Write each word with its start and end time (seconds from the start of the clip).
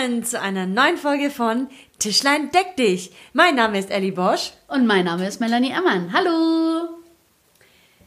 willkommen 0.00 0.24
zu 0.24 0.40
einer 0.40 0.66
neuen 0.66 0.96
Folge 0.96 1.28
von 1.28 1.66
Tischlein 1.98 2.50
deck 2.52 2.74
dich. 2.76 3.10
Mein 3.34 3.54
Name 3.54 3.78
ist 3.78 3.90
Ellie 3.90 4.12
Bosch. 4.12 4.52
Und 4.66 4.86
mein 4.86 5.04
Name 5.04 5.28
ist 5.28 5.40
Melanie 5.40 5.74
Ammann. 5.74 6.10
Hallo! 6.14 6.88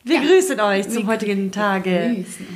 Wir 0.04 0.16
ja. 0.16 0.22
grüßen 0.24 0.60
euch 0.60 0.90
zum 0.90 1.06
heutigen 1.06 1.52
Tage. 1.52 2.16
Grüßen. 2.16 2.48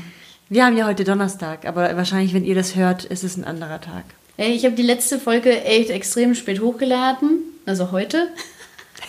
Wir 0.49 0.65
haben 0.65 0.75
ja 0.75 0.87
heute 0.87 1.03
Donnerstag, 1.03 1.67
aber 1.67 1.95
wahrscheinlich, 1.95 2.33
wenn 2.33 2.45
ihr 2.45 2.55
das 2.55 2.75
hört, 2.75 3.05
ist 3.05 3.23
es 3.23 3.37
ein 3.37 3.43
anderer 3.43 3.79
Tag. 3.79 4.05
Ich 4.37 4.65
habe 4.65 4.75
die 4.75 4.81
letzte 4.81 5.19
Folge 5.19 5.63
echt 5.63 5.91
extrem 5.91 6.33
spät 6.33 6.59
hochgeladen, 6.59 7.41
also 7.67 7.91
heute. 7.91 8.29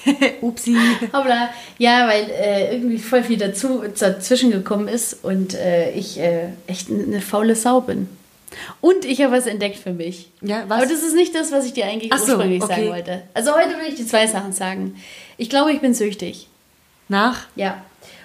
Upsi. 0.43 0.77
Aber 1.13 1.49
ja, 1.79 2.07
weil 2.07 2.29
äh, 2.31 2.75
irgendwie 2.75 2.99
voll 2.99 3.23
viel 3.23 3.39
dazu, 3.39 3.83
dazwischen 3.99 4.51
gekommen 4.51 4.89
ist 4.89 5.25
und 5.25 5.55
äh, 5.55 5.93
ich 5.93 6.19
äh, 6.21 6.51
echt 6.67 6.91
eine 6.91 7.23
faule 7.23 7.55
Sau 7.55 7.81
bin. 7.81 8.09
Und 8.81 9.05
ich 9.05 9.23
habe 9.23 9.33
was 9.33 9.47
entdeckt 9.47 9.77
für 9.77 9.93
mich. 9.93 10.31
Ja, 10.41 10.65
was? 10.69 10.79
Aber 10.79 10.91
das 10.91 11.03
ist 11.03 11.15
nicht 11.15 11.35
das, 11.35 11.53
was 11.53 11.67
ich 11.67 11.73
dir 11.73 11.87
eigentlich 11.87 12.13
Ach 12.13 12.21
ursprünglich 12.21 12.61
so, 12.61 12.67
okay. 12.67 12.75
sagen 12.75 12.89
wollte. 12.89 13.23
Also 13.35 13.55
heute 13.55 13.71
will 13.79 13.89
ich 13.89 13.97
die 13.97 14.07
zwei 14.07 14.27
Sachen 14.27 14.53
sagen. 14.53 14.97
Ich 15.37 15.51
glaube, 15.51 15.73
ich 15.73 15.81
bin 15.81 15.95
süchtig. 15.95 16.49
Nach? 17.09 17.47
Ja. 17.57 17.83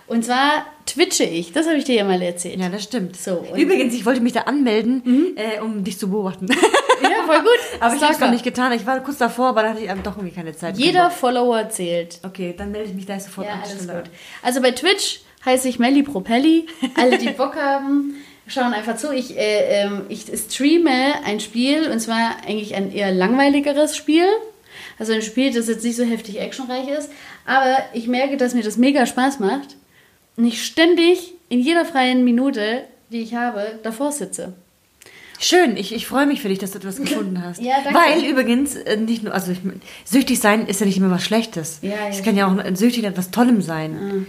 Und 0.08 0.26
zwar 0.26 0.66
twitche 0.86 1.24
ich. 1.24 1.54
Das 1.54 1.66
habe 1.66 1.78
ich 1.78 1.86
dir 1.86 1.96
ja 1.96 2.04
mal 2.04 2.22
erzählt. 2.22 2.60
Ja, 2.60 2.70
das 2.70 2.84
stimmt. 2.84 3.16
So, 3.16 3.46
Übrigens, 3.56 3.94
ich 3.94 4.06
wollte 4.06 4.22
mich 4.22 4.34
da 4.34 4.42
anmelden, 4.42 5.02
mhm. 5.06 5.38
äh, 5.38 5.62
um 5.62 5.84
dich 5.84 5.98
zu 5.98 6.10
beobachten. 6.10 6.48
Ja, 7.02 7.24
voll 7.26 7.40
gut. 7.40 7.60
aber 7.80 7.96
ich 7.96 8.02
habe 8.02 8.14
es 8.14 8.20
noch 8.20 8.32
nicht 8.32 8.44
getan. 8.44 8.72
Ich 8.74 8.86
war 8.86 9.00
kurz 9.02 9.18
davor, 9.18 9.48
aber 9.50 9.64
da 9.64 9.70
hatte 9.70 9.82
ich 9.82 9.90
doch 10.04 10.18
irgendwie 10.18 10.36
keine 10.36 10.56
Zeit. 10.56 10.78
Jeder 10.78 11.10
Follower 11.10 11.70
zählt. 11.70 12.20
Okay, 12.24 12.54
dann 12.58 12.72
melde 12.72 12.90
ich 12.90 12.96
mich 12.96 13.06
da 13.06 13.20
sofort 13.20 13.48
ja, 13.48 13.54
an. 13.54 13.62
Alles 13.62 13.88
gut. 13.88 14.12
Also 14.42 14.62
bei 14.62 14.72
Twitch 14.72 15.22
heiße 15.46 15.68
ich 15.68 15.80
Melli 15.80 16.04
Propelli. 16.04 16.68
Alle, 16.96 17.18
die 17.18 17.30
Bock 17.30 17.56
haben, 17.56 18.16
schauen 18.48 18.74
einfach 18.74 18.98
zu. 18.98 19.12
Ich, 19.14 19.38
äh, 19.38 19.84
ähm, 19.84 20.02
ich 20.10 20.26
streame 20.38 21.24
ein 21.26 21.40
Spiel 21.40 21.90
und 21.90 22.00
zwar 22.00 22.38
eigentlich 22.46 22.76
ein 22.76 22.92
eher 22.92 23.12
langweiligeres 23.12 23.96
Spiel. 23.96 24.26
Also 25.00 25.14
ein 25.14 25.22
Spiel, 25.22 25.52
das 25.54 25.68
jetzt 25.68 25.84
nicht 25.84 25.96
so 25.96 26.04
heftig 26.04 26.40
actionreich 26.40 26.88
ist. 26.88 27.10
Aber 27.46 27.78
ich 27.94 28.08
merke, 28.08 28.38
dass 28.38 28.54
mir 28.54 28.64
das 28.64 28.78
mega 28.78 29.06
Spaß 29.06 29.40
macht. 29.40 29.76
Und 30.36 30.46
ich 30.46 30.64
ständig 30.66 31.34
in 31.50 31.60
jeder 31.60 31.86
freien 31.86 32.24
Minute, 32.24 32.84
die 33.10 33.22
ich 33.22 33.36
habe, 33.36 33.80
davor 33.84 34.12
sitze. 34.12 34.54
Schön, 35.40 35.76
ich, 35.76 35.94
ich 35.94 36.08
freue 36.08 36.26
mich 36.26 36.42
für 36.42 36.48
dich, 36.48 36.60
dass 36.60 36.72
du 36.72 36.78
etwas 36.78 36.98
gefunden 37.02 37.44
hast. 37.44 37.62
Ja, 37.62 37.76
danke. 37.84 38.00
Weil 38.00 38.24
übrigens, 38.24 38.76
äh, 38.76 38.98
nicht 38.98 39.24
nur, 39.24 39.34
also 39.34 39.52
ich, 39.52 39.60
süchtig 40.06 40.40
sein 40.40 40.68
ist 40.68 40.80
ja 40.80 40.86
nicht 40.86 40.98
immer 40.98 41.12
was 41.12 41.24
Schlechtes. 41.24 41.80
Ja, 41.82 41.90
ja, 41.90 42.08
es 42.10 42.24
kann 42.24 42.38
ja 42.38 42.48
auch 42.48 42.76
süchtig 42.76 43.04
etwas 43.04 43.32
Tollem 43.32 43.62
sein. 43.62 44.28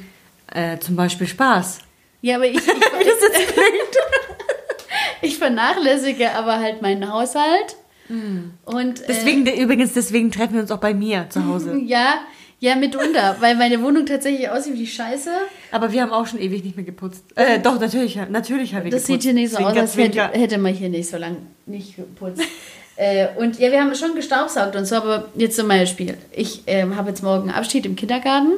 Ah. 0.50 0.74
Äh, 0.74 0.80
zum 0.80 0.96
Beispiel 0.96 1.26
Spaß. 1.26 1.78
Ja, 2.24 2.36
aber 2.36 2.46
ich, 2.46 2.56
ich, 2.56 2.66
Wie 2.66 3.04
das 3.04 3.20
jetzt 3.20 3.48
klingt. 3.52 3.96
ich 5.20 5.36
vernachlässige 5.36 6.32
aber 6.32 6.58
halt 6.58 6.80
meinen 6.80 7.12
Haushalt. 7.12 7.76
Mm. 8.08 8.52
Und, 8.64 9.02
äh, 9.02 9.04
Deswegen, 9.08 9.46
übrigens, 9.46 9.92
deswegen 9.92 10.30
treffen 10.30 10.54
wir 10.54 10.62
uns 10.62 10.70
auch 10.70 10.78
bei 10.78 10.94
mir 10.94 11.26
zu 11.28 11.46
Hause. 11.46 11.78
Ja, 11.84 12.20
ja, 12.60 12.76
mitunter, 12.76 13.36
weil 13.40 13.56
meine 13.56 13.82
Wohnung 13.82 14.06
tatsächlich 14.06 14.48
aussieht 14.48 14.78
wie 14.78 14.86
Scheiße. 14.86 15.32
Aber 15.70 15.92
wir 15.92 16.00
haben 16.00 16.12
auch 16.12 16.26
schon 16.26 16.40
ewig 16.40 16.64
nicht 16.64 16.76
mehr 16.76 16.86
geputzt. 16.86 17.24
Äh, 17.34 17.58
doch, 17.58 17.78
natürlich, 17.78 18.16
natürlich 18.30 18.74
haben 18.74 18.84
wir 18.84 18.90
Das 18.90 19.02
geputzt. 19.02 19.22
sieht 19.22 19.30
hier 19.30 19.34
nicht 19.34 19.50
so 19.50 19.56
Zwinker, 19.56 19.72
aus, 19.72 19.78
als 19.78 19.96
hätte, 19.98 20.22
hätte 20.28 20.56
man 20.56 20.72
hier 20.72 20.88
nicht 20.88 21.10
so 21.10 21.18
lange 21.18 21.36
nicht 21.66 21.96
geputzt. 21.96 22.40
Äh, 22.96 23.28
und 23.36 23.58
ja, 23.58 23.72
wir 23.72 23.80
haben 23.80 23.94
schon 23.94 24.14
gestaubsaugt 24.14 24.76
und 24.76 24.86
so, 24.86 24.96
aber 24.96 25.28
jetzt 25.34 25.56
zum 25.56 25.68
Beispiel. 25.68 26.16
Ich 26.32 26.62
ähm, 26.66 26.96
habe 26.96 27.10
jetzt 27.10 27.22
morgen 27.22 27.50
Abschied 27.50 27.86
im 27.86 27.96
Kindergarten 27.96 28.52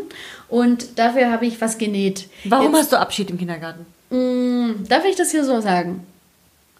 und 0.48 0.98
dafür 0.98 1.30
habe 1.30 1.46
ich 1.46 1.60
was 1.60 1.78
genäht. 1.78 2.28
Warum 2.44 2.72
jetzt, 2.72 2.82
hast 2.82 2.92
du 2.92 2.98
Abschied 2.98 3.30
im 3.30 3.38
Kindergarten? 3.38 3.86
mh, 4.10 4.86
Darf 4.88 5.04
ich 5.04 5.16
das 5.16 5.30
hier 5.30 5.44
so 5.44 5.60
sagen? 5.60 6.06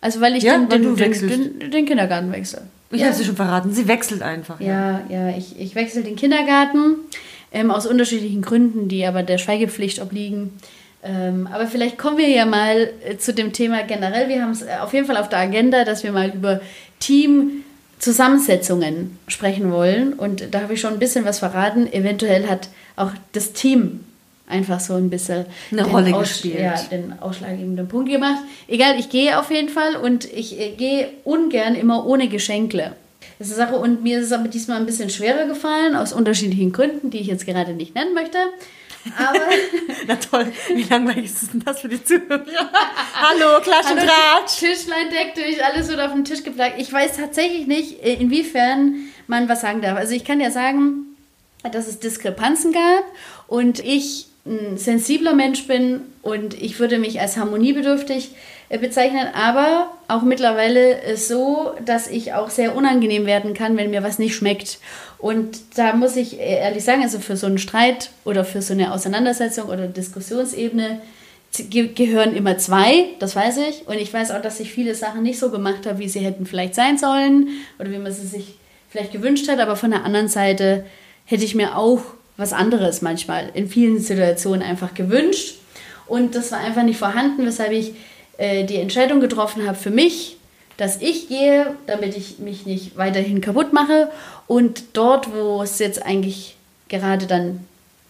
Also, 0.01 0.21
weil 0.21 0.37
ich 0.37 0.45
Ja, 0.45 0.59
den, 0.59 0.69
den, 0.69 0.97
den, 0.97 1.71
den, 1.71 1.87
Kindergarten 1.87 2.31
wechsle. 2.31 2.63
Ich 2.91 3.01
ja. 3.01 3.07
habe 3.07 3.17
sie 3.17 3.25
schon 3.25 3.37
verraten. 3.37 3.73
Sie 3.73 3.89
wechselt 3.89 4.23
einfach. 4.23 4.61
Ja, 4.61 5.01
ja, 5.09 5.31
ich, 5.31 5.59
ich 5.59 5.75
wechsle 5.75 6.03
den 6.03 6.17
Kindergarten 6.17 6.97
ähm, 7.53 7.71
aus 7.71 7.87
unterschiedlichen 7.87 8.43
Gründen, 8.43 8.89
die 8.89 9.05
aber 9.07 9.23
der 9.23 9.39
Schweigepflicht 9.39 10.01
obliegen. 10.01 10.53
Ähm, 11.03 11.49
aber 11.53 11.67
vielleicht 11.67 11.99
kommen 11.99 12.19
wir 12.19 12.29
ja 12.29 12.47
mal 12.47 12.91
äh, 13.05 13.17
zu 13.17 13.33
dem 13.33 13.53
Thema 13.53 13.83
generell. 13.85 14.29
Wir 14.29 14.43
haben 14.43 14.51
es 14.51 14.63
äh, 14.63 14.77
auf 14.81 14.93
jeden 14.93 15.07
Fall 15.07 15.17
auf 15.17 15.29
der 15.29 15.39
Agenda, 15.39 15.85
dass 15.85 16.03
wir 16.05 16.13
mal 16.13 16.31
über 16.31 16.61
Teamzusammensetzungen 17.01 19.19
sprechen 19.29 19.71
wollen. 19.73 20.13
Und 20.13 20.53
da 20.55 20.63
habe 20.63 20.75
ich 20.75 20.81
schon 20.81 20.93
ein 20.95 20.99
bisschen 20.99 21.25
was 21.25 21.39
verraten. 21.39 21.91
Eventuell 21.93 22.49
hat 22.49 22.69
auch 22.97 23.11
das 23.33 23.53
Team 23.53 24.01
einfach 24.49 24.81
so 24.81 24.95
ein 24.95 25.11
bisschen 25.11 25.45
Eine 25.73 25.83
den 25.83 25.91
Rolle 25.91 26.15
Aus- 26.15 26.29
gespielt. 26.29 26.61
Ja, 26.61 26.75
den 26.91 27.15
ausschlaggebenden 27.21 27.89
Punkt 27.89 28.11
gemacht. 28.11 28.43
Egal, 28.69 28.99
ich 28.99 29.09
gehe 29.11 29.39
auf 29.39 29.51
jeden 29.51 29.69
Fall 29.69 29.97
und 29.97 30.25
ich 30.33 30.59
äh, 30.61 30.71
gehe 30.77 31.09
ungern 31.25 31.75
immer 31.75 32.07
ohne 32.07 32.29
Geschenkle. 32.29 32.93
Das 33.39 33.49
ist 33.49 33.59
eine 33.59 33.67
Sache 33.69 33.79
und 33.81 34.03
mir 34.03 34.19
ist 34.21 34.27
es 34.27 34.33
aber 34.33 34.49
diesmal 34.49 34.79
ein 34.79 34.87
bisschen 34.87 35.11
schwerer 35.11 35.47
gefallen, 35.47 35.97
aus 35.97 36.13
unterschiedlichen 36.13 36.73
Gründen, 36.73 37.11
die 37.11 37.19
ich 37.19 37.27
jetzt 37.27 37.45
gerade 37.45 37.73
nicht 37.75 37.95
nennen 37.95 38.15
möchte. 38.15 38.39
Aber 39.17 39.39
Na 40.07 40.17
toll, 40.17 40.53
wie 40.75 40.83
langweilig 40.85 41.27
ist 41.27 41.53
denn 41.53 41.63
das 41.65 41.81
für 41.81 41.89
die 41.89 42.03
Zuhörer? 42.03 42.45
Hallo, 43.15 43.61
Klatsch 43.63 43.91
und 43.91 43.99
Tratsch. 43.99 44.59
Tischlein 44.59 45.11
deck 45.11 45.35
durch, 45.35 45.65
alles 45.65 45.89
wird 45.89 46.01
auf 46.01 46.13
den 46.13 46.25
Tisch 46.25 46.43
geplagt. 46.43 46.77
Ich 46.79 46.93
weiß 46.93 47.17
tatsächlich 47.17 47.67
nicht, 47.67 48.01
inwiefern 48.01 49.09
man 49.27 49.49
was 49.49 49.61
sagen 49.61 49.81
darf. 49.83 49.97
Also 49.99 50.15
ich 50.15 50.25
kann 50.25 50.41
ja 50.41 50.51
sagen, 50.51 51.17
dass 51.73 51.87
es 51.89 51.99
Diskrepanzen 51.99 52.73
gab 52.73 53.05
und 53.49 53.81
ich 53.81 54.27
ein 54.47 54.79
sensibler 54.79 55.35
Mensch 55.35 55.67
bin 55.67 56.03
und 56.23 56.55
ich 56.55 56.79
würde 56.79 56.99
mich 56.99 57.21
als 57.21 57.37
harmoniebedürftig 57.37 58.31
bezeichnen, 58.69 59.29
aber 59.33 59.91
auch 60.09 60.23
mittlerweile 60.23 61.03
äh, 61.03 61.17
so, 61.17 61.73
dass 61.85 62.09
ich 62.09 62.33
auch 62.33 62.51
sehr 62.51 62.75
unangenehm 62.75 63.27
werden 63.27 63.55
kann, 63.55 63.77
wenn 63.77 63.91
mir 63.91 64.03
was 64.03 64.19
nicht 64.19 64.35
schmeckt. 64.35 64.79
Und 65.19 65.59
da 65.77 65.95
muss 65.95 66.17
ich 66.17 66.41
äh, 66.41 66.59
ehrlich 66.59 66.85
sagen, 66.85 67.03
also 67.03 67.19
für 67.19 67.37
so 67.37 67.47
einen 67.47 67.59
Streit 67.59 68.11
oder 68.25 68.45
für 68.45 68.63
so 68.63 68.73
eine 68.73 68.93
Auseinandersetzung 68.93 69.69
oder 69.69 69.87
Diskussionsebene 69.87 71.01
ge 71.71 71.89
gehören 71.89 72.35
immer 72.35 72.59
zwei, 72.59 73.07
das 73.19 73.37
weiß 73.37 73.59
ich. 73.69 73.87
Und 73.87 73.95
ich 73.95 74.13
weiß 74.13 74.31
auch, 74.33 74.43
dass 74.43 74.61
ich 74.61 74.73
viele 74.73 74.95
Sachen 74.95 75.23
nicht 75.23 75.39
so 75.39 75.51
gemacht 75.51 75.87
habe, 75.87 75.99
wie 75.99 76.09
sie 76.09 76.21
hätten 76.21 76.47
vielleicht 76.47 76.75
sein 76.75 76.99
sollen 76.99 77.49
oder 77.79 77.91
wie 77.91 77.99
man 77.99 78.13
sie 78.13 78.27
sich 78.27 78.57
vielleicht 78.89 79.13
gewünscht 79.13 79.49
hat. 79.49 79.61
Aber 79.61 79.77
von 79.77 79.91
der 79.91 80.05
anderen 80.05 80.29
Seite 80.29 80.85
hätte 81.25 81.45
ich 81.45 81.55
mir 81.55 81.77
auch 81.77 82.01
was 82.37 82.53
anderes 82.53 83.01
manchmal 83.01 83.51
in 83.55 83.69
vielen 83.69 84.01
Situationen 84.01 84.63
einfach 84.63 84.93
gewünscht. 84.95 85.57
Und 86.07 86.35
das 86.35 86.53
war 86.53 86.61
einfach 86.61 86.83
nicht 86.83 86.99
vorhanden, 86.99 87.47
weshalb 87.47 87.73
ich 87.73 87.95
äh, 88.39 88.65
die 88.65 88.77
Entscheidung 88.77 89.21
getroffen 89.21 89.67
habe 89.67 89.77
für 89.77 89.91
mich, 89.91 90.37
dass 90.77 91.01
ich 91.01 91.29
gehe, 91.29 91.75
damit 91.87 92.17
ich 92.17 92.39
mich 92.39 92.67
nicht 92.67 92.97
weiterhin 92.97 93.41
kaputt 93.41 93.73
mache. 93.73 94.11
Und 94.47 94.85
dort, 94.93 95.35
wo 95.35 95.63
es 95.63 95.79
jetzt 95.79 96.05
eigentlich 96.05 96.57
gerade 96.89 97.27
dann, 97.27 97.61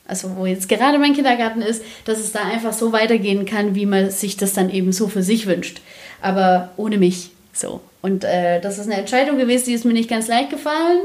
also 0.07 0.37
wo 0.37 0.47
jetzt 0.47 0.69
gerade 0.69 0.99
mein 0.99 1.15
Kindergarten 1.15 1.63
ist, 1.63 1.83
dass 2.05 2.19
es 2.19 2.33
da 2.33 2.41
einfach 2.41 2.73
so 2.73 2.93
weitergehen 2.93 3.47
kann, 3.47 3.75
wie 3.75 3.87
man 3.87 4.11
sich 4.11 4.37
das 4.37 4.53
dann 4.53 4.71
eben 4.71 4.93
so 4.93 5.09
für 5.09 5.23
sich 5.23 5.47
wünscht. 5.47 5.81
Aber 6.21 6.71
ohne 6.77 6.99
mich 6.99 7.31
so. 7.53 7.81
Und 8.03 8.25
äh, 8.25 8.61
das 8.61 8.79
ist 8.79 8.87
eine 8.87 8.97
Entscheidung 8.97 9.39
gewesen, 9.39 9.67
die 9.67 9.75
ist 9.75 9.85
mir 9.85 9.93
nicht 9.93 10.11
ganz 10.11 10.29
leicht 10.29 10.51
gefallen 10.51 10.99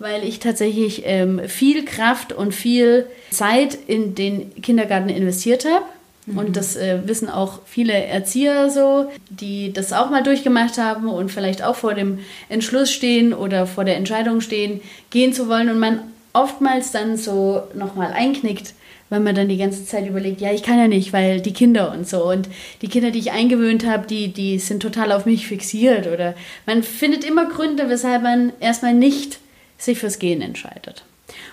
weil 0.00 0.24
ich 0.24 0.40
tatsächlich 0.40 1.02
ähm, 1.04 1.42
viel 1.46 1.84
Kraft 1.84 2.32
und 2.32 2.52
viel 2.54 3.06
Zeit 3.30 3.78
in 3.86 4.14
den 4.14 4.60
Kindergarten 4.62 5.10
investiert 5.10 5.66
habe. 5.66 5.84
Mhm. 6.32 6.38
Und 6.38 6.56
das 6.56 6.76
äh, 6.76 7.00
wissen 7.06 7.28
auch 7.28 7.60
viele 7.64 7.92
Erzieher 7.92 8.70
so, 8.70 9.10
die 9.28 9.72
das 9.72 9.92
auch 9.92 10.10
mal 10.10 10.22
durchgemacht 10.22 10.78
haben 10.78 11.08
und 11.08 11.30
vielleicht 11.30 11.62
auch 11.62 11.76
vor 11.76 11.94
dem 11.94 12.18
Entschluss 12.48 12.92
stehen 12.92 13.32
oder 13.34 13.66
vor 13.66 13.84
der 13.84 13.96
Entscheidung 13.96 14.40
stehen, 14.40 14.80
gehen 15.10 15.32
zu 15.32 15.48
wollen 15.48 15.70
und 15.70 15.78
man 15.78 16.00
oftmals 16.32 16.92
dann 16.92 17.16
so 17.16 17.62
nochmal 17.74 18.12
einknickt, 18.12 18.74
weil 19.08 19.20
man 19.20 19.34
dann 19.34 19.48
die 19.48 19.56
ganze 19.56 19.84
Zeit 19.84 20.08
überlegt, 20.08 20.40
ja, 20.40 20.52
ich 20.52 20.62
kann 20.62 20.78
ja 20.78 20.86
nicht, 20.86 21.12
weil 21.12 21.40
die 21.40 21.52
Kinder 21.52 21.92
und 21.92 22.08
so. 22.08 22.24
Und 22.24 22.48
die 22.80 22.88
Kinder, 22.88 23.10
die 23.10 23.18
ich 23.18 23.32
eingewöhnt 23.32 23.84
habe, 23.84 24.06
die, 24.06 24.28
die 24.28 24.58
sind 24.58 24.80
total 24.80 25.10
auf 25.10 25.26
mich 25.26 25.48
fixiert. 25.48 26.06
Oder 26.06 26.34
man 26.66 26.84
findet 26.84 27.24
immer 27.24 27.46
Gründe, 27.46 27.88
weshalb 27.88 28.22
man 28.22 28.52
erstmal 28.60 28.94
nicht 28.94 29.40
sich 29.78 29.98
fürs 29.98 30.20
Gehen 30.20 30.42
entscheidet. 30.42 31.04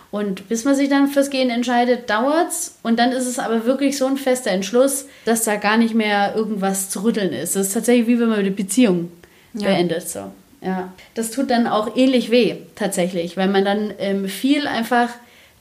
Und 0.09 0.47
bis 0.47 0.63
man 0.63 0.75
sich 0.75 0.87
dann 0.89 1.07
fürs 1.09 1.29
Gehen 1.29 1.49
entscheidet, 1.49 2.09
dauert's. 2.09 2.75
Und 2.83 2.97
dann 2.97 3.11
ist 3.11 3.25
es 3.25 3.39
aber 3.39 3.65
wirklich 3.65 3.97
so 3.97 4.05
ein 4.05 4.17
fester 4.17 4.51
Entschluss, 4.51 5.05
dass 5.25 5.43
da 5.43 5.55
gar 5.57 5.77
nicht 5.77 5.93
mehr 5.93 6.33
irgendwas 6.35 6.89
zu 6.89 7.03
rütteln 7.03 7.33
ist. 7.33 7.55
Das 7.55 7.67
ist 7.67 7.73
tatsächlich 7.73 8.07
wie 8.07 8.19
wenn 8.19 8.29
man 8.29 8.39
eine 8.39 8.51
Beziehung 8.51 9.11
Ja. 9.53 9.67
beendet. 9.67 10.07
So. 10.07 10.31
Ja. 10.61 10.93
Das 11.13 11.31
tut 11.31 11.51
dann 11.51 11.67
auch 11.67 11.95
ähnlich 11.97 12.31
weh, 12.31 12.55
tatsächlich, 12.75 13.35
weil 13.37 13.47
man 13.49 13.65
dann 13.65 13.93
ähm, 13.99 14.27
viel 14.27 14.65
einfach 14.67 15.09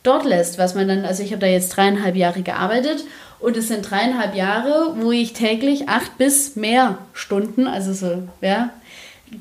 dort 0.04 0.24
lässt, 0.24 0.58
was 0.58 0.74
man 0.76 0.86
dann, 0.86 1.04
also 1.04 1.22
ich 1.24 1.32
habe 1.32 1.40
da 1.40 1.48
jetzt 1.48 1.70
dreieinhalb 1.70 2.14
Jahre 2.14 2.42
gearbeitet 2.42 3.04
und 3.40 3.56
es 3.56 3.68
sind 3.68 3.90
dreieinhalb 3.90 4.34
Jahre, 4.36 4.94
wo 5.00 5.10
ich 5.10 5.32
täglich 5.32 5.88
acht 5.88 6.16
bis 6.18 6.54
mehr 6.54 6.98
Stunden, 7.12 7.66
also 7.66 7.92
so, 7.92 8.22
ja, 8.40 8.70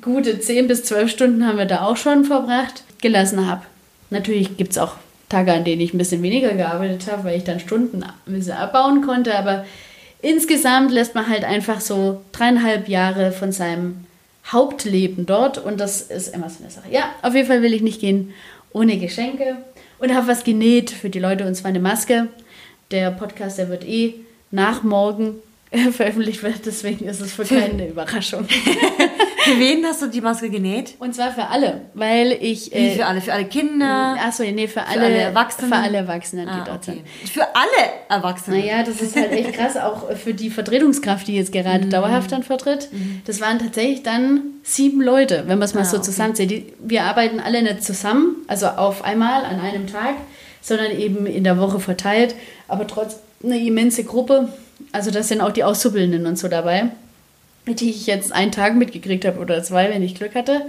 gute 0.01 0.40
zehn 0.40 0.68
bis 0.68 0.84
zwölf 0.84 1.12
Stunden 1.12 1.46
haben 1.46 1.60
wir 1.60 1.66
da 1.66 1.84
auch 1.86 1.96
schon 1.98 2.25
verbracht, 2.25 2.84
gelassen 3.01 3.46
habe. 3.48 3.62
Natürlich 4.16 4.56
gibt 4.56 4.72
es 4.72 4.78
auch 4.78 4.94
Tage, 5.28 5.52
an 5.52 5.66
denen 5.66 5.82
ich 5.82 5.94
ein 5.94 5.98
bisschen 5.98 6.24
weniger 6.24 6.54
gearbeitet 6.54 7.12
habe, 7.12 7.26
weil 7.26 7.38
ich 7.38 7.44
dann 7.44 7.60
Stunden 7.60 8.02
ein 8.02 8.14
bisschen 8.26 8.54
abbauen 8.54 9.02
konnte, 9.02 9.38
aber 9.38 9.66
insgesamt 10.22 10.92
lässt 10.92 11.16
man 11.16 11.28
halt 11.28 11.44
einfach 11.44 11.82
so 11.82 12.22
dreieinhalb 12.32 12.88
Jahre 12.88 13.34
von 13.34 13.52
seinem 13.52 14.06
Hauptleben 14.50 15.26
dort 15.26 15.58
und 15.58 15.82
das 15.82 16.00
ist 16.02 16.34
immer 16.34 16.50
so 16.50 16.64
eine 16.64 16.72
Sache. 16.72 16.88
Ja, 16.90 17.10
auf 17.24 17.36
jeden 17.36 17.46
Fall 17.46 17.62
will 17.62 17.74
ich 17.74 17.82
nicht 17.82 18.00
gehen 18.00 18.34
ohne 18.72 18.98
Geschenke 18.98 19.58
und 20.00 20.16
habe 20.16 20.28
was 20.28 20.46
genäht 20.46 20.92
für 20.92 21.10
die 21.10 21.20
Leute 21.20 21.46
und 21.46 21.56
zwar 21.56 21.70
eine 21.70 21.82
Maske. 21.82 22.28
Der 22.92 23.12
Podcast, 23.12 23.58
der 23.58 23.68
wird 23.68 23.84
eh 23.84 24.14
nach 24.50 24.82
morgen 24.82 25.36
veröffentlicht 25.92 26.44
wird, 26.44 26.66
deswegen 26.66 27.06
ist 27.06 27.22
es 27.22 27.33
für 27.33 27.44
keine 27.44 27.88
Überraschung. 27.89 28.45
für 28.45 29.60
wen 29.60 29.86
hast 29.86 30.01
du 30.01 30.07
die 30.07 30.22
Maske 30.22 30.50
genäht? 30.50 30.95
Und 31.00 31.16
zwar 31.16 31.31
für 31.31 31.48
alle, 31.48 31.81
weil 31.94 32.38
ich... 32.39 32.74
Wie 32.74 32.92
für 32.92 33.06
alle? 33.06 33.22
Für 33.22 33.33
alle 33.33 33.45
Kinder? 33.45 34.18
Achso, 34.19 34.44
nee, 34.44 34.68
für 34.68 34.81
alle, 34.81 35.00
für 35.00 35.06
alle 35.06 35.18
Erwachsenen? 35.18 35.69
Für 35.69 35.77
alle 35.77 35.98
Erwachsenen, 35.98 36.45
die 36.45 36.51
ah, 36.51 36.63
dort 36.66 36.88
okay. 36.88 37.04
sind. 37.22 37.30
Für 37.30 37.48
alle 37.56 37.92
Erwachsenen? 38.10 38.60
Naja, 38.60 38.83
das 38.83 39.01
ist 39.01 39.16
halt 39.16 39.31
echt 39.31 39.54
krass, 39.54 39.77
auch 39.77 40.12
für 40.12 40.33
die 40.33 40.50
Vertretungskraft, 40.50 41.27
die 41.27 41.36
jetzt 41.36 41.51
gerade 41.51 41.86
mhm. 41.86 41.89
dauerhaft 41.89 42.31
dann 42.31 42.44
vertritt. 42.44 42.89
Mhm. 42.92 43.22
Das 43.25 43.42
waren 43.42 43.60
tatsächlich 43.60 44.04
dann 44.04 44.42
sieben 44.63 45.01
Leute, 45.01 45.44
wenn 45.48 45.60
man 45.60 45.66
es 45.68 45.74
mal 45.74 45.81
ah, 45.81 45.86
so 45.86 45.98
okay. 45.98 46.06
zusammenzählt. 46.06 46.74
Wir 46.80 47.04
arbeiten 47.04 47.39
alle 47.39 47.62
nicht 47.62 47.83
zusammen, 47.83 48.38
also 48.48 48.68
auf 48.68 49.04
einmal 49.04 49.45
an 49.45 49.60
einem 49.60 49.88
Tag, 49.88 50.16
sondern 50.62 50.92
eben 50.92 51.25
in 51.25 51.44
der 51.44 51.60
Woche 51.60 51.80
verteilt, 51.80 52.36
aber 52.68 52.88
trotz 52.88 53.18
eine 53.44 53.60
immense 53.60 54.04
Gruppe. 54.04 54.50
Also 54.96 55.12
da 55.12 55.22
sind 55.22 55.42
auch 55.42 55.52
die 55.52 55.64
Auszubildenden 55.64 56.26
und 56.26 56.40
so 56.40 56.48
dabei 56.48 56.90
die 57.74 57.90
ich 57.90 58.06
jetzt 58.06 58.32
einen 58.32 58.52
Tag 58.52 58.76
mitgekriegt 58.76 59.26
habe 59.26 59.40
oder 59.40 59.64
zwei, 59.64 59.90
wenn 59.90 60.04
ich 60.04 60.16
Glück 60.16 60.36
hatte. 60.36 60.62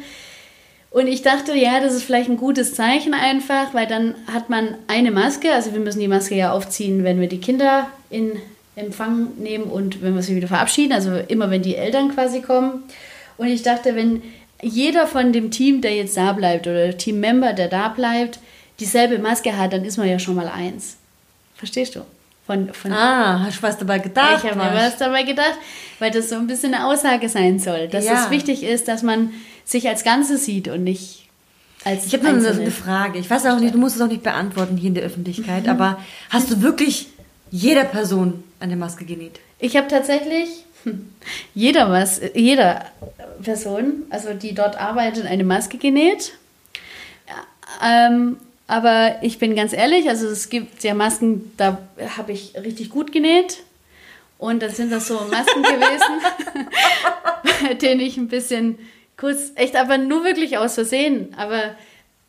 Und 0.91 1.09
ich 1.09 1.21
dachte, 1.21 1.55
ja, 1.55 1.81
das 1.81 1.95
ist 1.95 2.05
vielleicht 2.05 2.31
ein 2.31 2.39
gutes 2.39 2.75
Zeichen 2.75 3.13
einfach, 3.13 3.75
weil 3.75 3.87
dann 3.87 4.15
hat 4.33 4.49
man 4.49 4.77
eine 4.89 5.11
Maske. 5.11 5.53
Also 5.53 5.73
wir 5.73 5.81
müssen 5.81 6.01
die 6.01 6.09
Maske 6.09 6.35
ja 6.35 6.53
aufziehen, 6.53 7.05
wenn 7.05 7.21
wir 7.21 7.29
die 7.29 7.41
Kinder 7.41 7.89
in 8.09 8.33
Empfang 8.77 9.29
nehmen 9.39 9.65
und 9.65 10.03
wenn 10.03 10.15
wir 10.15 10.23
sie 10.23 10.37
wieder 10.37 10.49
verabschieden. 10.49 10.93
Also 10.93 11.17
immer, 11.29 11.51
wenn 11.51 11.63
die 11.63 11.77
Eltern 11.77 12.15
quasi 12.15 12.41
kommen. 12.41 12.85
Und 13.37 13.49
ich 13.49 13.63
dachte, 13.63 13.95
wenn 13.95 14.23
jeder 14.63 15.07
von 15.07 15.35
dem 15.35 15.51
Team, 15.51 15.83
der 15.83 15.95
jetzt 15.95 16.17
da 16.17 16.33
bleibt 16.33 16.67
oder 16.67 16.97
Teammember, 16.97 17.53
der 17.53 17.69
da 17.69 17.89
bleibt, 17.89 18.39
dieselbe 18.81 19.19
Maske 19.19 19.59
hat, 19.59 19.75
dann 19.75 19.85
ist 19.85 19.99
man 19.99 20.09
ja 20.09 20.19
schon 20.19 20.35
mal 20.35 20.49
eins. 20.49 20.97
Verstehst 21.57 21.95
du? 21.97 22.01
Von, 22.47 22.73
von 22.73 22.93
ah, 22.93 23.45
hast 23.45 23.59
du 23.59 23.63
was 23.63 23.77
dabei 23.77 23.99
gedacht? 23.99 24.45
Ich 24.45 24.51
habe 24.51 24.57
mir 24.57 24.73
was 24.73 24.97
dabei 24.99 25.25
gedacht, 25.25 25.59
weil 25.99 26.13
das 26.13 26.29
so 26.29 26.37
ein 26.37 26.47
bisschen 26.47 26.75
eine 26.75 26.87
Aussage 26.87 27.29
sein 27.29 27.59
soll. 27.59 27.89
Dass 27.89 28.05
ja. 28.05 28.25
es 28.25 28.31
wichtig 28.31 28.63
ist, 28.63 28.87
dass 28.87 29.03
man 29.03 29.33
sich 29.65 29.89
als 29.89 30.05
Ganze 30.05 30.39
sieht 30.39 30.69
und 30.69 30.85
nicht 30.85 31.27
als 31.85 32.07
Ich 32.07 32.15
habe 32.15 32.33
noch 32.33 32.51
eine 32.51 32.71
Frage. 32.71 33.19
Ich 33.19 33.29
weiß 33.29 33.47
auch 33.47 33.59
nicht, 33.59 33.75
du 33.75 33.79
musst 33.79 33.97
es 33.97 34.03
auch 34.03 34.09
nicht 34.09 34.23
beantworten 34.23 34.77
hier 34.77 34.89
in 34.89 34.95
der 34.95 35.05
Öffentlichkeit, 35.05 35.65
mhm. 35.65 35.71
aber 35.71 35.99
hast 36.31 36.51
du 36.51 36.63
wirklich 36.63 37.09
jeder 37.51 37.85
Person 37.85 38.45
eine 38.61 38.77
Maske 38.77 39.05
genäht? 39.05 39.41
Ich 39.59 39.77
habe 39.77 39.89
tatsächlich 39.89 40.65
hm, 40.85 41.11
jeder 41.55 41.91
was, 41.91 42.21
jeder 42.35 42.87
Person, 43.43 44.05
also 44.11 44.35
die 44.35 44.55
dort 44.55 44.79
arbeitet, 44.79 45.27
eine 45.27 45.45
Maske 45.45 45.79
genäht. 45.79 46.33
Ähm, 47.85 48.37
aber 48.67 49.17
ich 49.23 49.39
bin 49.39 49.55
ganz 49.55 49.73
ehrlich, 49.73 50.09
also 50.09 50.27
es 50.27 50.49
gibt 50.49 50.83
ja 50.83 50.95
Masken, 50.95 51.53
da 51.57 51.79
habe 52.17 52.33
ich 52.33 52.55
richtig 52.57 52.91
gut 52.91 53.13
genäht. 53.13 53.63
Und 54.39 54.63
dann 54.63 54.71
sind 54.71 54.93
das 54.93 55.07
so 55.07 55.15
Masken 55.31 55.63
gewesen, 55.63 56.21
bei 57.63 57.75
denen 57.75 58.01
ich 58.01 58.17
ein 58.17 58.29
bisschen 58.29 58.79
kurz, 59.17 59.53
echt 59.55 59.77
aber 59.77 59.99
nur 59.99 60.25
wirklich 60.25 60.59
aus 60.59 60.75
Versehen, 60.75 61.35
aber 61.37 61.75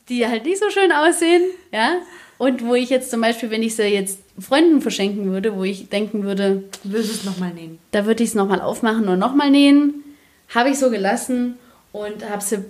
die 0.07 0.25
halt 0.25 0.45
nicht 0.45 0.60
so 0.60 0.69
schön 0.69 0.92
aussehen, 0.92 1.44
ja. 1.72 1.98
Und 2.38 2.63
wo 2.66 2.75
ich 2.75 2.89
jetzt 2.89 3.10
zum 3.10 3.22
Beispiel, 3.22 3.50
wenn 3.50 3.63
ich 3.63 3.75
sie 3.75 3.88
jetzt 3.88 4.19
Freunden 4.39 4.81
verschenken 4.81 5.31
würde, 5.31 5.56
wo 5.56 5.63
ich 5.63 5.89
denken 5.89 6.24
würde, 6.24 6.63
würdest 6.84 7.16
es 7.16 7.24
nochmal 7.25 7.54
nähen? 7.54 7.80
Da 7.92 8.06
würde 8.06 8.24
ich 8.24 8.30
es 8.30 8.36
nochmal 8.36 8.62
aufmachen 8.62 9.07
und 9.07 9.18
nochmal 9.18 9.50
nähen. 9.50 10.04
Habe 10.54 10.69
ich 10.69 10.78
so 10.78 10.92
gelassen 10.92 11.57
und 11.92 12.30
habe 12.30 12.44
sie 12.44 12.63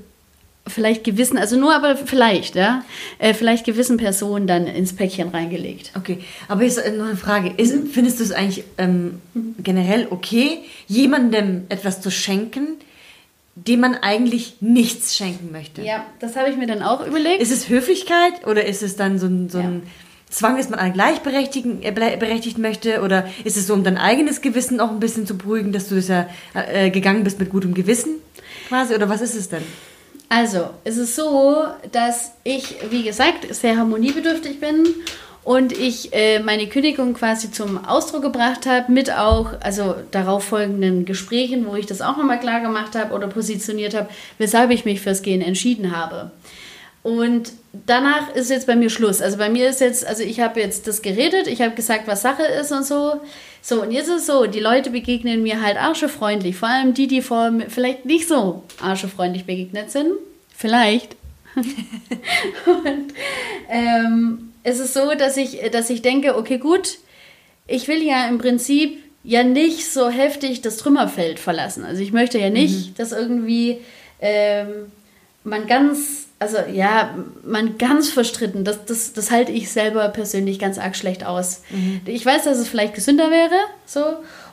vielleicht 0.68 1.04
gewissen, 1.04 1.38
also 1.38 1.58
nur 1.58 1.74
aber 1.74 1.96
vielleicht, 1.96 2.56
ja, 2.56 2.84
äh, 3.20 3.34
vielleicht 3.34 3.66
gewissen 3.66 3.98
Personen 3.98 4.48
dann 4.48 4.68
ins 4.68 4.94
Päckchen 4.94 5.30
reingelegt. 5.30 5.92
Okay, 5.96 6.20
aber 6.48 6.64
jetzt 6.64 6.78
noch 6.78 7.08
eine 7.08 7.18
Frage. 7.18 7.54
Ist, 7.58 7.76
mhm. 7.76 7.88
Findest 7.88 8.20
du 8.20 8.24
es 8.24 8.32
eigentlich 8.32 8.64
ähm, 8.78 9.22
generell 9.60 10.08
okay, 10.10 10.60
jemandem 10.88 11.66
etwas 11.70 12.02
zu 12.02 12.12
schenken, 12.12 12.78
dem 13.56 13.80
man 13.80 13.96
eigentlich 13.96 14.58
nichts 14.60 15.16
schenken 15.16 15.52
möchte? 15.52 15.82
Ja, 15.82 16.06
das 16.20 16.36
habe 16.36 16.50
ich 16.50 16.58
mir 16.58 16.68
dann 16.68 16.84
auch 16.84 17.06
überlegt. 17.06 17.42
Ist 17.42 17.52
es 17.52 17.70
Höflichkeit 17.70 18.46
oder 18.46 18.66
ist 18.66 18.84
es 18.84 18.96
dann 18.96 19.18
so 19.20 19.28
ein, 19.28 19.50
so 19.50 19.58
ein 19.58 19.82
ja. 19.84 19.92
Zwang, 20.30 20.58
dass 20.58 20.70
man 20.70 20.80
alle 20.80 20.92
gleichberechtigt 20.92 21.66
äh, 21.82 21.92
berechtigt 21.92 22.58
möchte? 22.58 23.02
Oder 23.02 23.28
ist 23.46 23.58
es 23.58 23.68
so, 23.68 23.74
um 23.74 23.84
dein 23.84 23.98
eigenes 23.98 24.42
Gewissen 24.42 24.80
auch 24.80 24.92
ein 24.92 25.00
bisschen 25.00 25.26
zu 25.26 25.38
beruhigen, 25.38 25.72
dass 25.72 25.88
du 25.88 25.96
das 25.96 26.10
ja 26.10 26.28
äh, 26.54 26.90
gegangen 26.90 27.24
bist 27.24 27.40
mit 27.40 27.50
gutem 27.50 27.74
Gewissen 27.74 28.16
quasi? 28.68 28.94
Oder 28.94 29.10
was 29.10 29.22
ist 29.22 29.36
es 29.36 29.50
denn? 29.50 29.64
Also, 30.30 30.70
es 30.84 30.98
ist 30.98 31.16
so, 31.16 31.66
dass 31.92 32.34
ich, 32.44 32.76
wie 32.90 33.04
gesagt, 33.04 33.54
sehr 33.56 33.78
harmoniebedürftig 33.78 34.60
bin 34.60 34.86
und 35.46 35.72
ich 35.72 36.14
äh, 36.14 36.40
meine 36.40 36.68
Kündigung 36.68 37.14
quasi 37.14 37.50
zum 37.50 37.86
Ausdruck 37.86 38.24
gebracht 38.24 38.66
habe, 38.66 38.92
mit 38.92 39.10
auch, 39.10 39.52
also 39.62 39.96
darauf 40.12 40.44
folgenden 40.44 41.06
Gesprächen, 41.06 41.66
wo 41.66 41.76
ich 41.76 41.86
das 41.86 42.02
auch 42.02 42.18
nochmal 42.18 42.42
klar 42.42 42.60
gemacht 42.60 42.96
habe 42.96 43.14
oder 43.14 43.28
positioniert 43.28 43.96
habe, 43.96 44.10
weshalb 44.38 44.72
ich 44.72 44.84
mich 44.84 45.00
fürs 45.00 45.22
Gehen 45.22 45.42
entschieden 45.42 45.96
habe. 45.96 46.32
Und 47.08 47.54
danach 47.86 48.36
ist 48.36 48.50
jetzt 48.50 48.68
bei 48.68 48.76
mir 48.76 48.90
Schluss. 48.90 49.22
Also 49.22 49.38
bei 49.38 49.48
mir 49.50 49.70
ist 49.70 49.80
jetzt, 49.80 50.06
also 50.06 50.24
ich 50.24 50.42
habe 50.42 50.60
jetzt 50.60 50.88
das 50.88 51.02
geredet, 51.02 51.48
ich 51.48 51.62
habe 51.62 51.74
gesagt, 51.74 52.06
was 52.06 52.22
Sache 52.22 52.44
ist 52.44 52.74
und 52.74 52.86
so. 52.86 53.22
So, 53.62 53.82
und 53.82 53.92
jetzt 53.92 54.10
ist 54.10 54.16
es 54.16 54.26
so, 54.26 54.46
die 54.46 54.60
Leute 54.60 54.90
begegnen 54.90 55.42
mir 55.42 55.62
halt 55.62 55.78
arschefreundlich. 55.78 56.58
Vor 56.58 56.68
allem 56.68 56.94
die, 56.94 57.08
die 57.08 57.22
vor 57.22 57.50
mir 57.50 57.70
vielleicht 57.70 58.04
nicht 58.04 58.28
so 58.28 58.64
arschefreundlich 58.82 59.46
begegnet 59.46 59.90
sind. 59.90 60.12
Vielleicht. 60.54 61.16
und 61.56 63.14
ähm, 63.70 64.52
es 64.64 64.80
ist 64.80 64.94
so, 64.94 65.14
dass 65.16 65.38
ich, 65.38 65.62
dass 65.72 65.90
ich 65.90 66.02
denke, 66.02 66.36
okay, 66.36 66.58
gut, 66.58 66.98
ich 67.68 67.88
will 67.88 68.04
ja 68.04 68.28
im 68.28 68.38
Prinzip 68.38 69.02
ja 69.24 69.46
nicht 69.46 69.90
so 69.90 70.10
heftig 70.10 70.60
das 70.60 70.76
Trümmerfeld 70.76 71.40
verlassen. 71.40 71.86
Also 71.86 72.02
ich 72.02 72.12
möchte 72.12 72.38
ja 72.38 72.50
nicht, 72.50 72.90
mhm. 72.90 72.96
dass 72.96 73.14
irgendwie 73.14 73.78
ähm, 74.20 74.92
man 75.46 75.68
ganz 75.68 76.27
also 76.40 76.58
ja, 76.72 77.16
man 77.44 77.78
ganz 77.78 78.10
verstritten. 78.10 78.64
Das, 78.64 78.86
das, 78.86 79.14
das 79.14 79.32
halte 79.32 79.52
ich 79.52 79.72
selber 79.72 80.08
persönlich 80.10 80.60
ganz 80.60 80.78
arg 80.78 80.96
schlecht 80.96 81.26
aus. 81.26 81.62
Mhm. 81.70 82.02
Ich 82.06 82.26
weiß, 82.26 82.44
dass 82.44 82.58
es 82.58 82.68
vielleicht 82.68 82.94
gesünder 82.94 83.32
wäre, 83.32 83.56
so. 83.86 84.04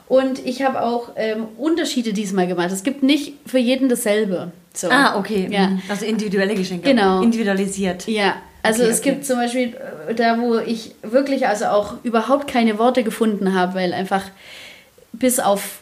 Und 0.07 0.45
ich 0.45 0.61
habe 0.61 0.83
auch 0.83 1.09
ähm, 1.15 1.47
Unterschiede 1.57 2.13
diesmal 2.13 2.47
gemacht. 2.47 2.71
Es 2.71 2.83
gibt 2.83 3.01
nicht 3.01 3.33
für 3.47 3.57
jeden 3.57 3.89
dasselbe. 3.89 4.51
So. 4.73 4.89
Ah, 4.89 5.17
okay. 5.17 5.47
Ja. 5.49 5.67
Mhm. 5.67 5.81
Also 5.89 6.05
individuelle 6.05 6.53
Geschenke. 6.53 6.89
Genau. 6.89 7.21
Individualisiert. 7.21 8.07
Ja. 8.07 8.35
Also 8.61 8.83
okay, 8.83 8.91
es 8.91 8.99
okay. 8.99 9.09
gibt 9.11 9.25
zum 9.25 9.37
Beispiel 9.37 9.75
äh, 10.07 10.13
da, 10.15 10.39
wo 10.39 10.57
ich 10.57 10.95
wirklich 11.01 11.47
also 11.47 11.65
auch 11.65 11.95
überhaupt 12.03 12.47
keine 12.47 12.77
Worte 12.77 13.03
gefunden 13.03 13.53
habe, 13.53 13.75
weil 13.75 13.93
einfach 13.93 14.23
bis 15.11 15.39
auf 15.39 15.79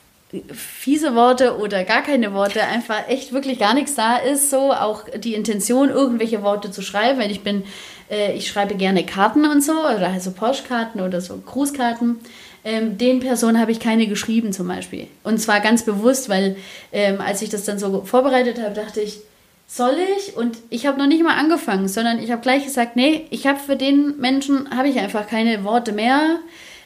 fiese 0.51 1.15
Worte 1.15 1.57
oder 1.57 1.83
gar 1.83 2.01
keine 2.01 2.33
Worte, 2.33 2.63
einfach 2.63 3.07
echt 3.07 3.33
wirklich 3.33 3.59
gar 3.59 3.73
nichts 3.73 3.95
da 3.95 4.17
ist, 4.17 4.49
so 4.49 4.73
auch 4.73 5.05
die 5.15 5.35
Intention, 5.35 5.89
irgendwelche 5.89 6.41
Worte 6.41 6.71
zu 6.71 6.81
schreiben, 6.81 7.19
weil 7.19 7.31
ich 7.31 7.41
bin, 7.41 7.63
äh, 8.09 8.33
ich 8.35 8.47
schreibe 8.47 8.75
gerne 8.75 9.05
Karten 9.05 9.45
und 9.45 9.63
so, 9.63 9.73
oder 9.73 10.09
also 10.09 10.31
Postkarten 10.31 11.01
oder 11.01 11.21
so 11.21 11.37
Grußkarten. 11.37 12.19
Ähm, 12.65 12.97
den 12.97 13.19
Personen 13.19 13.59
habe 13.59 13.71
ich 13.71 13.79
keine 13.79 14.07
geschrieben 14.07 14.53
zum 14.53 14.67
Beispiel. 14.67 15.07
Und 15.23 15.39
zwar 15.39 15.59
ganz 15.59 15.83
bewusst, 15.83 16.29
weil 16.29 16.55
ähm, 16.91 17.19
als 17.19 17.41
ich 17.41 17.49
das 17.49 17.65
dann 17.65 17.77
so 17.77 18.03
vorbereitet 18.05 18.61
habe, 18.61 18.73
dachte 18.73 19.01
ich, 19.01 19.19
soll 19.67 19.95
ich? 20.17 20.37
Und 20.37 20.57
ich 20.69 20.85
habe 20.85 20.99
noch 20.99 21.07
nicht 21.07 21.23
mal 21.23 21.37
angefangen, 21.37 21.87
sondern 21.87 22.19
ich 22.19 22.31
habe 22.31 22.41
gleich 22.41 22.63
gesagt, 22.63 22.95
nee, 22.95 23.25
ich 23.31 23.47
habe 23.47 23.59
für 23.59 23.75
den 23.75 24.17
Menschen, 24.19 24.69
habe 24.75 24.87
ich 24.87 24.99
einfach 24.99 25.27
keine 25.27 25.63
Worte 25.63 25.91
mehr 25.91 26.39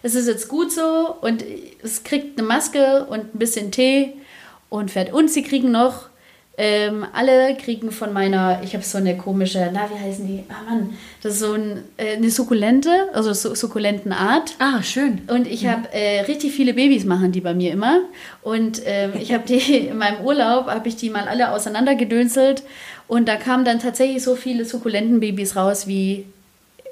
es 0.03 0.15
ist 0.15 0.27
jetzt 0.27 0.47
gut 0.47 0.71
so 0.71 1.15
und 1.21 1.43
es 1.83 2.03
kriegt 2.03 2.37
eine 2.37 2.47
Maske 2.47 3.05
und 3.05 3.35
ein 3.35 3.39
bisschen 3.39 3.71
Tee 3.71 4.13
und 4.69 4.91
fährt. 4.91 5.13
Und 5.13 5.29
sie 5.29 5.43
kriegen 5.43 5.71
noch, 5.71 6.09
ähm, 6.59 7.05
alle 7.13 7.55
kriegen 7.55 7.91
von 7.91 8.11
meiner, 8.13 8.61
ich 8.63 8.73
habe 8.73 8.83
so 8.83 8.97
eine 8.97 9.15
komische, 9.15 9.69
na, 9.71 9.87
wie 9.93 9.99
heißen 9.99 10.25
die? 10.25 10.43
Ah 10.49 10.67
Mann, 10.67 10.97
das 11.21 11.33
ist 11.33 11.39
so 11.41 11.53
ein, 11.53 11.83
äh, 11.97 12.15
eine 12.15 12.31
Sukkulente, 12.31 12.89
also 13.13 13.31
su 13.33 13.53
Sukkulentenart. 13.53 14.55
Ah, 14.57 14.81
schön. 14.81 15.21
Und 15.27 15.45
ich 15.45 15.63
mhm. 15.63 15.69
habe 15.69 15.93
äh, 15.93 16.21
richtig 16.21 16.53
viele 16.53 16.73
Babys 16.73 17.05
machen 17.05 17.31
die 17.31 17.41
bei 17.41 17.53
mir 17.53 17.71
immer. 17.71 18.01
Und 18.41 18.81
ähm, 18.85 19.11
ich 19.19 19.33
habe 19.33 19.43
die 19.47 19.87
in 19.89 19.97
meinem 19.99 20.25
Urlaub, 20.25 20.65
habe 20.65 20.87
ich 20.87 20.95
die 20.95 21.11
mal 21.11 21.27
alle 21.27 21.51
auseinandergedönselt. 21.51 22.63
Und 23.07 23.27
da 23.27 23.35
kamen 23.35 23.63
dann 23.63 23.79
tatsächlich 23.79 24.23
so 24.23 24.35
viele 24.35 24.65
Sukkulentenbabys 24.65 25.55
raus 25.55 25.85
wie 25.85 26.25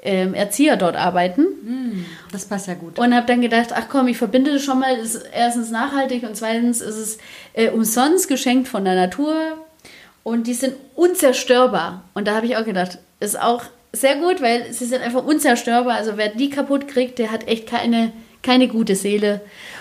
ähm, 0.06 0.34
Erzieher 0.34 0.76
dort 0.76 0.96
arbeiten. 0.96 1.42
Hm, 1.42 2.04
das 2.32 2.46
passt 2.46 2.68
ja 2.68 2.74
gut. 2.74 2.98
Und 2.98 3.14
habe 3.14 3.26
dann 3.26 3.40
gedacht, 3.40 3.70
ach 3.74 3.88
komm, 3.90 4.08
ich 4.08 4.16
verbinde 4.16 4.52
das 4.52 4.62
schon 4.62 4.78
mal. 4.78 4.96
ist 4.96 5.22
erstens 5.34 5.70
nachhaltig 5.70 6.22
und 6.22 6.36
zweitens 6.36 6.80
ist 6.80 6.96
es 6.96 7.18
äh, 7.52 7.70
umsonst 7.70 8.28
geschenkt 8.28 8.68
von 8.68 8.84
der 8.84 8.94
Natur. 8.94 9.34
Und 10.22 10.46
die 10.46 10.54
sind 10.54 10.74
unzerstörbar. 10.94 12.04
Und 12.14 12.26
da 12.26 12.34
habe 12.34 12.46
ich 12.46 12.56
auch 12.56 12.64
gedacht, 12.64 12.98
ist 13.20 13.40
auch 13.40 13.62
sehr 13.92 14.16
gut, 14.16 14.42
weil 14.42 14.72
sie 14.72 14.86
sind 14.86 15.02
einfach 15.02 15.24
unzerstörbar. 15.24 15.94
Also 15.94 16.16
wer 16.16 16.28
die 16.28 16.50
kaputt 16.50 16.88
kriegt, 16.88 17.18
der 17.18 17.30
hat 17.30 17.46
echt 17.46 17.66
keine, 17.66 18.12
keine 18.42 18.68
gute 18.68 18.96
Seele. 18.96 19.40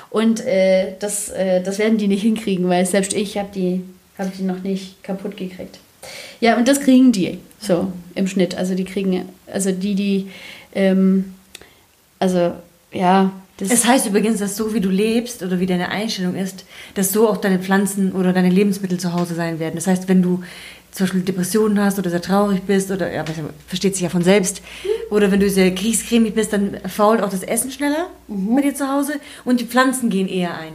Und 0.09 0.45
äh, 0.45 0.93
das, 0.99 1.29
äh, 1.29 1.61
das 1.61 1.79
werden 1.79 1.97
die 1.97 2.07
nicht 2.07 2.21
hinkriegen, 2.21 2.69
weil 2.69 2.85
selbst 2.85 3.13
ich 3.13 3.37
habe 3.37 3.49
die 3.53 3.83
Habe 4.17 4.31
die 4.37 4.43
noch 4.43 4.59
nicht 4.59 5.03
kaputt 5.03 5.35
gekriegt. 5.35 5.79
Ja, 6.39 6.57
und 6.57 6.67
das 6.67 6.79
kriegen 6.79 7.11
die 7.11 7.39
so 7.59 7.91
im 8.13 8.27
Schnitt. 8.27 8.55
Also 8.55 8.75
die 8.75 8.85
kriegen, 8.85 9.25
also 9.51 9.71
die, 9.71 9.95
die, 9.95 10.29
ähm, 10.73 11.33
also 12.19 12.53
ja. 12.91 13.31
Das 13.57 13.71
es 13.71 13.85
heißt 13.85 14.05
übrigens, 14.07 14.39
dass 14.39 14.57
so 14.57 14.73
wie 14.73 14.81
du 14.81 14.89
lebst 14.89 15.41
oder 15.41 15.61
wie 15.61 15.65
deine 15.65 15.87
Einstellung 15.87 16.35
ist, 16.35 16.65
dass 16.95 17.13
so 17.13 17.29
auch 17.29 17.37
deine 17.37 17.59
Pflanzen 17.59 18.11
oder 18.11 18.33
deine 18.33 18.49
Lebensmittel 18.49 18.99
zu 18.99 19.13
Hause 19.13 19.33
sein 19.33 19.59
werden. 19.59 19.75
Das 19.75 19.87
heißt, 19.87 20.09
wenn 20.09 20.21
du 20.21 20.43
zum 20.91 21.05
Beispiel 21.05 21.21
Depressionen 21.21 21.79
hast 21.79 21.97
oder 21.99 22.09
sehr 22.09 22.21
traurig 22.21 22.63
bist 22.63 22.91
oder 22.91 23.11
ja, 23.11 23.23
versteht 23.67 23.95
sich 23.95 24.03
ja 24.03 24.09
von 24.09 24.23
selbst 24.23 24.61
oder 25.09 25.31
wenn 25.31 25.39
du 25.39 25.49
sehr 25.49 25.73
kriegscremig 25.73 26.33
bist, 26.33 26.53
dann 26.53 26.77
fault 26.87 27.21
auch 27.21 27.29
das 27.29 27.43
Essen 27.43 27.71
schneller 27.71 28.07
mhm. 28.27 28.55
bei 28.55 28.61
dir 28.61 28.75
zu 28.75 28.89
Hause 28.91 29.19
und 29.43 29.59
die 29.59 29.65
Pflanzen 29.65 30.09
gehen 30.09 30.27
eher 30.27 30.57
ein. 30.57 30.73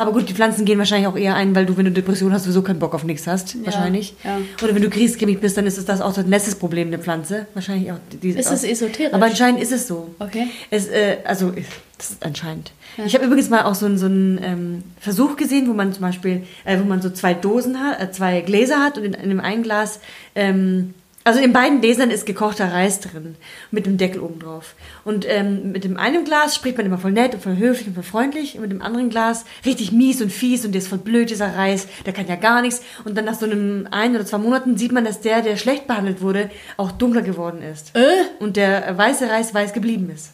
Aber 0.00 0.12
gut, 0.12 0.26
die 0.30 0.32
Pflanzen 0.32 0.64
gehen 0.64 0.78
wahrscheinlich 0.78 1.06
auch 1.06 1.16
eher 1.16 1.34
ein, 1.34 1.54
weil 1.54 1.66
du, 1.66 1.76
wenn 1.76 1.84
du 1.84 1.92
Depression 1.92 2.32
hast, 2.32 2.44
sowieso 2.44 2.62
keinen 2.62 2.78
Bock 2.78 2.94
auf 2.94 3.04
nichts 3.04 3.26
hast. 3.26 3.54
Ja, 3.54 3.66
wahrscheinlich. 3.66 4.14
Ja. 4.24 4.38
Oder 4.62 4.74
wenn 4.74 4.80
du 4.80 4.88
kriegscremig 4.88 5.40
bist, 5.40 5.58
dann 5.58 5.66
ist 5.66 5.76
es 5.76 5.84
das 5.84 6.00
auch 6.00 6.16
ein 6.16 6.30
letztes 6.30 6.54
Problem 6.54 6.90
der 6.90 7.00
Pflanze. 7.00 7.46
Wahrscheinlich 7.52 7.92
auch. 7.92 7.98
Die, 8.10 8.30
ist 8.30 8.50
es 8.50 8.64
esoterisch? 8.64 9.12
Aber 9.12 9.26
anscheinend 9.26 9.60
ist 9.60 9.72
es 9.72 9.86
so. 9.86 10.14
Okay. 10.18 10.46
Es, 10.70 10.88
äh, 10.88 11.18
also, 11.24 11.52
das 11.98 12.12
ist 12.12 12.24
anscheinend. 12.24 12.72
Ja. 12.96 13.04
Ich 13.04 13.14
habe 13.14 13.26
übrigens 13.26 13.50
mal 13.50 13.64
auch 13.64 13.74
so, 13.74 13.94
so 13.98 14.06
einen 14.06 14.40
ähm, 14.42 14.82
Versuch 14.98 15.36
gesehen, 15.36 15.68
wo 15.68 15.74
man 15.74 15.92
zum 15.92 16.00
Beispiel, 16.00 16.44
äh, 16.64 16.78
wo 16.80 16.84
man 16.84 17.02
so 17.02 17.10
zwei 17.10 17.34
Dosen 17.34 17.78
hat, 17.78 18.00
äh, 18.00 18.10
zwei 18.10 18.40
Gläser 18.40 18.78
hat 18.78 18.96
und 18.96 19.04
in, 19.04 19.12
in 19.12 19.20
einem 19.20 19.40
einen 19.40 19.62
Glas 19.62 20.00
ähm, 20.34 20.94
also 21.22 21.38
in 21.38 21.52
beiden 21.52 21.82
Gläsern 21.82 22.10
ist 22.10 22.24
gekochter 22.24 22.72
Reis 22.72 23.00
drin, 23.00 23.36
mit 23.70 23.84
dem 23.84 23.98
Deckel 23.98 24.20
oben 24.20 24.40
drauf. 24.40 24.74
Und 25.04 25.26
ähm, 25.28 25.72
mit 25.72 25.84
dem 25.84 25.98
einen 25.98 26.24
Glas 26.24 26.54
spricht 26.54 26.78
man 26.78 26.86
immer 26.86 26.96
voll 26.96 27.12
nett 27.12 27.34
und 27.34 27.42
voll 27.42 27.58
höflich 27.58 27.88
und 27.88 27.94
voll 27.94 28.02
freundlich. 28.02 28.54
Und 28.54 28.62
mit 28.62 28.72
dem 28.72 28.80
anderen 28.80 29.10
Glas 29.10 29.44
richtig 29.66 29.92
mies 29.92 30.22
und 30.22 30.32
fies 30.32 30.64
und 30.64 30.72
der 30.72 30.80
ist 30.80 30.88
voll 30.88 30.98
blöd, 30.98 31.28
dieser 31.28 31.54
Reis, 31.54 31.88
der 32.06 32.14
kann 32.14 32.26
ja 32.26 32.36
gar 32.36 32.62
nichts. 32.62 32.82
Und 33.04 33.18
dann 33.18 33.26
nach 33.26 33.34
so 33.34 33.44
einem 33.44 33.86
ein 33.90 34.14
oder 34.14 34.24
zwei 34.24 34.38
Monaten 34.38 34.78
sieht 34.78 34.92
man, 34.92 35.04
dass 35.04 35.20
der, 35.20 35.42
der 35.42 35.58
schlecht 35.58 35.86
behandelt 35.86 36.22
wurde, 36.22 36.50
auch 36.78 36.90
dunkler 36.90 37.22
geworden 37.22 37.60
ist. 37.62 37.94
Äh? 37.94 38.00
Und 38.38 38.56
der 38.56 38.96
weiße 38.96 39.28
Reis 39.28 39.52
weiß 39.52 39.74
geblieben 39.74 40.10
ist. 40.10 40.32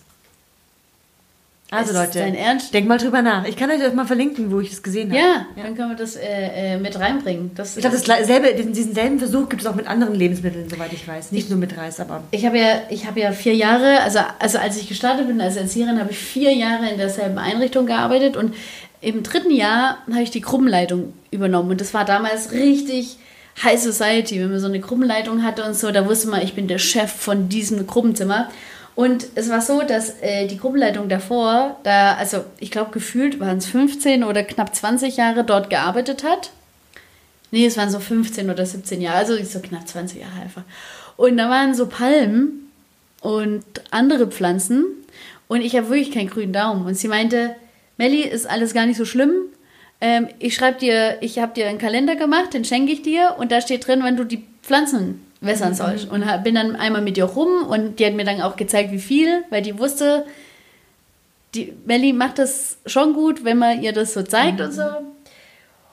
Also 1.71 1.93
ist 1.93 1.99
Leute, 1.99 2.19
dein 2.21 2.37
Ernst? 2.37 2.73
denk 2.73 2.87
mal 2.87 2.97
drüber 2.97 3.23
nach. 3.23 3.45
Ich 3.45 3.57
kann 3.57 3.71
euch 3.71 3.81
das 3.81 3.93
mal 3.93 4.07
verlinken, 4.07 4.53
wo 4.53 4.61
ich 4.61 4.71
das 4.71 4.85
gesehen 4.85 5.11
habe. 5.11 5.19
Ja, 5.19 5.47
ja. 5.57 5.65
dann 5.65 5.75
können 5.75 5.91
wir 5.91 5.97
das 5.97 6.15
äh, 6.15 6.75
äh 6.75 6.79
mit 6.79 6.99
reinbringen. 6.99 7.51
Das, 7.57 7.77
ich 7.77 7.83
glaube, 7.83 8.55
diesen, 8.57 8.73
diesen 8.73 8.95
selben 8.95 9.19
Versuch 9.19 9.49
gibt 9.49 9.63
es 9.63 9.69
auch 9.69 9.75
mit 9.75 9.89
anderen 9.89 10.15
Lebensmitteln, 10.15 10.69
soweit 10.69 10.93
ich 10.93 11.07
weiß. 11.07 11.33
Nicht 11.33 11.45
ich, 11.45 11.51
nur 11.51 11.59
mit 11.59 11.77
Reis, 11.77 11.99
aber... 11.99 12.23
Ich 12.31 12.47
habe 12.47 12.59
ja, 12.59 12.83
hab 13.07 13.17
ja 13.17 13.33
vier 13.33 13.55
Jahre, 13.55 14.01
also, 14.03 14.21
also 14.39 14.59
als 14.59 14.77
ich 14.77 14.89
gestartet 14.89 15.27
bin 15.27 15.41
als 15.41 15.57
Erzieherin, 15.57 15.99
habe 15.99 16.13
ich 16.13 16.19
vier 16.19 16.53
Jahre 16.53 16.89
in 16.89 16.99
derselben 16.99 17.39
Einrichtung 17.39 17.87
gearbeitet 17.87 18.37
und 18.37 18.55
im 19.01 19.25
dritten 19.25 19.51
Jahr 19.51 19.99
habe 20.09 20.23
ich 20.23 20.31
die 20.31 20.41
Gruppenleitung 20.41 21.15
übernommen 21.33 21.71
und 21.71 21.81
das 21.81 21.95
war 21.95 22.05
damals 22.05 22.53
richtig... 22.53 23.19
High 23.63 23.81
Society, 23.81 24.39
wenn 24.39 24.51
man 24.51 24.61
so 24.61 24.67
eine 24.67 24.81
Gruppenleitung 24.81 25.43
hatte 25.43 25.65
und 25.65 25.75
so, 25.75 25.91
da 25.91 26.07
wusste 26.07 26.29
man, 26.29 26.43
ich 26.43 26.53
bin 26.53 26.69
der 26.69 26.77
Chef 26.77 27.11
von 27.11 27.49
diesem 27.49 27.87
Gruppenzimmer. 27.87 28.51
Und 28.97 29.27
es 29.35 29.51
war 29.51 29.61
so, 29.61 29.83
dass 29.83 30.23
äh, 30.23 30.47
die 30.47 30.57
Gruppenleitung 30.57 31.11
davor, 31.11 31.77
da, 31.83 32.15
also 32.15 32.45
ich 32.59 32.71
glaube, 32.71 32.93
gefühlt 32.93 33.39
waren 33.39 33.59
es 33.59 33.67
15 33.67 34.25
oder 34.25 34.43
knapp 34.43 34.75
20 34.75 35.19
Jahre 35.19 35.45
dort 35.45 35.69
gearbeitet 35.69 36.25
hat. 36.25 36.51
Nee, 37.51 37.67
es 37.67 37.77
waren 37.77 37.91
so 37.91 38.01
15 38.01 38.51
oder 38.51 38.65
17 38.65 39.03
Jahre, 39.03 39.19
also 39.19 39.37
so 39.45 39.61
knapp 39.61 39.87
20 39.87 40.23
Jahre 40.23 40.41
einfach. 40.41 40.63
Und 41.19 41.37
da 41.37 41.51
waren 41.51 41.75
so 41.75 41.87
Palmen 41.87 42.71
und 43.21 43.65
andere 43.91 44.29
Pflanzen 44.29 44.87
und 45.47 45.61
ich 45.61 45.77
habe 45.77 45.91
wirklich 45.91 46.11
keinen 46.11 46.31
grünen 46.31 46.55
Daumen. 46.55 46.87
Und 46.87 46.95
sie 46.95 47.09
meinte, 47.09 47.55
Melli, 47.99 48.23
ist 48.23 48.49
alles 48.49 48.73
gar 48.73 48.87
nicht 48.87 48.97
so 48.97 49.05
schlimm. 49.05 49.33
Ähm, 50.01 50.29
ich 50.39 50.55
schreibe 50.55 50.79
dir, 50.79 51.19
ich 51.21 51.39
habe 51.39 51.53
dir 51.53 51.69
einen 51.69 51.79
Kalender 51.79 52.17
gemacht, 52.17 52.55
den 52.55 52.65
schenke 52.65 52.93
ich 52.93 53.03
dir 53.03 53.37
und 53.39 53.53
da 53.53 53.61
steht 53.61 53.87
drin, 53.87 54.03
wenn 54.03 54.17
du 54.17 54.25
die 54.25 54.43
Pflanzen 54.63 55.26
wässern 55.41 55.71
mhm. 55.71 55.75
soll. 55.75 55.99
Und 56.11 56.25
bin 56.45 56.55
dann 56.55 56.77
einmal 56.77 57.03
mit 57.03 57.17
ihr 57.19 57.25
rum 57.25 57.67
und 57.67 57.99
die 57.99 58.07
hat 58.07 58.15
mir 58.15 58.25
dann 58.25 58.41
auch 58.41 58.57
gezeigt, 58.57 58.93
wie 58.93 58.99
viel, 58.99 59.45
weil 59.51 59.63
die 59.63 59.79
wusste, 59.79 60.27
die 61.55 61.73
Melli 61.85 62.13
macht 62.13 62.39
das 62.39 62.79
schon 62.87 63.15
gut, 63.15 63.45
wenn 63.45 63.59
man 63.59 63.83
ihr 63.83 63.93
das 63.93 64.15
so 64.15 64.23
zeigt 64.23 64.59
mhm. 64.59 64.65
und 64.67 64.73
so. 64.73 64.83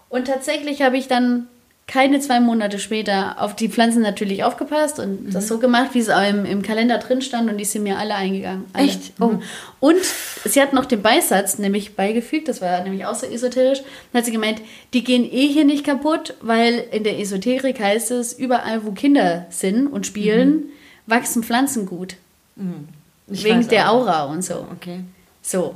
Und 0.10 0.28
tatsächlich 0.28 0.82
habe 0.82 0.98
ich 0.98 1.08
dann 1.08 1.48
keine 1.86 2.20
zwei 2.22 2.40
Monate 2.40 2.80
später 2.80 3.42
auf 3.42 3.56
die 3.56 3.68
Pflanzen 3.68 4.02
natürlich 4.02 4.44
aufgepasst 4.44 5.00
und 5.00 5.26
mhm. 5.26 5.32
das 5.32 5.48
so 5.48 5.60
gemacht, 5.60 5.90
wie 5.94 6.00
es 6.00 6.08
im, 6.08 6.46
im 6.46 6.62
Kalender 6.62 6.98
drin 6.98 7.22
stand 7.22 7.50
und 7.50 7.58
die 7.58 7.66
sind 7.66 7.84
mir 7.84 7.98
alle 7.98 8.16
eingegangen. 8.16 8.66
Alle. 8.72 8.88
Echt? 8.88 9.12
Oh. 9.20 9.28
Mhm. 9.28 9.42
Und 9.82 10.02
sie 10.46 10.62
hat 10.62 10.72
noch 10.72 10.86
den 10.86 11.02
Beisatz 11.02 11.60
nämlich 11.60 11.96
beigefügt, 11.96 12.48
das 12.48 12.62
war 12.62 12.82
nämlich 12.84 13.06
auch 13.06 13.16
so 13.16 13.26
esoterisch, 13.26 13.82
dann 14.12 14.20
hat 14.20 14.26
sie 14.26 14.32
gemeint, 14.32 14.62
die 14.94 15.04
gehen 15.04 15.26
eh 15.26 15.48
hier 15.48 15.66
nicht 15.66 15.86
kaputt, 15.86 16.36
weil 16.42 16.86
in 16.92 17.04
der 17.04 17.20
Esoterik 17.20 17.80
heißt 17.80 18.12
es, 18.12 18.34
überall 18.34 18.86
wo 18.86 18.92
Kinder 18.92 19.46
sind 19.50 19.88
und 19.88 20.08
spielen, 20.08 20.52
mhm. 20.52 20.64
wachsen 21.08 21.44
Pflanzen 21.44 21.86
gut. 21.86 22.16
Mhm. 22.56 22.88
Wegen 23.28 23.68
der 23.68 23.92
Aura 23.92 24.26
und 24.26 24.44
so. 24.44 24.68
Okay. 24.72 25.02
So. 25.42 25.76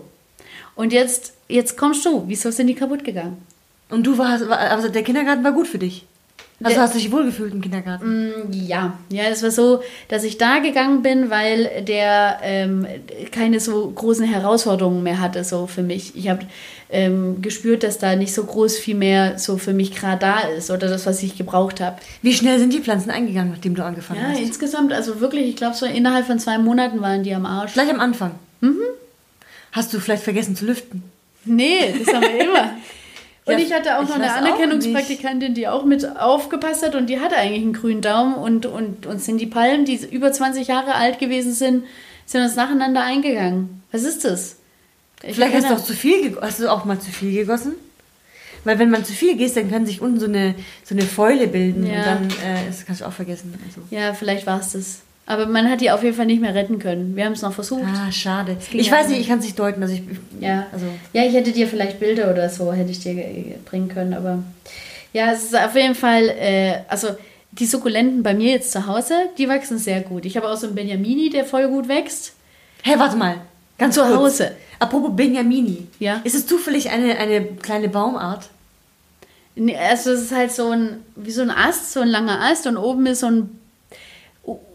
Und 0.76 0.94
jetzt, 0.94 1.34
jetzt 1.50 1.78
kommst 1.78 2.06
du, 2.06 2.24
wieso 2.28 2.52
sind 2.52 2.68
die 2.68 2.76
kaputt 2.76 3.04
gegangen? 3.04 3.46
Und 3.90 4.06
du 4.06 4.18
warst, 4.18 4.44
also 4.44 4.90
der 4.90 5.04
Kindergarten 5.04 5.44
war 5.44 5.54
gut 5.54 5.68
für 5.68 5.78
dich? 5.78 6.06
Also 6.64 6.74
der, 6.74 6.84
hast 6.84 6.96
du 6.96 6.98
dich 6.98 7.12
wohlgefühlt 7.12 7.54
im 7.54 7.62
Kindergarten? 7.62 8.30
Mm, 8.30 8.52
ja, 8.52 8.98
ja, 9.10 9.26
es 9.26 9.44
war 9.44 9.52
so, 9.52 9.84
dass 10.08 10.24
ich 10.24 10.40
da 10.40 10.58
gegangen 10.58 11.04
bin, 11.04 11.30
weil 11.30 11.84
der 11.84 12.40
ähm, 12.42 12.88
keine 13.32 13.60
so 13.60 13.92
großen 13.92 14.26
Herausforderungen 14.26 15.04
mehr 15.04 15.22
hatte, 15.22 15.44
so 15.44 15.68
für 15.68 15.84
mich. 15.84 16.16
Ich 16.16 16.30
habe 16.30 16.42
ähm, 16.90 17.44
gespürt, 17.44 17.84
dass 17.84 18.00
da 18.00 18.16
nicht 18.16 18.34
so 18.34 18.44
groß 18.44 18.78
viel 18.78 18.96
mehr 18.96 19.38
so 19.38 19.60
für 19.60 19.74
mich 19.74 19.94
gerade 19.94 20.20
da 20.20 20.40
ist 20.40 20.72
oder 20.72 20.88
das, 20.88 21.06
was 21.06 21.22
ich 21.22 21.38
gebraucht 21.38 21.80
habe. 21.80 21.98
Wie 22.24 22.34
schnell 22.34 22.58
sind 22.58 22.74
die 22.74 22.80
Pflanzen 22.80 23.12
eingegangen, 23.12 23.52
nachdem 23.52 23.76
du 23.76 23.84
angefangen 23.84 24.22
ja, 24.22 24.30
hast? 24.30 24.40
Ja, 24.40 24.46
insgesamt, 24.46 24.94
also 24.94 25.20
wirklich, 25.20 25.48
ich 25.48 25.58
glaube 25.58 25.76
so 25.76 25.86
innerhalb 25.86 26.26
von 26.26 26.40
zwei 26.40 26.58
Monaten 26.58 27.02
waren 27.02 27.22
die 27.22 27.36
am 27.36 27.46
Arsch. 27.46 27.74
Gleich 27.74 27.92
am 27.92 28.00
Anfang? 28.00 28.32
Mhm. 28.62 28.82
Hast 29.74 29.94
du 29.94 30.00
vielleicht 30.00 30.24
vergessen 30.24 30.56
zu 30.56 30.66
lüften? 30.66 31.04
Nee, 31.46 31.94
das 32.04 32.16
haben 32.16 32.24
wir 32.24 32.42
immer. 32.42 32.72
Und 33.48 33.54
ja, 33.54 33.60
ich 33.60 33.74
hatte 33.74 33.98
auch 33.98 34.04
noch 34.04 34.16
eine 34.16 34.34
Anerkennungspraktikantin, 34.34 35.54
die 35.54 35.70
auch 35.70 35.86
mit 35.86 36.18
aufgepasst 36.18 36.86
hat 36.86 36.96
und 36.96 37.08
die 37.08 37.22
hatte 37.22 37.38
eigentlich 37.38 37.62
einen 37.62 37.74
grünen 37.74 38.02
Daumen 38.02 38.36
und, 38.36 38.66
und 38.66 39.06
uns 39.06 39.26
sind 39.26 39.40
die 39.40 39.46
Palmen, 39.46 39.86
die 39.86 39.96
über 40.12 40.34
20 40.34 40.68
Jahre 40.68 40.96
alt 40.96 41.18
gewesen 41.18 41.54
sind, 41.54 41.86
sind 42.26 42.42
uns 42.42 42.58
nacheinander 42.58 43.04
eingegangen. 43.04 43.82
Was 43.94 44.04
ist 44.04 44.26
das? 44.26 44.58
Ich 45.24 45.36
Vielleicht 45.36 45.56
hast 45.56 45.70
du 45.70 45.76
auch 45.76 45.84
zu 45.84 45.94
viel, 45.94 46.38
hast 46.42 46.60
du 46.60 46.70
auch 46.70 46.84
mal 46.84 47.00
zu 47.00 47.10
viel 47.10 47.34
gegossen? 47.34 47.76
Weil 48.66 48.80
wenn 48.80 48.90
man 48.90 49.06
zu 49.06 49.14
viel 49.14 49.38
gießt, 49.38 49.56
dann 49.56 49.72
kann 49.72 49.86
sich 49.86 50.02
unten 50.02 50.20
so 50.20 50.26
eine, 50.26 50.54
so 50.84 50.94
eine 50.94 51.04
Fäule 51.04 51.48
bilden 51.48 51.86
ja. 51.86 52.00
und 52.00 52.06
dann, 52.06 52.30
äh, 52.30 52.68
das 52.68 52.86
kannst 52.86 53.00
du 53.00 53.06
auch 53.06 53.14
vergessen. 53.14 53.54
Also. 53.66 53.82
Ja, 53.92 54.14
vielleicht 54.14 54.46
war 54.46 54.60
es 54.60 54.74
das. 54.74 55.00
Aber 55.30 55.46
man 55.46 55.70
hat 55.70 55.82
die 55.82 55.92
auf 55.92 56.04
jeden 56.04 56.16
Fall 56.16 56.26
nicht 56.26 56.42
mehr 56.42 56.56
retten 56.56 56.80
können. 56.80 57.18
Wir 57.18 57.26
haben 57.26 57.34
es 57.34 57.42
noch 57.42 57.52
versucht. 57.52 57.84
Ah, 57.86 58.12
schade. 58.14 58.56
Ich 58.72 58.90
weiß 58.90 59.10
nicht, 59.10 59.20
ich 59.20 59.28
kann 59.28 59.40
es 59.40 59.46
nicht 59.46 59.60
deuten. 59.60 59.84
Also 59.84 59.94
ich, 59.94 60.02
ja. 60.40 60.68
Also. 60.72 60.86
ja, 61.12 61.26
ich 61.26 61.34
hätte 61.34 61.52
dir 61.52 61.68
vielleicht 61.68 62.00
Bilder 62.00 62.32
oder 62.32 62.50
so, 62.50 62.72
hätte 62.72 62.92
ich 62.92 63.02
dir 63.02 63.14
bringen 63.66 63.90
können. 63.90 64.14
Aber 64.14 64.42
ja, 65.12 65.34
es 65.34 65.44
ist 65.44 65.56
auf 65.56 65.76
jeden 65.76 65.96
Fall, 65.96 66.30
äh, 66.30 66.76
also 66.88 67.10
die 67.52 67.66
Sukkulenten 67.66 68.24
bei 68.24 68.34
mir 68.34 68.52
jetzt 68.52 68.72
zu 68.72 68.88
Hause, 68.88 69.14
die 69.38 69.50
wachsen 69.50 69.78
sehr 69.78 70.00
gut. 70.00 70.26
Ich 70.26 70.38
habe 70.38 70.48
auch 70.48 70.56
so 70.56 70.68
einen 70.68 70.76
Benjamini, 70.76 71.30
der 71.30 71.44
voll 71.44 71.68
gut 71.68 71.90
wächst. 71.90 72.34
Hä, 72.84 72.92
hey, 72.92 73.00
warte 73.00 73.18
mal. 73.18 73.36
Ganz 73.78 73.96
zu 73.96 74.02
kurz. 74.02 74.16
Hause. 74.16 74.52
Apropos 74.80 75.12
Benjamini. 75.14 75.88
Ja. 76.00 76.22
Ist 76.24 76.36
es 76.36 76.48
zufällig 76.48 76.90
eine, 76.90 77.18
eine 77.18 77.44
kleine 77.44 77.90
Baumart? 77.90 78.48
Nee, 79.56 79.76
also 79.76 80.12
es 80.12 80.22
ist 80.22 80.32
halt 80.32 80.54
so 80.54 80.70
ein, 80.70 81.04
wie 81.18 81.32
so 81.32 81.42
ein 81.42 81.52
Ast, 81.52 81.92
so 81.92 82.00
ein 82.00 82.08
langer 82.08 82.40
Ast 82.42 82.66
und 82.66 82.78
oben 82.78 83.08
ist 83.08 83.22
so 83.22 83.28
ein 83.28 83.50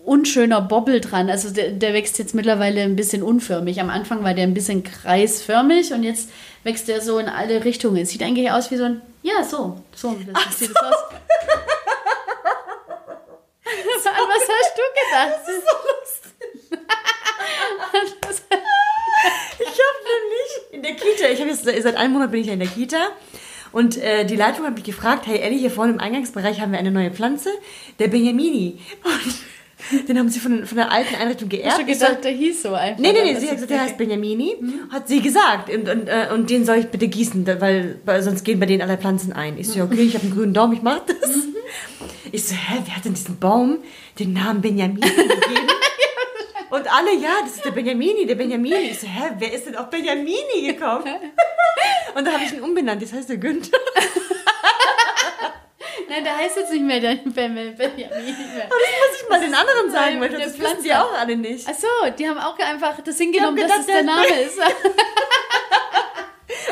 unschöner 0.05 0.61
Bobbel 0.61 1.01
dran. 1.01 1.31
Also 1.31 1.51
der, 1.51 1.71
der, 1.71 1.95
wächst 1.95 2.19
jetzt 2.19 2.35
mittlerweile 2.35 2.83
ein 2.83 2.97
bisschen 2.97 3.23
unförmig. 3.23 3.81
Am 3.81 3.89
Anfang 3.91 4.23
war 4.23 4.35
der 4.35 4.45
ein 4.45 4.55
bisschen 4.55 4.83
kreisförmig 4.83 5.93
und 5.93 6.03
jetzt 6.03 6.29
wächst 6.65 6.89
der 6.89 7.01
so 7.01 7.19
in 7.19 7.29
alle 7.29 7.65
Richtungen. 7.65 8.05
Sieht 8.05 8.23
eigentlich 8.23 8.51
aus 8.51 8.71
wie 8.71 8.77
so 8.77 8.85
ein. 8.85 9.01
Ja, 9.23 9.43
so. 9.45 9.83
So, 9.95 10.17
das 10.33 10.59
sieht 10.59 10.69
so. 10.69 10.75
das 10.75 10.85
aus. 10.85 11.05
was 14.29 14.49
hast 14.49 14.75
du 14.77 14.83
gedacht? 15.01 15.33
Das 15.41 15.49
ist 15.55 15.65
so 15.65 15.77
lustig. 15.89 16.43
ich 19.59 19.67
habe 19.69 19.99
nämlich 20.13 20.51
in 20.73 20.83
der 20.83 20.95
Kita, 20.95 21.29
ich 21.33 21.41
habe 21.41 21.51
jetzt 21.51 21.65
seit 21.65 21.97
einem 21.97 22.13
Monat 22.13 22.31
bin 22.31 22.41
ich 22.41 22.47
ja 22.49 22.53
in 22.55 22.61
der 22.61 22.69
Kita. 22.69 23.09
Und 23.73 23.97
äh, 23.97 24.27
die 24.27 24.37
Leitung 24.37 24.67
hat 24.67 24.75
mich 24.75 24.85
gefragt, 24.85 25.27
hey 25.27 25.39
Ellie, 25.39 25.59
hier 25.59 25.71
vorne 25.71 25.93
im 25.93 26.01
Eingangsbereich 26.01 26.61
haben 26.61 26.73
wir 26.73 26.79
eine 26.79 26.91
neue 26.91 27.11
Pflanze, 27.11 27.51
der 27.99 28.09
Benjamini. 28.09 28.81
Und 29.03 29.35
den 30.09 30.19
haben 30.19 30.29
sie 30.29 30.41
von, 30.41 30.67
von 30.67 30.77
der 30.77 30.91
alten 30.91 31.15
Einrichtung 31.15 31.49
geerbt. 31.49 31.81
Du 31.81 31.85
gedacht, 31.87 32.25
der 32.25 32.33
hieß 32.33 32.63
so 32.63 32.75
einfach? 32.75 33.01
Nee, 33.01 33.13
nee, 33.13 33.25
nee, 33.25 33.39
sie 33.39 33.47
hat 33.47 33.55
gesagt, 33.55 33.71
der 33.71 33.81
heißt 33.81 33.99
Benjamini. 33.99 34.57
Mhm. 34.61 34.91
Hat 34.91 35.09
sie 35.09 35.21
gesagt. 35.21 35.71
Und, 35.75 35.89
und, 35.89 36.09
äh, 36.09 36.29
und 36.33 36.51
den 36.51 36.65
soll 36.65 36.77
ich 36.77 36.87
bitte 36.87 37.09
gießen, 37.09 37.47
weil, 37.61 37.99
weil 38.05 38.23
sonst 38.23 38.45
gehen 38.45 38.61
bei 38.61 38.67
denen 38.67 38.83
alle 38.83 38.99
Pflanzen 38.99 39.33
ein. 39.33 39.59
Ich 39.59 39.69
so, 39.69 39.79
ja, 39.79 39.85
okay, 39.85 40.03
ich 40.03 40.15
habe 40.15 40.25
einen 40.25 40.35
grünen 40.35 40.55
Daumen, 40.55 40.75
ich 40.75 40.83
mach 40.83 41.01
das. 41.01 41.37
Mhm. 41.37 41.57
Ich 42.31 42.45
so, 42.45 42.55
hä, 42.55 42.79
wer 42.85 42.97
hat 42.97 43.05
denn 43.05 43.15
diesen 43.15 43.39
Baum 43.39 43.79
den 44.19 44.33
Namen 44.33 44.61
Benjamini 44.61 45.01
gegeben? 45.01 45.69
Und 46.71 46.91
alle, 46.91 47.15
ja, 47.21 47.35
das 47.43 47.57
ist 47.57 47.65
der 47.67 47.73
Benjamini, 47.73 48.25
der 48.25 48.37
Benjamini. 48.37 48.75
Ich 48.91 49.01
so, 49.01 49.07
hä, 49.07 49.33
wer 49.39 49.53
ist 49.53 49.67
denn 49.67 49.77
auf 49.77 49.91
Benjamini 49.91 50.67
gekommen? 50.67 51.05
Und 52.15 52.27
da 52.27 52.33
habe 52.33 52.45
ich 52.45 52.53
ihn 52.55 52.61
umbenannt, 52.61 53.03
das 53.03 53.13
heißt 53.13 53.29
der 53.29 53.37
Günther. 53.37 53.79
Nein, 56.13 56.25
der 56.25 56.37
heißt 56.37 56.57
jetzt 56.59 56.71
nicht 56.71 56.85
mehr 56.85 57.01
der 57.01 57.15
Benjamin. 57.25 57.75
Benjamin 57.75 58.07
mehr. 58.07 58.69
Oh, 58.69 58.75
das 58.79 58.91
muss 59.01 59.23
ich 59.23 59.29
mal 59.31 59.41
den 59.41 59.55
anderen 59.55 59.91
sagen, 59.91 60.21
weil 60.21 60.29
Der 60.29 60.41
das 60.41 60.59
wissen 60.59 60.83
die 60.85 60.93
auch 60.93 61.19
alle 61.19 61.37
nicht. 61.37 61.67
Ach 61.67 61.75
so, 61.75 61.87
die 62.19 62.29
haben 62.29 62.39
auch 62.39 62.59
einfach 62.59 63.01
das 63.01 63.17
hingenommen, 63.17 63.59
hab 63.63 63.69
dass 63.69 63.81
es 63.81 63.87
der 63.87 64.01
gedacht, 64.03 64.17
Name 64.29 64.41
ist. 64.43 64.59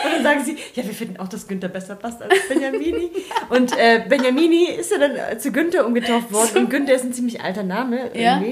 Und 0.05 0.13
dann 0.13 0.23
sagen 0.23 0.45
sie, 0.45 0.59
ja, 0.75 0.85
wir 0.85 0.93
finden 0.93 1.17
auch, 1.19 1.29
dass 1.29 1.49
Günther 1.49 1.69
besser 1.69 1.97
passt 1.97 2.21
als 2.23 2.49
Benjamini. 2.49 3.13
Und 3.49 3.77
äh, 3.79 4.05
Benjamini 4.07 4.67
ist 4.67 4.91
ja 4.93 4.99
dann 4.99 5.41
zu 5.41 5.53
Günther 5.53 5.87
umgetauft 5.87 6.31
worden. 6.33 6.65
Und 6.65 6.71
Günther 6.71 6.95
ist 6.95 7.05
ein 7.05 7.15
ziemlich 7.15 7.41
alter 7.41 7.63
Name 7.63 8.11
Ja. 8.15 8.43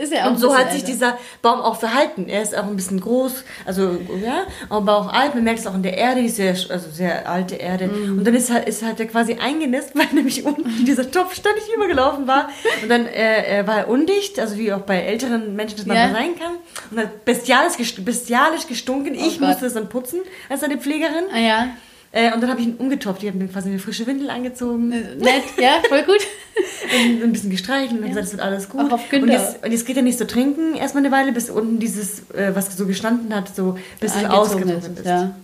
Ist 0.00 0.12
ja 0.12 0.24
auch 0.26 0.30
Und 0.30 0.38
so 0.38 0.56
hat 0.56 0.72
sich 0.72 0.80
älter. 0.82 0.92
dieser 0.92 1.18
Baum 1.42 1.60
auch 1.60 1.76
verhalten. 1.78 2.28
Er 2.28 2.42
ist 2.42 2.56
auch 2.56 2.64
ein 2.66 2.76
bisschen 2.76 3.00
groß, 3.00 3.44
also 3.66 3.98
ja, 4.24 4.44
aber 4.68 4.96
auch 4.96 5.12
alt. 5.12 5.34
Man 5.34 5.44
merkt 5.44 5.60
es 5.60 5.66
auch 5.66 5.74
in 5.74 5.82
der 5.82 5.96
Erde, 5.98 6.20
die 6.20 6.26
ist 6.28 6.36
sehr, 6.36 6.50
also 6.70 6.90
sehr 6.90 7.28
alte 7.28 7.56
Erde. 7.56 7.88
Mhm. 7.88 8.18
Und 8.18 8.26
dann 8.26 8.34
ist 8.34 8.50
halt, 8.50 8.66
ist 8.68 8.82
halt 8.82 8.98
er 9.00 9.06
quasi 9.06 9.34
eingenässt, 9.34 9.94
weil 9.94 10.06
nämlich 10.12 10.44
unten 10.44 10.84
dieser 10.84 11.10
Topf 11.10 11.34
ständig 11.34 11.64
übergelaufen 11.74 12.26
war. 12.26 12.48
Und 12.82 12.88
dann 12.88 13.06
äh, 13.06 13.62
war 13.66 13.78
er 13.78 13.88
undicht, 13.88 14.38
also 14.40 14.56
wie 14.56 14.72
auch 14.72 14.80
bei 14.80 15.00
älteren 15.02 15.54
Menschen 15.54 15.76
das 15.76 15.86
Ja. 15.86 15.94
manchmal 15.94 16.22
sein 16.22 16.38
kann. 16.38 16.52
Und 16.90 16.98
hat 16.98 17.24
bestialisch, 17.24 17.74
gest- 17.74 18.02
bestialisch 18.04 18.66
gestunken. 18.66 19.14
ich 19.14 19.36
Oh 19.36 19.40
Gott. 19.40 19.48
musste 19.48 19.66
es 19.66 19.74
dann 19.74 19.88
putzen 19.88 20.20
als 20.48 20.60
seine 20.62 20.78
Pflegerin. 20.78 21.24
Ah 21.34 21.38
ja, 21.38 21.66
Äh, 22.12 22.32
und 22.34 22.40
dann 22.42 22.50
habe 22.50 22.60
ich 22.60 22.66
ihn 22.66 22.74
umgetopft. 22.76 23.22
Ich 23.22 23.28
habe 23.28 23.38
mir 23.38 23.46
quasi 23.46 23.68
eine 23.68 23.78
frische 23.78 24.04
Windel 24.06 24.30
angezogen, 24.30 24.88
nett, 24.88 25.44
ja, 25.60 25.80
voll 25.88 26.02
gut. 26.02 26.18
und 26.92 27.22
ein 27.22 27.32
bisschen 27.32 27.50
gestreichelt 27.50 27.92
und 27.92 28.00
dann 28.00 28.08
gesagt, 28.08 28.26
es 28.26 28.32
wird 28.32 28.42
alles 28.42 28.68
gut. 28.68 28.80
Auch 28.80 28.94
auf 28.94 29.12
und, 29.12 29.28
jetzt, 29.28 29.64
und 29.64 29.70
jetzt 29.70 29.86
geht 29.86 29.96
er 29.96 30.02
nicht 30.02 30.18
so 30.18 30.24
trinken, 30.24 30.74
erstmal 30.74 31.04
eine 31.04 31.14
Weile, 31.14 31.30
bis 31.32 31.50
unten 31.50 31.78
dieses, 31.78 32.28
äh, 32.30 32.50
was 32.54 32.76
so 32.76 32.86
gestanden 32.86 33.34
hat, 33.34 33.54
so 33.54 33.78
bis 34.00 34.16
es 34.16 34.24
ausgetrocknet 34.24 34.98
ist. 34.98 35.06
Ja. 35.06 35.34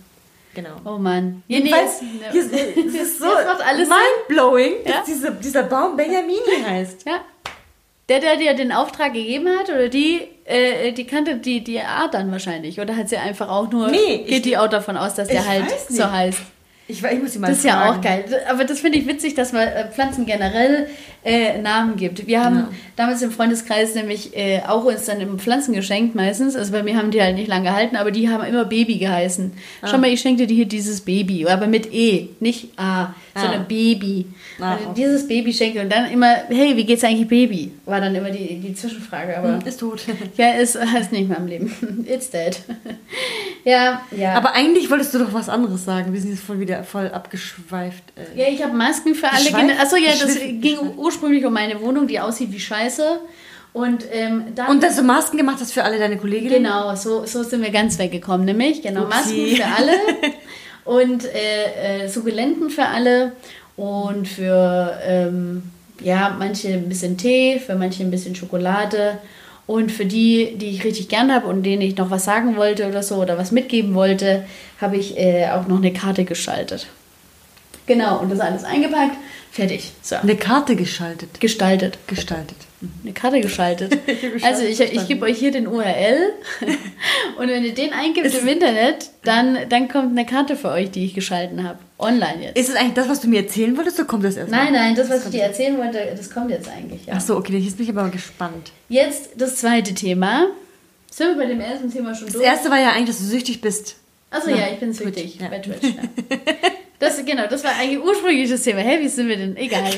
Genau. 0.55 0.71
Oh 0.85 0.97
Mann. 0.97 1.43
Ja, 1.47 1.59
Jedenfalls, 1.59 2.01
nee, 2.01 2.07
hier 2.31 2.41
ist, 2.41 2.51
ist 2.95 3.19
so 3.19 3.25
mindblowing, 3.27 4.73
dass 4.85 5.07
Ja. 5.07 5.31
dieser, 5.31 5.63
Baum 5.63 5.95
Benjamini 5.95 6.39
heißt. 6.67 7.05
Ja. 7.05 7.21
Der, 8.09 8.19
der 8.19 8.37
dir 8.37 8.53
den 8.55 8.71
Auftrag 8.71 9.13
gegeben 9.13 9.47
hat, 9.49 9.69
oder 9.69 9.87
die, 9.87 10.21
äh, 10.45 10.91
die 10.93 11.05
kannte 11.05 11.37
die, 11.37 11.63
die 11.63 11.79
Art 11.79 12.13
dann 12.13 12.31
wahrscheinlich. 12.31 12.79
Oder 12.79 12.95
hat 12.95 13.07
sie 13.09 13.17
einfach 13.17 13.49
auch 13.49 13.69
nur, 13.69 13.89
Nee, 13.89 13.97
ich- 14.23 14.27
geht 14.27 14.45
die 14.45 14.57
auch 14.57 14.67
davon 14.69 14.97
aus, 14.97 15.13
dass 15.15 15.27
der 15.27 15.41
Ich 15.41 15.47
halt 15.47 15.65
so 15.89 16.09
heißt. 16.09 16.39
Ich, 16.89 17.03
ich 17.03 17.21
muss 17.21 17.33
sie 17.33 17.39
mal 17.39 17.47
Das 17.49 17.57
ist 17.57 17.65
ja 17.65 17.73
fragen. 17.81 17.97
auch 17.97 18.01
geil. 18.01 18.23
Aber 18.49 18.63
das 18.63 18.79
finde 18.79 18.97
ich 18.97 19.07
witzig, 19.07 19.35
dass 19.35 19.51
man 19.51 19.67
äh, 19.67 19.89
Pflanzen 19.91 20.25
generell 20.25 20.87
äh, 21.25 21.57
Namen 21.61 21.97
gibt. 21.97 22.25
Wir 22.27 22.41
haben 22.43 22.55
Ja. 22.55 22.69
damals 22.95 23.21
im 23.21 23.31
Freundeskreis 23.31 23.93
nämlich 23.93 24.37
äh, 24.37 24.61
auch 24.65 24.85
uns 24.85 25.03
dann 25.05 25.19
immer 25.19 25.37
Pflanzen 25.37 25.73
geschenkt 25.73 26.15
meistens. 26.15 26.55
Also 26.55 26.71
bei 26.71 26.83
mir 26.83 26.95
haben 26.95 27.11
die 27.11 27.21
halt 27.21 27.35
nicht 27.35 27.49
lange 27.49 27.65
gehalten, 27.65 27.97
aber 27.97 28.11
die 28.11 28.29
haben 28.29 28.45
immer 28.45 28.63
Baby 28.63 28.97
geheißen. 28.99 29.51
Ah. 29.81 29.87
Schau 29.91 29.97
mal, 29.97 30.09
ich 30.09 30.21
schenkte 30.21 30.47
dir 30.47 30.55
hier 30.55 30.65
dieses 30.65 31.01
Baby, 31.01 31.45
aber 31.45 31.67
mit 31.67 31.93
E, 31.93 32.29
nicht 32.39 32.69
A, 32.79 33.13
sondern 33.35 33.61
Ah. 33.61 33.65
Baby. 33.67 34.25
Ah, 34.59 34.71
also 34.75 34.85
okay. 34.85 34.93
dieses 34.95 35.27
Baby 35.27 35.53
schenke 35.53 35.81
und 35.81 35.91
dann 35.91 36.09
immer, 36.09 36.35
hey, 36.47 36.77
wie 36.77 36.85
geht's 36.85 37.03
eigentlich 37.03 37.27
Baby? 37.27 37.71
War 37.85 37.99
dann 37.99 38.15
immer 38.15 38.31
die, 38.31 38.59
die 38.59 38.73
Zwischenfrage, 38.73 39.37
aber 39.37 39.59
Ist 39.65 39.81
tot. 39.81 40.03
ja, 40.37 40.51
ist, 40.51 40.75
ist 41.01 41.11
nicht 41.11 41.27
mehr 41.27 41.37
am 41.37 41.47
Leben. 41.47 42.05
It's 42.09 42.29
dead. 42.29 42.57
ja, 43.71 44.01
ja. 44.11 44.33
Aber 44.35 44.53
eigentlich 44.53 44.89
wolltest 44.89 45.13
du 45.13 45.19
doch 45.19 45.33
was 45.33 45.49
anderes 45.49 45.83
sagen. 45.85 46.13
Wir 46.13 46.21
sind 46.21 46.31
jetzt 46.31 46.43
voll 46.43 46.59
wieder 46.59 46.83
voll 46.83 47.09
abgeschweift. 47.09 48.03
Äh. 48.15 48.39
Ja, 48.39 48.47
ich 48.49 48.63
habe 48.63 48.73
Masken 48.75 49.13
für 49.13 49.29
alle. 49.29 49.49
Gene- 49.51 49.79
Achso, 49.79 49.95
ja, 49.97 50.11
das 50.11 50.35
ging 50.39 50.77
ursprünglich 50.97 51.43
um 51.45 51.53
meine 51.53 51.79
Wohnung, 51.81 52.07
die 52.07 52.19
aussieht 52.19 52.51
wie 52.51 52.59
Scheiße. 52.59 53.19
Und 53.73 54.05
ähm, 54.11 54.43
dann. 54.55 54.69
Und 54.69 54.83
dass 54.83 54.95
du 54.95 55.03
Masken 55.03 55.37
gemacht 55.37 55.57
hast 55.59 55.73
für 55.73 55.83
alle 55.83 55.99
deine 55.99 56.17
Kolleginnen? 56.17 56.63
Genau, 56.63 56.95
so, 56.95 57.25
so 57.25 57.43
sind 57.43 57.61
wir 57.61 57.69
ganz 57.71 57.99
weggekommen, 57.99 58.45
nämlich. 58.45 58.81
Genau, 58.81 59.05
Masken 59.05 59.39
Upsi. 59.43 59.55
für 59.57 59.65
alle 59.65 59.91
und 60.85 61.25
äh, 61.25 62.05
äh, 62.05 62.07
Sukkulenten 62.07 62.69
für 62.69 62.85
alle 62.85 63.33
und 63.75 64.27
für 64.27 64.97
ähm, 65.05 65.63
ja, 66.01 66.35
manche 66.39 66.69
ein 66.69 66.87
bisschen 66.89 67.17
Tee, 67.17 67.59
für 67.59 67.75
manche 67.75 68.03
ein 68.03 68.11
bisschen 68.11 68.33
Schokolade. 68.35 69.17
Und 69.67 69.91
für 69.91 70.05
die, 70.05 70.55
die 70.55 70.69
ich 70.69 70.83
richtig 70.85 71.09
gern 71.09 71.31
habe 71.33 71.45
und 71.47 71.63
denen 71.63 71.81
ich 71.81 71.97
noch 71.97 72.09
was 72.09 72.23
sagen 72.23 72.55
wollte 72.55 72.87
oder 72.87 73.03
so 73.03 73.15
oder 73.15 73.37
was 73.37 73.51
mitgeben 73.51 73.93
wollte, 73.93 74.45
habe 74.79 74.95
ich 74.95 75.17
äh, 75.17 75.49
auch 75.49 75.67
noch 75.67 75.77
eine 75.77 75.91
Karte 75.91 76.23
geschaltet. 76.23 76.87
Genau, 77.85 78.19
und 78.19 78.31
das 78.31 78.39
alles 78.39 78.63
eingepackt, 78.63 79.15
fertig. 79.51 79.91
So, 80.01 80.15
Eine 80.15 80.35
Karte 80.37 80.75
geschaltet. 80.75 81.39
gestaltet. 81.39 81.97
Gestaltet. 82.07 82.57
Eine 83.03 83.13
Karte 83.13 83.41
geschaltet. 83.41 83.91
geschaltet 84.05 84.43
also 84.43 84.63
ich, 84.63 84.79
ich 84.79 85.07
gebe 85.07 85.25
euch 85.25 85.37
hier 85.37 85.51
den 85.51 85.67
URL 85.67 86.33
und 87.37 87.47
wenn 87.47 87.63
ihr 87.63 87.73
den 87.73 87.91
eingibt 87.91 88.31
im 88.33 88.47
Internet, 88.47 89.09
dann, 89.23 89.57
dann 89.69 89.87
kommt 89.87 90.11
eine 90.11 90.25
Karte 90.25 90.55
für 90.55 90.69
euch, 90.69 90.91
die 90.91 91.05
ich 91.05 91.15
geschalten 91.15 91.63
habe. 91.63 91.79
Online 91.97 92.43
jetzt. 92.43 92.57
Ist 92.57 92.69
es 92.69 92.75
eigentlich 92.75 92.93
das, 92.93 93.09
was 93.09 93.21
du 93.21 93.27
mir 93.27 93.41
erzählen 93.41 93.75
wolltest, 93.75 93.97
oder 93.99 94.07
kommt 94.07 94.23
das 94.23 94.37
erst? 94.37 94.51
Nein, 94.51 94.73
nein, 94.73 94.93
das, 94.93 95.09
was 95.09 95.25
ich 95.25 95.31
dir 95.31 95.43
erzählen 95.43 95.77
wollte, 95.77 95.99
das 96.15 96.29
kommt 96.29 96.51
jetzt 96.51 96.69
eigentlich. 96.69 97.05
Ja. 97.07 97.13
Ach 97.17 97.21
so, 97.21 97.35
okay, 97.35 97.57
jetzt 97.57 97.77
bin 97.77 97.85
ich 97.85 97.91
aber 97.91 98.03
mal 98.03 98.11
gespannt. 98.11 98.71
Jetzt 98.89 99.31
das 99.37 99.55
zweite 99.55 99.95
Thema. 99.95 100.47
Sind 101.09 101.29
wir 101.29 101.37
bei 101.37 101.45
dem 101.47 101.59
ersten 101.59 101.91
Thema 101.91 102.13
schon 102.13 102.27
Das 102.27 102.35
durch? 102.35 102.45
erste 102.45 102.69
war 102.69 102.79
ja 102.79 102.91
eigentlich, 102.91 103.07
dass 103.07 103.19
du 103.19 103.25
süchtig 103.25 103.59
bist. 103.59 103.95
Achso, 104.29 104.51
ja, 104.51 104.67
ich 104.71 104.79
bin 104.79 104.93
süchtig 104.93 105.39
ja. 105.39 105.47
bei 105.47 105.59
Twitch. 105.59 105.83
Ja. 105.83 106.37
Das, 106.99 107.23
genau, 107.23 107.45
das 107.47 107.63
war 107.63 107.75
eigentlich 107.79 108.03
ursprünglich 108.03 108.49
das 108.49 108.63
Thema. 108.63 108.79
Hä, 108.79 108.97
wie 108.99 109.07
sind 109.07 109.27
wir 109.27 109.37
denn? 109.37 109.55
Egal. 109.55 109.91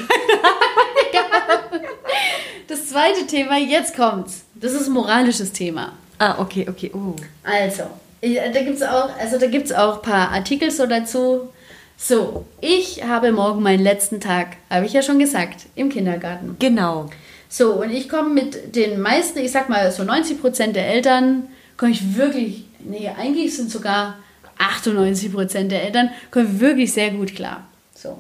Das 2.70 2.88
zweite 2.88 3.26
Thema, 3.26 3.58
jetzt 3.58 3.96
kommt's. 3.96 4.44
Das 4.56 4.74
ist 4.74 4.88
ein 4.88 4.94
moralisches 4.94 5.52
Thema. 5.52 5.94
Ah, 6.20 6.40
okay, 6.40 6.68
okay. 6.70 6.92
Oh. 6.94 7.16
Also, 7.44 7.84
ich, 8.22 8.36
da 8.36 8.62
gibt's 8.62 8.84
auch, 8.84 9.10
also 9.18 9.40
da 9.40 9.48
gibt's 9.48 9.72
auch 9.72 9.96
ein 9.96 10.02
paar 10.02 10.32
Artikel 10.32 10.70
so 10.70 10.86
dazu. 10.86 11.50
So, 11.98 12.46
ich 12.62 13.04
habe 13.04 13.32
morgen 13.32 13.64
meinen 13.64 13.84
letzten 13.84 14.22
Tag, 14.22 14.58
habe 14.70 14.86
ich 14.86 14.94
ja 14.94 15.02
schon 15.02 15.20
gesagt, 15.20 15.66
im 15.76 15.90
Kindergarten. 15.90 16.56
Genau. 16.60 17.10
So, 17.50 17.74
und 17.82 17.90
ich 17.90 18.08
komme 18.08 18.30
mit 18.30 18.76
den 18.76 19.02
meisten, 19.02 19.40
ich 19.40 19.52
sag 19.52 19.68
mal 19.68 19.92
so 19.92 20.04
90 20.04 20.40
Prozent 20.40 20.76
der 20.76 20.88
Eltern, 20.88 21.50
komme 21.76 21.92
ich 21.92 22.16
wirklich, 22.16 22.66
nee, 22.80 23.10
eigentlich 23.10 23.56
sind 23.56 23.72
sogar 23.72 24.20
98 24.60 25.34
Prozent 25.34 25.72
der 25.72 25.84
Eltern, 25.84 26.12
kommen 26.30 26.60
wirklich 26.60 26.94
sehr 26.94 27.10
gut 27.12 27.36
klar. 27.36 27.68
So. 27.96 28.20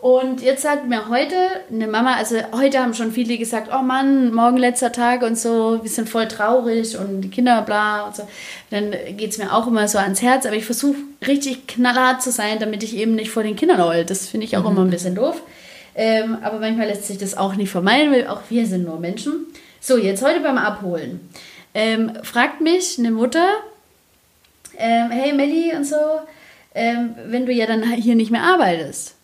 Und 0.00 0.40
jetzt 0.40 0.62
sagt 0.62 0.88
mir 0.88 1.10
heute 1.10 1.34
eine 1.70 1.86
Mama, 1.86 2.14
also 2.14 2.36
heute 2.52 2.78
haben 2.78 2.94
schon 2.94 3.12
viele 3.12 3.36
gesagt, 3.36 3.68
oh 3.70 3.82
Mann, 3.82 4.32
morgen 4.32 4.56
letzter 4.56 4.92
Tag 4.92 5.22
und 5.22 5.38
so, 5.38 5.80
wir 5.82 5.90
sind 5.90 6.08
voll 6.08 6.26
traurig 6.26 6.96
und 6.96 7.20
die 7.20 7.28
Kinder 7.28 7.60
bla 7.60 8.06
und 8.06 8.16
so. 8.16 8.26
Dann 8.70 8.92
geht 9.18 9.32
es 9.32 9.38
mir 9.38 9.52
auch 9.52 9.66
immer 9.66 9.88
so 9.88 9.98
ans 9.98 10.22
Herz, 10.22 10.46
aber 10.46 10.56
ich 10.56 10.64
versuche 10.64 10.96
richtig 11.26 11.66
knallhart 11.66 12.22
zu 12.22 12.30
sein, 12.30 12.58
damit 12.58 12.82
ich 12.82 12.96
eben 12.96 13.14
nicht 13.14 13.30
vor 13.30 13.42
den 13.42 13.56
Kindern 13.56 13.84
heul. 13.84 14.06
Das 14.06 14.26
finde 14.26 14.46
ich 14.46 14.56
auch 14.56 14.64
immer 14.64 14.80
ein 14.80 14.90
bisschen 14.90 15.14
doof. 15.14 15.42
Ähm, 15.94 16.38
aber 16.40 16.60
manchmal 16.60 16.86
lässt 16.86 17.06
sich 17.06 17.18
das 17.18 17.36
auch 17.36 17.54
nicht 17.56 17.70
vermeiden, 17.70 18.10
weil 18.10 18.26
auch 18.26 18.40
wir 18.48 18.66
sind 18.66 18.84
nur 18.84 18.98
Menschen. 18.98 19.48
So, 19.80 19.98
jetzt 19.98 20.24
heute 20.24 20.40
beim 20.40 20.56
Abholen. 20.56 21.28
Ähm, 21.74 22.12
fragt 22.22 22.62
mich 22.62 22.98
eine 22.98 23.10
Mutter, 23.10 23.46
ähm, 24.78 25.10
hey 25.10 25.34
Melli 25.34 25.76
und 25.76 25.84
so, 25.84 25.96
ähm, 26.74 27.14
wenn 27.26 27.44
du 27.44 27.52
ja 27.52 27.66
dann 27.66 27.82
hier 27.92 28.14
nicht 28.14 28.30
mehr 28.30 28.42
arbeitest, 28.42 29.14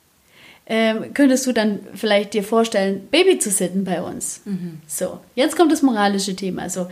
ähm, 0.67 1.15
könntest 1.15 1.47
du 1.47 1.53
dann 1.53 1.81
vielleicht 1.95 2.35
dir 2.35 2.43
vorstellen, 2.43 3.07
Baby 3.11 3.39
zu 3.39 3.51
sitten 3.51 3.85
bei 3.85 4.03
uns? 4.03 4.41
So, 4.87 5.21
jetzt 5.35 5.57
kommt 5.57 5.71
das 5.71 5.83
moralische 5.83 6.35
Thema. 6.35 6.63
Also, 6.63 6.89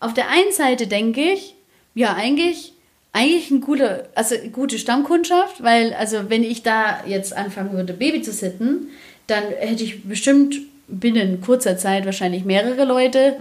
auf 0.00 0.14
der 0.14 0.28
einen 0.28 0.52
Seite 0.52 0.86
denke 0.86 1.20
ich, 1.20 1.54
ja, 1.94 2.14
eigentlich, 2.14 2.72
eigentlich 3.12 3.50
ein 3.50 3.60
guter, 3.60 4.08
also 4.14 4.36
gute 4.52 4.78
Stammkundschaft, 4.78 5.62
weil, 5.62 5.92
also, 5.94 6.28
wenn 6.30 6.44
ich 6.44 6.62
da 6.62 7.04
jetzt 7.06 7.36
anfangen 7.36 7.72
würde, 7.72 7.92
Baby 7.92 8.22
zu 8.22 8.32
sitten, 8.32 8.88
dann 9.26 9.44
hätte 9.58 9.84
ich 9.84 10.04
bestimmt 10.04 10.56
binnen 10.88 11.40
kurzer 11.40 11.76
Zeit 11.76 12.04
wahrscheinlich 12.04 12.44
mehrere 12.44 12.84
Leute, 12.84 13.36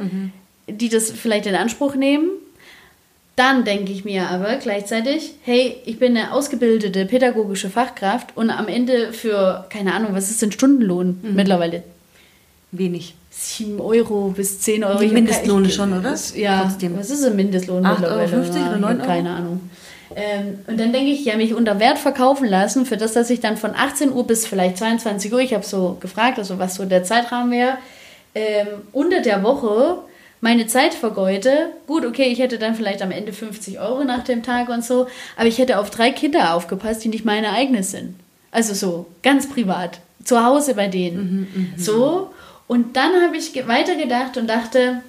die 0.67 0.89
das 0.89 1.11
vielleicht 1.11 1.45
in 1.45 1.55
Anspruch 1.55 1.95
nehmen. 1.95 2.29
Dann 3.41 3.63
denke 3.65 3.91
ich 3.91 4.05
mir 4.05 4.29
aber 4.29 4.57
gleichzeitig, 4.57 5.31
hey, 5.41 5.77
ich 5.85 5.97
bin 5.97 6.15
eine 6.15 6.31
ausgebildete 6.31 7.05
pädagogische 7.07 7.71
Fachkraft 7.71 8.37
und 8.37 8.51
am 8.51 8.67
Ende 8.67 9.13
für, 9.13 9.65
keine 9.71 9.95
Ahnung, 9.95 10.09
was 10.13 10.29
ist 10.29 10.43
denn 10.43 10.51
Stundenlohn 10.51 11.19
mittlerweile? 11.23 11.81
Wenig. 12.71 13.15
7 13.31 13.79
Euro 13.81 14.29
bis 14.37 14.59
10 14.59 14.83
Euro. 14.83 14.99
Die 14.99 15.05
Ich 15.05 15.09
hab 15.09 15.15
Mindestlohne 15.15 15.63
kein- 15.69 15.71
schon, 15.75 15.97
oder? 15.99 16.15
Ja, 16.35 16.61
Trotzdem. 16.69 16.95
was 16.99 17.09
ist 17.09 17.25
ein 17.25 17.35
Mindestlohn 17.35 17.83
8,50 17.83 17.99
mittlerweile? 17.99 18.21
Euro 18.21 18.47
oder 18.49 18.59
Ja, 18.59 18.73
ich 18.75 18.79
9 18.79 18.83
hab 18.83 18.97
Euro? 18.99 19.07
keine 19.07 19.29
Ahnung. 19.31 19.69
Ähm, 20.15 20.59
und 20.67 20.79
dann 20.79 20.93
denke 20.93 21.09
ich, 21.11 21.25
ja, 21.25 21.35
mich 21.35 21.55
unter 21.55 21.79
Wert 21.79 21.97
verkaufen 21.97 22.45
lassen, 22.47 22.85
für 22.85 22.97
das, 22.97 23.13
dass 23.13 23.31
ich 23.31 23.39
dann 23.39 23.57
von 23.57 23.71
18 23.75 24.11
Uhr 24.13 24.27
bis 24.27 24.45
vielleicht 24.45 24.77
22 24.77 25.33
Uhr, 25.33 25.39
ich 25.39 25.55
habe 25.55 25.65
so 25.65 25.97
gefragt, 25.99 26.37
also 26.37 26.59
was 26.59 26.75
so 26.75 26.85
der 26.85 27.03
Zeitrahmen 27.03 27.51
wäre, 27.51 27.77
ähm, 28.35 28.67
unter 28.91 29.21
der 29.21 29.41
Woche 29.41 29.97
meine 30.41 30.67
Zeit 30.67 30.93
vergeute. 30.93 31.69
Gut, 31.87 32.05
okay, 32.05 32.25
ich 32.27 32.39
hätte 32.39 32.57
dann 32.57 32.75
vielleicht 32.75 33.01
am 33.01 33.11
Ende 33.11 33.31
50 33.33 33.79
Euro 33.79 34.03
nach 34.03 34.23
dem 34.23 34.43
Tag 34.43 34.69
und 34.69 34.83
so, 34.83 35.07
aber 35.37 35.47
ich 35.47 35.57
hätte 35.59 35.79
auf 35.79 35.89
drei 35.89 36.11
Kinder 36.11 36.53
aufgepasst, 36.55 37.03
die 37.03 37.09
nicht 37.09 37.25
meine 37.25 37.51
eigenen 37.53 37.83
sind. 37.83 38.15
Also 38.51 38.73
so, 38.73 39.05
ganz 39.23 39.47
privat, 39.47 39.99
zu 40.25 40.43
Hause 40.43 40.73
bei 40.75 40.87
denen. 40.87 41.73
so, 41.77 42.31
und 42.67 42.95
dann 42.97 43.11
habe 43.23 43.37
ich 43.37 43.53
ge- 43.53 43.67
weitergedacht 43.67 44.37
und 44.37 44.47
dachte, 44.47 45.01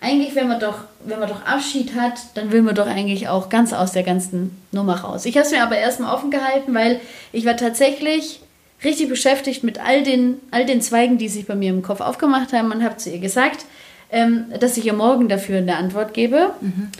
eigentlich, 0.00 0.34
wenn 0.34 0.48
man 0.48 0.58
doch, 0.58 0.78
wenn 1.04 1.20
man 1.20 1.28
doch 1.28 1.44
Abschied 1.44 1.94
hat, 1.94 2.14
dann 2.34 2.50
will 2.50 2.62
man 2.62 2.74
doch 2.74 2.86
eigentlich 2.88 3.28
auch 3.28 3.48
ganz 3.48 3.72
aus 3.72 3.92
der 3.92 4.02
ganzen 4.02 4.56
Nummer 4.72 5.00
raus. 5.00 5.26
Ich 5.26 5.36
habe 5.36 5.46
es 5.46 5.52
mir 5.52 5.62
aber 5.62 5.76
erstmal 5.78 6.12
offen 6.12 6.30
gehalten, 6.32 6.74
weil 6.74 7.00
ich 7.32 7.44
war 7.44 7.56
tatsächlich 7.56 8.40
richtig 8.82 9.08
beschäftigt 9.08 9.62
mit 9.62 9.78
all 9.78 10.02
den, 10.02 10.40
all 10.50 10.66
den 10.66 10.80
Zweigen, 10.82 11.18
die 11.18 11.28
sich 11.28 11.46
bei 11.46 11.54
mir 11.54 11.70
im 11.70 11.82
Kopf 11.82 12.00
aufgemacht 12.00 12.52
haben 12.52 12.72
und 12.72 12.82
habe 12.82 12.96
zu 12.96 13.10
ihr 13.10 13.20
gesagt, 13.20 13.64
ähm, 14.12 14.44
dass 14.60 14.76
ich 14.76 14.86
ihr 14.86 14.92
morgen 14.92 15.28
dafür 15.28 15.58
eine 15.58 15.76
Antwort 15.76 16.14
gebe 16.14 16.50
mhm, 16.60 16.92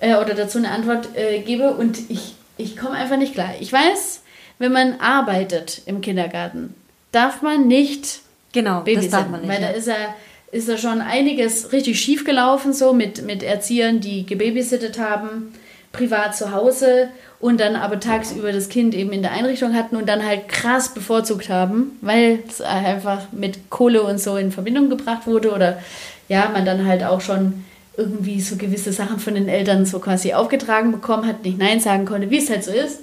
äh, 0.00 0.16
oder 0.16 0.34
dazu 0.34 0.58
eine 0.58 0.70
Antwort 0.70 1.10
äh, 1.14 1.40
gebe 1.40 1.74
und 1.74 1.98
ich, 2.08 2.34
ich 2.56 2.76
komme 2.76 2.94
einfach 2.94 3.18
nicht 3.18 3.34
klar. 3.34 3.50
Ich 3.60 3.72
weiß, 3.72 4.22
wenn 4.58 4.72
man 4.72 4.98
arbeitet 4.98 5.82
im 5.86 6.00
Kindergarten, 6.00 6.74
darf 7.12 7.42
man 7.42 7.68
nicht 7.68 8.20
genau, 8.52 8.80
babysitten, 8.80 9.10
das 9.10 9.20
darf 9.20 9.30
man 9.30 9.42
nicht, 9.42 9.50
weil 9.50 9.62
ja. 9.62 9.68
da 9.68 9.74
ist 9.74 9.86
er 9.86 10.14
ist 10.52 10.68
da 10.68 10.78
schon 10.78 11.00
einiges 11.00 11.72
richtig 11.72 11.98
schief 11.98 12.24
gelaufen, 12.24 12.72
so 12.72 12.92
mit, 12.92 13.26
mit 13.26 13.42
Erziehern, 13.42 13.98
die 13.98 14.24
gebabysittet 14.24 15.00
haben, 15.00 15.52
privat 15.90 16.36
zu 16.36 16.52
Hause 16.52 17.08
und 17.40 17.60
dann 17.60 17.74
aber 17.74 17.98
tagsüber 17.98 18.52
das 18.52 18.68
Kind 18.68 18.94
eben 18.94 19.12
in 19.12 19.22
der 19.22 19.32
Einrichtung 19.32 19.74
hatten 19.74 19.96
und 19.96 20.08
dann 20.08 20.24
halt 20.24 20.48
krass 20.48 20.94
bevorzugt 20.94 21.48
haben, 21.48 21.98
weil 22.02 22.38
es 22.48 22.60
einfach 22.60 23.32
mit 23.32 23.68
Kohle 23.68 24.04
und 24.04 24.20
so 24.20 24.36
in 24.36 24.52
Verbindung 24.52 24.88
gebracht 24.90 25.26
wurde 25.26 25.52
oder 25.52 25.78
ja, 26.28 26.50
man 26.52 26.64
dann 26.64 26.86
halt 26.86 27.04
auch 27.04 27.20
schon 27.20 27.64
irgendwie 27.96 28.40
so 28.40 28.56
gewisse 28.56 28.92
Sachen 28.92 29.18
von 29.18 29.34
den 29.34 29.48
Eltern 29.48 29.86
so 29.86 29.98
quasi 30.00 30.32
aufgetragen 30.32 30.92
bekommen 30.92 31.26
hat, 31.26 31.44
nicht 31.44 31.58
Nein 31.58 31.80
sagen 31.80 32.06
konnte, 32.06 32.30
wie 32.30 32.38
es 32.38 32.50
halt 32.50 32.64
so 32.64 32.72
ist. 32.72 33.00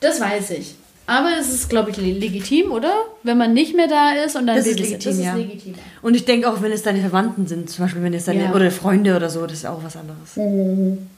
Das 0.00 0.20
weiß 0.20 0.50
ich. 0.50 0.74
Aber 1.06 1.30
es 1.38 1.52
ist, 1.52 1.68
glaube 1.68 1.90
ich, 1.90 1.98
legitim, 1.98 2.72
oder? 2.72 2.92
Wenn 3.22 3.36
man 3.36 3.52
nicht 3.52 3.76
mehr 3.76 3.88
da 3.88 4.12
ist 4.24 4.36
und 4.36 4.46
dann 4.46 4.56
das 4.56 4.66
ist 4.66 4.78
legitim, 4.78 4.98
das 5.04 5.18
ist 5.18 5.24
ja. 5.24 5.34
legitim. 5.34 5.74
Und 6.00 6.14
ich 6.14 6.24
denke 6.24 6.50
auch, 6.50 6.62
wenn 6.62 6.72
es 6.72 6.82
deine 6.82 7.00
Verwandten 7.00 7.46
sind, 7.46 7.68
zum 7.68 7.84
Beispiel 7.84 8.02
wenn 8.02 8.14
es 8.14 8.24
deine 8.24 8.44
ja. 8.44 8.54
oder 8.54 8.70
Freunde 8.70 9.14
oder 9.14 9.28
so, 9.28 9.42
das 9.42 9.58
ist 9.58 9.66
auch 9.66 9.84
was 9.84 9.96
anderes. 9.96 10.36
Mhm. 10.36 11.10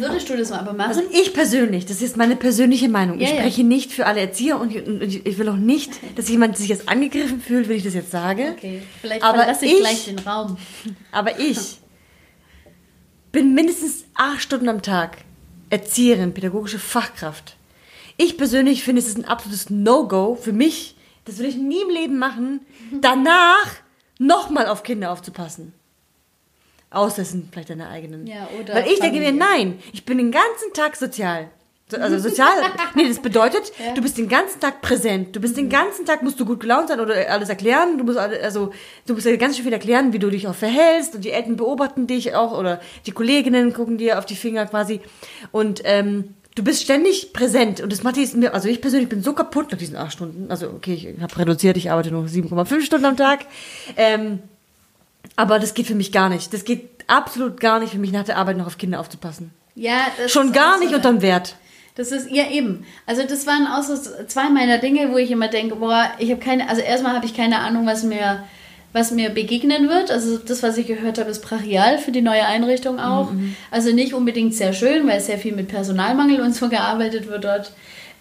Würdest 0.00 0.28
du 0.28 0.36
das 0.36 0.50
mal 0.50 0.60
aber 0.60 0.72
machen? 0.72 0.90
Also 0.90 1.02
ich 1.12 1.32
persönlich, 1.32 1.86
das 1.86 2.02
ist 2.02 2.16
meine 2.16 2.36
persönliche 2.36 2.88
Meinung. 2.88 3.18
Ja, 3.18 3.28
ich 3.28 3.34
spreche 3.34 3.62
ja. 3.62 3.66
nicht 3.66 3.92
für 3.92 4.06
alle 4.06 4.20
Erzieher 4.20 4.60
und 4.60 4.74
ich 4.74 5.38
will 5.38 5.48
auch 5.48 5.56
nicht, 5.56 5.92
dass 6.16 6.28
jemand 6.28 6.56
sich 6.56 6.68
jetzt 6.68 6.88
angegriffen 6.88 7.40
fühlt, 7.40 7.68
wenn 7.68 7.76
ich 7.76 7.84
das 7.84 7.94
jetzt 7.94 8.10
sage. 8.10 8.54
Okay, 8.56 8.82
vielleicht 9.00 9.22
aber 9.22 9.38
verlasse 9.38 9.66
ich, 9.66 9.72
ich 9.72 9.80
gleich 9.80 10.04
den 10.04 10.18
Raum. 10.18 10.56
Aber 11.12 11.38
ich 11.38 11.78
bin 13.32 13.54
mindestens 13.54 14.04
acht 14.14 14.42
Stunden 14.42 14.68
am 14.68 14.82
Tag 14.82 15.18
Erzieherin, 15.70 16.34
pädagogische 16.34 16.78
Fachkraft. 16.78 17.56
Ich 18.18 18.36
persönlich 18.36 18.84
finde, 18.84 19.00
es 19.00 19.08
ist 19.08 19.16
ein 19.16 19.24
absolutes 19.24 19.70
No-Go 19.70 20.36
für 20.40 20.52
mich. 20.52 20.96
Das 21.24 21.38
würde 21.38 21.48
ich 21.48 21.56
nie 21.56 21.80
im 21.80 21.90
Leben 21.90 22.18
machen, 22.18 22.60
danach 23.00 23.66
nochmal 24.18 24.66
auf 24.66 24.82
Kinder 24.82 25.10
aufzupassen. 25.10 25.72
Außer 26.92 27.22
es 27.22 27.30
sind 27.30 27.52
vielleicht 27.52 27.70
deine 27.70 27.88
eigenen. 27.88 28.26
Ja, 28.26 28.48
oder 28.60 28.74
Weil 28.74 28.86
ich 28.86 29.00
denke 29.00 29.18
mir, 29.18 29.32
nein, 29.32 29.78
ich 29.92 30.04
bin 30.04 30.18
den 30.18 30.30
ganzen 30.30 30.72
Tag 30.74 30.96
sozial. 30.96 31.48
Also 32.00 32.18
sozial, 32.18 32.52
nee, 32.94 33.06
das 33.06 33.20
bedeutet, 33.20 33.72
ja. 33.78 33.92
du 33.92 34.00
bist 34.00 34.16
den 34.16 34.28
ganzen 34.28 34.60
Tag 34.60 34.80
präsent. 34.80 35.36
Du 35.36 35.40
bist 35.40 35.56
den 35.56 35.68
ganzen 35.68 36.06
Tag, 36.06 36.22
musst 36.22 36.40
du 36.40 36.46
gut 36.46 36.60
gelaunt 36.60 36.88
sein 36.88 37.00
oder 37.00 37.14
alles 37.30 37.48
erklären. 37.48 37.98
Du 37.98 38.04
musst, 38.04 38.18
also, 38.18 38.72
du 39.06 39.14
musst 39.14 39.26
dir 39.26 39.36
ganz 39.36 39.56
schön 39.56 39.64
viel 39.64 39.72
erklären, 39.72 40.12
wie 40.12 40.18
du 40.18 40.30
dich 40.30 40.46
auch 40.48 40.54
verhältst. 40.54 41.14
Und 41.14 41.24
die 41.24 41.30
Eltern 41.30 41.56
beobachten 41.56 42.06
dich 42.06 42.34
auch 42.34 42.56
oder 42.56 42.80
die 43.06 43.12
Kolleginnen 43.12 43.72
gucken 43.72 43.98
dir 43.98 44.18
auf 44.18 44.26
die 44.26 44.36
Finger 44.36 44.66
quasi. 44.66 45.00
Und 45.50 45.82
ähm, 45.84 46.34
du 46.54 46.62
bist 46.62 46.82
ständig 46.82 47.32
präsent 47.32 47.80
und 47.80 47.92
das 47.92 48.02
macht 48.02 48.16
mir, 48.36 48.54
also 48.54 48.68
ich 48.68 48.80
persönlich 48.80 49.08
bin 49.08 49.22
so 49.22 49.32
kaputt 49.32 49.70
nach 49.70 49.78
diesen 49.78 49.96
acht 49.96 50.12
Stunden. 50.12 50.50
Also 50.50 50.68
okay, 50.68 50.94
ich 50.94 51.22
habe 51.22 51.38
reduziert, 51.38 51.76
ich 51.76 51.90
arbeite 51.90 52.10
nur 52.10 52.24
7,5 52.24 52.82
Stunden 52.82 53.06
am 53.06 53.16
Tag. 53.16 53.46
Ähm, 53.96 54.40
aber 55.36 55.58
das 55.58 55.74
geht 55.74 55.86
für 55.86 55.94
mich 55.94 56.12
gar 56.12 56.28
nicht. 56.28 56.52
Das 56.52 56.64
geht 56.64 57.04
absolut 57.06 57.60
gar 57.60 57.80
nicht 57.80 57.92
für 57.92 57.98
mich 57.98 58.12
nach 58.12 58.24
der 58.24 58.36
Arbeit 58.36 58.56
noch 58.56 58.66
auf 58.66 58.78
Kinder 58.78 59.00
aufzupassen. 59.00 59.52
Ja, 59.74 60.06
das 60.16 60.30
schon 60.30 60.52
gar 60.52 60.78
nicht 60.78 60.90
so 60.90 60.96
unterm 60.96 61.22
Wert. 61.22 61.56
Das 61.94 62.10
ist 62.10 62.30
ja 62.30 62.50
eben. 62.50 62.86
Also 63.06 63.22
das 63.22 63.46
waren 63.46 63.66
auch 63.66 63.82
so 63.82 63.96
zwei 64.26 64.48
meiner 64.48 64.78
Dinge, 64.78 65.12
wo 65.12 65.18
ich 65.18 65.30
immer 65.30 65.48
denke, 65.48 65.76
boah, 65.76 66.10
ich 66.18 66.30
habe 66.30 66.40
keine, 66.40 66.68
also 66.68 66.80
erstmal 66.80 67.14
habe 67.14 67.26
ich 67.26 67.36
keine 67.36 67.58
Ahnung, 67.58 67.86
was 67.86 68.02
mir 68.02 68.44
was 68.92 69.10
mir 69.10 69.30
begegnen 69.30 69.88
wird. 69.88 70.10
Also 70.10 70.38
das, 70.38 70.62
was 70.62 70.76
ich 70.76 70.86
gehört 70.86 71.18
habe, 71.18 71.30
ist 71.30 71.40
brachial 71.40 71.98
für 71.98 72.12
die 72.12 72.20
neue 72.20 72.44
Einrichtung 72.44 72.98
auch. 73.00 73.30
Mhm. 73.30 73.56
Also 73.70 73.92
nicht 73.92 74.12
unbedingt 74.12 74.54
sehr 74.54 74.72
schön, 74.72 75.06
weil 75.06 75.20
sehr 75.20 75.38
viel 75.38 75.54
mit 75.54 75.68
Personalmangel 75.68 76.40
und 76.40 76.54
so 76.54 76.68
gearbeitet 76.70 77.26
wird 77.28 77.44
dort. 77.44 77.72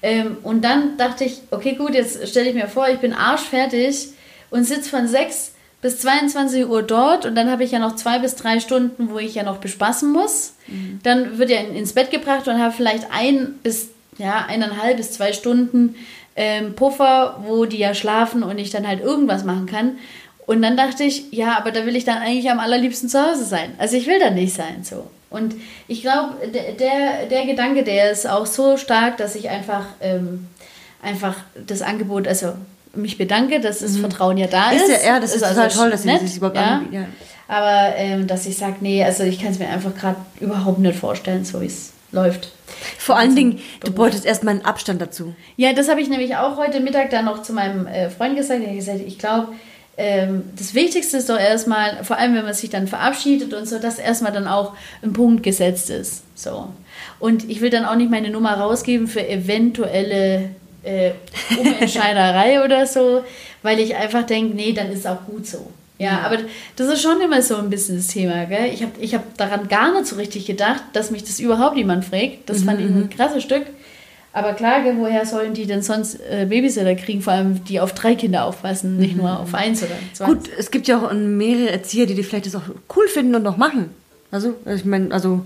Ähm, 0.02 0.38
und 0.44 0.64
dann 0.64 0.98
dachte 0.98 1.26
ich, 1.26 1.42
okay, 1.52 1.76
gut, 1.76 1.94
jetzt 1.94 2.28
stelle 2.28 2.50
ich 2.50 2.56
mir 2.56 2.68
vor, 2.68 2.88
ich 2.90 3.00
bin 3.00 3.14
arschfertig 3.14 4.10
und 4.50 4.64
sitze 4.64 4.90
von 4.90 5.08
6 5.08 5.54
bis 5.82 6.00
22 6.00 6.68
Uhr 6.68 6.84
dort 6.84 7.26
und 7.26 7.36
dann 7.36 7.50
habe 7.50 7.64
ich 7.64 7.72
ja 7.72 7.80
noch 7.80 7.96
zwei 7.96 8.20
bis 8.20 8.36
drei 8.36 8.60
Stunden, 8.60 9.10
wo 9.10 9.18
ich 9.18 9.36
ja 9.36 9.44
noch 9.44 9.58
bespaßen 9.58 10.12
muss. 10.12 10.54
Mhm. 10.68 11.00
Dann 11.04 11.38
wird 11.38 11.50
er 11.50 11.68
ins 11.70 11.94
Bett 11.94 12.12
gebracht 12.12 12.48
und 12.48 12.60
habe 12.60 12.74
vielleicht 12.74 13.08
ein 13.12 13.56
bis 13.64 13.90
ja, 14.18 14.46
eineinhalb 14.48 14.98
bis 14.98 15.12
zwei 15.12 15.34
Stunden 15.34 15.96
ähm, 16.36 16.76
Puffer, 16.76 17.40
wo 17.46 17.66
die 17.66 17.80
ja 17.80 17.94
schlafen 17.94 18.44
und 18.44 18.58
ich 18.60 18.70
dann 18.70 18.88
halt 18.88 19.02
irgendwas 19.02 19.44
machen 19.44 19.66
kann. 19.66 19.98
Und 20.46 20.62
dann 20.62 20.78
dachte 20.78 21.04
ich, 21.04 21.32
ja, 21.32 21.58
aber 21.58 21.72
da 21.72 21.86
will 21.86 21.96
ich 21.96 22.04
dann 22.04 22.18
eigentlich 22.18 22.50
am 22.50 22.60
allerliebsten 22.60 23.10
zu 23.10 23.22
Hause 23.22 23.46
sein. 23.46 23.74
Also 23.78 23.98
ich 23.98 24.08
will 24.08 24.20
da 24.20 24.30
nicht 24.30 24.54
sein 24.54 24.84
so. 24.84 25.10
Und 25.30 25.56
ich 25.88 26.02
glaube, 26.02 26.36
der, 26.78 27.26
der 27.26 27.46
Gedanke, 27.46 27.84
der 27.84 28.12
ist 28.12 28.30
auch 28.30 28.46
so 28.46 28.76
stark, 28.76 29.18
dass 29.18 29.36
ich 29.36 29.50
einfach, 29.50 29.86
ähm, 30.02 30.48
einfach 31.02 31.38
das 31.56 31.82
Angebot, 31.82 32.28
also 32.28 32.54
mich 32.94 33.18
bedanke, 33.18 33.60
dass 33.60 33.80
das 33.80 33.94
mhm. 33.94 34.02
Vertrauen 34.02 34.38
ja 34.38 34.48
da 34.48 34.72
ist. 34.72 34.84
ist 34.84 35.04
ja, 35.04 35.14
ja, 35.14 35.20
das 35.20 35.32
ist, 35.32 35.42
ist 35.42 35.50
total 35.50 35.64
also 35.66 35.80
toll, 35.80 35.92
dass 35.92 36.04
sie 36.04 36.18
sich 36.18 36.38
überhaupt 36.38 36.58
ja. 36.58 36.64
anbieten. 36.64 36.94
Ja. 36.94 37.06
Aber 37.48 37.96
ähm, 37.98 38.28
dass 38.28 38.46
ich 38.46 38.58
sage, 38.58 38.78
nee, 38.82 39.04
also 39.04 39.24
ich 39.24 39.42
kann 39.42 39.52
es 39.52 39.60
mir 39.60 39.68
einfach 39.68 39.94
gerade 39.96 40.18
überhaupt 40.40 40.80
nicht 40.80 40.98
vorstellen, 40.98 41.44
so 41.44 41.62
wie 41.62 41.66
es 41.66 41.92
läuft. 42.12 42.52
Vor 42.98 43.16
allen 43.16 43.32
also, 43.32 43.36
Dingen, 43.36 43.60
du 43.84 43.92
bräuchtest 43.92 44.26
erstmal 44.26 44.56
einen 44.56 44.66
Abstand 44.66 45.02
dazu. 45.02 45.36
Ja, 45.58 45.74
das 45.74 45.90
habe 45.90 46.02
ich 46.02 46.10
nämlich 46.10 46.36
auch 46.38 46.58
heute 46.58 46.80
Mittag 46.80 47.10
dann 47.10 47.26
noch 47.26 47.42
zu 47.42 47.54
meinem 47.54 47.88
äh, 47.88 48.10
Freund 48.10 48.36
gesagt. 48.38 48.62
Ich 48.62 48.68
habe 48.68 48.78
gesagt, 48.78 49.00
ich 49.06 49.20
glaube, 49.20 49.50
ähm, 49.98 50.44
das 50.58 50.74
Wichtigste 50.74 51.18
ist 51.18 51.30
doch 51.30 51.40
erstmal, 51.40 52.04
vor 52.04 52.18
allem 52.18 52.36
wenn 52.36 52.46
man 52.46 52.54
sich 52.54 52.70
dann 52.70 52.88
verabschiedet 52.88 53.54
und 53.54 53.68
so, 53.68 53.80
dass 53.80 54.00
erstmal 54.00 54.32
dann 54.32 54.48
auch 54.48 54.74
ein 55.04 55.14
Punkt 55.14 55.44
gesetzt 55.44 55.90
ist. 55.90 56.24
So. 56.36 56.70
Und 57.20 57.50
ich 57.50 57.62
will 57.62 57.70
dann 57.70 57.86
auch 57.86 57.96
nicht 57.96 58.10
meine 58.10 58.30
Nummer 58.30 58.54
rausgeben 58.54 59.08
für 59.08 59.28
eventuelle 59.28 60.50
äh, 60.84 61.12
Umentscheiderei 61.58 62.64
oder 62.64 62.86
so, 62.86 63.24
weil 63.62 63.80
ich 63.80 63.96
einfach 63.96 64.24
denke, 64.24 64.56
nee, 64.56 64.74
dann 64.74 64.92
ist 64.92 65.08
auch 65.08 65.26
gut 65.26 65.46
so. 65.46 65.68
Ja, 66.02 66.22
aber 66.22 66.38
das 66.78 66.88
ist 66.88 67.04
schon 67.04 67.22
immer 67.22 67.44
so 67.44 67.58
ein 67.58 67.70
bisschen 67.70 67.98
das 67.98 68.08
Thema, 68.08 68.46
gell? 68.46 68.72
Ich 68.74 68.82
habe 68.82 68.94
ich 69.00 69.14
hab 69.14 69.38
daran 69.38 69.68
gar 69.68 69.94
nicht 69.94 70.08
so 70.08 70.16
richtig 70.16 70.48
gedacht, 70.48 70.82
dass 70.94 71.12
mich 71.12 71.24
das 71.24 71.40
überhaupt 71.40 71.78
jemand 71.78 72.06
fragt. 72.06 72.50
Das 72.50 72.62
mhm. 72.62 72.66
fand 72.66 72.80
ich 72.80 72.86
ein 72.88 73.00
mhm. 73.02 73.10
krasses 73.12 73.44
Stück. 73.44 73.68
Aber 74.34 74.54
klar, 74.54 74.82
woher 74.98 75.26
sollen 75.26 75.54
die 75.54 75.68
denn 75.68 75.84
sonst 75.84 76.20
äh, 76.22 76.48
Babysitter 76.50 76.96
kriegen, 76.96 77.22
vor 77.22 77.34
allem 77.34 77.64
die 77.66 77.80
auf 77.80 77.94
drei 77.94 78.16
Kinder 78.16 78.46
aufpassen, 78.46 78.98
nicht 78.98 79.16
mhm. 79.16 79.22
nur 79.22 79.40
auf 79.40 79.54
eins 79.54 79.84
oder 79.84 79.92
zwei? 80.14 80.26
Gut, 80.26 80.50
es 80.58 80.72
gibt 80.72 80.88
ja 80.88 80.98
auch 80.98 81.14
mehrere 81.14 81.70
Erzieher, 81.70 82.08
die, 82.08 82.16
die 82.16 82.24
vielleicht 82.24 82.48
das 82.48 82.56
auch 82.56 82.64
cool 82.96 83.08
finden 83.08 83.36
und 83.36 83.44
noch 83.44 83.58
machen. 83.58 83.92
Also, 84.32 84.56
ich 84.66 84.86
meine, 84.86 85.14
also. 85.14 85.46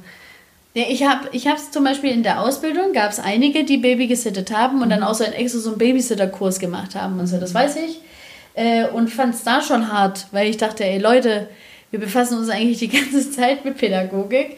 Ja, 0.75 0.83
ich 0.89 1.07
habe 1.07 1.29
ich 1.31 1.45
es 1.45 1.71
zum 1.71 1.85
Beispiel 1.85 2.11
in 2.11 2.21
der 2.21 2.41
Ausbildung, 2.41 2.91
gab 2.91 3.09
es 3.09 3.21
einige, 3.21 3.63
die 3.63 3.77
Baby 3.77 4.07
gesittet 4.07 4.51
haben 4.51 4.81
und 4.81 4.87
mhm. 4.87 4.91
dann 4.91 5.03
auch 5.03 5.13
so 5.13 5.23
einen 5.23 5.33
extra 5.33 5.59
so 5.59 5.69
einen 5.69 5.77
Babysitter-Kurs 5.77 6.59
gemacht 6.59 6.95
haben 6.95 7.17
und 7.17 7.27
so, 7.27 7.39
das 7.39 7.53
weiß 7.53 7.77
ich. 7.77 8.01
Äh, 8.55 8.89
und 8.89 9.09
fand 9.09 9.35
es 9.35 9.43
da 9.45 9.61
schon 9.61 9.91
hart, 9.91 10.27
weil 10.31 10.49
ich 10.49 10.57
dachte, 10.57 10.83
ey 10.83 10.97
Leute, 10.97 11.47
wir 11.91 11.99
befassen 11.99 12.37
uns 12.37 12.49
eigentlich 12.49 12.79
die 12.79 12.87
ganze 12.99 13.31
Zeit 13.31 13.63
mit 13.63 13.77
Pädagogik 13.77 14.57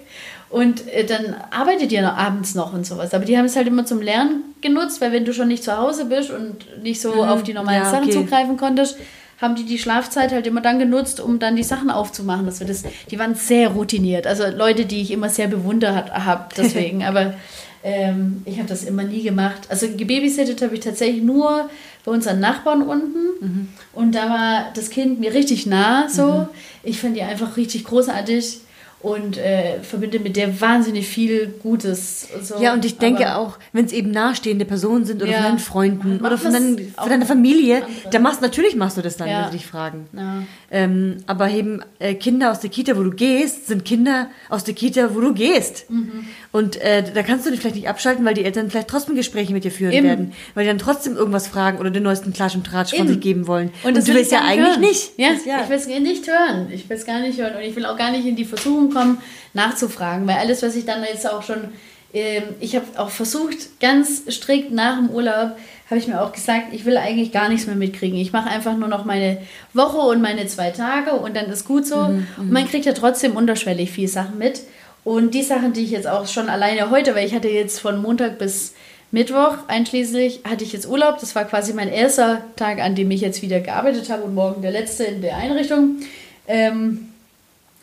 und 0.50 0.88
äh, 0.88 1.06
dann 1.06 1.36
arbeitet 1.52 1.92
ihr 1.92 2.02
noch 2.02 2.18
abends 2.18 2.56
noch 2.56 2.74
und 2.74 2.84
sowas. 2.84 3.14
Aber 3.14 3.26
die 3.26 3.38
haben 3.38 3.46
es 3.46 3.56
halt 3.56 3.68
immer 3.68 3.86
zum 3.86 4.02
Lernen 4.02 4.56
genutzt, 4.62 5.00
weil 5.02 5.12
wenn 5.12 5.24
du 5.24 5.36
schon 5.36 5.50
nicht 5.50 5.64
zu 5.64 5.78
Hause 5.78 6.06
bist 6.06 6.32
und 6.32 6.82
nicht 6.82 7.00
so 7.00 7.14
mhm. 7.14 7.30
auf 7.30 7.44
die 7.44 7.54
normalen 7.54 7.84
ja, 7.84 7.92
Sachen 7.92 8.06
okay. 8.06 8.14
zugreifen 8.14 8.58
konntest, 8.58 8.98
haben 9.42 9.56
die 9.56 9.66
die 9.66 9.78
Schlafzeit 9.78 10.32
halt 10.32 10.48
immer 10.48 10.62
dann 10.62 10.80
genutzt, 10.80 11.20
um 11.20 11.40
dann 11.40 11.56
die 11.56 11.64
Sachen 11.64 11.90
aufzumachen. 11.90 12.46
Das 12.46 12.60
das, 12.60 12.84
die 13.10 13.20
waren 13.20 13.36
sehr 13.36 13.70
routiniert. 13.70 14.26
Also 14.26 14.48
Leute, 14.48 14.86
die 14.86 15.02
ich 15.02 15.12
immer 15.12 15.30
sehr 15.30 15.48
bewundert 15.48 16.12
habe, 16.12 16.50
deswegen. 16.58 17.04
Aber 17.04 17.36
ähm, 17.84 18.42
ich 18.46 18.58
habe 18.58 18.68
das 18.68 18.84
immer 18.84 19.04
nie 19.04 19.22
gemacht. 19.22 19.62
Also 19.70 19.88
gebabysittet 19.96 20.62
habe 20.62 20.76
ich 20.76 20.82
tatsächlich 20.82 21.24
nur 21.24 21.70
bei 22.04 22.12
unseren 22.12 22.40
Nachbarn 22.40 22.82
unten. 22.82 23.26
Mhm. 23.40 23.68
Und 23.94 24.16
da 24.16 24.30
war 24.30 24.66
das 24.74 24.90
Kind 24.90 25.20
mir 25.20 25.34
richtig 25.34 25.68
nah 25.68 26.10
so. 26.10 26.28
Mhm. 26.28 26.48
Ich 26.84 27.00
fand 27.00 27.16
die 27.16 27.22
einfach 27.22 27.58
richtig 27.58 27.84
großartig 27.84 28.62
und 29.08 29.38
äh, 29.38 29.80
verbinde 29.84 30.20
mit 30.20 30.36
der 30.36 30.60
wahnsinnig 30.60 31.08
viel 31.08 31.48
Gutes. 31.48 32.28
So. 32.42 32.62
Ja, 32.62 32.74
und 32.74 32.84
ich 32.84 32.98
denke 32.98 33.30
aber, 33.30 33.40
auch, 33.40 33.58
wenn 33.72 33.86
es 33.86 33.94
eben 33.94 34.12
nahestehende 34.12 34.66
Personen 34.66 35.06
sind 35.06 35.22
oder 35.24 35.32
ja, 35.32 35.38
von 35.38 35.46
deinen 35.46 35.60
Freunden 35.60 36.20
oder 36.26 36.38
von, 36.38 36.52
dein, 36.52 36.94
von 36.98 37.10
deiner 37.10 37.26
Familie, 37.26 37.84
dann 38.12 38.22
machst 38.22 38.42
natürlich 38.42 38.76
machst 38.76 38.98
du 38.98 39.02
das 39.02 39.16
dann, 39.16 39.30
ja. 39.30 39.44
wenn 39.44 39.52
sie 39.52 39.58
dich 39.60 39.66
fragen. 39.66 40.08
Ja. 40.12 40.44
Ähm, 40.70 41.18
aber 41.28 41.50
eben 41.50 41.82
äh, 42.00 42.14
Kinder 42.14 42.52
aus 42.52 42.60
der 42.60 42.70
Kita, 42.70 42.98
wo 42.98 43.04
du 43.04 43.12
gehst, 43.12 43.68
sind 43.68 43.86
Kinder 43.86 44.30
aus 44.50 44.66
der 44.66 44.74
Kita, 44.74 45.16
wo 45.16 45.22
du 45.22 45.34
gehst. 45.34 45.90
Mhm. 45.90 46.28
Und 46.52 46.76
äh, 46.82 47.04
da 47.14 47.24
kannst 47.24 47.46
du 47.46 47.52
dich 47.52 47.62
vielleicht 47.62 47.78
nicht 47.78 47.88
abschalten, 47.88 48.26
weil 48.26 48.34
die 48.34 48.44
Eltern 48.44 48.70
vielleicht 48.70 48.90
trotzdem 48.90 49.16
Gespräche 49.16 49.54
mit 49.54 49.64
dir 49.64 49.72
führen 49.72 49.94
Eben. 49.94 50.08
werden, 50.08 50.34
weil 50.56 50.66
die 50.66 50.68
dann 50.68 50.78
trotzdem 50.78 51.16
irgendwas 51.16 51.48
fragen 51.48 51.78
oder 51.78 51.90
den 51.90 52.04
neuesten 52.04 52.34
Klatsch 52.34 52.56
und 52.56 52.66
Tratsch 52.66 52.94
Eben. 52.94 53.04
von 53.04 53.08
sich 53.08 53.22
geben 53.22 53.48
wollen. 53.48 53.72
Und, 53.84 53.98
und 53.98 54.08
du 54.08 54.14
willst 54.14 54.34
ja 54.34 54.42
eigentlich 54.42 54.68
hören. 54.68 54.82
nicht. 54.82 55.12
Ja, 55.18 55.30
das, 55.34 55.46
ja, 55.46 55.62
ich 55.64 55.70
will 55.70 55.78
es 55.78 55.88
nicht 55.88 56.28
hören. 56.28 56.68
Ich 56.72 56.90
will 56.90 56.98
es 56.98 57.06
gar 57.06 57.22
nicht 57.22 57.40
hören 57.40 57.56
und 57.56 57.62
ich 57.62 57.76
will 57.76 57.86
auch 57.86 57.98
gar 57.98 58.12
nicht 58.12 58.26
in 58.26 58.36
die 58.36 58.46
Versuchung 58.46 58.92
kommen, 58.92 59.20
nachzufragen, 59.54 60.28
weil 60.28 60.36
alles, 60.36 60.62
was 60.64 60.76
ich 60.76 60.86
dann 60.86 61.02
jetzt 61.04 61.30
auch 61.30 61.44
schon 61.44 61.70
ähm, 62.14 62.44
ich 62.60 62.76
habe 62.76 62.86
auch 62.96 63.10
versucht, 63.10 63.80
ganz 63.80 64.24
strikt 64.30 64.72
nach 64.72 64.98
dem 64.98 65.10
Urlaub, 65.10 65.58
habe 65.90 66.00
ich 66.00 66.08
mir 66.08 66.22
auch 66.22 66.34
gesagt, 66.34 66.74
ich 66.74 66.86
will 66.86 66.98
eigentlich 66.98 67.32
gar 67.32 67.48
nichts 67.48 67.66
mehr 67.66 67.76
mitkriegen. 67.76 68.20
Ich 68.20 68.34
mache 68.34 68.50
einfach 68.50 68.76
nur 68.76 68.90
noch 68.90 69.06
meine 69.06 69.38
Woche 69.74 69.98
und 69.98 70.22
meine 70.22 70.46
zwei 70.48 70.72
Tage 70.72 71.12
und 71.12 71.36
dann 71.36 71.50
ist 71.50 71.66
gut 71.66 71.88
so. 71.88 72.04
Mhm, 72.04 72.28
und 72.38 72.52
man 72.52 72.68
kriegt 72.68 72.86
ja 72.86 72.94
trotzdem 72.94 73.38
unterschwellig 73.38 73.92
viel 73.92 74.08
Sachen 74.08 74.38
mit. 74.38 74.62
Und 75.06 75.34
die 75.34 75.44
Sachen, 75.44 75.72
die 75.72 75.84
ich 75.84 75.92
jetzt 75.92 76.08
auch 76.08 76.28
schon 76.28 76.50
alleine 76.50 76.90
heute, 76.90 77.16
weil 77.16 77.26
ich 77.26 77.34
hatte 77.34 77.48
jetzt 77.48 77.80
von 77.80 78.02
Montag 78.02 78.38
bis 78.38 78.74
Mittwoch 79.12 79.58
einschließlich, 79.70 80.42
hatte 80.44 80.66
ich 80.66 80.74
jetzt 80.74 80.86
Urlaub. 80.88 81.20
Das 81.22 81.34
war 81.34 81.46
quasi 81.46 81.72
mein 81.72 81.88
erster 81.88 82.42
Tag, 82.58 82.82
an 82.82 82.94
dem 82.94 83.10
ich 83.12 83.22
jetzt 83.22 83.42
wieder 83.42 83.62
gearbeitet 83.62 84.10
habe 84.10 84.24
und 84.24 84.36
morgen 84.36 84.62
der 84.62 84.72
letzte 84.72 85.06
in 85.06 85.22
der 85.22 85.38
Einrichtung. 85.38 86.02
Ähm, 86.50 87.14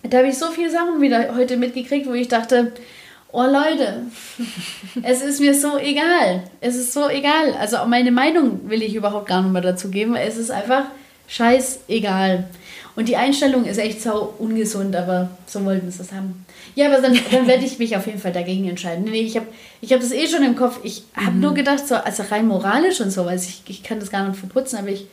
da 0.03 0.19
habe 0.19 0.29
ich 0.29 0.37
so 0.37 0.51
viele 0.51 0.71
Sachen 0.71 1.01
wieder 1.01 1.35
heute 1.35 1.57
mitgekriegt, 1.57 2.07
wo 2.07 2.13
ich 2.13 2.29
dachte, 2.29 2.73
oh 3.35 3.43
Leute, 3.43 4.03
es 5.03 5.23
ist 5.23 5.41
mir 5.41 5.55
so 5.55 5.77
egal. 5.77 6.45
Es 6.61 6.77
ist 6.77 6.93
so 6.93 7.09
egal. 7.09 7.55
Also 7.59 7.79
auch 7.79 7.87
meine 7.87 8.13
Meinung 8.13 8.71
will 8.71 8.83
ich 8.83 8.95
überhaupt 8.95 9.27
gar 9.27 9.43
nicht 9.43 9.53
mehr 9.53 9.61
dazu 9.61 9.91
geben. 9.91 10.15
Es 10.15 10.37
ist 10.37 10.51
einfach 10.51 10.85
scheißegal. 11.27 12.49
Und 12.97 13.09
die 13.09 13.17
Einstellung 13.17 13.65
ist 13.65 13.79
echt 13.79 14.01
so 14.01 14.35
ungesund, 14.39 14.95
aber 14.95 15.31
so 15.47 15.65
wollten 15.65 15.91
sie 15.91 16.03
es 16.03 16.13
haben. 16.13 16.47
Ja, 16.77 16.87
aber 16.87 17.03
dann, 17.03 17.19
dann 17.33 17.49
werde 17.49 17.65
ich 17.65 17.81
mich 17.81 17.97
auf 17.97 18.07
jeden 18.07 18.21
Fall 18.21 18.33
dagegen 18.33 18.69
entscheiden. 18.69 19.05
Nee, 19.05 19.23
ich 19.23 19.37
habe 19.37 19.49
ich 19.81 19.93
hab 19.93 20.01
das 20.01 20.13
eh 20.13 20.29
schon 20.29 20.45
im 20.45 20.55
Kopf. 20.55 20.79
Ich 20.85 21.03
habe 21.17 21.37
nur 21.37 21.55
gedacht, 21.55 21.89
so, 21.89 21.97
also 21.97 22.23
rein 22.31 22.47
moralisch 22.47 23.01
und 23.01 23.11
so, 23.11 23.27
weil 23.27 23.37
ich, 23.37 23.63
ich 23.67 23.83
kann 23.83 23.99
das 23.99 24.11
gar 24.11 24.29
nicht 24.29 24.39
verputzen, 24.39 24.79
aber 24.79 24.91
ich 24.91 25.07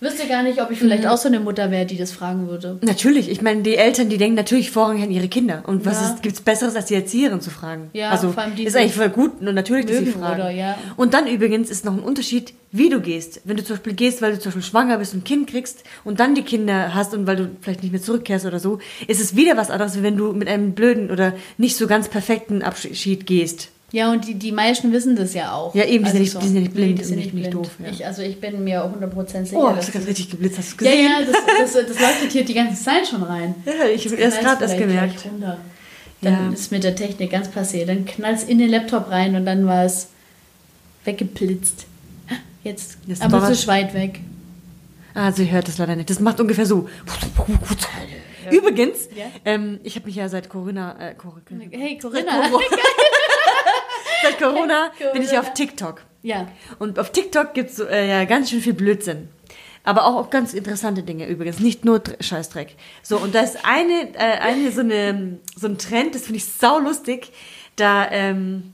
wüsste 0.00 0.26
gar 0.28 0.42
nicht, 0.42 0.60
ob 0.60 0.70
ich 0.70 0.78
vielleicht 0.78 1.06
auch 1.06 1.16
so 1.16 1.28
eine 1.28 1.40
Mutter 1.40 1.70
wäre, 1.70 1.86
die 1.86 1.96
das 1.96 2.12
fragen 2.12 2.48
würde. 2.48 2.78
Natürlich, 2.82 3.30
ich 3.30 3.40
meine, 3.42 3.62
die 3.62 3.76
Eltern, 3.76 4.08
die 4.10 4.18
denken 4.18 4.34
natürlich 4.36 4.70
vorrangig 4.70 5.02
an 5.04 5.10
ihre 5.10 5.28
Kinder. 5.28 5.62
Und 5.66 5.86
was 5.86 6.00
Ja. 6.00 6.18
gibt 6.20 6.34
es 6.36 6.40
Besseres, 6.42 6.76
als 6.76 6.86
die 6.86 6.94
Erzieherin 6.94 7.40
zu 7.40 7.50
fragen? 7.50 7.90
Ja, 7.94 8.10
also 8.10 8.32
vor 8.32 8.42
allem 8.42 8.54
die 8.54 8.64
ist 8.64 8.76
eigentlich 8.76 8.94
voll 8.94 9.08
gut 9.08 9.40
und 9.40 9.54
natürlich, 9.54 9.86
dass 9.86 9.98
sie 9.98 10.06
fragen. 10.06 10.40
oder, 10.40 10.50
ja. 10.50 10.76
Und 10.96 11.14
dann 11.14 11.26
übrigens 11.26 11.70
ist 11.70 11.84
noch 11.84 11.94
ein 11.94 12.00
Unterschied, 12.00 12.52
wie 12.70 12.88
du 12.90 13.00
gehst. 13.00 13.40
Wenn 13.44 13.56
du 13.56 13.64
zum 13.64 13.76
Beispiel 13.76 13.94
gehst, 13.94 14.20
weil 14.20 14.32
du 14.32 14.38
zum 14.40 14.50
Beispiel 14.50 14.62
schwanger 14.70 14.98
bist 14.98 15.14
und 15.14 15.20
ein 15.20 15.24
Kind 15.24 15.48
kriegst 15.48 15.84
und 16.04 16.20
dann 16.20 16.34
die 16.34 16.42
Kinder 16.42 16.94
hast 16.94 17.14
und 17.14 17.26
weil 17.26 17.36
du 17.36 17.50
vielleicht 17.60 17.82
nicht 17.82 17.92
mehr 17.92 18.02
zurückkehrst 18.02 18.44
oder 18.46 18.58
so, 18.58 18.78
ist 19.06 19.20
es 19.20 19.36
wieder 19.36 19.56
was 19.56 19.70
anderes, 19.70 19.96
wie 19.96 20.02
wenn 20.02 20.16
du 20.16 20.32
mit 20.32 20.48
einem 20.48 20.72
blöden 20.72 21.10
oder 21.10 21.32
nicht 21.56 21.76
so 21.76 21.86
ganz 21.86 22.08
perfekten 22.08 22.62
Abschied 22.62 23.26
gehst. 23.26 23.68
Ja, 23.94 24.10
und 24.10 24.26
die, 24.26 24.34
die 24.34 24.50
meisten 24.50 24.90
wissen 24.92 25.14
das 25.14 25.34
ja 25.34 25.52
auch. 25.52 25.72
Ja, 25.74 25.84
eben, 25.84 26.04
die 26.04 26.10
sind 26.10 26.20
nicht- 26.22 26.34
die 26.42 26.46
sind 26.48 26.54
ja 26.56 26.60
nicht 26.62 26.74
blind 26.74 26.98
die 26.98 27.04
sind 27.04 27.16
nicht, 27.16 27.30
blind. 27.32 27.54
doof, 27.54 27.70
ja. 27.78 27.90
Ich, 27.92 28.04
also 28.04 28.22
ich 28.22 28.40
bin 28.40 28.64
mir 28.64 28.82
100% 28.84 29.44
sicher, 29.44 29.56
Oh, 29.56 29.68
hast 29.74 29.86
du 29.88 29.92
gerade 29.92 30.08
richtig 30.08 30.30
geblitzt, 30.30 30.58
hast 30.58 30.80
du 30.80 30.84
Ja, 30.84 30.90
gesehen? 30.90 31.10
ja, 31.10 31.18
das, 31.60 31.72
das, 31.74 31.86
das 31.86 32.00
leuchtet 32.00 32.32
hier 32.32 32.44
die 32.44 32.54
ganze 32.54 32.82
Zeit 32.82 33.06
schon 33.06 33.22
rein. 33.22 33.54
Ja, 33.64 33.86
ich 33.86 34.04
habe 34.04 34.16
erst 34.16 34.40
gerade 34.40 34.64
erst 34.64 34.78
gemerkt. 34.78 35.24
Dann 36.22 36.32
Ja. 36.48 36.52
ist 36.52 36.72
mit 36.72 36.82
der 36.82 36.96
Technik 36.96 37.30
ganz 37.30 37.48
passiert. 37.48 37.88
Dann 37.88 38.04
knallt 38.04 38.38
es 38.38 38.44
in 38.44 38.58
den 38.58 38.68
Laptop 38.70 39.10
rein 39.10 39.36
und 39.36 39.46
dann 39.46 39.64
war 39.66 39.84
es 39.84 40.08
weggeblitzt. 41.04 41.86
Jetzt, 42.64 42.98
Jetzt 43.06 43.22
aber 43.22 43.40
so 43.42 43.48
was- 43.52 43.66
weit 43.68 43.94
weg. 43.94 44.18
Ah, 45.14 45.30
sie 45.30 45.48
hört 45.52 45.68
das 45.68 45.78
leider 45.78 45.94
nicht. 45.94 46.10
Das 46.10 46.18
macht 46.18 46.40
ungefähr 46.40 46.66
so. 46.66 46.88
Übrigens, 48.50 49.08
Ja? 49.16 49.24
ähm, 49.44 49.78
ich 49.84 49.94
habe 49.96 50.06
mich 50.06 50.16
ja 50.16 50.28
seit 50.28 50.48
Corona, 50.48 50.96
äh, 50.98 51.14
Cor 51.14 51.40
Hey, 51.70 51.98
seit 52.00 52.12
Corinna. 52.12 52.48
Corona, 52.48 52.64
seit 54.24 54.38
Corona 54.42 54.90
bin 55.12 55.22
ich 55.22 55.28
Corona. 55.30 55.40
auf 55.48 55.54
TikTok. 55.54 56.02
Ja. 56.22 56.48
Und 56.78 56.98
auf 56.98 57.10
TikTok 57.12 57.54
gibt's 57.54 57.76
so, 57.76 57.84
äh, 57.84 58.08
ja 58.08 58.24
ganz 58.24 58.50
schön 58.50 58.60
viel 58.60 58.72
Blödsinn. 58.74 59.28
Aber 59.86 60.06
auch, 60.06 60.16
auch 60.16 60.30
ganz 60.30 60.54
interessante 60.54 61.02
Dinge 61.02 61.26
übrigens, 61.28 61.60
nicht 61.60 61.84
nur 61.84 61.98
Dr- 61.98 62.16
Scheißdreck. 62.22 62.74
So, 63.02 63.18
und 63.18 63.34
da 63.34 63.40
ist 63.40 63.58
eine, 63.66 64.14
äh, 64.14 64.38
eine 64.40 64.72
so, 64.72 64.80
eine, 64.80 65.38
so 65.56 65.66
ein 65.66 65.76
Trend, 65.76 66.14
das 66.14 66.22
finde 66.22 66.38
ich 66.38 66.46
sau 66.46 66.78
lustig. 66.78 67.32
Da, 67.76 68.10
ähm, 68.10 68.72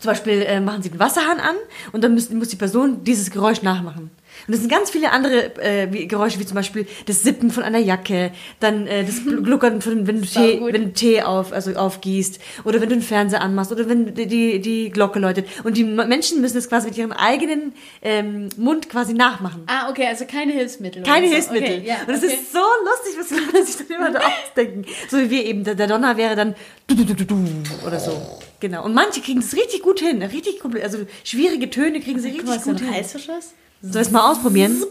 zum 0.00 0.10
Beispiel 0.10 0.42
äh, 0.42 0.60
machen 0.60 0.82
sie 0.82 0.90
den 0.90 0.98
Wasserhahn 0.98 1.38
an 1.40 1.54
und 1.92 2.02
dann 2.02 2.14
müssen, 2.14 2.38
muss 2.38 2.48
die 2.48 2.56
Person 2.56 3.04
dieses 3.04 3.30
Geräusch 3.30 3.62
nachmachen. 3.62 4.10
Und 4.46 4.54
es 4.54 4.60
sind 4.60 4.70
ganz 4.70 4.90
viele 4.90 5.10
andere 5.12 5.52
äh, 5.60 6.06
Geräusche, 6.06 6.38
wie 6.38 6.46
zum 6.46 6.54
Beispiel 6.54 6.86
das 7.06 7.22
Sippen 7.22 7.50
von 7.50 7.62
einer 7.62 7.78
Jacke, 7.78 8.32
dann 8.60 8.86
äh, 8.86 9.04
das 9.04 9.16
Gl- 9.16 9.42
Gluckern, 9.42 9.80
von, 9.82 10.06
wenn, 10.06 10.20
du 10.20 10.26
Tee, 10.26 10.60
wenn 10.62 10.84
du 10.84 10.92
Tee 10.92 11.22
auf, 11.22 11.52
also 11.52 11.72
aufgießt 11.74 12.40
oder 12.64 12.80
wenn 12.80 12.88
du 12.88 12.96
den 12.96 13.02
Fernseher 13.02 13.40
anmachst 13.40 13.72
oder 13.72 13.88
wenn 13.88 14.14
die, 14.14 14.60
die, 14.60 14.90
Glocke 14.90 15.18
läutet. 15.18 15.46
Und 15.64 15.76
die 15.76 15.84
Menschen 15.84 16.40
müssen 16.40 16.54
das 16.56 16.68
quasi 16.68 16.88
mit 16.88 16.98
ihrem 16.98 17.12
eigenen 17.12 17.72
ähm, 18.02 18.48
Mund 18.56 18.88
quasi 18.88 19.14
nachmachen. 19.14 19.62
Ah, 19.66 19.90
okay, 19.90 20.06
also 20.06 20.24
keine 20.24 20.52
Hilfsmittel. 20.52 21.02
Keine 21.02 21.28
so. 21.28 21.34
Hilfsmittel. 21.34 21.78
Okay, 21.78 21.86
ja, 21.86 21.96
und 22.06 22.14
es 22.14 22.22
okay. 22.22 22.32
ist 22.34 22.52
so 22.52 22.58
lustig, 22.58 23.18
was 23.18 23.30
Leute 23.30 23.66
sich 23.66 23.86
dann 23.86 23.96
immer 23.96 24.10
da 24.12 24.20
ausdenken. 24.46 24.84
So 25.10 25.18
wie 25.18 25.30
wir 25.30 25.44
eben, 25.44 25.64
der, 25.64 25.74
der 25.74 25.86
Donner 25.86 26.16
wäre 26.16 26.36
dann 26.36 26.54
du, 26.86 26.94
du, 26.94 27.04
du, 27.04 27.14
du, 27.14 27.24
du, 27.24 27.44
oder 27.86 27.98
so. 28.00 28.12
Genau. 28.60 28.84
Und 28.84 28.94
manche 28.94 29.20
kriegen 29.20 29.40
das 29.40 29.54
richtig 29.54 29.82
gut 29.82 30.00
hin. 30.00 30.22
Richtig 30.22 30.58
komplett, 30.60 30.84
also 30.84 30.98
schwierige 31.24 31.70
Töne 31.70 32.00
kriegen 32.00 32.18
sie 32.18 32.30
richtig 32.30 32.62
gut 32.62 32.80
hin. 32.80 32.88
Reißverschluss? 32.92 33.54
Sollen 33.80 33.94
wir 33.94 34.00
es 34.00 34.10
mal 34.10 34.30
ausprobieren? 34.30 34.82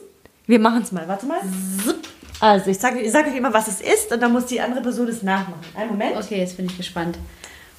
Wir 0.45 0.59
machen 0.59 0.81
es 0.81 0.91
mal. 0.91 1.07
Warte 1.07 1.25
mal. 1.25 1.39
Also, 2.39 2.69
ich 2.69 2.77
sage 2.77 3.01
ich 3.01 3.11
sag 3.11 3.27
euch 3.27 3.35
immer, 3.35 3.53
was 3.53 3.67
es 3.67 3.81
ist 3.81 4.11
und 4.11 4.21
dann 4.21 4.31
muss 4.31 4.45
die 4.45 4.61
andere 4.61 4.81
Person 4.81 5.07
es 5.07 5.23
nachmachen. 5.23 5.59
Einen 5.75 5.89
Moment. 5.89 6.15
Okay, 6.17 6.37
jetzt 6.37 6.55
bin 6.55 6.67
ich 6.67 6.77
gespannt. 6.77 7.17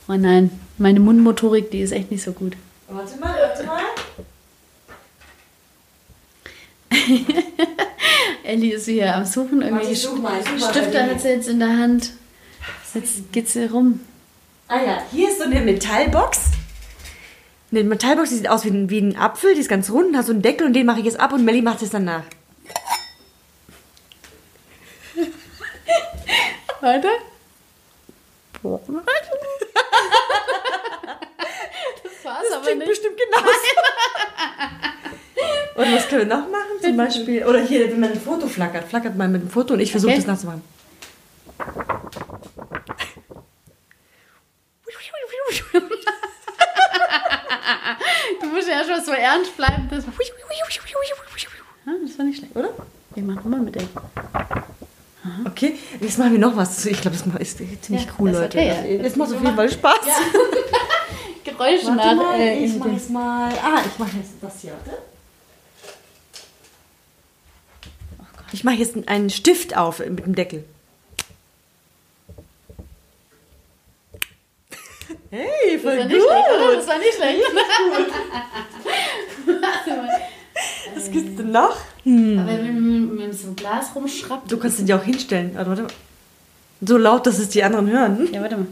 Oh 0.09 0.15
nein, 0.15 0.51
meine 0.79 1.01
Mundmotorik, 1.01 1.71
die 1.71 1.81
ist 1.81 1.93
echt 1.93 2.11
nicht 2.11 2.23
so 2.23 2.33
gut. 2.33 2.57
Warte 2.89 3.19
mal, 3.21 3.35
warte 3.39 3.65
mal. 3.65 3.83
Ellie 8.43 8.75
ist 8.75 8.87
hier 8.87 9.15
am 9.15 9.25
Suchen. 9.25 9.63
Irgendwie 9.63 9.93
ich 9.93 10.01
such 10.01 10.19
mal, 10.19 10.41
ich 10.41 10.47
such 10.49 10.59
mal 10.59 10.71
Stifte 10.71 11.03
hat 11.03 11.21
sie 11.21 11.29
jetzt 11.29 11.49
in 11.49 11.59
der 11.59 11.77
Hand. 11.77 12.13
Jetzt 12.95 13.33
geht 13.33 13.49
sie 13.49 13.67
rum. 13.67 14.01
Ah 14.67 14.83
ja, 14.83 15.03
hier 15.13 15.29
ist 15.29 15.39
so 15.39 15.45
eine 15.45 15.61
Metallbox. 15.61 16.41
Eine 17.71 17.85
Metallbox, 17.85 18.31
die 18.31 18.37
sieht 18.37 18.49
aus 18.49 18.65
wie 18.65 18.71
ein, 18.71 18.89
wie 18.89 18.99
ein 19.01 19.17
Apfel, 19.17 19.55
die 19.55 19.61
ist 19.61 19.69
ganz 19.69 19.91
rund, 19.91 20.17
hat 20.17 20.25
so 20.27 20.33
einen 20.33 20.41
Deckel 20.43 20.67
und 20.67 20.73
den 20.73 20.87
mache 20.87 21.01
ich 21.01 21.05
jetzt 21.05 21.21
ab 21.21 21.33
und 21.35 21.45
Melly 21.45 21.61
macht 21.61 21.83
es 21.83 21.91
dann 21.91 22.05
nach. 22.05 22.23
Warte. 26.81 27.09
Das 28.63 28.73
war's 32.25 32.43
Das 32.43 32.53
aber 32.53 32.63
klingt 32.65 32.79
nicht. 32.79 32.89
bestimmt 32.89 33.17
genauso. 33.19 33.49
Und 35.77 35.95
was 35.95 36.09
können 36.09 36.29
wir 36.29 36.37
noch 36.37 36.49
machen? 36.51 36.81
Zum 36.83 36.97
Beispiel, 36.97 37.45
oder 37.47 37.61
hier, 37.61 37.89
wenn 37.89 38.01
man 38.01 38.11
ein 38.11 38.21
Foto 38.21 38.49
flackert, 38.49 38.89
flackert 38.89 39.15
man 39.17 39.31
mit 39.31 39.43
dem 39.43 39.49
Foto 39.51 39.75
und 39.75 39.81
ich 39.81 39.93
versuche 39.93 40.11
Okay. 40.11 40.19
das 40.19 40.27
nachzumachen. 40.27 40.63
Du 48.41 48.47
musst 48.49 48.69
ja 48.69 48.75
erstmal 48.75 49.05
so 49.05 49.13
ernst 49.13 49.57
bleiben. 49.57 49.89
Das, 49.91 50.05
war 50.07 50.13
nicht 52.25 52.39
schlecht. 52.39 52.55
Oder? 52.57 52.71
Wir 53.15 53.23
machen 53.23 53.37
nochmal 53.37 53.61
mit 53.61 53.75
dem. 53.75 53.89
Okay, 55.47 55.77
jetzt 56.01 56.19
machen 56.19 56.33
wir 56.33 56.39
noch 56.39 56.57
was. 56.57 56.85
Ich 56.87 57.01
glaube, 57.01 57.17
das 57.17 57.27
ist 57.41 57.59
ziemlich 57.59 58.05
Ja, 58.05 58.13
cool, 58.19 58.31
Leute. 58.31 58.59
okay, 58.59 58.69
Das- 58.69 58.91
ja. 58.91 59.03
Das 59.03 59.17
macht 59.17 59.33
auf 59.35 59.43
jeden 59.43 59.57
Fall 59.57 59.71
Spaß. 59.71 59.99
Geräusche 61.45 61.87
Warte 61.87 61.97
nach. 61.97 62.15
mal, 62.15 62.41
äh, 62.41 62.65
ich 62.65 62.77
mache 62.77 62.91
jetzt 62.91 63.11
mal. 63.11 63.51
Ah, 63.63 63.81
ich 63.87 63.99
mache 63.99 64.17
jetzt 64.19 64.33
das 64.41 64.61
hier, 64.61 64.73
warte. 64.73 65.03
Ich 68.53 68.65
mache 68.65 68.77
jetzt 68.77 68.97
einen 69.09 69.31
Stift 69.31 69.77
auf 69.77 69.99
mit 69.99 70.25
dem 70.25 70.35
Deckel. 70.35 70.65
Hey, 75.31 75.47
das 75.75 75.83
voll 75.83 75.99
war 75.99 76.05
gut. 76.05 76.13
nicht 76.13 76.23
schlecht, 76.23 76.49
oder? 76.57 76.77
Das 76.77 76.87
war 76.87 76.99
nicht 76.99 77.15
schlecht. 77.15 77.43
Mal. 79.47 80.07
Was 80.95 81.11
gibt's 81.11 81.37
denn 81.37 81.51
noch? 81.53 81.77
Aber 81.77 81.83
wenn 82.05 82.81
man 83.09 83.17
mit 83.17 83.35
so 83.39 83.47
einem 83.49 83.57
Glas 83.57 83.87
rumschraubt. 83.95 84.51
Du 84.51 84.57
kannst 84.57 84.79
den 84.79 84.87
ja 84.87 84.99
auch 84.99 85.05
hinstellen. 85.05 85.53
Warte, 85.55 85.71
warte. 85.71 85.87
So 86.81 86.97
laut, 86.97 87.27
dass 87.27 87.39
es 87.39 87.51
die 87.51 87.63
anderen 87.63 87.91
hören. 87.91 88.29
Ja, 88.33 88.41
warte 88.41 88.57
mal. 88.57 88.67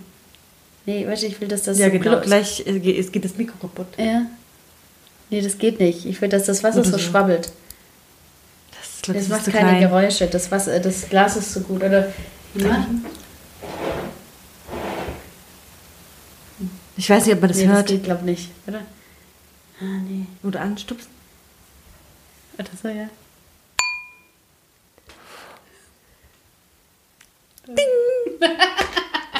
Nee, 0.86 1.06
weißt 1.06 1.22
du, 1.24 1.26
ich 1.26 1.40
will, 1.40 1.48
dass 1.48 1.64
das 1.64 1.78
Ja, 1.78 1.86
so 1.86 1.92
genau. 1.98 2.20
Gleich 2.20 2.64
äh, 2.66 2.78
geht, 2.78 2.98
es 2.98 3.10
geht 3.12 3.24
das 3.24 3.36
Mikro 3.36 3.56
kaputt. 3.60 3.86
Ja. 3.98 4.22
Nee, 5.30 5.40
das 5.42 5.58
geht 5.58 5.80
nicht. 5.80 6.06
Ich 6.06 6.20
will, 6.20 6.28
dass 6.28 6.44
das 6.44 6.62
Wasser 6.62 6.84
so 6.84 6.92
so. 6.92 6.98
schwabbelt. 6.98 7.50
Das, 8.70 9.02
glaub, 9.02 9.16
Das 9.16 9.24
ist 9.24 9.30
macht 9.30 9.44
keine 9.46 9.70
klein. 9.70 9.80
Geräusche. 9.80 10.26
Das, 10.28 10.50
Wasser, 10.52 10.78
das 10.78 11.08
Glas 11.08 11.36
ist 11.36 11.52
so 11.52 11.60
gut. 11.60 11.82
Oder 11.82 12.12
ja. 12.54 12.86
Ich 17.06 17.10
weiß 17.10 17.24
nicht, 17.24 17.36
ob 17.36 17.40
man 17.40 17.50
das 17.50 17.58
nee, 17.58 17.66
das 17.66 17.72
hört. 17.76 17.86
geht, 17.86 18.02
glaub 18.02 18.22
nicht. 18.22 18.50
Oder? 18.66 18.80
Ah, 19.80 19.84
nee. 20.08 20.26
Oder 20.42 20.60
anstupsen. 20.60 21.08
Oder 22.58 22.68
so, 22.82 22.88
ja. 22.88 23.08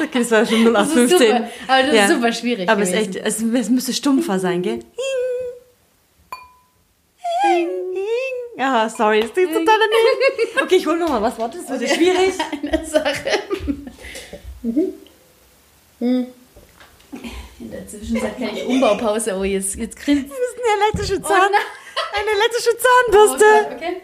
Okay, 0.00 0.18
das 0.20 0.30
war 0.30 0.46
schon 0.46 0.62
0 0.62 0.74
Das 0.74 0.82
aus 0.82 0.88
ist 0.88 0.94
15. 0.94 1.18
super. 1.18 1.48
Aber 1.66 1.82
das 1.82 1.94
ist 1.94 2.08
super 2.14 2.32
schwierig 2.32 2.68
Aber 2.68 2.82
es, 2.82 2.90
ist 2.90 2.94
echt, 2.94 3.16
es, 3.16 3.42
es 3.42 3.68
müsste 3.68 3.92
stumpfer 3.92 4.38
sein, 4.38 4.62
gell? 4.62 4.78
Ja, 8.58 8.88
sorry, 8.88 9.22
das 9.22 9.32
klingt 9.32 9.52
total 9.52 9.66
daneben. 9.66 10.62
Okay, 10.62 10.76
ich 10.76 10.86
hol 10.86 10.96
noch 10.96 11.08
mal 11.08 11.20
was. 11.20 11.36
Warte, 11.36 11.58
das 11.58 11.68
wird 11.68 11.82
ja 11.82 11.94
schwierig. 11.96 12.32
Eine 12.72 12.86
Sache. 12.86 13.40
In 17.58 17.70
der 17.70 17.86
Zwischenzeit 17.88 18.36
kann 18.38 18.56
ich 18.56 18.64
Umbaupause. 18.66 19.34
Oh, 19.36 19.44
jetzt, 19.44 19.74
jetzt 19.76 19.96
grinst. 19.98 20.30
Das 20.30 20.38
ist 20.38 20.56
eine 20.56 20.82
elektrische 20.84 21.20
Oh 21.24 21.26
Zahn. 21.28 21.50
nein. 21.50 21.60
eine 22.18 22.30
elektrische 22.30 22.76
Zahnbürste. 22.78 23.76
Okay. 23.76 23.96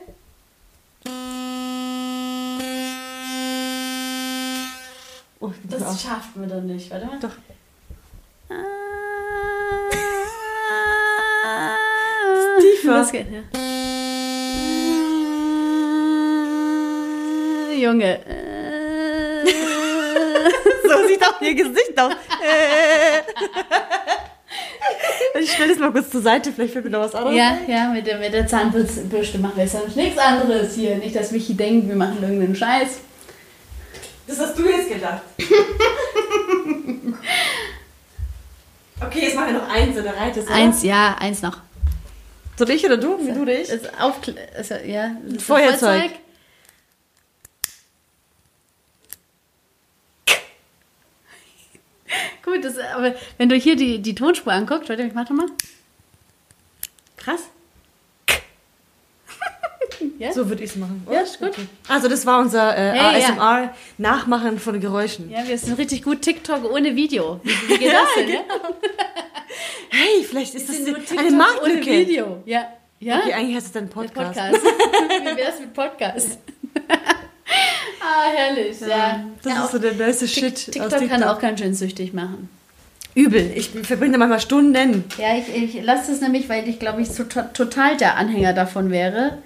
Oh, 5.40 5.50
ich 5.50 5.60
bin 5.60 5.70
Das 5.70 5.82
auch. 5.82 5.98
schafft 5.98 6.36
man 6.36 6.48
dann 6.48 6.66
nicht, 6.66 6.90
warte 6.90 7.06
mal. 7.06 7.18
Doch. 7.20 7.30
tiefer. 12.60 12.92
Das 12.98 13.12
geht, 13.12 13.26
ja. 13.30 13.42
Junge. 17.74 18.20
So 20.92 21.06
sieht 21.08 21.22
auch 21.22 21.40
ihr 21.40 21.54
Gesicht 21.54 21.98
aus. 21.98 22.12
Äh. 22.12 23.22
ich 25.40 25.52
stelle 25.52 25.70
das 25.70 25.78
mal 25.78 25.92
kurz 25.92 26.10
zur 26.10 26.20
Seite, 26.22 26.52
vielleicht 26.52 26.72
fällt 26.72 26.84
mir 26.84 26.90
noch 26.90 27.00
was 27.00 27.14
anderes. 27.14 27.36
Ja, 27.36 27.56
ja, 27.66 27.88
mit 27.88 28.06
der, 28.06 28.18
mit 28.18 28.32
der 28.32 28.46
Zahnbürste 28.46 29.38
machen 29.38 29.52
wir 29.56 29.64
jetzt 29.64 29.74
nämlich 29.74 29.96
nichts 29.96 30.18
anderes 30.18 30.74
hier. 30.74 30.96
Nicht, 30.96 31.16
dass 31.16 31.30
Michi 31.30 31.54
denkt, 31.54 31.88
wir 31.88 31.96
machen 31.96 32.18
irgendeinen 32.22 32.54
Scheiß. 32.54 33.00
Das 34.26 34.38
hast 34.38 34.58
du 34.58 34.68
jetzt 34.68 34.88
gedacht. 34.90 35.22
okay, 39.00 39.20
jetzt 39.22 39.34
machen 39.34 39.54
wir 39.54 39.60
noch 39.60 39.68
eins 39.68 39.98
oder 39.98 40.16
reitet 40.16 40.46
oder? 40.46 40.54
Eins, 40.54 40.82
ja, 40.82 41.16
eins 41.18 41.42
noch. 41.42 41.58
Soll 42.56 42.70
ich 42.70 42.84
oder 42.84 42.96
du? 42.96 43.18
Wie 43.18 43.32
du 43.32 43.42
oder 43.42 43.60
ich? 43.60 43.68
Das 43.68 43.80
Aufkl 43.98 44.34
also, 44.56 44.74
ja, 44.86 45.16
ist 45.26 45.42
Feuerzeug. 45.42 46.12
Gut, 52.44 52.64
das, 52.64 52.76
aber 52.78 53.14
wenn 53.38 53.48
du 53.48 53.56
hier 53.56 53.76
die, 53.76 54.00
die 54.00 54.14
Tonspur 54.14 54.52
anguckst, 54.52 54.88
warte, 54.88 55.02
ich 55.02 55.14
mach 55.14 55.26
doch 55.26 55.34
mal. 55.34 55.46
Krass. 57.16 57.42
Ja? 60.18 60.32
So 60.32 60.48
würde 60.48 60.64
ich 60.64 60.70
es 60.70 60.76
machen. 60.76 61.06
Ja, 61.10 61.20
ist 61.20 61.38
gut. 61.38 61.50
Okay. 61.50 61.66
Also 61.88 62.08
das 62.08 62.26
war 62.26 62.40
unser 62.40 62.76
äh, 62.76 62.96
ja. 62.96 63.10
ASMR-Nachmachen 63.10 64.58
von 64.58 64.80
Geräuschen. 64.80 65.30
Ja, 65.30 65.46
wir 65.46 65.56
sind 65.56 65.78
richtig 65.78 66.02
gut 66.02 66.22
TikTok 66.22 66.64
ohne 66.70 66.96
Video. 66.96 67.40
Wie, 67.44 67.50
wie 67.68 67.78
geht 67.78 67.92
das 67.92 68.14
denn? 68.16 68.28
Ja, 68.28 68.40
Hey, 69.90 70.24
vielleicht 70.24 70.54
ist 70.54 70.68
Wir 70.68 70.78
das 70.78 70.86
eine 70.96 71.04
TikTok 71.04 71.26
ohne 71.26 71.36
Marktlücke. 71.36 71.90
Video. 71.90 72.42
Ja. 72.46 72.66
Ja? 72.98 73.18
Okay, 73.18 73.32
eigentlich 73.32 73.56
heißt 73.56 73.66
es 73.66 73.72
dann 73.72 73.88
Podcast. 73.88 74.34
Podcast. 74.34 74.64
Wie 74.64 75.36
wär's 75.36 75.60
mit 75.60 75.74
Podcast? 75.74 76.38
Ah, 78.12 78.30
herrlich, 78.34 78.80
ja. 78.80 79.24
Das 79.42 79.52
ja, 79.52 79.64
ist 79.64 79.72
so 79.72 79.78
der 79.78 79.92
Tik- 79.92 80.28
Shit 80.28 80.54
TikTok, 80.72 80.88
TikTok. 80.90 81.08
kann 81.08 81.22
auch 81.24 81.38
ganz 81.38 81.60
schön 81.60 81.74
süchtig 81.74 82.12
machen. 82.12 82.48
Übel. 83.14 83.52
Ich 83.54 83.68
verbringe 83.70 84.12
da 84.12 84.18
manchmal 84.18 84.40
Stunden. 84.40 85.04
Ja, 85.18 85.36
ich, 85.36 85.76
ich 85.76 85.82
lasse 85.82 86.12
das 86.12 86.20
nämlich, 86.22 86.48
weil 86.48 86.66
ich 86.68 86.78
glaube, 86.78 87.02
ich 87.02 87.10
so 87.10 87.24
to 87.24 87.42
total 87.52 87.96
der 87.96 88.16
Anhänger 88.16 88.52
davon 88.54 88.90
wäre. 88.90 89.38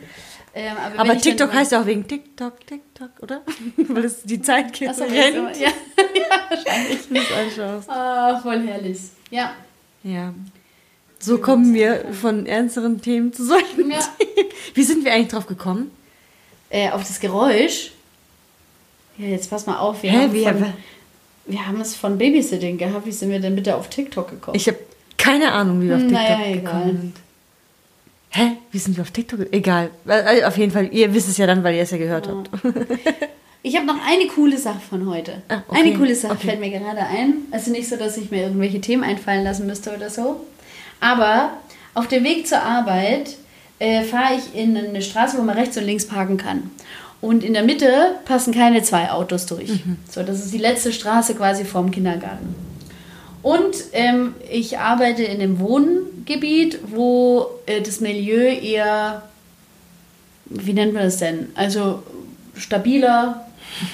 Ähm, 0.55 0.73
aber 0.77 1.01
Aber 1.01 1.15
ich 1.15 1.23
TikTok 1.23 1.53
heißt 1.53 1.73
ja 1.73 1.83
auch 1.83 1.87
wegen 1.87 2.07
TikTok, 2.07 2.65
TikTok, 2.67 3.11
oder? 3.21 3.43
Weil 3.77 4.05
es 4.07 4.23
die 4.23 4.41
Zeit 4.41 4.73
geht. 4.73 4.89
Achso, 4.89 5.05
rennt. 5.05 5.57
ja, 5.59 5.69
ja, 6.15 6.41
wahrscheinlich. 6.49 7.09
Du 7.09 7.15
es 7.17 7.33
anschaust. 7.59 7.91
Ah, 7.91 8.41
voll 8.41 8.61
herrlich. 8.67 8.99
Ja. 9.31 9.53
Ja. 10.03 10.33
So 11.19 11.39
kommen 11.39 11.75
wir 11.75 12.07
von 12.13 12.47
ernsteren 12.47 13.03
Themen 13.03 13.33
zu 13.33 13.45
solchen 13.45 13.91
Ja. 13.91 13.99
Themen. 14.19 14.49
Wie 14.75 14.83
sind 14.85 15.05
wir 15.05 15.13
eigentlich 15.13 15.29
drauf 15.29 15.47
gekommen? 15.47 15.91
Äh, 16.71 16.91
auf 16.91 17.03
das 17.07 17.21
Geräusch. 17.21 17.91
Ja, 19.19 19.27
jetzt 19.27 19.51
pass 19.51 19.67
mal 19.67 19.79
auf. 19.79 20.03
Wir, 20.03 20.11
Hä, 20.13 20.17
haben, 20.25 20.33
wie- 20.33 20.45
von, 20.45 20.65
wir 21.47 21.67
haben 21.67 21.81
es 21.81 21.95
von 21.95 22.19
Babysitting 22.19 22.79
gehabt. 22.79 23.07
Wie 23.07 23.13
sind 23.13 23.31
wir 23.31 23.41
denn 23.41 23.55
bitte 23.57 23.77
auf 23.77 23.89
TikTok 23.89 24.29
gekommen? 24.31 24.57
Ich 24.57 24.67
habe 24.69 24.79
keine 25.17 25.53
Ahnung, 25.53 25.81
wie 25.83 25.89
wir 25.89 25.97
auf 25.97 26.03
TikTok 26.03 26.19
Naja, 26.21 26.39
egal. 26.47 26.61
gekommen 26.63 26.99
sind. 27.01 27.17
Hä? 28.31 28.53
Wie 28.71 28.79
sind 28.79 28.97
wir 28.97 29.03
auf 29.03 29.11
TikTok? 29.11 29.41
Egal. 29.53 29.91
Äh, 30.07 30.45
Auf 30.45 30.59
jeden 30.59 30.71
Fall, 30.73 30.89
ihr 30.93 31.15
wisst 31.15 31.29
es 31.29 31.39
ja 31.39 31.47
dann, 31.47 31.65
weil 31.65 31.75
ihr 31.75 31.83
es 31.83 31.91
ja 31.91 31.97
gehört 31.99 32.29
habt. 32.29 32.51
Ich 33.63 33.75
habe 33.75 33.85
noch 33.87 33.97
eine 34.07 34.29
coole 34.29 34.59
Sache 34.59 34.79
von 34.79 35.09
heute. 35.11 35.43
Ah, 35.49 35.61
okay. 35.67 35.81
Eine 35.81 35.97
coole 35.99 36.15
Sache 36.15 36.35
Okay. 36.35 36.47
fällt 36.51 36.61
mir 36.61 36.71
gerade 36.71 37.01
ein. 37.01 37.35
Also 37.51 37.73
nicht 37.73 37.89
so, 37.89 37.97
dass 37.97 38.17
ich 38.17 38.31
mir 38.31 38.43
irgendwelche 38.45 38.81
Themen 38.81 39.03
einfallen 39.03 39.43
lassen 39.43 39.67
müsste 39.67 39.93
oder 39.97 40.09
so. 40.09 40.47
Aber 41.01 41.51
auf 41.93 42.07
dem 42.07 42.23
Weg 42.23 42.47
zur 42.47 42.63
Arbeit 42.63 43.35
äh, 43.81 44.05
fahre 44.05 44.35
ich 44.37 44.55
in 44.55 44.77
eine 44.77 45.03
Straße, 45.03 45.37
wo 45.37 45.43
man 45.43 45.57
rechts 45.59 45.77
und 45.77 45.83
links 45.83 46.07
parken 46.07 46.37
kann. 46.37 46.71
Und 47.21 47.43
in 47.43 47.55
der 47.55 47.63
Mitte 47.63 48.17
passen 48.25 48.53
keine 48.53 48.83
zwei 48.83 49.11
Autos 49.11 49.47
durch. 49.47 49.69
Mhm. 49.69 49.97
So, 50.11 50.23
das 50.23 50.45
ist 50.45 50.53
die 50.53 50.59
letzte 50.59 50.93
Straße 50.93 51.35
quasi 51.35 51.65
vorm 51.65 51.91
Kindergarten. 51.91 52.55
Und 53.43 53.77
ähm, 53.93 54.35
ich 54.51 54.79
arbeite 54.79 55.23
in 55.23 55.41
einem 55.41 55.61
Wohngebiet, 55.61 56.81
wo 56.89 57.47
äh, 57.67 57.81
das 57.81 58.01
Milieu 58.01 58.43
eher, 58.43 59.23
wie 60.47 60.73
nennt 60.73 60.95
man 60.95 61.05
das 61.05 61.19
denn? 61.19 61.51
Also 61.55 62.03
stabiler, 62.57 63.47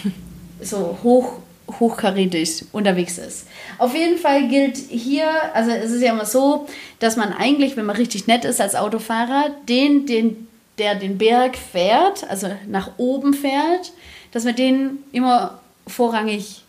so 0.63 0.99
hoch, 1.03 1.35
hochkarätig 1.79 2.65
unterwegs 2.73 3.19
ist. 3.19 3.47
Auf 3.79 3.95
jeden 3.95 4.19
Fall 4.19 4.49
gilt 4.49 4.77
hier, 4.77 5.27
also 5.55 5.71
es 5.71 5.91
ist 5.91 6.03
ja 6.03 6.13
immer 6.13 6.25
so, 6.25 6.67
dass 6.99 7.17
man 7.17 7.33
eigentlich, 7.33 7.77
wenn 7.77 7.87
man 7.87 7.97
richtig 7.97 8.27
nett 8.27 8.45
ist 8.45 8.61
als 8.61 8.75
Autofahrer, 8.75 9.51
den, 9.69 10.07
den, 10.07 10.49
der 10.83 10.97
den 10.97 11.17
Berg 11.17 11.57
fährt, 11.57 12.29
also 12.29 12.49
nach 12.67 12.91
oben 12.97 13.35
fährt, 13.35 13.93
dass 14.33 14.45
man 14.45 14.57
den 14.57 14.99
immer 15.13 15.61
vorrangig 15.87 16.63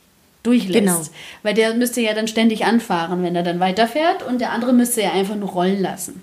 durchlässt. 0.43 0.86
Genau. 0.86 1.02
Weil 1.41 1.54
der 1.56 1.73
müsste 1.73 2.02
ja 2.02 2.13
dann 2.13 2.28
ständig 2.28 2.65
anfahren, 2.65 3.23
wenn 3.23 3.36
er 3.36 3.43
dann 3.43 3.60
weiterfährt 3.60 4.21
und 4.23 4.39
der 4.39 4.52
andere 4.52 4.73
müsste 4.73 5.02
ja 5.02 5.12
einfach 5.13 5.36
nur 5.36 5.49
rollen 5.49 5.82
lassen. 5.82 6.21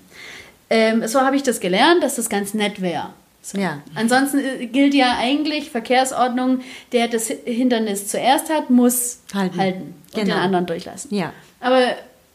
Ähm, 0.69 1.05
so 1.05 1.19
habe 1.21 1.35
ich 1.35 1.43
das 1.43 1.59
gelernt, 1.59 2.01
dass 2.01 2.15
das 2.15 2.29
ganz 2.29 2.53
nett 2.53 2.81
wäre. 2.81 3.09
So. 3.41 3.57
Ja. 3.57 3.81
Ansonsten 3.95 4.39
äh, 4.39 4.67
gilt 4.67 4.93
ja 4.93 5.17
eigentlich 5.17 5.69
Verkehrsordnung, 5.71 6.61
der 6.93 7.07
das 7.07 7.27
Hindernis 7.27 8.07
zuerst 8.07 8.49
hat, 8.49 8.69
muss 8.69 9.19
Halten. 9.33 9.57
halten, 9.59 9.81
und 10.13 10.21
Genau. 10.21 10.35
den 10.35 10.41
anderen 10.43 10.65
durchlassen. 10.67 11.13
Ja. 11.13 11.33
Aber 11.59 11.81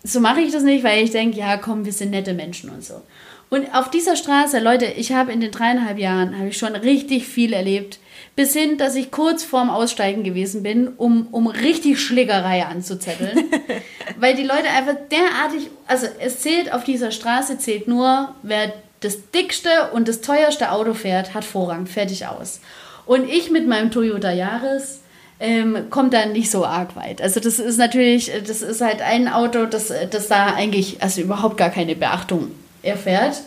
so 0.05 0.21
mache 0.21 0.41
ich 0.41 0.53
das 0.53 0.65
nicht, 0.65 0.85
weil 0.85 1.03
ich 1.05 1.13
denke, 1.13 1.39
ja, 1.39 1.57
komm, 1.57 1.85
wir 1.85 1.93
sind 1.93 2.11
nette 2.11 2.35
Menschen 2.35 2.69
und 2.71 2.85
so. 2.85 3.01
Und 3.49 3.73
auf 3.75 3.91
dieser 3.91 4.17
Straße, 4.17 4.59
Leute, 4.59 4.87
ich 4.87 5.13
habe 5.13 5.33
in 5.33 5.41
den 5.41 5.53
dreieinhalb 5.53 5.99
Jahren 5.99 6.37
habe 6.37 6.49
ich 6.49 6.59
schon 6.59 6.75
richtig 6.75 7.27
viel 7.27 7.53
erlebt. 7.53 8.01
Bis 8.35 8.53
hin, 8.53 8.77
dass 8.77 8.97
ich 8.97 9.11
kurz 9.11 9.45
vorm 9.45 9.71
Aussteigen 9.71 10.25
gewesen 10.25 10.63
bin, 10.63 10.89
um, 10.89 11.29
um 11.31 11.47
richtig 11.47 12.01
Schlägerei 12.01 12.67
anzuzetteln. 12.67 13.45
weil 14.19 14.35
die 14.35 14.43
Leute 14.43 14.69
einfach 14.77 14.97
derartig, 15.11 15.71
also 15.87 16.07
es 16.19 16.41
zählt 16.41 16.73
auf 16.73 16.85
dieser 16.85 17.13
Straße, 17.13 17.59
zählt 17.59 17.87
nur, 17.87 18.35
wer 18.43 18.73
das 19.01 19.31
dickste 19.31 19.91
und 19.93 20.09
das 20.09 20.23
teuerste 20.23 20.73
Auto 20.73 20.93
fährt, 20.93 21.33
hat 21.35 21.45
Vorrang, 21.45 21.87
fertig 21.87 22.27
aus. 22.27 22.61
Und 23.07 23.29
ich 23.29 23.51
mit 23.51 23.69
meinem 23.69 23.93
Toyota 23.93 24.33
Yaris 24.33 25.03
ähm, 25.39 25.89
kommt 25.91 26.13
da 26.13 26.27
nicht 26.27 26.51
so 26.51 26.65
arg 26.65 26.97
weit. 26.97 27.23
Also 27.23 27.39
das 27.39 27.59
ist 27.61 27.77
natürlich, 27.77 28.33
das 28.47 28.63
ist 28.63 28.81
halt 28.81 29.03
ein 29.03 29.29
Auto, 29.29 29.67
das, 29.67 29.93
das 30.11 30.29
da 30.29 30.55
eigentlich 30.55 31.03
also 31.03 31.21
überhaupt 31.21 31.57
gar 31.57 31.71
keine 31.71 31.95
Beachtung 31.95 32.51
erfährt 32.87 33.41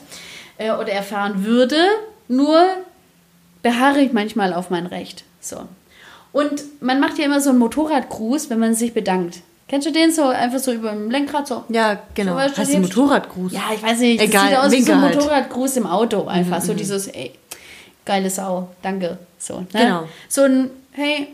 äh, 0.57 0.71
oder 0.71 0.89
erfahren 0.91 1.45
würde. 1.45 1.77
Nur 2.27 2.63
beharre 3.63 4.01
ich 4.01 4.13
manchmal 4.13 4.53
auf 4.53 4.69
mein 4.69 4.85
Recht. 4.85 5.23
So. 5.41 5.57
Und 6.31 6.81
man 6.81 6.99
macht 6.99 7.17
ja 7.17 7.25
immer 7.25 7.41
so 7.41 7.49
einen 7.49 7.59
Motorradgruß, 7.59 8.49
wenn 8.49 8.59
man 8.59 8.75
sich 8.75 8.93
bedankt. 8.93 9.39
Kennst 9.67 9.87
du 9.87 9.91
den 9.91 10.11
so 10.11 10.23
einfach 10.27 10.59
so 10.59 10.71
über 10.71 10.91
dem 10.91 11.11
Lenkrad 11.11 11.47
so? 11.47 11.63
Ja, 11.69 11.99
genau. 12.15 12.31
So, 12.33 12.37
weißt 12.37 12.57
du, 12.57 12.61
heißt 12.61 12.71
ein 12.75 12.83
jetzt- 12.83 12.95
Motorradgruß. 12.95 13.51
Ja, 13.53 13.61
ich 13.73 13.83
weiß 13.83 13.99
nicht. 13.99 14.19
Das 14.19 14.29
Egal, 14.29 14.47
sieht 14.49 14.57
aus 14.57 14.71
wie 14.71 14.81
so 14.81 14.91
ein. 14.93 14.97
Mhm, 15.01 15.05
Motorradgruß 15.07 15.77
im 15.77 15.85
Auto 15.87 16.25
einfach. 16.25 16.61
So 16.61 16.73
dieses, 16.73 17.07
ey, 17.07 17.33
geile 18.05 18.29
Sau, 18.29 18.69
danke. 18.81 19.17
So, 19.37 19.59
ne? 19.61 19.67
Genau. 19.73 20.07
So 20.27 20.43
ein, 20.43 20.69
hey, 20.93 21.27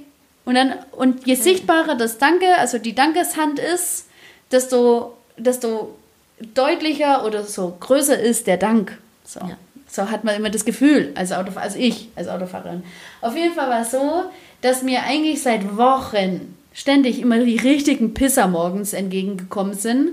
und 0.43 0.55
dann, 0.55 0.73
und 0.91 1.25
je 1.25 1.35
sichtbarer 1.35 1.95
das 1.95 2.17
Danke, 2.17 2.45
also 2.57 2.77
die 2.77 2.93
Dankeshand 2.93 3.57
ist, 3.59 4.07
desto, 4.51 5.15
desto 5.37 5.95
deutlicher 6.53 7.25
oder 7.25 7.43
so 7.43 7.75
größer 7.79 8.19
ist 8.19 8.47
der 8.47 8.57
Dank. 8.57 8.97
So. 9.23 9.39
Ja. 9.41 9.57
So 9.87 10.09
hat 10.09 10.23
man 10.23 10.35
immer 10.35 10.49
das 10.49 10.65
Gefühl, 10.65 11.11
als 11.15 11.31
Autofahrer, 11.31 11.65
also 11.65 11.79
ich 11.79 12.09
als 12.15 12.27
Autofahrerin. 12.27 12.83
Auf 13.21 13.35
jeden 13.35 13.53
Fall 13.53 13.69
war 13.69 13.81
es 13.81 13.91
so, 13.91 14.25
dass 14.61 14.83
mir 14.83 15.03
eigentlich 15.03 15.41
seit 15.41 15.77
Wochen 15.77 16.55
ständig 16.73 17.19
immer 17.19 17.39
die 17.39 17.57
richtigen 17.57 18.13
Pisser 18.13 18.47
morgens 18.47 18.93
entgegengekommen 18.93 19.73
sind. 19.73 20.11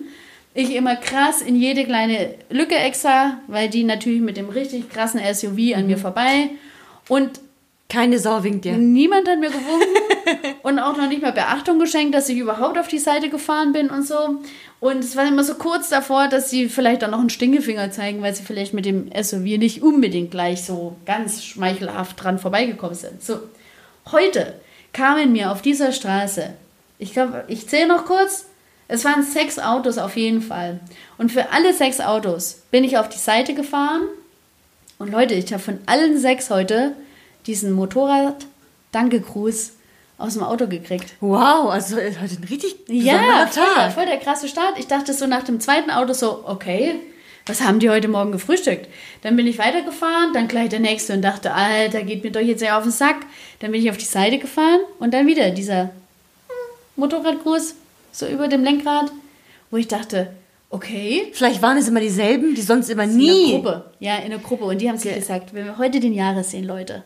Ich 0.55 0.75
immer 0.75 0.97
krass 0.97 1.43
in 1.43 1.57
jede 1.57 1.85
kleine 1.85 2.35
Lücke 2.51 2.77
extra, 2.77 3.39
weil 3.49 3.69
die 3.69 3.85
natürlich 3.85 4.21
mit 4.21 4.37
dem 4.37 4.51
richtig 4.51 4.89
krassen 4.91 5.21
SUV 5.35 5.75
an 5.75 5.87
mir 5.87 5.99
vorbei. 5.99 6.51
Und 7.09 7.41
Keine 7.93 8.19
Sau 8.19 8.43
winkt 8.43 8.65
dir. 8.65 8.73
Niemand 8.73 9.29
hat 9.29 9.39
mir 9.39 9.51
gewunken 9.51 10.55
und 10.63 10.79
auch 10.79 10.97
noch 10.97 11.09
nicht 11.09 11.21
mal 11.21 11.33
Beachtung 11.33 11.79
geschenkt, 11.79 12.15
dass 12.15 12.31
ich 12.31 12.39
überhaupt 12.39 12.79
auf 12.79 12.89
die 12.89 12.99
Seite 12.99 13.29
gefahren 13.29 13.73
bin 13.73 13.91
und 13.91 14.07
so. 14.07 14.37
Und 14.81 15.01
es 15.01 15.15
war 15.15 15.29
immer 15.29 15.45
so 15.45 15.57
kurz 15.57 15.91
davor, 15.91 16.29
dass 16.29 16.49
sie 16.49 16.71
vielleicht 16.71 17.05
auch 17.05 17.11
noch 17.11 17.21
einen 17.21 17.29
Stinkefinger 17.29 17.91
zeigen, 17.91 18.23
weil 18.23 18.35
sie 18.35 18.45
vielleicht 18.45 18.73
mit 18.73 18.87
dem 18.87 19.11
SUV 19.13 19.59
nicht 19.59 19.83
unbedingt 19.83 20.31
gleich 20.31 20.65
so 20.65 20.97
ganz 21.05 21.45
schmeichelhaft 21.45 22.25
dran 22.25 22.39
vorbeigekommen 22.39 22.95
sind. 22.95 23.23
So, 23.23 23.41
heute 24.11 24.55
kamen 24.95 25.33
mir 25.33 25.53
auf 25.53 25.61
dieser 25.61 25.93
Straße, 25.93 26.55
ich 26.99 27.13
glaube, 27.13 27.45
ich 27.49 27.69
zähle 27.69 27.89
noch 27.89 28.07
kurz, 28.07 28.47
Es 28.89 29.05
waren 29.05 29.23
sechs 29.23 29.59
Autos 29.59 29.99
auf 29.99 30.17
jeden 30.17 30.41
Fall. 30.41 30.81
Und 31.19 31.31
für 31.31 31.53
alle 31.53 31.75
sechs 31.75 32.01
Autos 32.01 32.63
bin 32.71 32.85
ich 32.85 32.97
auf 32.97 33.11
die 33.11 33.19
Seite 33.19 33.53
gefahren. 33.53 34.03
Und 34.99 35.13
Leute, 35.13 35.35
ich 35.35 35.53
habe 35.53 35.63
von 35.63 35.79
allen 35.85 36.19
sechs 36.19 36.49
heute 36.49 36.95
diesen 37.47 37.73
Motorrad-Danke-Gruß 37.73 39.73
aus 40.19 40.35
dem 40.35 40.43
Auto 40.45 40.67
gekriegt. 40.69 41.15
Wow, 41.21 41.71
also 41.71 41.97
ist 41.97 42.21
heute 42.21 42.35
ein 42.37 42.45
richtig 42.49 42.77
Ja, 42.89 43.47
Tag. 43.47 43.93
voll 43.93 44.07
der 44.07 44.19
krasse 44.19 44.47
Start. 44.49 44.79
Ich 44.79 44.87
dachte 44.87 45.13
so 45.15 45.27
nach 45.27 45.43
dem 45.43 45.59
zweiten 45.61 45.91
Auto 45.91 46.13
so, 46.13 46.45
okay, 46.47 46.95
was 47.47 47.61
haben 47.61 47.81
die 47.81 47.91
heute 47.91 48.07
Morgen 48.07 48.31
gefrühstückt? 48.31 48.87
Dann 49.23 49.35
bin 49.35 49.49
ich 49.49 49.59
weitergefahren, 49.59 50.33
dann 50.33 50.47
gleich 50.47 50.69
der 50.69 50.79
nächste 50.79 51.15
und 51.15 51.23
dachte, 51.23 51.53
Alter, 51.53 52.03
geht 52.03 52.23
mir 52.23 52.31
doch 52.31 52.41
jetzt 52.41 52.63
ja 52.63 52.77
auf 52.79 52.85
den 52.85 52.93
Sack. 52.93 53.17
Dann 53.59 53.73
bin 53.73 53.83
ich 53.83 53.91
auf 53.91 53.97
die 53.97 54.05
Seite 54.05 54.39
gefahren 54.39 54.79
und 55.01 55.13
dann 55.13 55.27
wieder 55.27 55.51
dieser 55.51 55.91
Motorradgruß 56.97 57.75
so 58.13 58.27
über 58.27 58.49
dem 58.49 58.63
Lenkrad, 58.63 59.11
wo 59.71 59.77
ich 59.77 59.89
dachte, 59.89 60.33
okay, 60.71 61.29
Vielleicht 61.33 61.63
waren 61.63 61.77
es 61.79 61.89
immer 61.89 62.01
dieselben, 62.01 62.55
die 62.55 62.63
sonst 62.63 62.91
immer 62.91 63.05
in 63.05 63.17
nie. 63.17 63.55
einer 63.55 63.63
Gruppe. 63.63 63.91
Ja, 63.99 64.17
in 64.19 64.25
einer 64.33 64.39
Gruppe. 64.39 64.65
Und 64.67 64.79
die 64.81 64.89
haben 64.89 64.99
sich 64.99 65.11
Ge- 65.11 65.19
gesagt, 65.19 65.53
wenn 65.55 65.65
wir 65.65 65.79
heute 65.79 65.99
den 66.01 66.13
Jahres 66.13 66.51
sehen, 66.53 66.65
Leute, 66.65 67.03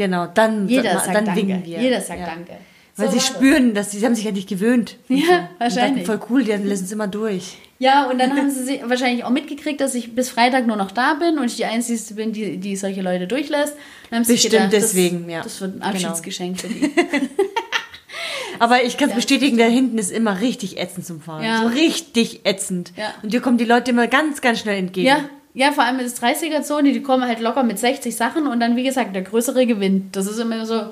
Genau, 0.00 0.26
dann, 0.26 0.66
jeder 0.68 0.82
dann, 0.84 0.98
sagt 0.98 1.14
dann 1.14 1.24
Danke. 1.26 1.40
winken 1.40 1.64
wir. 1.66 1.78
Jeder 1.80 2.00
sagt 2.00 2.20
Ja. 2.20 2.26
Danke. 2.26 2.52
Weil 2.96 3.06
So 3.08 3.12
sie 3.14 3.20
spüren, 3.20 3.74
dass 3.74 3.90
sie, 3.92 3.98
sie 3.98 4.06
haben 4.06 4.14
sich 4.14 4.24
ja 4.24 4.32
nicht 4.32 4.48
gewöhnt. 4.48 4.96
Ja, 5.08 5.16
Und 5.16 5.20
dachten, 5.30 5.46
wahrscheinlich. 5.58 6.06
voll 6.06 6.20
cool, 6.30 6.44
die 6.44 6.52
lassen 6.52 6.84
es 6.84 6.92
immer 6.92 7.06
durch. 7.06 7.56
Ja, 7.78 8.10
und 8.10 8.18
dann 8.18 8.36
haben 8.36 8.50
sie 8.56 8.62
sich 8.64 8.80
wahrscheinlich 8.84 9.24
auch 9.24 9.30
mitgekriegt, 9.30 9.80
dass 9.80 9.94
ich 9.94 10.14
bis 10.14 10.28
Freitag 10.30 10.66
nur 10.66 10.76
noch 10.76 10.90
da 10.90 11.14
bin 11.14 11.38
und 11.38 11.46
ich 11.46 11.56
die 11.56 11.64
Einzige 11.66 12.14
bin, 12.14 12.32
die, 12.32 12.56
die 12.58 12.76
solche 12.76 13.00
Leute 13.02 13.26
durchlässt. 13.26 13.74
Bestimmt 14.10 14.42
gedacht, 14.54 14.72
deswegen, 14.72 15.24
das, 15.26 15.32
ja. 15.32 15.42
Das 15.42 15.60
wird 15.60 15.70
ein 15.70 15.78
Genau. 15.80 15.90
Abschiedsgeschenk 15.90 16.60
für 16.60 16.68
die. 16.68 16.90
Aber 18.58 18.84
ich 18.84 18.98
kann 18.98 19.08
es 19.10 19.14
bestätigen, 19.14 19.56
da 19.56 19.64
hinten 19.64 19.96
ist 19.96 20.10
immer 20.10 20.40
richtig 20.40 20.78
ätzend 20.78 21.06
zum 21.06 21.20
Fahren. 21.22 21.44
Ja. 21.44 21.62
So 21.62 21.68
richtig 21.68 22.44
ätzend. 22.44 22.92
Ja. 22.96 23.14
Und 23.22 23.32
dir 23.32 23.40
kommen 23.40 23.56
die 23.56 23.64
Leute 23.64 23.92
immer 23.92 24.06
ganz, 24.06 24.40
ganz 24.42 24.58
schnell 24.60 24.76
entgegen. 24.78 25.06
ja, 25.06 25.20
ja, 25.54 25.72
vor 25.72 25.84
allem 25.84 25.98
ist 26.00 26.22
30er-Zone, 26.22 26.92
die 26.92 27.02
kommen 27.02 27.24
halt 27.26 27.40
locker 27.40 27.62
mit 27.62 27.78
60 27.78 28.14
Sachen 28.14 28.46
und 28.46 28.60
dann, 28.60 28.76
wie 28.76 28.84
gesagt, 28.84 29.14
der 29.14 29.22
größere 29.22 29.66
gewinnt. 29.66 30.14
Das 30.16 30.26
ist 30.26 30.38
immer 30.38 30.64
so, 30.66 30.82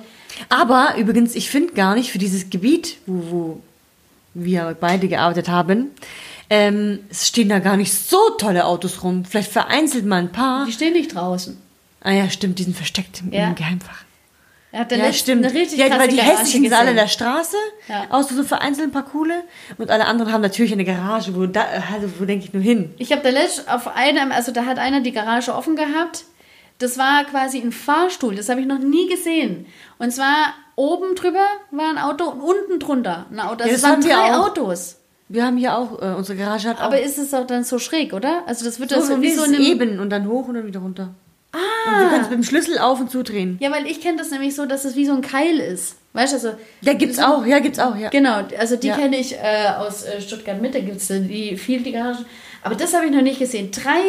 Aber 0.48 0.94
übrigens, 0.98 1.34
ich 1.34 1.48
finde 1.50 1.74
gar 1.74 1.94
nicht 1.94 2.10
für 2.12 2.18
dieses 2.18 2.50
Gebiet, 2.50 2.96
wo, 3.06 3.22
wo 3.30 3.60
wir 4.34 4.76
beide 4.78 5.08
gearbeitet 5.08 5.48
haben, 5.48 5.90
ähm, 6.50 7.00
es 7.10 7.28
stehen 7.28 7.48
da 7.48 7.58
gar 7.58 7.76
nicht 7.76 7.92
so 7.92 8.16
tolle 8.38 8.64
Autos 8.64 9.02
rum. 9.02 9.24
Vielleicht 9.24 9.50
vereinzelt 9.52 10.06
mal 10.06 10.16
ein 10.20 10.32
paar. 10.32 10.64
die 10.66 10.72
stehen 10.72 10.92
nicht 10.94 11.14
draußen. 11.14 11.56
Ah 12.00 12.12
ja, 12.12 12.30
stimmt, 12.30 12.58
die 12.58 12.62
sind 12.64 12.76
versteckt 12.76 13.20
im, 13.20 13.32
Ja. 13.32 13.48
im 13.48 13.54
Geheimfach. 13.54 14.04
Er 14.70 14.80
hat 14.80 14.90
der 14.90 14.98
Ja, 14.98 15.04
letzte 15.06 15.20
stimmt. 15.20 15.44
eine 15.46 15.54
richtig 15.54 15.78
ja, 15.78 15.98
weil 15.98 16.08
die 16.08 16.18
hässlichen 16.20 16.62
sind 16.64 16.72
alle 16.74 16.90
in 16.90 16.96
der 16.96 17.08
Straße, 17.08 17.56
Ja. 17.88 18.04
außer 18.10 18.34
so 18.34 18.42
vereinzelt 18.44 18.88
ein 18.88 18.92
paar 18.92 19.06
coole. 19.06 19.44
Und 19.78 19.90
alle 19.90 20.04
anderen 20.06 20.30
haben 20.32 20.42
natürlich 20.42 20.72
eine 20.72 20.84
Garage, 20.84 21.34
wo, 21.34 21.46
da, 21.46 21.62
also, 21.94 22.08
wo 22.18 22.24
denke 22.26 22.44
ich 22.44 22.52
nur 22.52 22.62
hin? 22.62 22.92
Ich 22.98 23.10
habe 23.12 23.22
da 23.22 23.30
letzt 23.30 23.66
auf 23.70 23.88
einem, 23.96 24.30
also 24.30 24.52
da 24.52 24.66
hat 24.66 24.78
einer 24.78 25.00
die 25.00 25.12
Garage 25.12 25.54
offen 25.54 25.74
gehabt. 25.74 26.24
Das 26.78 26.98
war 26.98 27.24
quasi 27.24 27.58
ein 27.60 27.72
Fahrstuhl, 27.72 28.34
das 28.36 28.48
habe 28.50 28.60
ich 28.60 28.66
noch 28.66 28.78
nie 28.78 29.08
gesehen. 29.08 29.66
Und 29.98 30.12
zwar 30.12 30.52
oben 30.76 31.14
drüber 31.16 31.44
war 31.70 31.88
ein 31.90 31.98
Auto 31.98 32.24
und 32.28 32.40
unten 32.40 32.78
drunter 32.78 33.26
ein 33.30 33.40
Auto. 33.40 33.64
Also 33.64 33.68
Ja, 33.68 33.72
das 33.72 33.82
waren 33.82 34.00
drei 34.00 34.36
auch. 34.38 34.48
Autos. 34.48 34.96
Wir 35.30 35.44
haben 35.44 35.56
hier 35.56 35.76
auch, 35.76 36.00
äh, 36.00 36.14
unsere 36.14 36.38
Garage 36.38 36.68
hat 36.68 36.78
auch 36.78 36.84
Aber 36.84 37.00
ist 37.00 37.18
es 37.18 37.34
auch 37.34 37.46
dann 37.46 37.64
so 37.64 37.78
schräg, 37.78 38.12
oder? 38.12 38.42
Also 38.46 38.64
das 38.64 38.78
wird 38.80 38.90
so, 38.90 38.96
das 38.96 39.08
so 39.08 39.20
wie 39.20 39.30
so 39.32 39.42
eine 39.42 39.56
eine. 39.56 39.66
eben 39.66 39.98
und 39.98 40.10
dann 40.10 40.28
hoch 40.28 40.46
und 40.48 40.54
dann 40.54 40.66
wieder 40.66 40.80
runter. 40.80 41.14
Ah. 41.52 41.56
Und 41.88 42.04
du 42.04 42.10
kannst 42.10 42.30
mit 42.30 42.38
dem 42.38 42.44
Schlüssel 42.44 42.78
auf 42.78 43.00
und 43.00 43.10
zudrehen. 43.10 43.56
Ja, 43.60 43.70
weil 43.72 43.86
ich 43.86 44.00
kenne 44.00 44.18
das 44.18 44.30
nämlich 44.30 44.54
so, 44.54 44.66
dass 44.66 44.84
es 44.84 44.96
wie 44.96 45.06
so 45.06 45.14
ein 45.14 45.22
Keil 45.22 45.58
ist. 45.58 45.96
Weißt 46.12 46.32
du, 46.32 46.36
also. 46.36 46.52
Ja, 46.82 46.92
gibt's 46.94 47.18
auch, 47.18 47.44
ja, 47.46 47.58
gibt's 47.60 47.78
auch, 47.78 47.96
ja. 47.96 48.08
Genau, 48.10 48.42
also 48.58 48.76
die 48.76 48.88
Ja. 48.88 48.96
kenne 48.96 49.16
ich 49.18 49.34
äh, 49.34 49.68
aus 49.78 50.04
äh, 50.04 50.20
Stuttgart 50.20 50.60
Mitte, 50.60 50.82
gibt 50.82 50.98
es 50.98 51.08
die 51.08 51.56
viel 51.56 51.80
die 51.82 51.92
Garagen. 51.92 52.24
Aber 52.62 52.74
das 52.74 52.92
habe 52.94 53.06
ich 53.06 53.12
noch 53.12 53.22
nicht 53.22 53.38
gesehen. 53.38 53.70
Drei, 53.70 54.00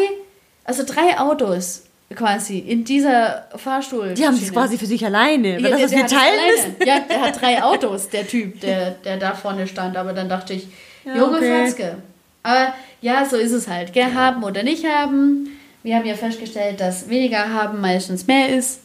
also 0.65 0.83
drei 0.85 1.17
Autos 1.19 1.83
quasi 2.15 2.57
in 2.59 2.83
dieser 2.83 3.47
Fahrstuhl. 3.55 4.15
Die 4.15 4.25
haben 4.25 4.33
es 4.35 4.51
quasi 4.51 4.77
für 4.79 4.87
sich 4.87 5.05
alleine. 5.05 5.55
Weil 5.57 5.63
Ja, 5.63 5.69
das, 5.71 5.81
was 5.83 5.91
der- 5.91 5.99
wir 5.99 6.07
teilen 6.07 6.39
müssen. 6.55 6.75
Ja, 6.85 6.99
der 7.01 7.21
hat 7.21 7.39
drei 7.41 7.61
Autos, 7.63 8.09
der 8.09 8.27
Typ, 8.27 8.59
der, 8.61 8.91
der 8.91 9.17
da 9.17 9.35
vorne 9.35 9.67
stand. 9.67 9.95
Aber 9.95 10.13
dann 10.13 10.27
dachte 10.27 10.53
ich, 10.53 10.67
Ja, 11.05 11.15
Junge 11.15 11.37
okay. 11.37 11.65
Fatzke. 11.67 11.95
Aber 12.41 12.73
ja, 13.01 13.23
so 13.25 13.35
ist 13.37 13.51
es 13.51 13.67
halt. 13.67 13.93
Gell, 13.93 14.13
haben 14.15 14.43
oder 14.43 14.63
nicht 14.63 14.85
haben. 14.87 15.58
Wir 15.83 15.95
haben 15.95 16.05
ja 16.05 16.15
festgestellt, 16.15 16.81
dass 16.81 17.09
weniger 17.09 17.53
haben 17.53 17.81
meistens 17.81 18.27
mehr 18.27 18.49
ist. 18.49 18.81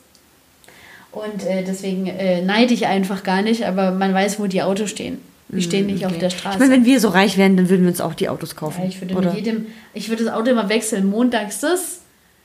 Und 1.12 1.44
äh, 1.46 1.62
deswegen 1.62 2.06
äh, 2.06 2.42
neide 2.42 2.74
ich 2.74 2.86
einfach 2.86 3.22
gar 3.22 3.42
nicht, 3.42 3.64
aber 3.64 3.92
man 3.92 4.12
weiß, 4.12 4.40
wo 4.40 4.46
die 4.46 4.62
Autos 4.62 4.90
stehen. 4.90 5.20
Die 5.48 5.62
stehen 5.62 5.86
nicht 5.86 6.04
auf 6.04 6.18
der 6.18 6.30
Straße. 6.30 6.56
Ich 6.56 6.60
meine, 6.60 6.72
wenn 6.72 6.84
wir 6.84 6.98
so 6.98 7.08
reich 7.08 7.38
wären, 7.38 7.56
dann 7.56 7.68
würden 7.68 7.82
wir 7.82 7.90
uns 7.90 8.00
auch 8.00 8.14
die 8.14 8.28
Autos 8.28 8.56
kaufen. 8.56 8.82
ja, 8.82 8.88
ich 8.88 9.00
würde 9.00 9.14
oder? 9.14 9.28
mit 9.28 9.36
jedem, 9.36 9.66
ich 9.92 10.08
würde 10.08 10.24
das 10.24 10.32
Auto 10.32 10.50
immer 10.50 10.68
wechseln. 10.68 11.06
Montags 11.06 11.60
das, 11.60 12.00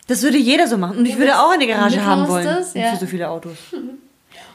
Das 0.08 0.22
würde 0.22 0.38
jeder 0.38 0.68
so 0.68 0.78
machen. 0.78 0.98
Und 0.98 1.06
ich 1.08 1.18
würde 1.18 1.40
auch 1.40 1.52
eine 1.52 1.66
Garage 1.66 2.06
haben 2.06 2.28
wollen. 2.28 2.46
Das, 2.46 2.74
ja. 2.74 2.92
Für 2.92 2.98
so 2.98 3.06
viele 3.06 3.30
Autos. 3.30 3.58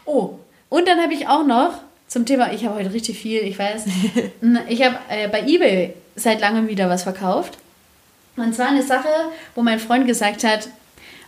Oh, 0.07 0.39
und 0.69 0.87
dann 0.87 1.01
habe 1.01 1.15
ich 1.15 1.29
auch 1.29 1.47
noch 1.47 1.79
zum 2.09 2.27
Thema, 2.27 2.53
ich 2.53 2.67
habe 2.67 2.75
heute 2.75 2.93
richtig 2.93 3.19
viel, 3.19 3.41
ich 3.41 3.59
weiß. 3.59 3.87
ich 4.69 4.85
habe 4.85 4.97
äh, 5.09 5.29
bei 5.29 5.41
eBay 5.47 5.95
seit 6.15 6.43
langem 6.43 6.69
wieder 6.69 6.91
was 6.91 7.05
verkauft. 7.05 7.57
Und 8.37 8.55
zwar 8.55 8.68
eine 8.68 8.82
Sache, 8.82 9.09
wo 9.55 9.62
mein 9.62 9.78
Freund 9.78 10.07
gesagt 10.07 10.45
hat, 10.45 10.68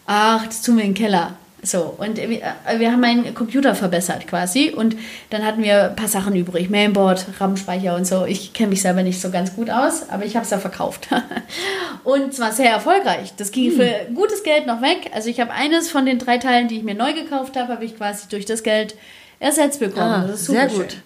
ach, 0.06 0.46
das 0.46 0.62
tun 0.62 0.76
wir 0.76 0.84
in 0.84 0.94
den 0.94 1.02
Keller. 1.02 1.36
So, 1.62 1.94
und 1.98 2.16
wir, 2.16 2.42
äh, 2.42 2.86
haben 2.86 3.00
meinen 3.00 3.34
Computer 3.34 3.74
verbessert 3.74 4.28
quasi 4.28 4.70
und 4.70 4.96
dann 5.30 5.44
hatten 5.44 5.62
wir 5.62 5.90
ein 5.90 5.96
paar 5.96 6.06
Sachen 6.06 6.36
übrig, 6.36 6.70
Mainboard, 6.70 7.26
RAM-Speicher 7.40 7.96
und 7.96 8.06
so. 8.06 8.24
Ich 8.24 8.52
kenne 8.52 8.68
mich 8.68 8.82
selber 8.82 9.02
nicht 9.02 9.20
so 9.20 9.30
ganz 9.30 9.54
gut 9.56 9.68
aus, 9.68 10.08
aber 10.08 10.24
ich 10.24 10.36
habe 10.36 10.44
es 10.44 10.50
ja 10.50 10.58
verkauft. 10.58 11.08
und 12.04 12.32
zwar 12.34 12.52
sehr 12.52 12.70
erfolgreich. 12.70 13.32
Das 13.36 13.50
ging 13.50 13.72
für 13.72 13.90
gutes 14.14 14.44
Geld 14.44 14.66
noch 14.66 14.80
weg. 14.80 15.10
Also 15.12 15.28
ich 15.28 15.40
habe 15.40 15.50
eines 15.52 15.90
von 15.90 16.06
den 16.06 16.18
drei 16.18 16.38
Teilen, 16.38 16.68
die 16.68 16.76
ich 16.76 16.84
mir 16.84 16.94
neu 16.94 17.14
gekauft 17.14 17.56
habe, 17.56 17.72
habe 17.72 17.84
ich 17.84 17.96
quasi 17.96 18.28
durch 18.28 18.44
das 18.44 18.62
Geld 18.62 18.94
ersetzt 19.40 19.80
bekommen. 19.80 20.06
Ah, 20.06 20.26
das 20.26 20.42
ist 20.42 20.46
sehr 20.46 20.68
super 20.68 20.82
gut. 20.82 20.92
schön. 20.92 21.02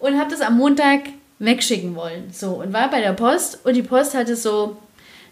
Und 0.00 0.18
habe 0.18 0.30
das 0.30 0.42
am 0.42 0.58
Montag 0.58 1.00
wegschicken 1.38 1.94
wollen. 1.94 2.30
So, 2.30 2.50
und 2.50 2.74
war 2.74 2.90
bei 2.90 3.00
der 3.00 3.14
Post 3.14 3.64
und 3.64 3.74
die 3.74 3.82
Post 3.82 4.14
hatte 4.14 4.36
so 4.36 4.76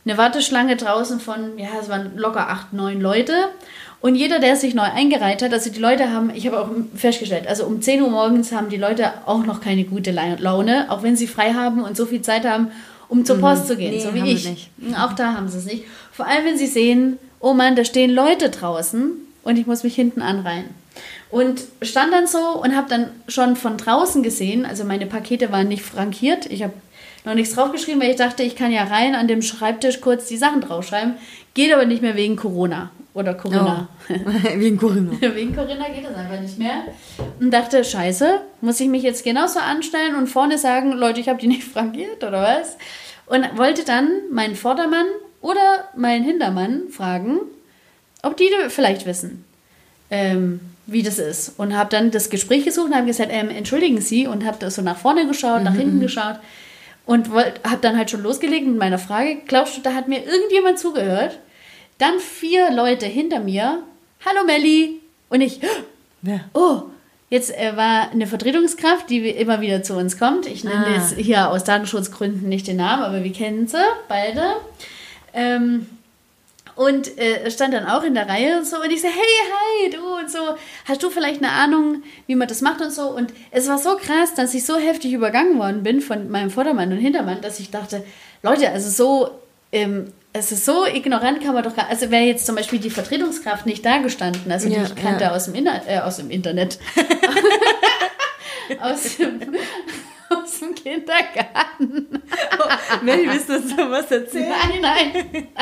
eine 0.05 0.19
Warteschlange 0.19 0.77
draußen 0.77 1.21
von, 1.21 1.59
ja, 1.59 1.69
es 1.81 1.89
waren 1.89 2.17
locker 2.17 2.49
acht, 2.49 2.73
neun 2.73 3.01
Leute. 3.01 3.33
Und 4.01 4.17
jeder, 4.17 4.41
der 4.41 4.57
sich 4.57 4.75
neu 4.75 4.83
eingereiht 4.83 5.43
hat, 5.43 5.53
also 5.53 5.71
die 5.71 5.79
Leute 5.79 6.11
haben, 6.11 6.31
ich 6.35 6.45
habe 6.47 6.59
auch 6.61 6.69
festgestellt, 6.97 7.47
also 7.47 7.65
um 7.67 7.81
10 7.81 8.03
Uhr 8.03 8.11
morgens 8.11 8.51
haben 8.51 8.69
die 8.69 8.77
Leute 8.77 9.13
auch 9.27 9.47
noch 9.47 9.61
keine 9.61 9.85
gute 9.85 10.11
La- 10.11 10.35
Laune, 10.39 10.87
auch 10.91 11.05
wenn 11.05 11.15
sie 11.15 11.29
frei 11.29 11.53
haben 11.55 11.85
und 11.85 11.97
so 11.97 12.05
viel 12.07 12.21
Zeit 12.21 12.45
haben, 12.45 12.73
um 13.09 13.25
zur 13.25 13.39
Post 13.39 13.69
zu 13.69 13.77
gehen, 13.77 13.93
Nee, 13.93 14.01
so 14.01 14.13
wie 14.13 14.33
ich. 14.33 14.49
nicht. 14.49 14.71
Auch 14.99 15.13
da 15.13 15.35
haben 15.35 15.49
sie 15.49 15.59
es 15.59 15.67
nicht. 15.67 15.85
Vor 16.11 16.27
allem, 16.27 16.45
wenn 16.47 16.59
sie 16.59 16.67
sehen, 16.67 17.19
oh 17.39 17.53
Mann, 17.55 17.77
da 17.77 17.85
stehen 17.85 18.11
Leute 18.11 18.49
draußen 18.51 19.13
und 19.45 19.57
ich 19.57 19.67
muss 19.69 19.85
mich 19.85 19.95
hinten 19.95 20.21
anreihen. 20.23 20.65
Und 21.31 21.63
stand 21.81 22.13
dann 22.13 22.27
so 22.27 22.39
und 22.61 22.75
habe 22.77 22.89
dann 22.91 23.11
schon 23.29 23.55
von 23.55 23.77
draußen 23.77 24.23
gesehen, 24.25 24.67
also 24.67 24.83
meine 24.85 25.07
Pakete 25.07 25.53
waren 25.53 25.69
nicht 25.69 25.83
frankiert, 25.83 26.47
ich 26.47 26.63
habe 26.65 26.73
noch 27.25 27.35
nichts 27.35 27.55
draufgeschrieben, 27.55 28.01
weil 28.01 28.11
ich 28.11 28.17
dachte, 28.17 28.43
ich 28.43 28.57
kann 28.57 28.73
ja 28.73 28.85
rein 28.85 29.15
an 29.15 29.29
dem 29.29 29.43
Schreibtisch 29.43 30.01
kurz 30.01 30.27
die 30.27 30.37
Sachen 30.37 30.61
draufschreiben. 30.61 31.15
Geht 31.55 31.73
aber 31.73 31.85
nicht 31.85 32.03
mehr 32.03 32.17
wegen 32.17 32.37
Corona 32.37 32.91
oder 33.15 33.35
Corinna. 33.35 33.89
Wie 34.09 34.69
ein 34.69 34.79
Corinna. 34.79 35.13
Wegen 35.21 35.55
Corinna 35.55 35.89
geht 35.89 36.05
das 36.05 36.15
einfach 36.15 36.41
nicht 36.41 36.59
mehr. 36.59 36.85
Und 37.41 37.51
dachte, 37.51 37.85
scheiße, 37.85 38.41
muss 38.61 38.81
ich 38.81 38.89
mich 38.89 39.03
jetzt 39.03 39.25
genauso 39.25 39.61
anstellen 39.61 40.17
und 40.17 40.29
vorne 40.29 40.59
sagen, 40.59 40.93
Leute, 40.93 41.21
ich 41.21 41.29
habe 41.29 41.39
die 41.39 41.49
nicht 41.49 41.65
frankiert 41.73 42.25
oder 42.25 42.43
was? 42.43 42.77
Und 43.27 43.57
wollte 43.57 43.85
dann 43.85 44.09
meinen 44.31 44.57
Vordermann 44.57 45.07
oder 45.41 45.89
meinen 45.97 46.25
Hintermann 46.25 46.89
fragen, 46.91 47.41
ob 48.23 48.37
die 48.37 48.49
vielleicht 48.69 49.05
wissen, 49.05 49.45
ähm, 50.11 50.61
wie 50.87 51.03
das 51.03 51.19
ist. 51.19 51.59
Und 51.59 51.77
habe 51.77 51.91
dann 51.91 52.11
das 52.11 52.31
Gespräch 52.31 52.65
gesucht 52.65 52.87
und 52.87 52.95
habe 52.95 53.07
gesagt, 53.07 53.31
ähm, 53.33 53.51
entschuldigen 53.51 54.01
Sie 54.01 54.27
und 54.27 54.45
habe 54.45 54.71
so 54.71 54.83
nach 54.83 54.97
vorne 54.97 55.27
geschaut, 55.27 55.63
nach 55.63 55.75
hinten 55.75 56.01
geschaut 56.01 56.39
und 57.07 57.29
habe 57.31 57.79
dann 57.81 57.97
halt 57.97 58.11
schon 58.11 58.23
losgelegt 58.23 58.67
mit 58.67 58.77
meiner 58.79 58.99
Frage. 58.99 59.39
Glaubst 59.47 59.77
du, 59.77 59.81
da 59.83 59.95
hat 59.95 60.09
mir 60.09 60.25
irgendjemand 60.25 60.79
zugehört? 60.79 61.39
Dann 61.99 62.19
vier 62.19 62.71
Leute 62.73 63.07
hinter 63.07 63.41
mir. 63.41 63.83
Hallo 64.25 64.45
Melli. 64.47 65.01
Und 65.29 65.41
ich, 65.41 65.61
oh, 66.53 66.83
jetzt 67.31 67.57
äh, 67.57 67.77
war 67.77 68.11
eine 68.11 68.27
Vertretungskraft, 68.27 69.09
die 69.11 69.29
immer 69.31 69.61
wieder 69.61 69.83
zu 69.83 69.95
uns 69.95 70.19
kommt. 70.19 70.47
Ich 70.47 70.63
nenne 70.65 70.87
Ah. 70.87 70.95
jetzt 70.97 71.15
hier 71.17 71.51
aus 71.51 71.65
Datenschutzgründen 71.65 72.49
nicht 72.49 72.67
den 72.67 72.77
Namen, 72.77 73.03
aber 73.03 73.25
wir 73.25 73.33
kennen 73.33 73.67
sie 73.67 73.83
beide. 74.09 74.55
Ähm, 75.35 75.87
und 76.75 77.19
äh, 77.19 77.51
stand 77.51 77.75
dann 77.75 77.87
auch 77.87 78.03
in 78.03 78.15
der 78.15 78.29
Reihe 78.29 78.59
und 78.59 78.67
so 78.67 78.81
und 78.81 78.91
ich 78.91 79.01
so, 79.01 79.09
hey, 79.09 79.15
hi, 79.15 79.91
du 79.91 80.19
und 80.19 80.31
so, 80.31 80.39
hast 80.87 81.03
du 81.03 81.11
vielleicht 81.11 81.43
eine 81.43 81.53
Ahnung, 81.53 82.03
wie 82.27 82.35
man 82.35 82.49
das 82.49 82.61
macht 82.61 82.81
und 82.81 82.91
so. 82.91 83.09
Und 83.09 83.33
es 83.51 83.69
war 83.69 83.79
so 83.79 83.97
krass, 83.97 84.35
dass 84.35 84.55
ich 84.55 84.65
so 84.65 84.77
heftig 84.77 85.13
übergangen 85.13 85.59
worden 85.59 85.83
bin 85.83 86.01
von 86.01 86.31
meinem 86.31 86.51
Vordermann 86.51 86.93
und 86.93 86.99
Hintermann, 86.99 87.41
dass 87.41 87.61
ich 87.61 87.71
dachte, 87.71 88.05
Leute, 88.43 88.71
also 88.71 88.91
so, 88.91 89.31
ähm, 89.71 90.13
es 90.33 90.51
ist 90.51 90.65
so 90.65 90.87
ignorant 90.87 91.43
kann 91.43 91.55
man 91.55 91.63
doch 91.63 91.77
gar, 91.77 91.89
also 91.89 92.11
wäre 92.11 92.25
jetzt 92.25 92.47
zum 92.47 92.57
Beispiel 92.57 92.79
die 92.79 92.91
Vertretungskraft 92.91 93.67
nicht 93.67 93.85
da 93.85 93.99
gestanden, 93.99 94.51
also 94.51 94.69
die 94.69 94.75
Ja, 94.75 94.85
ich 94.85 94.95
kannte 94.95 95.25
ja. 95.25 95.33
aus 95.33 95.45
dem, 95.45 95.55
Inter 95.55 95.83
äh, 95.87 95.99
aus 95.99 96.17
dem 96.17 96.31
Internet, 96.31 96.79
aus 98.81 99.17
dem, 99.19 99.41
aus 100.31 100.61
dem 100.61 100.75
Kindergarten. 100.75 102.23
Oh, 102.59 103.05
Melly, 103.05 103.29
willst 103.29 103.51
du 103.51 103.57
uns 103.57 103.77
noch 103.77 103.91
was 103.91 104.11
erzählen? 104.11 104.49
Nein, 104.81 104.81
nein. 104.81 105.49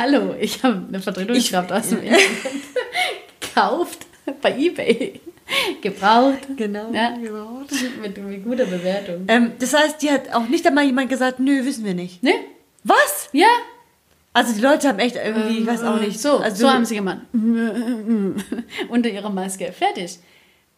Hallo, 0.00 0.34
ich 0.40 0.62
habe 0.62 0.82
eine 0.88 0.98
Vertretungskraft 0.98 1.70
aus 1.70 1.90
dem 1.90 1.98
Internet 2.02 2.22
gekauft 3.40 4.06
bei 4.40 4.56
Ebay. 4.58 5.20
Gebraucht. 5.82 6.38
Genau, 6.56 6.90
Ja. 6.90 7.10
gebraucht. 7.18 7.66
Mit, 8.00 8.16
mit 8.16 8.42
guter 8.42 8.64
Bewertung. 8.64 9.26
Ähm, 9.28 9.52
das 9.58 9.74
heißt, 9.74 10.00
die 10.00 10.10
hat 10.10 10.32
auch 10.32 10.48
nicht 10.48 10.66
einmal 10.66 10.84
jemand 10.86 11.10
gesagt, 11.10 11.38
nö, 11.38 11.66
wissen 11.66 11.84
wir 11.84 11.92
nicht. 11.92 12.22
Ne? 12.22 12.32
Was? 12.82 13.28
Ja. 13.32 13.48
Also 14.32 14.54
die 14.54 14.62
Leute 14.62 14.88
haben 14.88 15.00
echt 15.00 15.16
irgendwie, 15.16 15.58
ich 15.58 15.66
weiß 15.66 15.82
auch 15.82 16.00
nicht. 16.00 16.18
So, 16.18 16.38
also, 16.38 16.56
so 16.56 16.72
haben 16.72 16.86
sie 16.86 16.94
gemacht. 16.94 17.18
Unter 18.88 19.10
ihrer 19.10 19.28
Maske. 19.28 19.70
Fertig. 19.70 20.18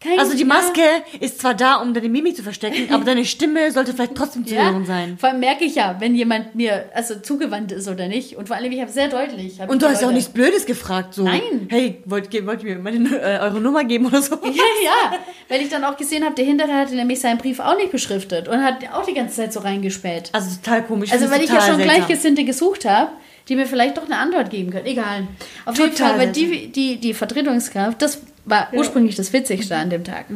Kein, 0.03 0.19
Also 0.19 0.33
die 0.35 0.41
ja. 0.41 0.47
Maske 0.47 0.83
ist 1.21 1.41
zwar 1.41 1.55
da, 1.55 1.77
um 1.77 1.95
deine 1.95 2.09
Mimik 2.09 2.35
zu 2.37 2.43
verstecken, 2.43 2.93
aber 2.93 3.05
deine 3.05 3.25
Stimme 3.25 3.71
sollte 3.71 3.93
vielleicht 3.93 4.15
trotzdem 4.15 4.47
zu 4.47 4.55
hören 4.57 4.85
sein. 4.85 5.17
Vor 5.19 5.29
allem 5.29 5.41
merke 5.41 5.65
ich 5.65 5.75
ja, 5.77 5.97
wenn 6.01 6.15
jemand 6.15 6.55
mir 6.55 6.87
also 6.95 7.17
zugewandt 7.21 7.73
ist 7.73 7.89
oder 7.89 8.09
nicht. 8.09 8.37
Und 8.37 8.49
vor 8.49 8.57
allem, 8.57 8.73
ich 8.73 8.81
habe 8.81 8.91
sehr 8.91 9.09
deutlich. 9.09 9.61
hab 9.61 9.71
Und 9.71 9.81
du 9.83 9.87
hast 9.87 10.01
ja 10.01 10.07
auch 10.07 10.11
Leute- 10.11 10.15
nichts 10.17 10.33
Blödes 10.33 10.67
gefragt, 10.67 11.15
so. 11.15 11.23
Nein. 11.25 11.67
Hey, 11.69 12.03
wollt, 12.05 12.33
ihr- 12.35 12.47
wollt 12.47 12.63
ihr 12.65 12.77
mir 12.77 12.83
meine, 12.83 13.09
äh, 13.17 13.39
eure 13.41 13.61
Nummer 13.61 13.85
geben 13.85 14.07
oder 14.07 14.21
so? 14.23 14.35
Ja, 14.45 14.51
ja, 14.85 15.19
weil 15.49 15.61
ich 15.63 15.69
dann 15.69 15.85
auch 15.85 15.97
gesehen 15.97 16.25
habe, 16.25 16.35
der 16.35 16.45
hintere 16.45 16.73
hatte 16.73 16.95
nämlich 16.95 17.21
seinen 17.21 17.39
Brief 17.39 17.61
auch 17.61 17.77
nicht 17.77 17.91
beschriftet 17.93 18.49
und 18.49 18.63
hat 18.63 18.77
auch 18.93 19.05
die 19.05 19.15
ganze 19.15 19.37
Zeit 19.37 19.53
so 19.53 19.61
reingespäht. 19.61 20.31
Also 20.33 20.57
total 20.63 20.83
komisch. 20.85 21.13
Also 21.13 21.31
weil 21.31 21.43
ich 21.43 21.49
ja 21.51 21.61
schon 21.61 21.77
seltsam. 21.77 21.97
Gleichgesinnte 21.97 22.45
gesucht 22.45 22.85
habe, 22.85 23.13
die 23.49 23.57
mir 23.57 23.67
vielleicht 23.67 23.97
doch 23.97 24.05
eine 24.05 24.19
Antwort 24.19 24.51
geben 24.51 24.71
können. 24.71 24.87
Egal. 24.87 25.27
Auf 25.65 25.79
jeden 25.79 25.91
Total 25.91 26.11
Fall, 26.11 26.19
weil 26.19 26.33
die, 26.33 26.69
die, 26.69 26.97
die 26.97 27.15
Vertretungskraft, 27.15 28.01
das 28.01 28.21
war 28.45 28.69
ursprünglich 28.73 29.17
das 29.17 29.33
Witzigste 29.33 29.77
an 29.77 29.91
dem 29.91 30.05
Tag. 30.05 30.27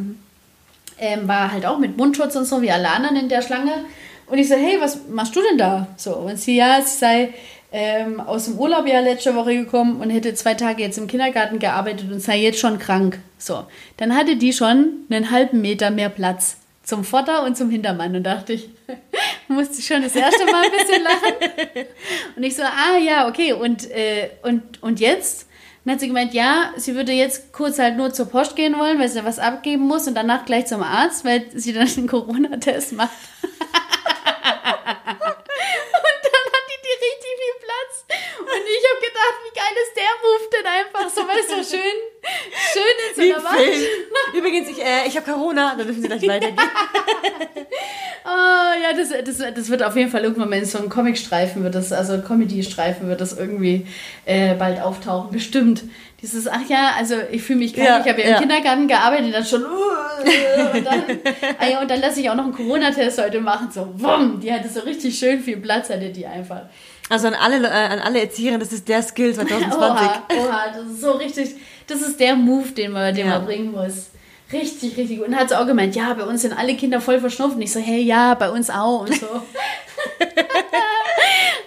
Ähm, 0.99 1.27
war 1.27 1.51
halt 1.51 1.65
auch 1.65 1.77
mit 1.77 1.97
Mundschutz 1.97 2.35
und 2.35 2.45
so, 2.45 2.61
wie 2.61 2.71
alle 2.71 2.89
anderen 2.89 3.15
in 3.15 3.29
der 3.29 3.41
Schlange. 3.41 3.85
Und 4.27 4.37
ich 4.37 4.49
so, 4.49 4.55
hey, 4.55 4.77
was 4.79 5.07
machst 5.09 5.35
du 5.35 5.41
denn 5.41 5.57
da? 5.57 5.87
So, 5.95 6.15
und 6.15 6.37
sie, 6.37 6.57
ja, 6.57 6.81
sie 6.81 6.97
sei 6.97 7.33
ähm, 7.71 8.19
aus 8.19 8.45
dem 8.45 8.57
Urlaub 8.57 8.87
ja 8.87 8.99
letzte 8.99 9.35
Woche 9.35 9.55
gekommen 9.55 10.01
und 10.01 10.09
hätte 10.09 10.33
zwei 10.33 10.53
Tage 10.53 10.83
jetzt 10.83 10.97
im 10.97 11.07
Kindergarten 11.07 11.59
gearbeitet 11.59 12.11
und 12.11 12.21
sei 12.21 12.39
jetzt 12.39 12.59
schon 12.59 12.79
krank. 12.79 13.19
So, 13.37 13.65
dann 13.97 14.15
hatte 14.15 14.35
die 14.35 14.53
schon 14.53 15.05
einen 15.09 15.31
halben 15.31 15.61
Meter 15.61 15.91
mehr 15.91 16.09
Platz 16.09 16.57
zum 16.83 17.03
Vorder- 17.03 17.43
und 17.43 17.57
zum 17.57 17.69
Hintermann. 17.69 18.15
Und 18.15 18.23
dachte 18.23 18.53
ich, 18.53 18.69
musste 19.47 19.81
schon 19.81 20.01
das 20.01 20.15
erste 20.15 20.45
Mal 20.45 20.65
ein 20.65 20.71
bisschen 20.71 21.03
lachen. 21.03 21.87
Und 22.35 22.43
ich 22.43 22.55
so, 22.55 22.63
ah 22.63 22.97
ja, 22.97 23.27
okay, 23.27 23.53
und, 23.53 23.89
äh, 23.91 24.29
und, 24.43 24.81
und 24.81 24.99
jetzt? 24.99 25.47
Dann 25.83 25.93
hat 25.93 26.01
sie 26.01 26.07
gemeint, 26.07 26.33
ja, 26.33 26.73
sie 26.75 26.95
würde 26.95 27.13
jetzt 27.13 27.53
kurz 27.53 27.79
halt 27.79 27.95
nur 27.95 28.11
zur 28.11 28.25
Post 28.25 28.57
gehen 28.57 28.77
wollen, 28.77 28.99
weil 28.99 29.07
sie 29.07 29.23
was 29.23 29.39
abgeben 29.39 29.83
muss 29.83 30.05
und 30.07 30.15
danach 30.15 30.45
gleich 30.45 30.65
zum 30.65 30.83
Arzt, 30.83 31.23
weil 31.23 31.45
sie 31.53 31.71
dann 31.71 31.87
einen 31.87 32.07
Corona-Test 32.07 32.91
macht. 32.93 33.11
und 33.41 33.53
dann 33.53 33.65
hat 34.83 36.65
die, 36.67 36.79
die 36.83 36.97
richtig 37.05 37.33
viel 37.39 37.57
Platz. 37.63 38.03
Und 38.41 38.63
ich 38.67 38.83
habe 38.83 38.99
gedacht, 38.99 39.37
wie 39.45 39.56
geil 39.67 39.77
ist 39.83 39.95
der 39.95 40.03
Move 40.23 40.49
denn 40.53 40.65
einfach 40.65 41.09
so, 41.09 41.21
weißt 41.21 41.51
du, 41.51 41.55
schön, 41.75 41.97
schön 42.73 42.97
in 43.09 43.15
so 43.15 43.21
Wie 43.21 43.33
einer. 43.33 43.49
Film. 43.49 43.83
Übrigens, 44.33 44.69
ich, 44.69 44.83
äh, 44.83 45.07
ich 45.07 45.15
habe 45.17 45.31
Corona, 45.31 45.75
da 45.77 45.83
dürfen 45.83 46.01
Sie 46.01 46.07
gleich 46.07 46.27
weitergehen. 46.27 46.57
Oh, 48.29 48.83
ja, 48.83 48.91
das, 48.91 49.09
das, 49.23 49.53
das 49.55 49.69
wird 49.69 49.81
auf 49.83 49.95
jeden 49.95 50.11
Fall 50.11 50.21
irgendwann 50.23 50.49
mal 50.49 50.59
in 50.59 50.65
so 50.65 50.79
einem 50.79 50.89
Comicstreifen 50.89 51.63
wird 51.63 51.75
das, 51.75 51.93
also 51.93 52.21
Comedy-Streifen 52.21 53.07
wird 53.07 53.21
das 53.21 53.37
irgendwie 53.37 53.87
äh, 54.25 54.53
bald 54.55 54.81
auftauchen. 54.81 55.31
Bestimmt. 55.31 55.85
Dieses, 56.21 56.45
ach 56.45 56.67
ja, 56.67 56.91
also 56.97 57.15
ich 57.31 57.41
fühle 57.41 57.59
mich 57.59 57.73
krank, 57.73 57.87
Ja, 57.87 58.01
ich 58.01 58.09
habe 58.09 58.21
ja, 58.21 58.27
ja. 58.27 58.35
im 58.35 58.41
Kindergarten 58.41 58.87
gearbeitet, 58.89 59.33
dann 59.33 59.45
schon, 59.45 59.63
uh, 59.63 59.67
und 60.77 60.85
dann, 60.85 61.03
ah 61.57 61.67
ja, 61.69 61.79
und 61.79 61.89
dann 61.89 62.01
lasse 62.01 62.19
ich 62.19 62.29
auch 62.29 62.35
noch 62.35 62.43
einen 62.43 62.53
Corona-Test 62.53 63.21
heute 63.21 63.39
machen, 63.39 63.69
so, 63.71 63.87
wumm, 63.93 64.41
die 64.41 64.51
hatte 64.51 64.67
so 64.67 64.81
richtig 64.81 65.17
schön 65.17 65.41
viel 65.41 65.57
Platz, 65.57 65.89
hatte 65.89 66.09
die 66.09 66.25
einfach. 66.25 66.63
Also 67.09 67.27
an 67.27 67.33
alle, 67.35 67.65
äh, 67.67 67.69
an 67.69 67.99
alle 67.99 68.21
Erzieherinnen, 68.21 68.59
das 68.59 68.73
ist 68.73 68.87
der 68.87 69.01
Skill 69.01 69.33
2020. 69.33 69.77
Oha, 69.79 70.23
oha, 70.39 70.67
das 70.75 70.87
ist 70.91 71.01
so 71.01 71.11
richtig, 71.11 71.55
das 71.87 72.01
ist 72.01 72.19
der 72.19 72.35
Move, 72.35 72.69
den 72.71 72.91
man, 72.91 73.15
den 73.15 73.27
Ja. 73.27 73.37
man 73.37 73.45
bringen 73.45 73.71
muss. 73.71 74.07
Richtig, 74.51 74.95
richtig 74.97 75.17
gut. 75.19 75.27
Und 75.27 75.35
hat 75.35 75.49
sie 75.49 75.59
auch 75.59 75.65
gemeint, 75.67 75.95
ja, 75.95 76.13
bei 76.13 76.23
uns 76.23 76.41
sind 76.41 76.57
alle 76.57 76.75
Kinder 76.75 77.01
voll 77.01 77.19
verschnupft. 77.19 77.55
Und 77.55 77.61
ich 77.61 77.71
so, 77.71 77.79
hey, 77.79 78.01
ja, 78.01 78.33
bei 78.33 78.49
uns 78.49 78.69
auch 78.69 79.01
und 79.01 79.13
so. 79.13 79.27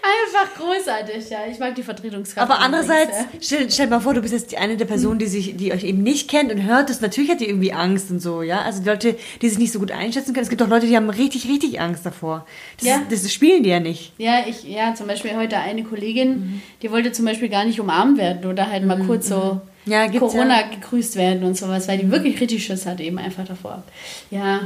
Einfach 0.03 0.55
großartig, 0.57 1.29
ja. 1.31 1.39
Ich 1.51 1.59
mag 1.59 1.75
die 1.75 1.83
Vertretungskraft. 1.83 2.51
Aber 2.51 2.65
übrigens, 2.65 2.89
andererseits, 2.91 3.19
ja. 3.19 3.27
stell, 3.41 3.71
stell 3.71 3.87
mal 3.89 4.01
vor, 4.01 4.15
du 4.15 4.23
bist 4.23 4.33
jetzt 4.33 4.51
die 4.53 4.57
eine 4.59 4.77
der 4.77 4.85
Personen, 4.87 5.19
die 5.19 5.27
sich, 5.27 5.57
die 5.57 5.73
euch 5.73 5.85
eben 5.85 6.03
nicht 6.03 6.29
kennt 6.31 6.51
und 6.53 6.63
hört 6.65 6.89
das. 6.89 7.01
Natürlich 7.01 7.31
hat 7.31 7.41
die 7.41 7.49
irgendwie 7.49 7.73
Angst 7.73 8.11
und 8.11 8.21
so, 8.21 8.43
ja. 8.43 8.63
Also 8.63 8.83
die 8.83 8.89
Leute, 8.89 9.17
die 9.43 9.49
sich 9.49 9.59
nicht 9.59 9.73
so 9.73 9.79
gut 9.79 9.93
einschätzen 9.93 10.33
können. 10.33 10.45
Es 10.45 10.49
gibt 10.51 10.63
auch 10.63 10.69
Leute, 10.69 10.87
die 10.87 10.97
haben 10.97 11.11
richtig, 11.11 11.47
richtig 11.49 11.81
Angst 11.81 12.07
davor. 12.07 12.47
Das, 12.79 12.89
Ja. 12.89 12.97
ist, 13.11 13.25
das 13.25 13.33
spielen 13.33 13.63
die 13.63 13.71
ja 13.71 13.81
nicht. 13.81 14.13
Ja, 14.19 14.45
ich, 14.49 14.65
ja, 14.65 14.95
zum 14.95 15.07
Beispiel 15.07 15.37
heute 15.37 15.59
eine 15.59 15.85
Kollegin, 15.85 16.31
Mhm. 16.31 16.63
die 16.83 16.91
wollte 16.91 17.13
zum 17.13 17.25
Beispiel 17.27 17.49
gar 17.49 17.65
nicht 17.65 17.79
umarmt 17.81 18.17
werden 18.19 18.49
oder 18.51 18.71
halt 18.71 18.85
mal 18.85 18.99
kurz 19.05 19.29
so 19.29 19.61
Ja, 19.85 20.07
gibt's 20.07 20.21
Corona 20.21 20.61
ja. 20.61 20.67
Mhm. 20.67 20.81
gegrüßt 20.81 21.17
werden 21.17 21.45
und 21.45 21.57
sowas, 21.57 21.89
weil 21.89 21.99
die 21.99 22.11
wirklich 22.11 22.41
richtig 22.41 22.65
Schiss 22.65 22.87
hat 22.87 23.01
eben 23.01 23.19
einfach 23.19 23.45
davor. 23.47 23.83
Ja. 24.31 24.61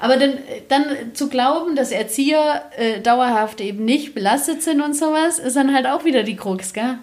Aber 0.00 0.16
dann, 0.16 0.34
dann 0.68 0.84
zu 1.14 1.28
glauben, 1.28 1.74
dass 1.74 1.90
Erzieher 1.90 2.62
äh, 2.76 3.00
dauerhaft 3.00 3.60
eben 3.60 3.84
nicht 3.84 4.14
belastet 4.14 4.62
sind 4.62 4.80
und 4.80 4.94
sowas, 4.94 5.38
ist 5.40 5.56
dann 5.56 5.74
halt 5.74 5.86
auch 5.86 6.04
wieder 6.04 6.22
die 6.22 6.36
Krux, 6.36 6.72
gell? 6.72 6.98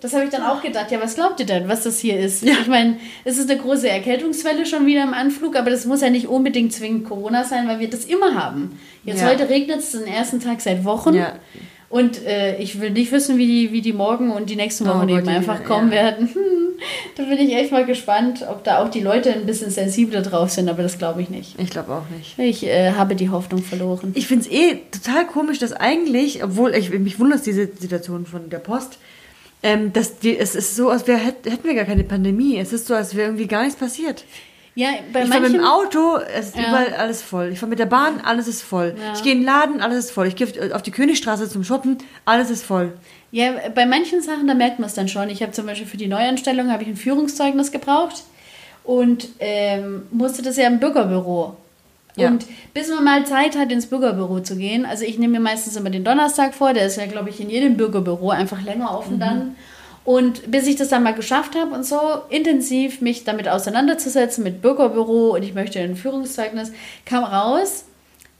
Das 0.00 0.12
habe 0.14 0.24
ich 0.24 0.30
dann 0.30 0.42
auch 0.42 0.60
gedacht. 0.60 0.90
Ja, 0.90 1.00
was 1.00 1.14
glaubt 1.14 1.38
ihr 1.40 1.46
denn, 1.46 1.68
was 1.68 1.84
das 1.84 1.98
hier 2.00 2.18
ist? 2.18 2.42
Ich 2.44 2.66
meine, 2.66 2.98
es 3.24 3.38
ist 3.38 3.50
eine 3.50 3.60
große 3.60 3.88
Erkältungswelle 3.88 4.66
schon 4.66 4.86
wieder 4.86 5.02
im 5.04 5.14
Anflug, 5.14 5.56
aber 5.56 5.70
das 5.70 5.84
muss 5.86 6.00
ja 6.00 6.10
nicht 6.10 6.26
unbedingt 6.26 6.72
zwingend 6.72 7.04
Corona 7.08 7.44
sein, 7.44 7.68
weil 7.68 7.78
wir 7.78 7.88
das 7.90 8.04
immer 8.04 8.34
haben. 8.34 8.80
Jetzt 9.04 9.20
Ja. 9.20 9.28
heute 9.28 9.48
regnet 9.48 9.78
es 9.78 9.92
den 9.92 10.06
ersten 10.06 10.40
Tag 10.40 10.60
seit 10.60 10.84
Wochen. 10.84 11.14
Ja. 11.14 11.34
Und 11.90 12.24
äh, 12.26 12.56
ich 12.56 12.80
will 12.80 12.90
nicht 12.90 13.12
wissen, 13.12 13.36
wie 13.38 13.46
die, 13.46 13.72
wie 13.72 13.80
die 13.80 13.92
morgen 13.92 14.32
und 14.32 14.50
die 14.50 14.56
nächsten 14.56 14.88
Oh 14.88 14.94
Wochen 14.94 15.06
Gott, 15.08 15.18
eben 15.20 15.28
einfach 15.28 15.62
kommen 15.62 15.92
ja. 15.92 16.02
werden. 16.02 16.28
Hm, 16.34 16.40
da 17.16 17.22
bin 17.24 17.38
ich 17.38 17.54
echt 17.54 17.72
mal 17.72 17.84
gespannt, 17.84 18.44
ob 18.48 18.64
da 18.64 18.82
auch 18.82 18.88
die 18.90 19.00
Leute 19.00 19.32
ein 19.32 19.46
bisschen 19.46 19.70
sensibler 19.70 20.22
drauf 20.22 20.50
sind, 20.50 20.68
aber 20.68 20.82
das 20.82 20.98
glaube 20.98 21.22
ich 21.22 21.30
nicht. 21.30 21.58
Ich 21.58 21.70
glaube 21.70 21.92
auch 21.94 22.08
nicht. 22.16 22.38
Ich 22.38 22.66
äh, 22.66 22.92
habe 22.92 23.14
die 23.14 23.30
Hoffnung 23.30 23.62
verloren. 23.62 24.12
Ich 24.14 24.26
finde 24.26 24.44
es 24.46 24.50
eh 24.50 24.76
total 24.90 25.26
komisch, 25.26 25.58
dass 25.58 25.72
eigentlich, 25.72 26.42
obwohl 26.44 26.74
ich 26.74 26.90
mich 26.90 27.18
wundert, 27.18 27.44
diese 27.46 27.68
Situation 27.78 28.26
von 28.26 28.50
der 28.50 28.58
Post, 28.58 28.98
ähm, 29.62 29.92
dass 29.92 30.18
die, 30.18 30.36
es 30.36 30.54
ist 30.54 30.76
so, 30.76 30.90
als 30.90 31.06
wär, 31.06 31.16
hätt- 31.18 31.50
hätten 31.50 31.64
wir 31.66 31.74
gar 31.74 31.84
keine 31.86 32.04
Pandemie. 32.04 32.58
Es 32.58 32.72
ist 32.72 32.86
so, 32.86 32.94
als 32.94 33.14
wäre 33.14 33.28
irgendwie 33.28 33.46
gar 33.46 33.62
nichts 33.64 33.78
passiert. 33.78 34.24
Ja, 34.76 34.88
bei 35.12 35.22
ich 35.22 35.28
fahre 35.28 35.40
mit 35.42 35.52
dem 35.54 35.64
Auto, 35.64 36.16
es 36.36 36.48
ist 36.48 36.56
Ja. 36.56 36.68
überall 36.68 36.94
alles 36.94 37.22
voll. 37.22 37.50
Ich 37.52 37.60
fahre 37.60 37.70
mit 37.70 37.78
der 37.78 37.86
Bahn, 37.86 38.20
alles 38.24 38.48
ist 38.48 38.62
voll. 38.62 38.96
Ja. 39.00 39.12
Ich 39.14 39.22
gehe 39.22 39.32
in 39.32 39.38
den 39.40 39.46
Laden, 39.46 39.80
alles 39.80 40.06
ist 40.06 40.10
voll. 40.10 40.26
Ich 40.26 40.34
gehe 40.34 40.46
auf- 40.48 40.72
auf 40.72 40.82
die 40.82 40.90
Königstraße 40.90 41.48
zum 41.48 41.62
Shoppen, 41.62 41.98
alles 42.24 42.50
ist 42.50 42.64
voll. 42.64 42.92
Ja, 43.30 43.52
bei 43.74 43.86
manchen 43.86 44.20
Sachen, 44.20 44.46
da 44.48 44.54
merkt 44.54 44.78
man 44.80 44.88
es 44.88 44.94
dann 44.94 45.08
schon. 45.08 45.28
Ich 45.30 45.42
habe 45.42 45.52
zum 45.52 45.66
Beispiel 45.66 45.86
für 45.86 45.96
die 45.96 46.08
Neuanstellung 46.08 46.70
habe 46.72 46.82
ich 46.82 46.88
ein 46.88 46.96
Führungszeugnis 46.96 47.70
gebraucht 47.72 48.24
und 48.84 49.28
ähm, 49.38 50.02
musste 50.10 50.42
das 50.42 50.56
ja 50.56 50.66
im 50.66 50.80
Bürgerbüro. 50.80 51.56
Ja. 52.16 52.28
Und 52.28 52.46
bis 52.74 52.88
man 52.88 53.02
mal 53.02 53.26
Zeit 53.26 53.56
hat, 53.56 53.72
ins 53.72 53.86
Bürgerbüro 53.86 54.38
zu 54.40 54.56
gehen, 54.56 54.86
also 54.86 55.04
ich 55.04 55.18
nehme 55.18 55.32
mir 55.34 55.40
meistens 55.40 55.74
immer 55.76 55.90
den 55.90 56.04
Donnerstag 56.04 56.54
vor, 56.54 56.72
der 56.72 56.86
ist 56.86 56.96
ja, 56.96 57.06
glaube 57.06 57.30
ich, 57.30 57.40
in 57.40 57.50
jedem 57.50 57.76
Bürgerbüro 57.76 58.30
einfach 58.30 58.62
länger 58.62 58.96
offen 58.96 59.18
dann. 59.18 59.56
Und 60.04 60.50
bis 60.50 60.66
ich 60.66 60.76
das 60.76 60.88
dann 60.88 61.02
mal 61.02 61.14
geschafft 61.14 61.54
habe 61.56 61.74
und 61.74 61.84
so 61.84 61.98
intensiv 62.28 63.00
mich 63.00 63.24
damit 63.24 63.48
auseinanderzusetzen 63.48 64.44
mit 64.44 64.60
Bürgerbüro 64.60 65.34
und 65.34 65.42
ich 65.42 65.54
möchte 65.54 65.80
ein 65.80 65.96
Führungszeugnis, 65.96 66.72
kam 67.06 67.24
raus, 67.24 67.84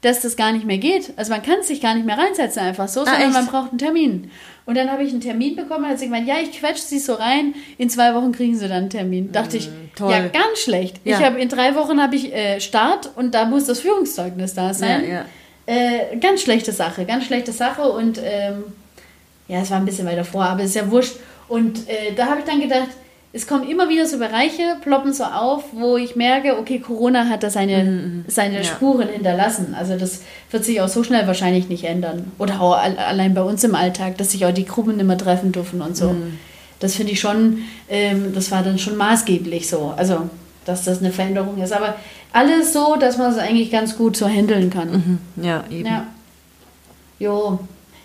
dass 0.01 0.21
das 0.21 0.35
gar 0.35 0.51
nicht 0.51 0.65
mehr 0.65 0.77
geht. 0.77 1.13
Also 1.15 1.31
man 1.31 1.41
kann 1.41 1.63
sich 1.63 1.81
gar 1.81 1.95
nicht 1.95 2.05
mehr 2.05 2.17
reinsetzen 2.17 2.61
einfach 2.61 2.87
so, 2.87 3.03
sondern 3.03 3.23
echt? 3.23 3.33
man 3.33 3.47
braucht 3.47 3.69
einen 3.71 3.79
Termin. 3.79 4.29
Und 4.67 4.77
dann 4.77 4.91
habe 4.91 5.03
ich 5.03 5.11
einen 5.11 5.21
Termin 5.21 5.55
bekommen, 5.55 5.87
hat 5.87 5.97
sie 5.97 6.05
gemeint, 6.05 6.27
ja, 6.27 6.35
ich 6.39 6.59
quetsche 6.59 6.83
sie 6.83 6.99
so 6.99 7.15
rein, 7.15 7.55
in 7.79 7.89
zwei 7.89 8.13
Wochen 8.13 8.31
kriegen 8.31 8.55
sie 8.55 8.67
dann 8.67 8.77
einen 8.77 8.89
Termin. 8.91 9.31
Dachte 9.31 9.57
ich, 9.57 9.69
toll. 9.95 10.11
ja, 10.11 10.27
ganz 10.27 10.59
schlecht. 10.63 10.99
Ja. 11.03 11.17
Ich 11.17 11.25
habe 11.25 11.39
in 11.39 11.49
drei 11.49 11.73
Wochen 11.73 11.99
habe 11.99 12.15
ich 12.15 12.31
äh, 12.31 12.59
Start 12.59 13.09
und 13.15 13.33
da 13.33 13.45
muss 13.45 13.65
das 13.65 13.79
Führungszeugnis 13.79 14.53
da 14.53 14.75
sein. 14.75 15.03
Ja, 15.03 15.09
ja. 15.09 15.25
Äh, 15.65 16.17
ganz 16.17 16.41
schlechte 16.41 16.71
Sache, 16.71 17.05
ganz 17.05 17.25
schlechte 17.25 17.51
Sache 17.51 17.81
und 17.83 18.19
ähm, 18.23 18.65
ja, 19.47 19.61
es 19.61 19.71
war 19.71 19.77
ein 19.77 19.85
bisschen 19.85 20.05
weiter 20.05 20.23
vor, 20.23 20.43
aber 20.43 20.63
ist 20.63 20.75
ja 20.75 20.89
wurscht. 20.89 21.15
Und 21.47 21.87
äh, 21.89 22.13
da 22.15 22.25
habe 22.27 22.39
ich 22.39 22.45
dann 22.45 22.59
gedacht, 22.59 22.89
es 23.33 23.47
kommen 23.47 23.67
immer 23.69 23.89
wieder 23.89 24.05
so 24.05 24.17
Bereiche, 24.17 24.77
ploppen 24.81 25.11
so 25.13 25.25
auf, 25.25 25.65
wo 25.73 25.97
ich 25.97 26.15
merke, 26.15 26.57
okay, 26.57 26.79
Corona 26.79 27.27
hat 27.27 27.43
da 27.43 27.49
seine, 27.49 28.23
seine 28.27 28.57
Ja. 28.59 28.63
Spuren 28.63 29.09
hinterlassen. 29.09 29.75
Also 29.77 29.97
das 29.97 30.21
wird 30.51 30.63
sich 30.63 30.79
auch 30.79 30.87
so 30.87 31.03
schnell 31.03 31.27
wahrscheinlich 31.27 31.67
nicht 31.67 31.83
ändern. 31.83 32.31
Oder 32.39 32.61
auch 32.61 32.77
al- 32.77 32.97
allein 32.97 33.33
bei 33.33 33.41
uns 33.41 33.61
im 33.65 33.75
Alltag, 33.75 34.17
dass 34.17 34.31
sich 34.31 34.45
auch 34.45 34.53
die 34.53 34.65
Gruppen 34.65 34.95
nicht 34.95 35.05
mehr 35.05 35.17
treffen 35.17 35.51
dürfen 35.51 35.81
und 35.81 35.97
so. 35.97 36.15
Das 36.79 36.95
finde 36.95 37.11
ich 37.11 37.19
schon, 37.19 37.59
ähm, 37.89 38.31
das 38.33 38.51
war 38.51 38.63
dann 38.63 38.79
schon 38.79 38.95
maßgeblich 38.95 39.67
so. 39.69 39.93
Also, 39.97 40.29
dass 40.63 40.85
das 40.85 40.99
eine 40.99 41.11
Veränderung 41.11 41.61
ist. 41.61 41.73
Aber 41.73 41.95
alles 42.31 42.71
so, 42.71 42.95
dass 42.95 43.17
man 43.17 43.31
es 43.33 43.37
eigentlich 43.37 43.69
ganz 43.69 43.97
gut 43.97 44.15
so 44.15 44.27
handeln 44.27 44.69
kann. 44.69 45.19
Ja, 45.41 45.65
eben. 45.69 45.85
Ja. 45.87 46.07
Jo. 47.19 47.59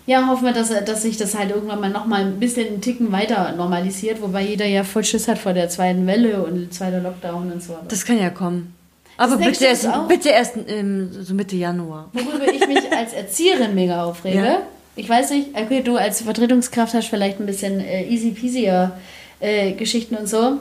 Ja, 0.07 0.27
hoffen 0.27 0.45
wir, 0.45 0.53
dass, 0.53 0.69
dass 0.83 1.03
sich 1.03 1.17
das 1.17 1.37
halt 1.37 1.51
irgendwann 1.51 1.79
mal 1.79 1.89
nochmal 1.89 2.21
ein 2.21 2.39
bisschen 2.39 2.67
einen 2.67 2.81
Ticken 2.81 3.11
weiter 3.11 3.53
normalisiert, 3.55 4.21
wobei 4.21 4.41
jeder 4.41 4.65
ja 4.65 4.83
voll 4.83 5.03
Schiss 5.03 5.27
hat 5.27 5.37
vor 5.37 5.53
der 5.53 5.69
zweiten 5.69 6.07
Welle 6.07 6.43
und 6.43 6.73
zweiter 6.73 6.99
Lockdown 6.99 7.51
und 7.51 7.63
so. 7.63 7.77
Das 7.87 8.03
kann 8.05 8.19
ja 8.19 8.29
kommen. 8.29 8.73
Aber 9.17 9.37
bitte 9.37 9.65
erst, 9.65 9.87
bitte 10.07 10.29
erst 10.29 10.55
ähm, 10.67 11.09
so 11.11 11.33
Mitte 11.35 11.55
Januar. 11.55 12.09
Worüber 12.13 12.51
ich 12.51 12.67
mich 12.67 12.91
als 12.97 13.13
Erzieherin 13.13 13.75
mega 13.75 14.03
aufrege. 14.03 14.37
Ja. 14.37 14.61
Ich 14.95 15.07
weiß 15.07 15.31
nicht, 15.31 15.49
okay, 15.55 15.81
du 15.83 15.95
als 15.95 16.21
Vertretungskraft 16.21 16.93
hast 16.93 17.07
vielleicht 17.07 17.39
ein 17.39 17.45
bisschen 17.45 17.79
äh, 17.79 18.07
easy 18.07 18.31
peasier 18.31 18.93
äh, 19.39 19.73
Geschichten 19.73 20.15
und 20.15 20.27
so. 20.27 20.57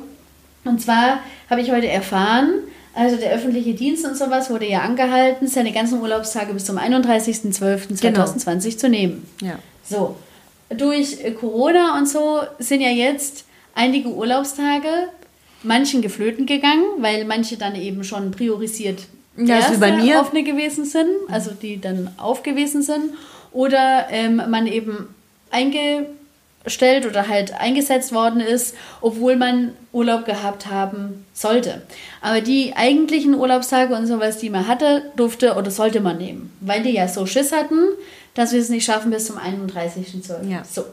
Und 0.64 0.80
zwar 0.82 1.20
habe 1.48 1.62
ich 1.62 1.72
heute 1.72 1.88
erfahren, 1.88 2.50
also 2.94 3.16
der 3.16 3.32
öffentliche 3.32 3.74
Dienst 3.74 4.04
und 4.04 4.16
sowas 4.16 4.50
wurde 4.50 4.66
ja 4.68 4.80
angehalten, 4.80 5.46
seine 5.46 5.72
ganzen 5.72 6.00
Urlaubstage 6.00 6.52
bis 6.52 6.64
zum 6.64 6.76
31.12.2020 6.78 8.76
zu 8.78 8.88
nehmen. 8.88 9.26
Ja. 9.40 9.58
So, 9.88 10.16
durch 10.70 11.18
Corona 11.38 11.98
und 11.98 12.08
so 12.08 12.40
sind 12.58 12.80
ja 12.80 12.90
jetzt 12.90 13.44
einige 13.74 14.08
Urlaubstage 14.08 14.88
manchen 15.62 16.00
geflöten 16.02 16.46
gegangen, 16.46 16.84
weil 16.98 17.24
manche 17.24 17.56
dann 17.56 17.74
eben 17.74 18.02
schon 18.04 18.30
priorisiert 18.30 19.00
Ja, 19.36 19.58
ist 19.58 19.72
wie 19.72 19.76
bei 19.76 19.90
erste 19.90 20.04
mir. 20.04 20.20
offene 20.20 20.42
gewesen 20.42 20.84
sind, 20.84 21.08
also 21.28 21.50
die 21.52 21.80
dann 21.80 22.10
aufgewesen 22.18 22.82
sind. 22.82 23.14
Oder 23.52 24.06
ähm, 24.10 24.42
man 24.48 24.66
eben 24.66 25.08
eingestellt 26.60 27.06
oder 27.06 27.28
halt 27.28 27.54
eingesetzt 27.54 28.12
worden 28.12 28.40
ist, 28.40 28.74
obwohl 29.00 29.36
man 29.36 29.72
Urlaub 29.92 30.26
gehabt 30.26 30.66
haben 30.66 31.24
sollte. 31.32 31.82
Aber 32.20 32.40
die 32.40 32.74
eigentlichen 32.76 33.34
Urlaubstage 33.34 33.94
und 33.94 34.06
sowas, 34.06 34.38
die 34.38 34.50
man 34.50 34.68
hatte, 34.68 35.10
durfte 35.16 35.54
oder 35.54 35.70
sollte 35.70 36.00
man 36.00 36.18
nehmen, 36.18 36.52
weil 36.60 36.82
die 36.82 36.92
ja 36.92 37.08
so 37.08 37.24
Schiss 37.26 37.52
hatten, 37.52 37.80
dass 38.34 38.52
wir 38.52 38.60
es 38.60 38.68
nicht 38.68 38.84
schaffen 38.84 39.10
bis 39.10 39.26
zum 39.26 39.38
31.12. 39.38 40.48
Ja. 40.48 40.62
So. 40.64 40.84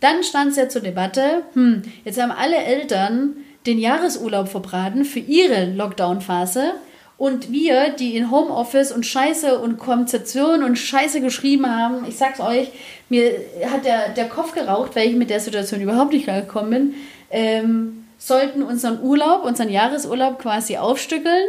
Dann 0.00 0.22
stand 0.22 0.52
es 0.52 0.56
ja 0.56 0.68
zur 0.68 0.82
Debatte, 0.82 1.42
hm, 1.54 1.82
jetzt 2.04 2.20
haben 2.20 2.30
alle 2.30 2.56
Eltern 2.56 3.36
den 3.66 3.78
Jahresurlaub 3.78 4.48
verbraten 4.48 5.04
für 5.04 5.18
ihre 5.18 5.66
Lockdown-Phase 5.72 6.74
und 7.18 7.50
wir, 7.50 7.90
die 7.90 8.16
in 8.16 8.30
Homeoffice 8.30 8.92
und 8.92 9.04
Scheiße 9.04 9.58
und 9.58 9.78
Konzeption 9.78 10.62
und 10.62 10.76
Scheiße 10.76 11.20
geschrieben 11.20 11.66
haben, 11.66 12.04
ich 12.08 12.16
sag's 12.16 12.38
euch, 12.38 12.70
mir 13.08 13.32
hat 13.70 13.84
der, 13.84 14.10
der 14.10 14.28
Kopf 14.28 14.52
geraucht, 14.52 14.94
weil 14.96 15.08
ich 15.08 15.16
mit 15.16 15.30
der 15.30 15.40
Situation 15.40 15.80
überhaupt 15.80 16.12
nicht 16.12 16.24
klargekommen 16.24 16.70
bin, 16.70 16.94
ähm, 17.30 18.04
sollten 18.18 18.62
unseren 18.62 19.02
Urlaub, 19.02 19.44
unseren 19.44 19.70
Jahresurlaub 19.70 20.38
quasi 20.38 20.76
aufstückeln, 20.76 21.46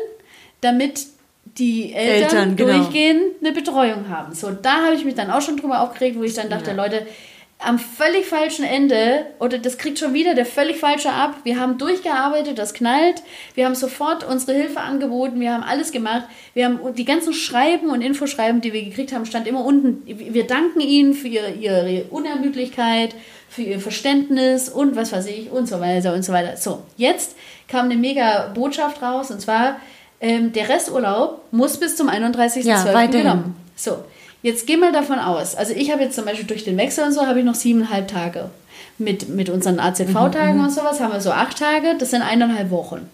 damit 0.62 1.08
die 1.58 1.94
Eltern, 1.94 2.24
Eltern, 2.24 2.56
genau. 2.56 2.78
durchgehend 2.78 3.22
eine 3.42 3.52
Betreuung 3.52 4.10
haben. 4.10 4.34
So, 4.34 4.52
da 4.52 4.86
habe 4.86 4.96
ich 4.96 5.04
mich 5.04 5.16
dann 5.16 5.32
auch 5.32 5.42
schon 5.42 5.58
drüber 5.58 5.82
aufgeregt, 5.82 6.18
wo 6.18 6.24
ich 6.24 6.34
dann 6.34 6.50
dachte, 6.50 6.74
Leute, 6.74 7.06
am 7.62 7.78
völlig 7.78 8.26
falschen 8.26 8.64
Ende, 8.64 9.26
oder 9.40 9.58
das 9.58 9.78
kriegt 9.78 10.00
schon 10.00 10.14
wieder 10.14 10.34
der 10.34 10.46
völlig 10.46 10.78
falsche 10.78 11.12
ab. 11.12 11.36
Wir 11.44 11.60
haben 11.60 11.78
durchgearbeitet, 11.78 12.58
das 12.58 12.74
knallt. 12.74 13.22
Wir 13.54 13.66
haben 13.66 13.76
sofort 13.76 14.24
unsere 14.24 14.58
Hilfe 14.58 14.80
angeboten, 14.80 15.42
wir 15.42 15.54
haben 15.54 15.64
alles 15.64 15.92
gemacht. 15.92 16.24
Wir 16.54 16.66
haben 16.66 16.96
die 16.96 17.04
ganzen 17.04 17.34
Schreiben 17.34 17.90
und 17.90 18.02
Infoschreiben, 18.02 18.62
die 18.62 18.72
wir 18.72 18.86
gekriegt 18.86 19.12
haben, 19.12 19.26
stand 19.26 19.46
immer 19.46 19.66
unten. 19.66 20.04
Wir 20.06 20.48
danken 20.48 20.80
Ihnen 20.80 21.14
für 21.14 21.28
Ihre, 21.28 21.52
Ihre 21.52 22.06
Unermüdlichkeit, 22.10 23.14
für 23.50 23.64
Ihr 23.64 23.82
Verständnis 23.82 24.70
und 24.70 24.96
was 24.96 25.12
weiß 25.12 25.26
ich 25.28 25.52
und 25.52 25.68
so 25.68 25.82
weiter 25.82 26.14
und 26.14 26.24
so 26.24 26.32
weiter. 26.32 26.56
So, 26.56 26.84
jetzt 26.96 27.36
kam 27.68 27.86
eine 27.86 27.98
mega 27.98 28.54
Botschaft 28.54 29.02
raus 29.02 29.32
und 29.32 29.42
zwar, 29.42 29.82
ähm, 30.22 30.54
der 30.54 30.70
Resturlaub 30.70 31.42
muss 31.52 31.78
bis 31.78 31.98
zum 31.98 32.10
31.12. 32.10 32.66
Ja, 32.66 33.06
genommen. 33.08 33.56
So, 33.76 33.98
jetzt 34.42 34.68
geh 34.68 34.78
mal 34.78 34.92
davon 34.92 35.20
aus. 35.20 35.56
Also 35.56 35.74
ich 35.74 35.92
habe 35.92 36.04
jetzt 36.04 36.16
zum 36.16 36.26
Beispiel 36.26 36.48
durch 36.48 36.64
den 36.64 36.78
Wechsel 36.78 37.04
und 37.04 37.12
so, 37.12 37.26
habe 37.26 37.40
ich 37.40 37.46
noch 37.46 37.56
siebeneinhalb 37.56 38.08
Tage. 38.08 38.50
Mit, 38.98 39.30
mit 39.30 39.50
unseren 39.50 39.80
AZV-Tagen 39.80 40.60
und 40.60 40.72
sowas 40.72 41.00
haben 41.00 41.14
wir 41.14 41.22
so 41.22 41.32
acht 41.32 41.58
Tage. 41.58 41.96
Das 41.98 42.12
sind 42.12 42.22
eineinhalb 42.22 42.70
Wochen. 42.70 43.10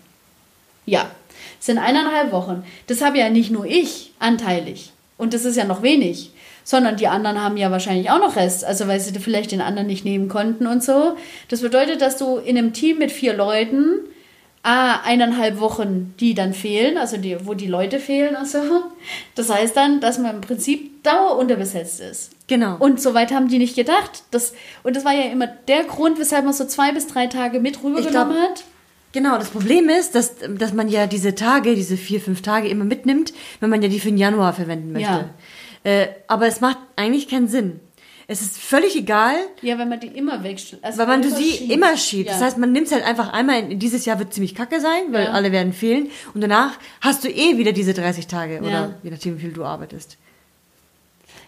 Ja, 0.86 1.10
das 1.58 1.68
sind 1.68 1.78
eineinhalb 1.78 2.32
Wochen. 2.32 2.64
Das 2.88 3.02
habe 3.02 3.20
ja 3.20 3.30
nicht 3.30 3.52
nur 3.52 3.66
ich 3.66 4.12
anteilig. 4.20 4.92
Und 5.18 5.34
das 5.34 5.46
ist 5.46 5.56
ja 5.56 5.64
noch 5.64 5.82
wenig. 5.82 6.32
Sondern 6.64 6.98
die 6.98 7.08
anderen 7.08 7.42
haben 7.42 7.58
ja 7.58 7.70
wahrscheinlich 7.70 8.10
auch 8.10 8.20
noch 8.20 8.36
Rest. 8.36 8.66
Also 8.66 8.88
weil 8.88 9.00
sie 9.00 9.18
vielleicht 9.20 9.52
den 9.52 9.62
anderen 9.62 9.88
nicht 9.88 10.06
nehmen 10.06 10.28
konnten 10.28 10.66
und 10.66 10.84
so. 10.84 11.16
Das 11.50 11.62
bedeutet, 11.62 12.02
dass 12.02 12.18
du 12.18 12.38
in 12.38 12.58
einem 12.58 12.74
Team 12.74 12.98
mit 12.98 13.12
vier 13.12 13.34
Leuten 13.34 14.00
ah, 14.66 15.02
eineinhalb 15.04 15.60
Wochen, 15.60 16.16
die 16.20 16.34
dann 16.34 16.54
fehlen, 16.54 16.98
also 16.98 17.18
die, 17.18 17.38
wo 17.46 17.54
die 17.54 17.68
Leute 17.68 18.00
fehlen 18.00 18.36
und 18.36 18.48
so. 18.48 18.60
Das 19.36 19.50
heißt 19.50 19.78
dann, 19.78 20.02
dass 20.02 20.18
man 20.18 20.36
im 20.36 20.42
Prinzip 20.42 21.04
dauerunterbesetzt 21.04 22.02
ist. 22.02 22.32
Genau. 22.48 22.76
Und 22.80 23.00
so 23.00 23.14
weit 23.14 23.32
haben 23.32 23.48
die 23.48 23.60
nicht 23.60 23.76
gedacht. 23.76 24.24
Das, 24.32 24.54
und 24.84 24.96
das 24.96 25.06
war 25.06 25.14
ja 25.14 25.32
immer 25.32 25.48
der 25.48 25.84
Grund, 25.84 26.20
weshalb 26.20 26.46
man 26.46 26.54
so 26.54 26.66
zwei 26.66 26.92
bis 26.92 27.08
drei 27.08 27.28
Tage 27.28 27.60
mit 27.60 27.84
rübergenommen 27.84 28.36
glaub- 28.36 28.50
hat. 28.50 28.64
Genau, 29.14 29.38
das 29.38 29.50
Problem 29.50 29.88
ist, 29.88 30.14
dass, 30.14 30.34
dass 30.58 30.74
man 30.74 30.90
ja 30.90 31.08
diese 31.08 31.36
Tage, 31.36 31.76
diese 31.76 31.96
vier, 31.96 32.20
fünf 32.20 32.42
Tage 32.42 32.68
immer 32.68 32.84
mitnimmt, 32.84 33.34
wenn 33.62 33.70
man 33.70 33.82
ja 33.82 33.88
die 33.88 34.02
für 34.02 34.10
den 34.10 34.18
Januar 34.18 34.52
verwenden 34.52 34.92
möchte. 34.92 35.30
Äh, 35.86 36.08
aber 36.28 36.48
es 36.48 36.60
macht 36.60 36.80
eigentlich 36.98 37.30
keinen 37.30 37.48
Sinn. 37.48 37.80
Es 38.28 38.42
ist 38.42 38.58
völlig 38.58 38.96
egal, 38.96 39.36
Ja, 39.62 39.78
wenn 39.78 39.88
man 39.88 40.00
die 40.00 40.08
immer 40.08 40.44
wegstellt. 40.44 40.84
Also 40.84 40.98
weil 41.00 41.08
man 41.08 41.22
du 41.22 41.28
immer 41.28 41.38
sie 41.38 41.52
schiebt. 41.52 41.72
immer 41.72 41.96
schiebt. 41.98 42.28
Ja. 42.30 42.34
Das 42.34 42.42
heißt, 42.42 42.58
man 42.58 42.72
nimmt 42.72 42.88
es 42.88 42.94
halt 42.94 43.04
einfach 43.06 43.32
einmal, 43.34 43.60
in, 43.72 43.78
dieses 43.80 44.06
Jahr 44.06 44.18
wird 44.18 44.34
ziemlich 44.34 44.56
kacke 44.56 44.80
sein, 44.82 45.04
weil 45.12 45.26
Ja. 45.26 45.32
alle 45.32 45.52
werden 45.52 45.74
fehlen. 45.74 46.10
Und 46.34 46.42
danach 46.42 46.72
hast 47.02 47.24
du 47.24 47.30
eh 47.30 47.58
wieder 47.58 47.72
diese 47.72 47.94
30 47.94 48.26
Tage 48.28 48.56
Ja. 48.56 48.62
oder 48.62 48.96
je 49.04 49.12
nachdem, 49.12 49.38
wie 49.38 49.42
viel 49.42 49.52
du 49.54 49.64
arbeitest. 49.64 50.18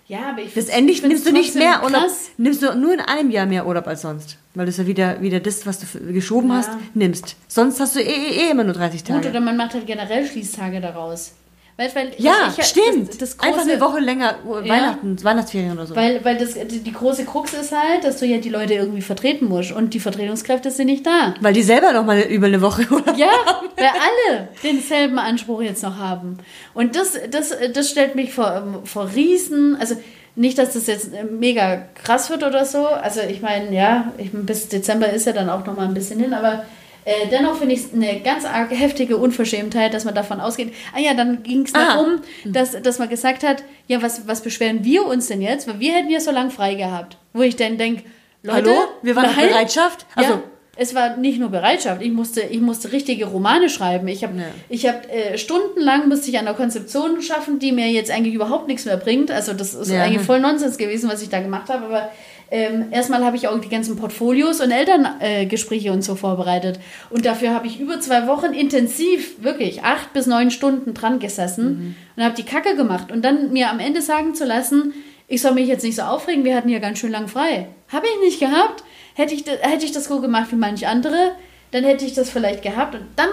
ja, 0.08 0.30
aber 0.30 0.40
ich 0.40 0.46
Das 0.46 0.54
find's- 0.54 0.70
endlich 0.70 0.98
ich 0.98 1.02
find's 1.02 1.26
nimmst 1.26 1.28
du 1.28 1.32
nicht 1.34 1.56
mehr 1.56 1.84
Urlaub, 1.84 2.10
nimmst 2.38 2.62
du 2.62 2.74
nur 2.76 2.94
in 2.94 3.00
einem 3.02 3.30
Jahr 3.32 3.46
mehr 3.46 3.66
Urlaub 3.68 3.88
als 3.88 4.04
sonst. 4.04 4.38
Weil 4.54 4.66
du 4.66 4.70
es 4.70 4.78
ja 4.78 4.88
wieder, 4.88 5.20
wieder 5.22 5.40
das, 5.40 5.66
was 5.66 5.80
du 5.80 5.88
geschoben 6.14 6.50
Ja. 6.50 6.58
hast, 6.58 6.70
nimmst. 6.94 7.36
Sonst 7.48 7.80
hast 7.80 7.96
du 7.96 8.00
eh, 8.00 8.04
eh, 8.06 8.48
eh 8.48 8.52
immer 8.52 8.64
nur 8.64 8.74
30 8.74 9.04
Tage. 9.04 9.20
Gut, 9.22 9.30
oder 9.30 9.40
man 9.42 9.58
macht 9.58 9.74
halt 9.74 9.86
generell 9.88 10.26
Schließtage 10.26 10.80
daraus. 10.80 11.34
Weißt, 11.80 11.96
weil 11.96 12.12
ja, 12.18 12.52
ich- 12.58 12.66
stimmt. 12.66 13.10
Das, 13.10 13.18
das 13.18 13.40
Einfach 13.40 13.62
große- 13.64 13.72
eine 13.72 13.80
Woche 13.82 14.00
länger 14.00 14.36
Ja. 14.64 14.68
Weihnachten, 14.74 15.24
Weihnachtsferien 15.24 15.74
oder 15.74 15.86
so. 15.86 15.96
Weil, 15.96 16.26
weil 16.26 16.36
das, 16.38 16.56
die, 16.56 16.80
die 16.80 16.92
große 16.92 17.24
Krux 17.26 17.54
ist 17.54 17.72
halt, 17.72 18.04
dass 18.04 18.18
du 18.18 18.26
ja 18.26 18.38
die 18.40 18.50
Leute 18.50 18.74
irgendwie 18.74 19.04
vertreten 19.04 19.46
musst 19.48 19.72
und 19.72 19.94
die 19.94 20.00
Vertretungskräfte 20.00 20.72
sind 20.72 20.88
nicht 20.88 21.06
da. 21.06 21.36
Weil 21.40 21.54
die 21.54 21.62
selber 21.62 21.94
noch 21.94 22.04
mal 22.04 22.20
über 22.22 22.48
eine 22.48 22.62
Woche 22.62 22.82
Urlaub 22.92 23.16
Ja, 23.16 23.30
weil 23.76 23.86
alle 23.86 24.48
denselben 24.64 25.20
Anspruch 25.20 25.62
jetzt 25.62 25.84
noch 25.84 25.98
haben. 25.98 26.40
Und 26.74 26.96
das, 26.96 27.14
das, 27.30 27.54
das 27.74 27.90
stellt 27.92 28.16
mich 28.16 28.34
vor, 28.34 28.52
ähm, 28.56 28.86
vor 28.86 29.10
Riesen, 29.14 29.76
also 29.80 29.96
nicht, 30.36 30.58
dass 30.58 30.74
das 30.74 30.88
jetzt 30.88 31.14
äh, 31.14 31.24
mega 31.24 31.84
krass 31.96 32.30
wird 32.32 32.44
oder 32.44 32.66
so. 32.66 32.88
Also 32.88 33.22
ich 33.22 33.42
meine, 33.42 33.72
ja, 33.76 34.12
ich, 34.18 34.32
bis 34.32 34.68
Dezember 34.70 35.10
ist 35.10 35.26
ja 35.28 35.34
dann 35.34 35.50
auch 35.50 35.66
noch 35.66 35.76
mal 35.76 35.86
ein 35.88 35.94
bisschen 35.94 36.20
hin, 36.20 36.34
aber 36.34 36.66
äh, 37.08 37.28
dennoch 37.32 37.58
finde 37.58 37.74
ich 37.76 37.86
es 37.86 37.94
eine 37.94 38.20
ganz 38.20 38.44
arg 38.44 38.70
heftige 38.72 39.16
Unverschämtheit, 39.16 39.94
dass 39.94 40.04
man 40.04 40.14
davon 40.14 40.42
ausgeht. 40.42 40.74
Ah 40.94 41.00
ja, 41.00 41.14
dann 41.14 41.42
ging 41.42 41.62
es 41.64 41.72
darum, 41.72 42.20
dass, 42.44 42.82
dass 42.82 43.00
man 43.00 43.08
gesagt 43.08 43.44
hat, 43.44 43.64
ja, 43.88 44.02
was, 44.02 44.28
was 44.28 44.42
beschweren 44.42 44.84
wir 44.84 45.06
uns 45.06 45.28
denn 45.28 45.42
jetzt? 45.42 45.68
Weil 45.70 45.80
wir 45.80 45.94
hätten 45.94 46.10
ja 46.10 46.20
so 46.20 46.32
lang 46.32 46.52
frei 46.52 46.76
gehabt. 46.76 47.18
Wo 47.32 47.42
ich 47.44 47.56
dann 47.56 47.78
denke, 47.78 48.04
Leute, 48.44 48.70
Hallo? 48.70 48.78
Wir 49.02 49.16
waren 49.16 49.30
in. 49.40 49.50
Bereitschaft? 49.50 50.06
Also- 50.16 50.34
ja, 50.34 50.44
es 50.80 50.94
war 50.94 51.18
nicht 51.18 51.40
nur 51.40 51.50
Bereitschaft, 51.50 52.04
ich 52.04 52.12
musste, 52.12 52.42
ich 52.42 52.62
musste 52.62 52.92
richtige 52.92 53.26
Romane 53.26 53.68
schreiben. 53.68 54.08
Ich 54.10 54.24
habe 54.24 54.36
ich 54.70 54.86
hab, 54.88 55.12
äh, 55.12 55.36
stundenlang 55.38 56.08
musste 56.08 56.30
ich 56.30 56.38
an 56.38 56.46
der 56.46 56.54
Konzeption 56.54 57.20
schaffen, 57.24 57.58
die 57.58 57.72
mir 57.72 57.88
jetzt 57.90 58.12
eigentlich 58.12 58.36
überhaupt 58.36 58.68
nichts 58.68 58.86
mehr 58.86 58.98
bringt. 58.98 59.32
Also 59.32 59.54
das 59.54 59.74
ist 59.74 59.90
Ja. 59.90 60.04
eigentlich 60.04 60.22
voll 60.24 60.40
Nonsens 60.40 60.78
gewesen, 60.78 61.10
was 61.10 61.24
ich 61.24 61.30
da 61.30 61.40
gemacht 61.40 61.70
habe. 61.70 61.86
Aber 61.86 62.12
ähm, 62.50 62.86
erstmal 62.92 63.26
habe 63.26 63.36
ich 63.36 63.48
auch 63.48 63.60
die 63.60 63.70
ganzen 63.70 63.98
Portfolios 63.98 64.62
und 64.62 64.72
Elterngespräche 64.72 65.90
äh, 65.90 65.92
und 65.92 66.04
so 66.04 66.16
vorbereitet. 66.16 66.80
Und 67.10 67.26
dafür 67.26 67.54
habe 67.54 67.68
ich 67.68 67.80
über 67.80 68.00
zwei 68.00 68.28
Wochen 68.28 68.54
intensiv, 68.54 69.44
wirklich 69.44 69.84
acht 69.84 70.14
bis 70.14 70.28
neun 70.28 70.50
Stunden 70.52 70.94
dran 70.94 71.20
gesessen 71.20 71.96
und 72.16 72.24
habe 72.24 72.36
die 72.36 72.44
Kacke 72.44 72.76
gemacht. 72.76 73.12
Und 73.12 73.24
dann 73.26 73.52
mir 73.52 73.70
am 73.70 73.80
Ende 73.80 74.02
sagen 74.02 74.34
zu 74.34 74.46
lassen, 74.46 74.94
ich 75.28 75.42
soll 75.42 75.54
mich 75.54 75.68
jetzt 75.68 75.84
nicht 75.84 75.96
so 75.96 76.04
aufregen, 76.04 76.46
wir 76.46 76.56
hatten 76.56 76.70
ja 76.70 76.80
ganz 76.80 77.00
schön 77.00 77.12
lang 77.12 77.28
frei. 77.28 77.68
Habe 77.90 78.06
ich 78.08 78.26
nicht 78.26 78.40
gehabt. 78.40 78.84
Hätte 79.14 79.34
ich, 79.34 79.44
das, 79.44 79.60
hätte 79.62 79.86
ich 79.86 79.92
das 79.92 80.06
so 80.06 80.22
gemacht 80.22 80.52
wie 80.52 80.58
manch 80.58 80.88
andere, 80.88 81.32
dann 81.72 81.84
hätte 81.84 82.06
ich 82.06 82.14
das 82.14 82.30
vielleicht 82.30 82.62
gehabt. 82.62 82.96
Und 82.96 83.06
dann 83.16 83.30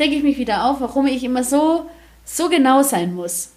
rege 0.00 0.16
ich 0.16 0.22
mich 0.22 0.38
wieder 0.38 0.64
auf, 0.64 0.80
warum 0.80 1.06
ich 1.06 1.22
immer 1.22 1.44
so, 1.44 1.88
so 2.30 2.48
genau 2.48 2.82
sein 2.82 3.14
muss. 3.14 3.52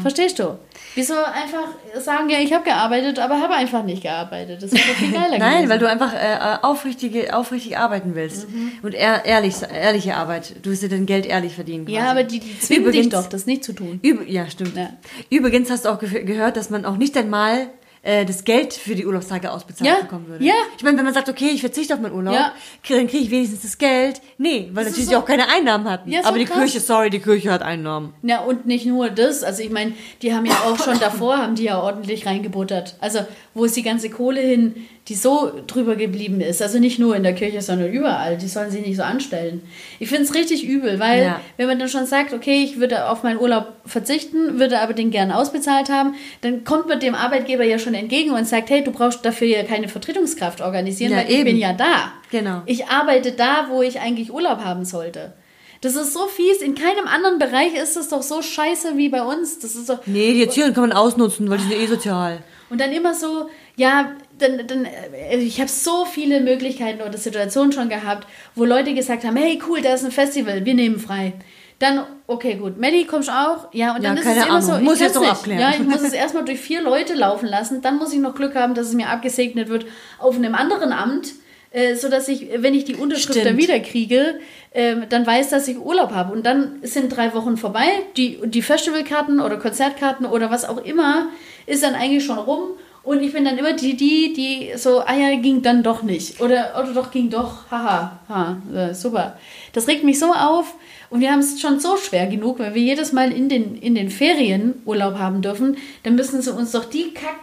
Verstehst 0.00 0.38
du? 0.38 0.56
Wieso 0.94 1.14
einfach 1.14 1.68
sagen, 2.00 2.28
ja, 2.30 2.38
ich 2.38 2.52
habe 2.52 2.64
gearbeitet, 2.64 3.18
aber 3.18 3.40
habe 3.40 3.54
einfach 3.54 3.82
nicht 3.82 4.02
gearbeitet. 4.02 4.62
Das 4.62 4.72
ist 4.72 4.78
doch 4.88 4.94
viel 4.94 5.10
geiler 5.10 5.38
Nein, 5.40 5.68
weil 5.68 5.78
du 5.78 5.88
einfach 5.88 6.14
äh, 6.14 6.58
aufrichtige, 6.62 7.34
aufrichtig 7.36 7.78
arbeiten 7.78 8.14
willst. 8.14 8.46
Und 8.82 8.94
ehr, 8.94 9.24
ehrlich, 9.24 9.56
ehrliche 9.62 10.14
Arbeit. 10.16 10.54
Du 10.62 10.70
willst 10.70 10.82
dir 10.82 10.88
dein 10.88 11.06
Geld 11.06 11.26
ehrlich 11.26 11.54
verdienen. 11.54 11.88
Ja, 11.88 12.00
quasi. 12.02 12.10
aber 12.10 12.24
die, 12.24 12.38
die 12.40 12.58
zwingen 12.60 12.84
dich 12.84 12.94
Übrigens- 13.06 13.14
doch, 13.14 13.26
das 13.28 13.46
nicht 13.46 13.64
zu 13.64 13.72
tun. 13.72 14.00
Üb 14.04 14.28
ja, 14.28 14.48
stimmt. 14.48 14.76
Ja. 14.76 14.90
Übrigens 15.30 15.70
hast 15.70 15.84
du 15.84 15.88
auch 15.90 15.98
ge 15.98 16.22
gehört, 16.24 16.56
dass 16.56 16.70
man 16.70 16.84
auch 16.84 16.96
nicht 16.96 17.16
einmal 17.16 17.68
äh, 18.02 18.24
das 18.24 18.42
Geld 18.44 18.72
für 18.74 18.94
die 18.96 19.06
Urlaubstage 19.06 19.50
ausbezahlt 19.50 19.88
Ja, 19.88 20.00
bekommen 20.02 20.26
würde. 20.28 20.44
ja. 20.44 20.54
Ich 20.76 20.82
meine, 20.82 20.98
wenn 20.98 21.04
man 21.04 21.14
sagt, 21.14 21.28
okay, 21.28 21.50
ich 21.54 21.60
verzichte 21.60 21.94
auf 21.94 22.00
meinen 22.00 22.14
Urlaub, 22.14 22.34
Ja. 22.34 22.52
krieg- 22.82 22.96
dann 22.96 23.06
kriege 23.06 23.24
ich 23.24 23.30
wenigstens 23.30 23.62
das 23.62 23.78
Geld. 23.78 24.20
Nee, 24.38 24.70
weil 24.72 24.84
Das 24.84 24.92
natürlich 24.94 25.10
so- 25.10 25.18
auch 25.18 25.24
keine 25.24 25.48
Einnahmen 25.48 25.88
hatten. 25.88 26.10
Ja, 26.10 26.22
so 26.22 26.28
Aber 26.28 26.38
die 26.38 26.44
krass. 26.46 26.58
Kirche, 26.58 26.80
sorry, 26.80 27.10
die 27.10 27.20
Kirche 27.20 27.52
hat 27.52 27.62
Einnahmen. 27.62 28.14
Ja, 28.22 28.40
und 28.40 28.66
nicht 28.66 28.86
nur 28.86 29.08
das. 29.10 29.42
Also 29.44 29.62
ich 29.62 29.70
meine, 29.70 29.92
die 30.22 30.34
haben 30.34 30.46
ja 30.46 30.54
auch 30.66 30.78
schon 30.82 30.98
davor, 30.98 31.38
haben 31.38 31.54
die 31.54 31.64
ja 31.64 31.80
ordentlich 31.80 32.26
reingebuttert. 32.26 32.96
Also 33.00 33.20
wo 33.54 33.64
ist 33.66 33.76
die 33.76 33.82
ganze 33.82 34.10
Kohle 34.10 34.40
hin, 34.40 34.74
die 35.08 35.16
so 35.16 35.50
drüber 35.66 35.96
geblieben 35.96 36.40
ist. 36.40 36.62
Also 36.62 36.78
nicht 36.78 37.00
nur 37.00 37.16
in 37.16 37.24
der 37.24 37.34
Kirche, 37.34 37.60
sondern 37.60 37.90
überall. 37.92 38.38
Die 38.38 38.46
sollen 38.46 38.70
sich 38.70 38.86
nicht 38.86 38.96
so 38.96 39.02
anstellen. 39.02 39.60
Ich 39.98 40.08
finde 40.08 40.22
es 40.22 40.34
richtig 40.34 40.64
übel, 40.64 41.00
weil 41.00 41.22
Ja. 41.24 41.40
wenn 41.56 41.66
man 41.66 41.78
dann 41.80 41.88
schon 41.88 42.06
sagt, 42.06 42.32
okay, 42.32 42.62
ich 42.62 42.78
würde 42.78 43.08
auf 43.08 43.24
meinen 43.24 43.40
Urlaub 43.40 43.66
verzichten, 43.84 44.60
würde 44.60 44.78
aber 44.80 44.92
den 44.92 45.10
gern 45.10 45.32
ausbezahlt 45.32 45.88
haben, 45.90 46.14
dann 46.42 46.62
kommt 46.62 46.86
man 46.88 47.00
dem 47.00 47.16
Arbeitgeber 47.16 47.64
ja 47.64 47.80
schon 47.80 47.94
entgegen 47.94 48.30
und 48.30 48.46
sagt, 48.46 48.70
hey, 48.70 48.84
du 48.84 48.92
brauchst 48.92 49.24
dafür 49.24 49.48
ja 49.48 49.64
keine 49.64 49.88
Vertretungskraft 49.88 50.60
organisieren, 50.60 51.10
Ja, 51.10 51.18
weil 51.18 51.24
ich 51.30 51.34
eben. 51.34 51.44
bin 51.46 51.58
ja 51.58 51.72
da. 51.72 52.12
Genau. 52.30 52.62
Ich 52.66 52.86
arbeite 52.86 53.32
da, 53.32 53.66
wo 53.70 53.82
ich 53.82 53.98
eigentlich 53.98 54.32
Urlaub 54.32 54.60
haben 54.64 54.84
sollte. 54.84 55.32
Das 55.80 55.96
ist 55.96 56.12
so 56.12 56.28
fies. 56.28 56.62
In 56.62 56.76
keinem 56.76 57.08
anderen 57.12 57.40
Bereich 57.40 57.74
ist 57.74 57.96
es 57.96 58.08
doch 58.08 58.22
so 58.22 58.40
scheiße 58.40 58.96
wie 58.96 59.08
bei 59.08 59.22
uns. 59.24 59.58
Das 59.58 59.74
ist 59.74 59.88
so. 59.88 59.98
Nee, 60.06 60.32
die 60.34 60.44
Erziehung 60.44 60.72
kann 60.74 60.82
man 60.88 60.92
ausnutzen, 60.92 61.50
weil 61.50 61.58
die 61.58 61.64
sind 61.64 61.72
eh 61.80 61.86
sozial. 61.88 62.38
Und 62.70 62.80
dann 62.80 62.92
immer 62.92 63.14
so, 63.14 63.48
ja, 63.74 64.12
dann, 64.42 64.66
dann 64.66 64.84
äh, 64.84 65.36
ich 65.38 65.58
habe 65.60 65.70
so 65.70 66.04
viele 66.04 66.40
Möglichkeiten 66.40 67.00
oder 67.02 67.16
Situationen 67.16 67.72
schon 67.72 67.88
gehabt, 67.88 68.26
wo 68.54 68.64
Leute 68.64 68.92
gesagt 68.94 69.24
haben, 69.24 69.36
hey 69.36 69.60
cool, 69.68 69.80
da 69.80 69.94
ist 69.94 70.04
ein 70.04 70.10
Festival, 70.10 70.64
wir 70.64 70.74
nehmen 70.74 70.98
frei. 70.98 71.32
Dann, 71.78 72.04
okay, 72.28 72.54
gut, 72.54 72.78
Melli, 72.78 73.06
kommst 73.06 73.28
du 73.28 73.32
auch? 73.32 73.68
Ja, 73.72 73.96
und 73.96 74.04
dann 74.04 74.14
Ja, 74.16 74.22
ist 74.22 74.26
keine 74.28 74.40
es 74.40 74.44
immer 74.46 74.54
Ahnung. 74.56 74.68
so, 74.70 74.76
ich 74.76 74.82
Muss 74.82 75.00
jetzt 75.00 75.18
nicht. 75.18 75.30
abklären. 75.30 75.60
Ja, 75.60 75.70
ich 75.70 75.80
muss 75.80 76.02
es 76.02 76.12
erstmal 76.12 76.44
durch 76.44 76.60
vier 76.60 76.80
Leute 76.82 77.14
laufen 77.14 77.48
lassen, 77.48 77.82
dann 77.82 77.96
muss 77.98 78.12
ich 78.12 78.20
noch 78.20 78.34
Glück 78.36 78.54
haben, 78.54 78.74
dass 78.74 78.88
es 78.88 78.94
mir 78.94 79.08
abgesegnet 79.08 79.68
wird 79.68 79.86
auf 80.20 80.36
einem 80.36 80.54
anderen 80.54 80.92
Amt, 80.92 81.32
äh, 81.72 81.96
sodass 81.96 82.28
ich, 82.28 82.48
wenn 82.58 82.74
ich 82.74 82.84
die 82.84 82.94
Unterschrift 82.94 83.32
Stimmt. 83.32 83.46
dann 83.46 83.56
wieder 83.56 83.80
kriege, 83.80 84.38
ähm, 84.74 85.06
dann 85.08 85.26
weiß, 85.26 85.48
dass 85.50 85.66
ich 85.66 85.78
Urlaub 85.78 86.12
habe. 86.12 86.32
Und 86.32 86.46
dann 86.46 86.78
sind 86.82 87.08
drei 87.16 87.34
Wochen 87.34 87.56
vorbei, 87.56 87.86
die, 88.16 88.38
die 88.44 88.62
Festivalkarten 88.62 89.40
oder 89.40 89.56
Konzertkarten 89.56 90.24
oder 90.26 90.50
was 90.52 90.64
auch 90.68 90.84
immer 90.84 91.30
ist 91.66 91.82
dann 91.82 91.94
eigentlich 91.96 92.24
schon 92.24 92.38
rum. 92.38 92.70
Und 93.04 93.22
ich 93.22 93.32
bin 93.32 93.44
dann 93.44 93.58
immer 93.58 93.72
die, 93.72 93.96
die, 93.96 94.32
die 94.32 94.78
so, 94.78 95.00
ah 95.00 95.14
ja, 95.14 95.36
ging 95.40 95.62
dann 95.62 95.82
doch 95.82 96.02
nicht. 96.02 96.40
Oder, 96.40 96.78
oder 96.80 96.94
doch 96.94 97.10
ging 97.10 97.30
doch, 97.30 97.70
haha, 97.70 98.20
ha, 98.28 98.56
äh, 98.72 98.94
super. 98.94 99.36
Das 99.72 99.88
regt 99.88 100.04
mich 100.04 100.20
so 100.20 100.32
auf. 100.32 100.74
Und 101.10 101.20
wir 101.20 101.32
haben 101.32 101.40
es 101.40 101.60
schon 101.60 101.80
so 101.80 101.96
schwer 101.96 102.26
genug, 102.26 102.58
weil 102.58 102.74
wir 102.74 102.82
jedes 102.82 103.12
Mal 103.12 103.32
in 103.32 103.48
den, 103.48 103.76
in 103.76 103.94
den 103.94 104.08
Ferien 104.08 104.74
Urlaub 104.86 105.18
haben 105.18 105.42
dürfen. 105.42 105.76
Dann 106.04 106.14
müssen 106.14 106.40
sie 106.40 106.52
uns 106.52 106.72
doch 106.72 106.84
die 106.84 107.12
kack 107.12 107.36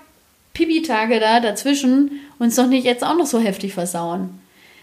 Pipi-Tage 0.53 1.19
da 1.19 1.39
dazwischen 1.39 2.19
uns 2.37 2.55
doch 2.55 2.67
nicht 2.67 2.85
jetzt 2.85 3.03
auch 3.03 3.15
noch 3.15 3.25
so 3.25 3.39
heftig 3.39 3.73
versauen. 3.73 4.39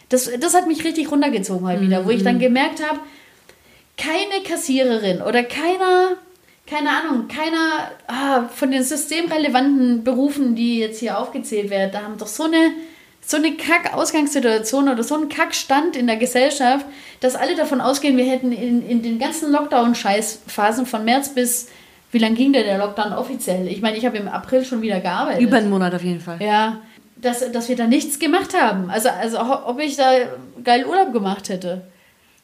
Das, 0.08 0.30
das 0.38 0.54
hat 0.54 0.68
mich 0.68 0.84
richtig 0.84 1.10
runtergezogen 1.10 1.62
mal 1.62 1.80
wieder, 1.80 2.06
wo 2.06 2.10
ich 2.10 2.22
dann 2.22 2.38
gemerkt 2.38 2.80
habe, 2.82 3.00
keine 3.98 4.42
Kassiererin 4.44 5.20
oder 5.20 5.42
keiner, 5.42 6.16
keine 6.68 6.90
Ahnung, 6.90 7.28
keiner 7.28 7.90
ah, 8.08 8.48
von 8.48 8.70
den 8.70 8.82
systemrelevanten 8.82 10.02
Berufen, 10.02 10.56
die 10.56 10.80
jetzt 10.80 11.00
hier 11.00 11.18
aufgezählt 11.18 11.70
werden, 11.70 11.90
da 11.92 12.02
haben 12.02 12.18
doch 12.18 12.26
so 12.26 12.44
eine, 12.44 12.72
so 13.20 13.36
eine 13.36 13.52
Kack-Ausgangssituation 13.52 14.88
oder 14.88 15.04
so 15.04 15.14
einen 15.14 15.28
Kackstand 15.28 15.96
in 15.96 16.06
der 16.06 16.16
Gesellschaft, 16.16 16.84
dass 17.20 17.36
alle 17.36 17.54
davon 17.54 17.80
ausgehen, 17.80 18.16
wir 18.16 18.24
hätten 18.24 18.52
in, 18.52 18.86
in 18.86 19.02
den 19.02 19.18
ganzen 19.18 19.52
Lockdown-Scheißphasen 19.52 20.86
von 20.86 21.04
März 21.04 21.30
bis, 21.30 21.68
wie 22.10 22.18
lange 22.18 22.34
ging 22.34 22.52
denn 22.52 22.64
der 22.64 22.78
Lockdown 22.78 23.12
offiziell? 23.12 23.68
Ich 23.68 23.80
meine, 23.80 23.96
ich 23.96 24.04
habe 24.04 24.16
im 24.16 24.28
April 24.28 24.64
schon 24.64 24.82
wieder 24.82 25.00
gearbeitet. 25.00 25.42
Über 25.42 25.58
einen 25.58 25.70
Monat 25.70 25.94
auf 25.94 26.02
jeden 26.02 26.20
Fall. 26.20 26.42
Ja, 26.42 26.80
dass, 27.16 27.50
dass 27.52 27.68
wir 27.68 27.76
da 27.76 27.86
nichts 27.86 28.18
gemacht 28.18 28.60
haben. 28.60 28.90
Also, 28.90 29.08
also 29.08 29.38
ob 29.40 29.80
ich 29.80 29.96
da 29.96 30.10
geil 30.62 30.84
Urlaub 30.84 31.12
gemacht 31.12 31.48
hätte. 31.48 31.86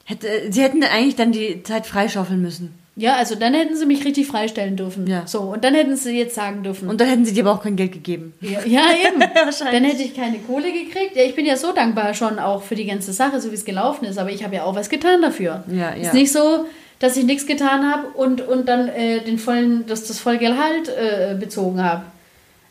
Hätte, 0.04 0.28
sie 0.50 0.62
hätten 0.62 0.82
eigentlich 0.82 1.16
dann 1.16 1.32
die 1.32 1.62
Zeit 1.62 1.86
freischaufeln 1.86 2.40
müssen. 2.40 2.81
Ja, 2.94 3.16
also 3.16 3.34
dann 3.36 3.54
hätten 3.54 3.74
sie 3.74 3.86
mich 3.86 4.04
richtig 4.04 4.26
freistellen 4.26 4.76
dürfen. 4.76 5.06
Ja. 5.06 5.26
So, 5.26 5.40
und 5.40 5.64
dann 5.64 5.74
hätten 5.74 5.96
sie 5.96 6.16
jetzt 6.16 6.34
sagen 6.34 6.62
dürfen. 6.62 6.88
Und 6.88 7.00
dann 7.00 7.08
hätten 7.08 7.24
sie 7.24 7.32
dir 7.32 7.42
aber 7.44 7.58
auch 7.58 7.62
kein 7.62 7.76
Geld 7.76 7.92
gegeben. 7.92 8.34
ja, 8.40 8.60
ja, 8.66 8.82
eben. 9.08 9.20
Wahrscheinlich. 9.34 9.80
dann 9.80 9.84
hätte 9.84 10.02
ich 10.02 10.14
keine 10.14 10.38
Kohle 10.40 10.70
gekriegt. 10.72 11.16
Ja, 11.16 11.22
ich 11.22 11.34
bin 11.34 11.46
ja 11.46 11.56
so 11.56 11.72
dankbar 11.72 12.12
schon 12.12 12.38
auch 12.38 12.62
für 12.62 12.74
die 12.74 12.84
ganze 12.84 13.14
Sache, 13.14 13.40
so 13.40 13.50
wie 13.50 13.54
es 13.54 13.64
gelaufen 13.64 14.04
ist. 14.04 14.18
Aber 14.18 14.30
ich 14.30 14.44
habe 14.44 14.56
ja 14.56 14.64
auch 14.64 14.74
was 14.74 14.90
getan 14.90 15.22
dafür. 15.22 15.64
Ja, 15.68 15.94
ja. 15.94 16.02
Ist 16.02 16.14
nicht 16.14 16.32
so, 16.32 16.66
dass 16.98 17.16
ich 17.16 17.24
nichts 17.24 17.46
getan 17.46 17.90
habe 17.90 18.08
und, 18.08 18.46
und 18.46 18.68
dann 18.68 18.88
äh, 18.88 19.20
den 19.20 19.38
vollen, 19.38 19.86
das, 19.86 20.04
das 20.04 20.18
Vollgehalt 20.18 20.88
äh, 20.88 21.34
bezogen 21.38 21.82
habe. 21.82 22.04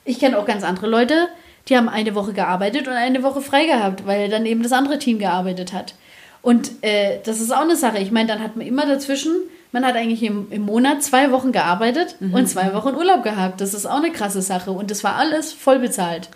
Ich 0.06 0.20
kenne 0.20 0.38
auch 0.38 0.46
ganz 0.46 0.64
andere 0.64 0.88
Leute, 0.88 1.28
die 1.68 1.76
haben 1.76 1.90
eine 1.90 2.16
Woche 2.16 2.34
gearbeitet 2.34 2.88
und 2.88 2.94
eine 2.94 3.24
Woche 3.24 3.42
frei 3.42 3.66
gehabt, 3.66 4.06
weil 4.06 4.30
dann 4.30 4.46
eben 4.46 4.64
das 4.64 4.72
andere 4.72 5.00
Team 5.00 5.20
gearbeitet 5.20 5.74
hat. 5.74 5.96
Und 6.42 6.72
äh, 6.82 7.20
das 7.24 7.40
ist 7.40 7.52
auch 7.52 7.62
eine 7.62 7.76
Sache. 7.76 8.00
Ich 8.00 8.12
meine, 8.12 8.28
dann 8.28 8.44
hat 8.44 8.56
man 8.56 8.66
immer 8.66 8.86
dazwischen, 8.86 9.36
man 9.72 9.86
hat 9.86 9.96
eigentlich 9.96 10.24
im, 10.24 10.48
im 10.52 10.64
Monat 10.64 11.02
zwei 11.04 11.32
Wochen 11.32 11.52
gearbeitet 11.52 12.16
und 12.20 12.48
zwei 12.50 12.74
Wochen 12.74 12.96
Urlaub 12.96 13.24
gehabt. 13.24 13.62
Das 13.62 13.74
ist 13.74 13.86
auch 13.86 13.98
eine 14.04 14.12
krasse 14.12 14.42
Sache. 14.42 14.72
Und 14.72 14.92
das 14.92 15.04
war 15.04 15.16
alles 15.16 15.54
voll 15.54 15.80
bezahlt. 15.80 16.30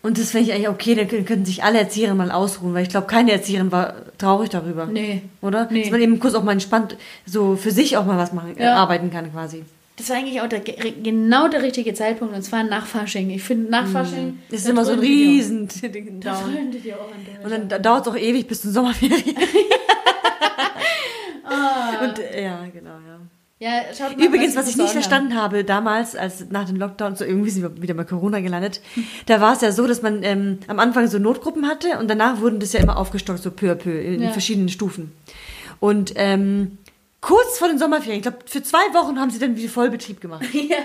Und 0.00 0.16
das 0.16 0.30
fände 0.30 0.48
ich 0.48 0.54
eigentlich 0.54 0.68
okay, 0.68 0.94
dann 0.94 1.08
können, 1.08 1.24
könnten 1.24 1.44
sich 1.44 1.64
alle 1.64 1.78
Erzieherinnen 1.78 2.16
mal 2.16 2.30
ausruhen, 2.30 2.72
weil 2.72 2.82
ich 2.84 2.88
glaube, 2.88 3.08
keine 3.08 3.32
Erzieherin 3.32 3.72
war 3.72 3.94
traurig 4.16 4.48
darüber. 4.48 4.86
Nee. 4.86 5.22
Oder? 5.42 5.66
Nee. 5.70 5.82
Dass 5.82 5.90
man 5.90 6.00
eben 6.00 6.20
kurz 6.20 6.34
auch 6.34 6.44
mal 6.44 6.52
entspannt 6.52 6.96
so 7.26 7.56
für 7.56 7.72
sich 7.72 7.96
auch 7.96 8.06
mal 8.06 8.16
was 8.16 8.32
machen, 8.32 8.56
äh, 8.56 8.62
Ja. 8.64 8.74
arbeiten 8.76 9.10
kann 9.10 9.32
quasi. 9.32 9.64
Das 9.96 10.08
war 10.10 10.16
eigentlich 10.16 10.40
auch 10.40 10.46
der, 10.48 10.60
ge- 10.60 10.92
genau 11.02 11.48
der 11.48 11.62
richtige 11.64 11.92
Zeitpunkt 11.94 12.32
und 12.32 12.42
zwar 12.42 12.62
nach 12.62 12.86
Fasching. 12.86 13.30
Ich 13.30 13.42
finde, 13.42 13.68
nach 13.68 13.88
Fasching. 13.88 14.38
Das 14.50 14.60
ist 14.60 14.66
da 14.68 14.70
immer 14.70 14.84
so 14.84 14.92
ein 14.92 15.00
riesen 15.00 15.66
Ding 15.66 16.20
Da 16.20 16.40
durch. 16.44 16.84
Und 17.60 17.70
dann 17.70 17.82
dauert 17.82 18.06
es 18.06 18.12
auch 18.12 18.16
ewig 18.16 18.46
bis 18.46 18.60
zum 18.62 18.70
Sommerferien. 18.70 19.24
Ah. 21.50 22.04
Und 22.04 22.18
äh, 22.18 22.44
ja, 22.44 22.64
genau, 22.72 22.90
ja. 23.06 23.20
Ja, 23.60 23.82
mal, 24.16 24.24
Übrigens, 24.24 24.54
was 24.54 24.68
ich 24.68 24.76
nicht 24.76 24.90
verstanden 24.92 25.34
habe 25.34 25.64
damals, 25.64 26.14
als 26.14 26.48
nach 26.50 26.66
dem 26.66 26.76
Lockdown, 26.76 27.16
so 27.16 27.24
irgendwie 27.24 27.50
sind 27.50 27.62
wir 27.64 27.82
wieder 27.82 27.94
bei 27.94 28.04
Corona 28.04 28.38
gelandet, 28.38 28.80
da 29.26 29.40
war 29.40 29.54
es 29.54 29.62
ja 29.62 29.72
so, 29.72 29.88
dass 29.88 30.00
man 30.00 30.22
ähm, 30.22 30.58
am 30.68 30.78
Anfang 30.78 31.08
so 31.08 31.18
Notgruppen 31.18 31.66
hatte 31.66 31.98
und 31.98 32.08
danach 32.08 32.40
wurden 32.40 32.60
das 32.60 32.72
ja 32.72 32.78
immer 32.78 32.96
aufgestockt, 32.96 33.42
so 33.42 33.50
peu 33.50 33.72
à 33.72 33.74
peu, 33.74 33.90
in 33.90 34.22
Ja. 34.22 34.30
verschiedenen 34.30 34.68
Stufen. 34.68 35.10
Und 35.80 36.12
ähm, 36.14 36.78
kurz 37.20 37.58
vor 37.58 37.66
den 37.66 37.78
Sommerferien, 37.80 38.18
ich 38.18 38.22
glaube, 38.22 38.38
für 38.46 38.62
zwei 38.62 38.94
Wochen 38.94 39.18
haben 39.18 39.30
sie 39.30 39.40
dann 39.40 39.56
wieder 39.56 39.68
Vollbetrieb 39.68 40.20
gemacht. 40.20 40.44
Ja. 40.52 40.76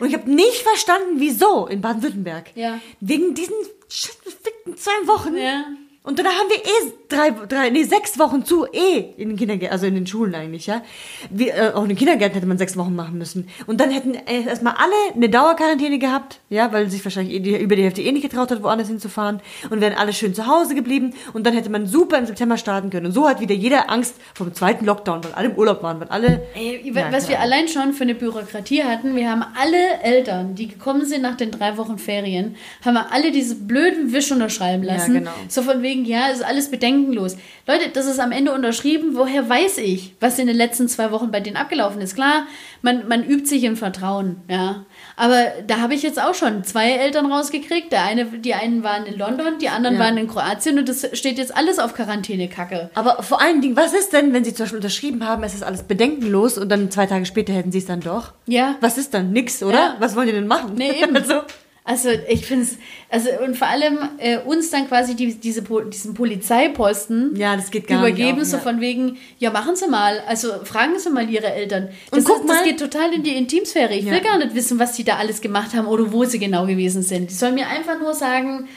Und 0.00 0.06
ich 0.08 0.14
habe 0.14 0.30
nicht 0.32 0.62
verstanden, 0.62 1.16
wieso 1.18 1.66
in 1.66 1.82
Baden-Württemberg. 1.82 2.52
Ja. 2.54 2.78
Wegen 3.00 3.34
diesen 3.34 3.54
fickten 3.90 4.78
zwei 4.78 5.06
Wochen. 5.06 5.36
Ja. 5.36 5.64
Und 6.04 6.18
dann 6.18 6.26
haben 6.26 6.48
wir 6.48 6.56
eh 6.56 6.92
drei, 7.08 7.30
drei, 7.46 7.70
nee, 7.70 7.84
sechs 7.84 8.18
Wochen 8.18 8.44
zu, 8.44 8.66
eh 8.72 9.04
in 9.16 9.28
den 9.28 9.36
Kindergärten, 9.38 9.72
also 9.72 9.86
in 9.86 9.94
den 9.94 10.06
Schulen 10.06 10.34
eigentlich, 10.34 10.66
ja. 10.66 10.82
Wir, 11.30 11.54
äh, 11.54 11.70
auch 11.74 11.82
in 11.84 11.90
den 11.90 11.96
Kindergärten 11.98 12.34
hätte 12.34 12.46
man 12.46 12.58
sechs 12.58 12.76
Wochen 12.76 12.96
machen 12.96 13.18
müssen. 13.18 13.48
Und 13.68 13.80
dann 13.80 13.90
hätten 13.92 14.14
äh, 14.14 14.42
erstmal 14.46 14.74
alle 14.78 15.14
eine 15.14 15.28
Dauerquarantäne 15.28 16.00
gehabt, 16.00 16.40
ja, 16.50 16.72
weil 16.72 16.90
sich 16.90 17.04
wahrscheinlich 17.04 17.34
eh 17.36 17.38
die, 17.38 17.56
über 17.56 17.76
die 17.76 17.84
Hälfte 17.84 18.02
eh 18.02 18.10
nicht 18.10 18.22
getraut 18.28 18.50
hat, 18.50 18.64
woanders 18.64 18.88
hinzufahren. 18.88 19.38
Und 19.70 19.80
wären 19.80 19.94
alle 19.94 20.12
schön 20.12 20.34
zu 20.34 20.48
Hause 20.48 20.74
geblieben. 20.74 21.14
Und 21.34 21.46
dann 21.46 21.54
hätte 21.54 21.70
man 21.70 21.86
super 21.86 22.18
im 22.18 22.26
September 22.26 22.56
starten 22.56 22.90
können. 22.90 23.06
Und 23.06 23.12
so 23.12 23.28
hat 23.28 23.40
wieder 23.40 23.54
jeder 23.54 23.88
Angst 23.88 24.16
vom 24.34 24.52
zweiten 24.54 24.84
Lockdown, 24.84 25.22
weil 25.22 25.32
alle 25.34 25.50
im 25.50 25.54
Urlaub 25.56 25.84
waren, 25.84 26.00
weil 26.00 26.08
alle. 26.08 26.42
Ey, 26.56 26.80
Ja, 26.92 27.12
was 27.12 27.28
wir 27.28 27.36
klar. 27.36 27.42
allein 27.46 27.68
schon 27.68 27.92
für 27.92 28.02
eine 28.02 28.16
Bürokratie 28.16 28.82
hatten, 28.82 29.14
wir 29.14 29.30
haben 29.30 29.44
alle 29.56 30.00
Eltern, 30.02 30.56
die 30.56 30.66
gekommen 30.66 31.04
sind 31.06 31.22
nach 31.22 31.36
den 31.36 31.52
drei 31.52 31.76
Wochen 31.76 31.96
Ferien, 31.98 32.56
haben 32.84 32.94
wir 32.94 33.12
alle 33.12 33.30
diese 33.30 33.54
blöden 33.54 34.12
Wisch 34.12 34.32
unterschreiben 34.32 34.82
Ja, 34.82 34.94
lassen. 34.94 35.14
genau. 35.14 35.30
So 35.48 35.62
von 35.62 35.80
wegen, 35.82 35.91
ja, 36.04 36.28
ist 36.28 36.44
alles 36.44 36.70
bedenkenlos. 36.70 37.36
Leute, 37.66 37.90
das 37.92 38.06
ist 38.06 38.18
am 38.18 38.32
Ende 38.32 38.52
unterschrieben. 38.52 39.10
Woher 39.14 39.48
weiß 39.48 39.78
ich, 39.78 40.14
was 40.20 40.38
in 40.38 40.46
den 40.46 40.56
letzten 40.56 40.88
zwei 40.88 41.10
Wochen 41.12 41.30
bei 41.30 41.40
denen 41.40 41.56
abgelaufen 41.56 42.00
ist? 42.00 42.14
Klar, 42.14 42.46
man, 42.82 43.06
man 43.08 43.22
übt 43.24 43.46
sich 43.46 43.64
im 43.64 43.76
Vertrauen, 43.76 44.36
ja. 44.48 44.84
Aber 45.16 45.44
da 45.66 45.78
habe 45.80 45.94
ich 45.94 46.02
jetzt 46.02 46.20
auch 46.20 46.34
schon 46.34 46.64
zwei 46.64 46.90
Eltern 46.92 47.30
rausgekriegt. 47.30 47.92
Der 47.92 48.02
eine, 48.04 48.24
die 48.24 48.54
einen 48.54 48.82
waren 48.82 49.06
in 49.06 49.18
London, 49.18 49.58
die 49.60 49.68
anderen 49.68 49.96
Ja. 49.96 50.00
waren 50.02 50.16
in 50.16 50.26
Kroatien 50.28 50.78
und 50.78 50.88
das 50.88 51.06
steht 51.12 51.38
jetzt 51.38 51.56
alles 51.56 51.78
auf 51.78 51.94
Quarantäne-Kacke. 51.94 52.90
Aber 52.94 53.22
vor 53.22 53.40
allen 53.40 53.60
Dingen, 53.60 53.76
was 53.76 53.92
ist 53.94 54.12
denn, 54.12 54.32
wenn 54.32 54.44
sie 54.44 54.54
zum 54.54 54.64
Beispiel 54.64 54.78
unterschrieben 54.78 55.26
haben, 55.26 55.42
es 55.44 55.54
ist 55.54 55.62
alles 55.62 55.82
bedenkenlos 55.84 56.58
und 56.58 56.68
dann 56.70 56.90
zwei 56.90 57.06
Tage 57.06 57.26
später 57.26 57.52
hätten 57.52 57.70
sie 57.72 57.78
es 57.78 57.86
dann 57.86 58.00
doch? 58.00 58.32
Ja. 58.46 58.76
Was 58.80 58.98
ist 58.98 59.14
dann? 59.14 59.32
Nix, 59.32 59.62
oder? 59.62 59.74
Ja. 59.74 59.96
Was 59.98 60.16
wollen 60.16 60.26
die 60.26 60.32
denn 60.32 60.46
machen? 60.46 60.72
Nee, 60.74 61.02
eben. 61.02 61.14
also, 61.22 61.42
Also 61.84 62.10
ich 62.28 62.46
finde 62.46 62.64
es, 62.64 62.78
also 63.10 63.28
und 63.44 63.56
vor 63.56 63.66
allem 63.66 63.98
äh, 64.18 64.38
uns 64.38 64.70
dann 64.70 64.86
quasi 64.86 65.16
die, 65.16 65.34
diese, 65.34 65.62
diesen 65.62 66.14
Polizeiposten 66.14 67.34
ja, 67.34 67.56
das 67.56 67.72
geht 67.72 67.88
gar 67.88 67.98
übergeben, 67.98 68.38
nicht. 68.38 68.50
so 68.50 68.56
auch, 68.56 68.60
ja. 68.64 68.70
von 68.70 68.80
wegen, 68.80 69.16
ja 69.40 69.50
machen 69.50 69.74
Sie 69.74 69.88
mal, 69.88 70.20
also 70.28 70.64
fragen 70.64 70.98
Sie 70.98 71.10
mal 71.10 71.28
Ihre 71.28 71.52
Eltern. 71.52 71.88
Das, 72.10 72.20
Und 72.20 72.24
guck 72.24 72.42
ist, 72.42 72.48
das 72.48 72.56
mal- 72.58 72.64
geht 72.64 72.78
total 72.78 73.12
in 73.12 73.24
die 73.24 73.36
Intimsphäre. 73.36 73.94
Ich 73.94 74.04
Ja. 74.04 74.12
will 74.12 74.20
gar 74.20 74.38
nicht 74.38 74.54
wissen, 74.54 74.78
was 74.78 74.92
die 74.92 75.02
da 75.02 75.16
alles 75.16 75.40
gemacht 75.40 75.74
haben 75.74 75.86
oder 75.88 76.12
wo 76.12 76.24
sie 76.24 76.38
genau 76.38 76.66
gewesen 76.66 77.02
sind. 77.02 77.30
Die 77.30 77.34
sollen 77.34 77.54
mir 77.56 77.66
einfach 77.66 77.98
nur 77.98 78.14
sagen, 78.14 78.68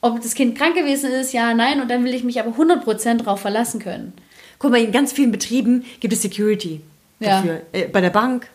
ob 0.00 0.22
das 0.22 0.34
Kind 0.34 0.56
krank 0.56 0.74
gewesen 0.76 1.10
ist, 1.10 1.32
ja, 1.34 1.52
nein, 1.52 1.80
und 1.82 1.90
dann 1.90 2.04
will 2.04 2.14
ich 2.14 2.24
mich 2.24 2.40
aber 2.40 2.56
100% 2.56 3.18
drauf 3.18 3.40
verlassen 3.40 3.80
können. 3.80 4.12
Guck 4.58 4.70
mal, 4.70 4.80
in 4.80 4.92
ganz 4.92 5.12
vielen 5.12 5.30
Betrieben 5.32 5.84
gibt 6.00 6.14
es 6.14 6.22
Security 6.22 6.80
Ja. 7.20 7.36
dafür. 7.42 7.62
Äh, 7.72 7.88
bei 7.88 8.00
der 8.00 8.10
Bank, 8.10 8.48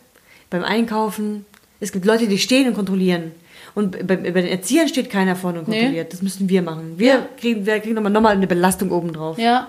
beim 0.50 0.64
Einkaufen. 0.64 1.44
Es 1.78 1.92
gibt 1.92 2.04
Leute, 2.04 2.26
die 2.26 2.38
stehen 2.38 2.66
und 2.68 2.74
kontrollieren. 2.74 3.32
Und 3.74 4.06
bei, 4.06 4.16
bei 4.16 4.30
den 4.30 4.46
Erziehern 4.46 4.88
steht 4.88 5.08
keiner 5.10 5.34
vorne 5.36 5.60
und 5.60 5.64
kontrolliert. 5.66 6.12
Das 6.12 6.20
müssen 6.22 6.48
wir 6.48 6.62
machen. 6.62 6.94
Wir 6.98 7.06
Ja. 7.14 7.26
kriegen, 7.40 7.64
wir 7.66 7.80
kriegen 7.80 7.94
nochmal, 7.94 8.12
nochmal 8.12 8.34
eine 8.36 8.46
Belastung 8.46 8.90
obendrauf. 8.90 9.38
Ja. 9.38 9.66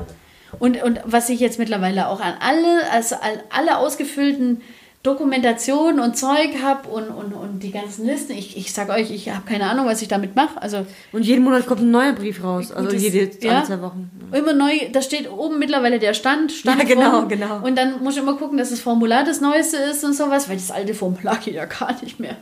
Und, 0.60 0.82
und 0.84 1.00
was 1.06 1.30
ich 1.30 1.40
jetzt 1.40 1.58
mittlerweile 1.58 2.08
auch 2.10 2.20
an 2.20 2.34
alle, 2.40 2.90
also 2.92 3.16
an 3.16 3.40
alle 3.50 3.78
ausgefüllten 3.78 4.62
Dokumentationen 5.04 6.00
und 6.00 6.16
Zeug 6.18 6.52
habe 6.64 6.88
und, 6.88 7.10
und, 7.10 7.34
und 7.34 7.60
die 7.62 7.72
ganzen 7.72 8.06
Listen, 8.06 8.32
ich, 8.32 8.56
ich 8.56 8.72
sag 8.72 8.88
euch, 8.90 9.12
ich 9.12 9.30
habe 9.30 9.42
keine 9.46 9.66
Ahnung, 9.70 9.86
was 9.86 10.02
ich 10.02 10.08
damit 10.08 10.36
mache. 10.36 10.62
Also 10.62 10.86
Und 11.12 11.24
jeden 11.26 11.44
Monat 11.44 11.66
kommt 11.66 11.82
ein 11.82 11.92
neuer 11.92 12.14
Brief 12.14 12.42
raus. 12.42 12.72
Also 12.72 12.88
Gutes- 12.90 13.04
jede, 13.04 13.30
ja. 13.46 13.58
alle 13.58 13.66
zwei 13.66 13.82
Wochen. 13.82 14.10
immer 14.32 14.54
neu, 14.54 14.72
da 14.94 15.02
steht 15.02 15.30
oben 15.30 15.60
mittlerweile 15.60 16.00
der 16.00 16.14
Stand, 16.14 16.54
Stand 16.54 16.82
Ja, 16.82 16.88
genau, 16.88 17.20
von- 17.20 17.28
genau. 17.30 17.60
Und 17.66 17.78
dann 17.78 18.02
muss 18.02 18.16
ich 18.16 18.22
immer 18.22 18.36
gucken, 18.38 18.58
dass 18.58 18.70
das 18.70 18.80
Formular 18.80 19.26
das 19.26 19.42
Neueste 19.42 19.76
ist 19.76 20.06
und 20.06 20.14
sowas, 20.14 20.48
weil 20.48 20.56
das 20.56 20.72
alte 20.72 20.94
Formular 20.94 21.38
geht 21.44 21.56
ja 21.56 21.66
gar 21.66 21.94
nicht 22.02 22.20
mehr. 22.22 22.38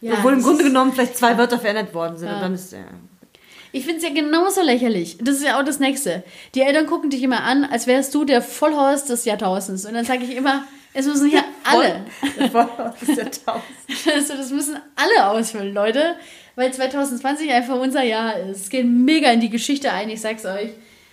Ja, 0.00 0.14
Obwohl 0.14 0.34
im 0.34 0.42
Grunde 0.42 0.64
genommen 0.64 0.92
vielleicht 0.92 1.16
zwei 1.16 1.36
Wörter 1.36 1.58
verändert 1.58 1.92
worden 1.94 2.16
sind. 2.16 2.32
Und 2.32 2.40
dann 2.40 2.54
ist 2.54 2.72
ja. 2.72 2.78
Ich 3.72 3.84
finde 3.84 3.98
es 3.98 4.04
ja 4.04 4.10
genauso 4.14 4.62
lächerlich. 4.62 5.18
Das 5.20 5.36
ist 5.36 5.44
ja 5.44 5.60
auch 5.60 5.64
das 5.64 5.78
Nächste. 5.78 6.22
Die 6.54 6.62
Eltern 6.62 6.86
gucken 6.86 7.10
dich 7.10 7.22
immer 7.22 7.42
an, 7.42 7.64
als 7.64 7.86
wärst 7.86 8.14
du 8.14 8.24
der 8.24 8.40
Vollhorst 8.40 9.10
des 9.10 9.24
Jahrtausends. 9.24 9.84
Und 9.84 9.94
dann 9.94 10.04
sage 10.04 10.24
ich 10.24 10.34
immer, 10.34 10.62
es 10.94 11.06
müssen 11.06 11.28
hier 11.28 11.44
alle. 11.64 12.04
Das 12.34 13.02
ist 13.02 13.18
ja 13.18 13.24
tausend. 13.24 14.14
Also 14.14 14.34
das 14.34 14.50
müssen 14.50 14.76
alle 14.96 15.28
ausfüllen, 15.28 15.74
Leute. 15.74 16.14
Weil 16.56 16.72
2020 16.72 17.52
einfach 17.52 17.78
unser 17.78 18.02
Jahr 18.02 18.38
ist. 18.38 18.62
Es 18.62 18.68
geht 18.70 18.86
mega 18.86 19.30
in 19.30 19.40
die 19.40 19.50
Geschichte 19.50 19.92
ein, 19.92 20.08
ich 20.08 20.20
sag's 20.20 20.44
euch. 20.44 20.70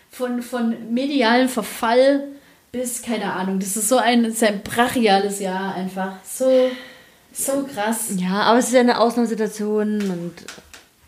Von, 0.10 0.42
von 0.42 0.94
medialem 0.94 1.50
Verfall 1.50 2.24
bis, 2.72 3.02
keine 3.02 3.32
Ahnung, 3.32 3.60
das 3.60 3.78
ist 3.78 3.88
so 3.88 3.98
ein, 3.98 4.26
ist 4.26 4.44
ein 4.44 4.62
brachiales 4.62 5.40
Jahr 5.40 5.76
einfach. 5.76 6.14
So, 6.26 6.70
so 7.36 7.64
krass. 7.64 8.10
Ja, 8.18 8.44
aber 8.44 8.60
es 8.60 8.68
ist 8.68 8.74
ja 8.74 8.80
eine 8.80 9.00
Ausnahmesituation 9.00 10.02
und 10.02 10.34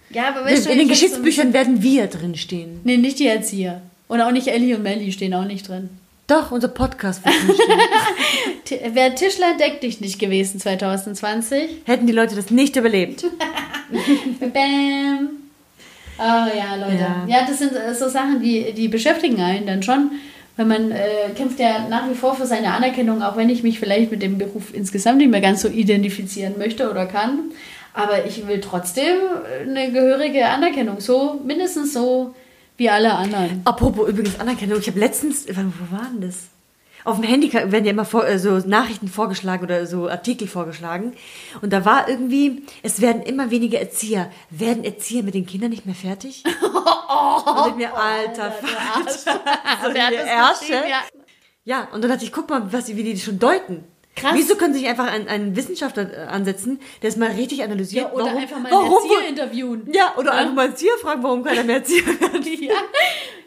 Ja, 0.09 0.30
aber 0.30 0.41
in 0.41 0.45
weißt 0.47 0.65
du, 0.65 0.69
den 0.69 0.80
ich 0.80 0.84
hab 0.84 0.88
so 0.88 0.93
Geschichtsbüchern 0.93 1.53
werden 1.53 1.82
wir 1.82 2.07
drinstehen. 2.07 2.82
Nee, 2.84 2.97
nicht 2.97 3.19
die 3.19 3.28
Erzieher. 3.28 3.82
Und 4.07 4.21
auch 4.21 4.32
nicht 4.32 4.47
Ellie 4.47 4.75
und 4.75 4.84
Melly 4.84 5.11
stehen 5.11 5.34
auch 5.34 5.45
nicht 5.45 5.67
drin. 5.67 5.89
Doch, 6.28 6.51
unser 6.51 6.67
Podcast 6.67 7.25
wird 7.25 7.36
drinstehen. 7.36 8.89
Wer 8.93 9.15
Tischler 9.15 9.55
deck 9.57 9.82
dich 9.82 10.01
nicht 10.01 10.19
gewesen 10.19 10.59
2020. 10.59 11.84
Hätten 11.86 12.07
die 12.07 12.13
Leute 12.13 12.36
das 12.36 12.51
nicht 12.51 12.75
überlebt. 12.75 13.23
Bam. 14.39 15.30
Oh 16.19 16.21
ja, 16.21 16.75
Leute. 16.75 16.97
Ja. 16.99 17.25
Ja, 17.28 17.45
das 17.47 17.59
sind 17.59 17.71
so 17.97 18.09
Sachen, 18.09 18.41
die, 18.41 18.73
die 18.73 18.88
beschäftigen 18.88 19.39
einen 19.39 19.67
dann 19.67 19.84
schon. 19.84 20.11
Weil 20.58 20.66
man 20.66 20.91
äh, 20.91 21.30
kämpft 21.36 21.60
ja 21.60 21.88
nach 21.88 22.10
wie 22.10 22.16
vor 22.16 22.36
für 22.36 22.47
seine 22.47 22.74
Anerkennung, 22.74 23.22
auch 23.22 23.38
wenn 23.38 23.49
ich 23.49 23.64
mich 23.64 23.80
vielleicht 23.80 24.12
mit 24.12 24.22
dem 24.22 24.38
Beruf 24.38 24.74
insgesamt 24.74 25.20
nicht 25.20 25.30
mehr 25.30 25.41
ganz 25.41 25.62
so 25.62 25.68
identifizieren 25.68 26.58
möchte 26.58 26.89
oder 26.89 27.05
kann. 27.05 27.51
Aber 27.93 28.26
ich 28.26 28.47
will 28.47 28.60
trotzdem 28.60 29.18
äh, 29.66 29.70
eine 29.70 29.91
gehörige 29.91 30.47
Anerkennung. 30.47 30.99
So, 30.99 31.39
mindestens 31.45 31.93
so 31.93 32.34
wie 32.76 32.89
alle 32.89 33.14
anderen. 33.14 33.62
Apropos 33.66 34.10
übrigens 34.10 34.39
Anerkennung, 34.39 34.80
ich 34.80 34.88
habe 34.88 34.99
letztens, 34.99 35.47
wo 35.47 35.95
war 35.95 36.10
denn 36.12 36.22
das? 36.22 36.47
Auf 37.08 37.16
dem 37.22 37.24
Handy 37.24 37.53
werden 37.53 37.86
ja 37.86 37.91
immer 37.91 38.03
vor, 38.03 38.28
äh, 38.28 38.38
so 38.38 38.58
Nachrichten 38.58 39.08
vorgeschlagen 39.08 39.64
oder 39.64 39.88
so 39.88 40.10
Artikel 40.10 40.45
vorgeschlagen. 40.45 41.14
Und 41.62 41.72
da 41.72 41.86
war 41.86 42.10
irgendwie, 42.10 42.64
es 42.84 42.99
werden 42.99 43.22
immer 43.22 43.49
weniger 43.49 43.80
Erzieher. 43.80 44.30
Werden 44.49 44.84
Erzieher 44.84 45.24
mit 45.24 45.34
den 45.34 45.45
Kindern 45.45 45.70
nicht 45.70 45.86
mehr 45.86 45.95
fertig? 45.95 46.43
und 46.45 47.68
ich 47.70 47.76
mir, 47.76 47.95
alter, 47.95 48.51
Vater. 48.51 49.10
so 49.10 49.32
Wer 49.93 50.08
hat 50.08 50.14
das 50.14 50.68
Ärsche. 50.68 50.74
Ja. 50.74 50.99
Ja, 51.64 51.88
und 51.93 52.03
dann 52.03 52.12
dachte 52.12 52.26
ich, 52.26 52.34
guck 52.34 52.49
mal, 52.49 52.74
was, 52.74 52.89
wie 52.89 53.03
die 53.03 53.14
das 53.14 53.24
schon 53.24 53.39
deuten. 53.39 53.86
Krass. 54.18 54.32
Wieso 54.34 54.55
können 54.55 54.74
sie 54.74 54.82
nicht 54.82 54.89
einfach 54.89 55.11
einen, 55.11 55.28
einen 55.28 55.55
Wissenschaftler 55.55 56.11
äh, 56.11 56.26
ansetzen, 56.26 56.80
der 57.03 57.09
es 57.09 57.18
mal 57.18 57.30
richtig 57.30 57.63
analysiert? 57.63 58.05
Ja, 58.05 58.13
oder 58.13 58.26
warum, 58.26 58.41
einfach 58.41 58.59
mal 58.59 58.74
einen 58.74 58.78
warum, 58.78 59.11
Erzieher 59.11 59.30
interviewen. 59.30 59.89
Ja, 59.93 60.13
oder 60.18 60.32
einfach 60.34 60.53
mal 60.55 60.61
einen 60.63 60.72
Erzieher 60.72 60.97
fragen, 60.99 61.22
warum 61.24 61.43
keiner 61.43 61.63
mehr 61.63 61.78
Erzieher 61.78 62.05
wird. 62.20 62.47
Ja. 62.59 62.74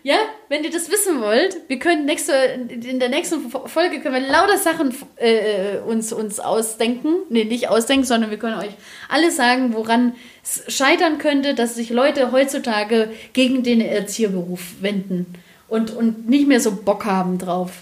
ja, 0.05 0.17
wenn 0.49 0.63
ihr 0.63 0.71
das 0.71 0.89
wissen 0.89 1.21
wollt, 1.21 1.57
wir 1.67 1.81
können 1.81 2.05
nächste, 2.05 2.33
in 2.33 3.01
der 3.01 3.09
nächsten 3.09 3.51
Folge 3.51 4.01
können 4.01 4.15
wir 4.15 4.31
lauter 4.31 4.59
Sachen 4.59 4.95
äh, 5.17 5.79
uns, 5.79 6.13
uns 6.13 6.39
ausdenken. 6.39 7.17
Nee, 7.31 7.45
nicht 7.45 7.69
ausdenken, 7.69 8.05
sondern 8.07 8.31
wir 8.31 8.39
können 8.39 8.61
euch 8.61 8.75
alles 9.09 9.35
sagen, 9.35 9.75
woran 9.75 10.15
es 10.45 10.63
scheitern 10.73 11.19
könnte, 11.19 11.55
dass 11.55 11.75
sich 11.75 11.91
Leute 11.91 12.31
heutzutage 12.31 13.11
gegen 13.33 13.65
den 13.65 13.81
Erzieherberuf 13.81 14.61
wenden 14.81 15.35
und, 15.67 15.91
und 15.91 16.29
nicht 16.29 16.47
mehr 16.47 16.61
so 16.61 16.71
Bock 16.71 17.07
haben 17.07 17.39
drauf. 17.39 17.73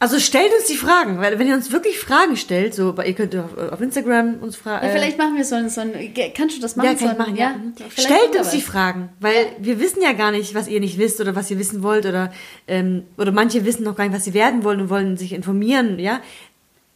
Also 0.00 0.20
stellt 0.20 0.52
uns 0.56 0.66
die 0.66 0.76
Fragen, 0.76 1.18
weil 1.18 1.40
wenn 1.40 1.48
ihr 1.48 1.54
uns 1.54 1.72
wirklich 1.72 1.98
Fragen 1.98 2.36
stellt, 2.36 2.72
so, 2.72 2.94
ihr 3.04 3.14
könnt 3.14 3.34
auf, 3.34 3.56
auf 3.58 3.80
Instagram 3.80 4.36
uns 4.40 4.54
fragen. 4.54 4.86
Ja, 4.86 4.92
vielleicht 4.92 5.18
machen 5.18 5.36
wir 5.36 5.44
so 5.44 5.56
ein, 5.56 5.68
so 5.70 5.80
ein 5.80 5.92
kannst 6.36 6.56
du 6.56 6.60
das 6.60 6.76
machen? 6.76 6.86
ja, 6.86 6.96
so 6.96 7.06
kann 7.06 7.08
ein, 7.08 7.12
ich 7.14 7.18
machen, 7.18 7.36
ja. 7.36 7.48
Mhm. 7.50 7.74
vielleicht 7.76 8.00
Stellt 8.00 8.36
uns 8.38 8.50
die. 8.50 8.60
Fragen, 8.60 9.08
weil 9.18 9.46
wir 9.58 9.80
wissen 9.80 10.00
ja 10.00 10.12
gar 10.12 10.30
nicht, 10.30 10.54
was 10.54 10.68
ihr 10.68 10.78
nicht 10.78 10.98
wisst 10.98 11.20
oder 11.20 11.34
was 11.34 11.50
ihr 11.50 11.58
wissen 11.58 11.82
wollt 11.82 12.06
oder, 12.06 12.32
ähm, 12.68 13.04
oder 13.16 13.32
manche 13.32 13.64
wissen 13.64 13.82
noch 13.82 13.96
gar 13.96 14.04
nicht, 14.04 14.14
was 14.14 14.24
sie 14.24 14.34
werden 14.34 14.62
wollen 14.62 14.82
und 14.82 14.90
wollen 14.90 15.16
sich 15.16 15.32
informieren, 15.32 15.98
ja. 15.98 16.20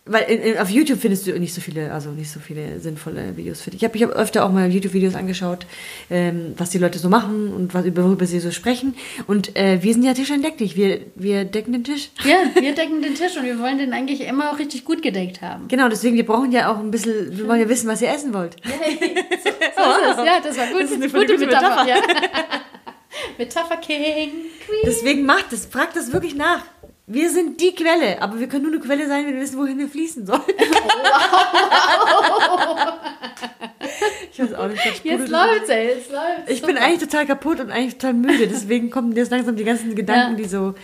Weil 0.05 0.25
in, 0.25 0.41
in, 0.43 0.59
auf 0.59 0.69
YouTube 0.69 0.99
findest 1.01 1.29
du 1.29 1.39
nicht 1.39 1.55
so 1.55 1.61
viele, 1.61 1.93
also 1.93 2.11
nicht 2.11 2.29
so 2.31 2.41
viele 2.41 2.81
sinnvolle 2.81 3.37
Videos 3.37 3.61
für 3.63 3.71
dich. 3.71 3.83
Ich 3.83 3.85
habe 3.89 3.97
ich 3.97 4.03
hab 4.03 4.11
öfter 4.11 4.45
auch 4.45 4.51
mal 4.51 4.69
YouTube-Videos 4.69 5.15
angeschaut, 5.15 5.65
ähm, 6.11 6.55
was 6.59 6.71
die 6.71 6.79
Leute 6.79 6.99
so 6.99 7.09
machen 7.09 7.53
und 7.55 7.73
was, 7.73 7.85
über- 7.87 8.03
worüber 8.03 8.27
sie 8.27 8.41
so 8.41 8.51
sprechen. 8.51 8.97
Und 9.29 9.55
äh, 9.57 9.81
wir 9.83 9.93
sind 9.95 10.03
ja 10.03 10.13
tischentdecklich. 10.13 10.75
Wir, 10.75 11.03
wir 11.15 11.45
decken 11.45 11.73
den 11.73 11.85
Tisch. 11.85 12.11
Ja, 12.25 12.35
wir 12.61 12.75
decken 12.75 13.01
den 13.01 13.15
Tisch 13.15 13.37
und 13.37 13.45
wir 13.45 13.61
wollen 13.61 13.79
den 13.79 13.93
eigentlich 13.93 14.23
immer 14.27 14.51
auch 14.51 14.59
richtig 14.59 14.85
gut 14.85 15.03
gedeckt 15.03 15.41
haben. 15.41 15.69
Genau, 15.69 15.89
deswegen, 15.89 16.17
wir 16.17 16.27
brauchen 16.27 16.51
ja 16.51 16.73
auch 16.73 16.79
ein 16.81 16.91
bisschen, 16.91 17.39
wir 17.39 17.47
wollen 17.47 17.61
ja 17.61 17.69
wissen, 17.69 17.87
was 17.89 18.03
ihr 18.03 18.09
essen 18.13 18.35
wollt. 18.35 18.57
So 19.75 19.89
ist 20.11 20.19
es. 20.19 20.27
Ja, 20.27 20.41
das 20.43 20.57
war 20.59 20.67
gut. 20.69 20.83
Das 20.83 20.91
ist 20.91 20.97
eine 20.97 21.09
gute 21.09 21.27
gute 21.35 21.47
Metapher. 21.47 21.85
Metapher. 21.85 21.89
Ja. 21.89 21.97
Metapher 23.39 23.77
King. 23.79 24.31
Queen. 24.67 24.81
Deswegen 24.85 25.25
macht 25.27 25.53
es, 25.53 25.67
fragt 25.67 25.97
das 25.97 26.13
wirklich 26.13 26.35
nach. 26.35 26.65
Wir 27.07 27.31
sind 27.31 27.61
die 27.61 27.75
Quelle, 27.75 28.23
aber 28.23 28.39
wir 28.39 28.47
können 28.49 28.63
nur 28.65 28.73
eine 28.73 28.81
Quelle 28.81 29.07
sein, 29.09 29.27
wenn 29.27 29.35
wir 29.35 29.41
wissen, 29.43 29.59
wohin 29.59 29.77
wir 29.79 29.89
fließen 29.89 30.25
sollen. 30.25 30.41
ich 34.33 34.39
weiß 34.39 34.55
auch 34.55 34.69
nicht, 34.69 34.85
was. 34.87 35.01
Jetzt 35.05 35.29
läuft's, 35.29 35.69
ey. 35.69 35.89
Jetzt 35.89 36.11
läuft's. 36.13 36.49
Ich 36.51 36.63
bin 36.63 36.77
eigentlich 36.79 37.01
total 37.09 37.27
kaputt 37.27 37.61
und 37.61 37.71
eigentlich 37.71 37.95
total 37.99 38.15
müde. 38.15 38.47
Deswegen 38.47 38.91
kommen 38.91 39.13
jetzt 39.17 39.31
langsam 39.31 39.57
die 39.57 39.65
ganzen 39.65 39.95
Gedanken, 39.95 40.33
Ja. 40.39 40.43
die 40.43 40.49
so, 40.49 40.75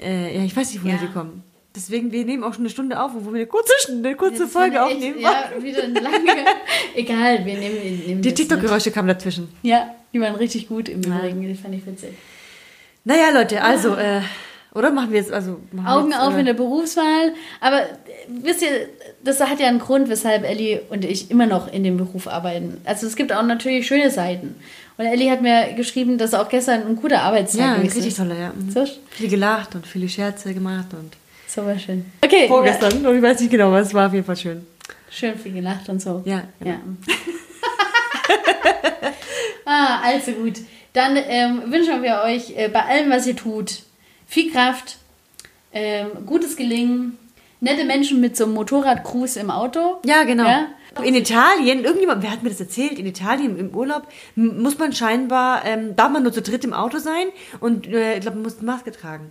äh, 0.00 0.36
ja, 0.38 0.44
ich 0.44 0.56
weiß 0.56 0.72
nicht, 0.72 0.82
woher 0.84 0.94
Ja. 0.96 1.00
sie 1.00 1.08
kommen. 1.08 1.42
Deswegen, 1.74 2.12
wir 2.12 2.24
nehmen 2.24 2.44
auch 2.44 2.52
schon 2.54 2.62
eine 2.62 2.70
Stunde 2.70 3.00
auf, 3.00 3.10
wo 3.14 3.30
wir 3.32 3.36
eine 3.36 3.46
kurze, 3.46 3.72
eine 3.88 4.14
kurze 4.14 4.46
Folge 4.46 4.76
echt- 4.76 4.84
aufnehmen. 4.84 5.18
Ja, 5.18 5.50
wieder 5.60 5.82
eine 5.82 5.98
lange. 5.98 6.44
Egal, 6.94 7.44
wir 7.44 7.54
nehmen, 7.56 7.74
wir 7.82 7.90
nehmen 8.08 8.22
Die 8.22 8.32
TikTok-Geräusche 8.32 8.92
kamen 8.92 9.08
dazwischen. 9.08 9.48
Ja, 9.62 9.92
die 10.12 10.20
waren 10.20 10.36
richtig 10.36 10.68
gut 10.68 10.88
im 10.88 11.00
Übrigen. 11.02 11.40
Die 11.42 11.54
fand 11.54 11.74
ich 11.74 11.84
witzig. 11.84 12.10
Naja, 13.04 13.30
Leute, 13.30 13.60
also, 13.62 13.94
äh, 13.96 14.20
oder 14.74 14.90
machen 14.90 15.12
wir 15.12 15.20
jetzt, 15.20 15.32
also, 15.32 15.60
Augen 15.86 16.10
jetzt, 16.10 16.20
auf 16.20 16.36
in 16.36 16.46
der 16.46 16.54
Berufswahl. 16.54 17.32
Aber 17.60 17.82
wisst 18.26 18.62
ihr, 18.62 18.88
das 19.22 19.40
hat 19.40 19.60
ja 19.60 19.68
einen 19.68 19.78
Grund, 19.78 20.08
weshalb 20.08 20.42
Ellie 20.44 20.82
und 20.90 21.04
ich 21.04 21.30
immer 21.30 21.46
noch 21.46 21.72
in 21.72 21.84
dem 21.84 21.96
Beruf 21.96 22.26
arbeiten. 22.26 22.80
Also 22.84 23.06
es 23.06 23.14
gibt 23.14 23.32
auch 23.32 23.42
natürlich 23.44 23.86
schöne 23.86 24.10
Seiten. 24.10 24.56
Und 24.96 25.06
Ellie 25.06 25.30
hat 25.30 25.42
mir 25.42 25.74
geschrieben, 25.74 26.18
dass 26.18 26.34
auch 26.34 26.48
gestern 26.48 26.86
ein 26.86 26.96
guter 26.96 27.22
Arbeitstag 27.22 27.60
Ja, 27.60 27.66
ein 27.74 27.82
gewesen 27.82 27.92
richtig 27.94 28.10
ist. 28.12 28.16
toller, 28.18 28.36
ja. 28.36 28.52
Mhm. 28.52 28.70
So, 28.70 28.84
Viel 29.10 29.28
gelacht 29.28 29.74
und 29.76 29.86
viele 29.86 30.08
Scherze 30.08 30.52
gemacht 30.54 30.88
und. 30.92 31.12
so 31.46 31.64
war 31.64 31.78
schön. 31.78 32.04
Okay, 32.24 32.48
Vorgestern, 32.48 33.06
und 33.06 33.16
ich 33.16 33.22
weiß 33.22 33.38
nicht 33.40 33.50
genau, 33.50 33.68
aber 33.68 33.80
es 33.80 33.94
war 33.94 34.08
auf 34.08 34.12
jeden 34.12 34.26
Fall 34.26 34.36
schön. 34.36 34.66
Ja, 34.88 34.94
schön 35.10 35.38
viel 35.38 35.52
gelacht 35.52 35.88
und 35.88 36.02
so. 36.02 36.22
Ja, 36.24 36.42
genau. 36.58 36.72
Ja. 36.72 36.80
ah, 39.66 40.00
also 40.02 40.32
gut. 40.32 40.54
Dann 40.92 41.16
ähm, 41.16 41.62
wünschen 41.72 42.02
wir 42.02 42.22
euch 42.24 42.56
äh, 42.56 42.68
bei 42.68 42.82
allem, 42.82 43.10
was 43.10 43.26
ihr 43.26 43.36
tut, 43.36 43.80
viel 44.34 44.50
Kraft, 44.50 44.98
ähm, 45.72 46.26
gutes 46.26 46.56
Gelingen, 46.56 47.16
nette 47.60 47.84
Menschen 47.84 48.20
mit 48.20 48.36
so 48.36 48.44
einem 48.44 48.54
Motorradcruise 48.54 49.38
im 49.38 49.48
Auto. 49.48 50.00
Ja, 50.04 50.24
genau. 50.24 50.44
Ja? 50.44 50.66
In 51.04 51.14
Italien, 51.14 51.84
irgendjemand, 51.84 52.22
wer 52.22 52.32
hat 52.32 52.42
mir 52.42 52.48
das 52.48 52.58
erzählt? 52.58 52.98
In 52.98 53.06
Italien 53.06 53.56
im 53.58 53.74
Urlaub 53.74 54.08
muss 54.34 54.76
man 54.78 54.92
scheinbar, 54.92 55.64
ähm, 55.64 55.94
darf 55.94 56.10
man 56.10 56.24
nur 56.24 56.32
zu 56.32 56.42
dritt 56.42 56.64
im 56.64 56.72
Auto 56.72 56.98
sein 56.98 57.28
und 57.60 57.86
äh, 57.86 58.14
ich 58.14 58.20
glaube, 58.22 58.36
man 58.36 58.44
muss 58.44 58.58
eine 58.58 58.66
Maske 58.66 58.90
tragen. 58.90 59.30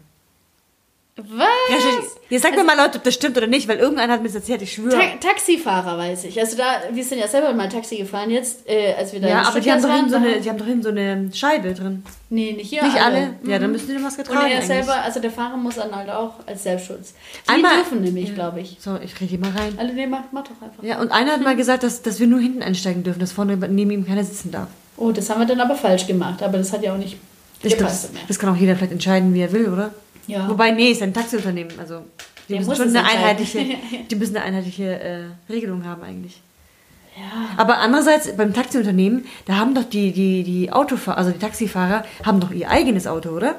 Was? 1.16 2.18
Ihr 2.32 2.40
sagt 2.40 2.56
mir 2.56 2.64
mal, 2.64 2.76
Leute, 2.76 2.98
ob 2.98 3.04
das 3.04 3.14
stimmt 3.14 3.38
oder 3.38 3.46
nicht, 3.46 3.68
weil 3.68 3.78
irgendeiner 3.78 4.14
hat 4.14 4.22
mir 4.22 4.30
das 4.30 4.36
erzählt, 4.36 4.64
ich 4.64 4.74
schwöre. 4.74 4.90
Ta 5.00 5.30
Taxifahrer 5.30 5.96
weiß 5.96 6.24
ich. 6.24 6.40
Also 6.40 6.58
da, 6.58 6.82
wir 6.92 7.04
sind 7.04 7.20
ja 7.20 7.28
selber 7.28 7.54
mal 7.54 7.70
Taxi 7.70 7.98
gefahren 7.98 8.32
jetzt, 8.32 8.68
äh, 8.68 8.96
als 8.98 9.14
wir 9.14 9.22
da 9.22 9.28
Ja, 9.28 9.42
aber 9.44 9.60
die 9.60 9.72
haben, 9.72 9.82
doch 9.84 9.94
hinten 9.94 10.10
so 10.10 10.16
eine, 10.16 10.42
die 10.42 10.50
haben 10.50 10.58
doch 10.58 10.66
hinten 10.66 10.82
so 10.82 10.90
eine 10.90 11.30
Scheibe 11.32 11.76
drin. 11.76 12.04
Nee, 12.32 12.54
nicht 12.54 12.70
hier 12.72 12.84
Nicht 12.84 13.00
alle? 13.00 13.36
Mhm. 13.44 13.48
Ja, 13.50 13.60
dann 13.60 13.72
müssen 13.72 13.86
die 13.88 13.94
eine 13.94 14.02
Maske 14.02 14.22
Und 14.22 14.28
tragen. 14.28 14.40
er 14.48 14.54
eigentlich. 14.54 14.66
selber, 14.66 14.96
also 15.04 15.20
der 15.20 15.30
Fahrer 15.30 15.56
muss 15.56 15.76
dann 15.76 15.96
halt 15.96 16.10
auch 16.10 16.34
als 16.48 16.64
Selbstschutz. 16.64 17.14
Die 17.48 17.50
Einmal- 17.52 17.76
dürfen 17.76 18.02
nämlich, 18.02 18.34
glaube 18.34 18.62
ich. 18.62 18.78
So, 18.80 18.98
ich 19.04 19.14
rede 19.22 19.30
hier 19.30 19.40
mal 19.40 19.52
rein. 19.52 19.76
Alle, 19.78 19.94
nee, 19.94 20.08
mach, 20.08 20.24
mach 20.32 20.44
doch 20.46 20.60
einfach. 20.64 20.82
Ja, 20.82 21.00
und 21.00 21.12
einer 21.12 21.34
hat 21.34 21.44
mal 21.44 21.56
gesagt, 21.56 21.84
dass, 21.84 22.02
dass 22.02 22.20
wir 22.20 22.26
nur 22.26 22.40
hinten 22.40 22.64
einsteigen 22.64 23.04
dürfen, 23.04 23.20
dass 23.20 23.32
vorne 23.32 23.56
neben 23.56 23.92
ihm 23.92 24.08
keiner 24.08 24.24
sitzen 24.24 24.50
darf. 24.50 24.70
Oh, 24.98 25.12
das 25.12 25.30
haben 25.30 25.42
wir 25.42 25.46
dann 25.46 25.62
aber 25.62 25.76
falsch 25.76 26.08
gemacht, 26.08 26.42
aber 26.42 26.58
das 26.58 26.74
hat 26.74 26.82
ja 26.82 26.92
auch 26.94 26.98
nicht 26.98 27.18
Ich 27.62 27.78
glaub, 27.78 27.90
das, 27.90 28.10
das 28.28 28.40
kann 28.40 28.50
auch 28.52 28.58
jeder 28.60 28.76
vielleicht 28.76 28.94
entscheiden, 28.94 29.36
wie 29.36 29.42
er 29.42 29.52
will, 29.52 29.72
oder? 29.72 29.92
Ja. 30.28 30.50
Wobei, 30.50 30.72
nee, 30.72 30.92
ist 30.92 31.02
ein 31.02 31.14
Taxiunternehmen. 31.14 31.78
Also, 31.80 32.02
die 32.48 32.54
Der 32.54 32.62
müssen 32.62 32.76
schon 32.76 32.90
eine 32.96 33.06
einheitliche, 33.06 33.66
die 34.10 34.16
müssen 34.16 34.36
eine 34.36 34.46
einheitliche 34.46 35.00
äh, 35.00 35.52
Regelung 35.52 35.86
haben 35.86 36.04
eigentlich. 36.04 36.42
Ja. 37.16 37.50
Aber 37.58 37.78
andererseits, 37.78 38.36
beim 38.36 38.54
Taxiunternehmen, 38.54 39.26
da 39.46 39.56
haben 39.58 39.76
doch 39.76 39.84
die, 39.84 40.12
die, 40.12 40.44
die 40.44 40.72
Autofahrer, 40.72 41.18
also 41.18 41.32
die 41.32 41.40
Taxifahrer, 41.40 42.06
haben 42.26 42.40
doch 42.40 42.52
ihr 42.52 42.70
eigenes 42.70 43.06
Auto, 43.06 43.30
oder? 43.30 43.56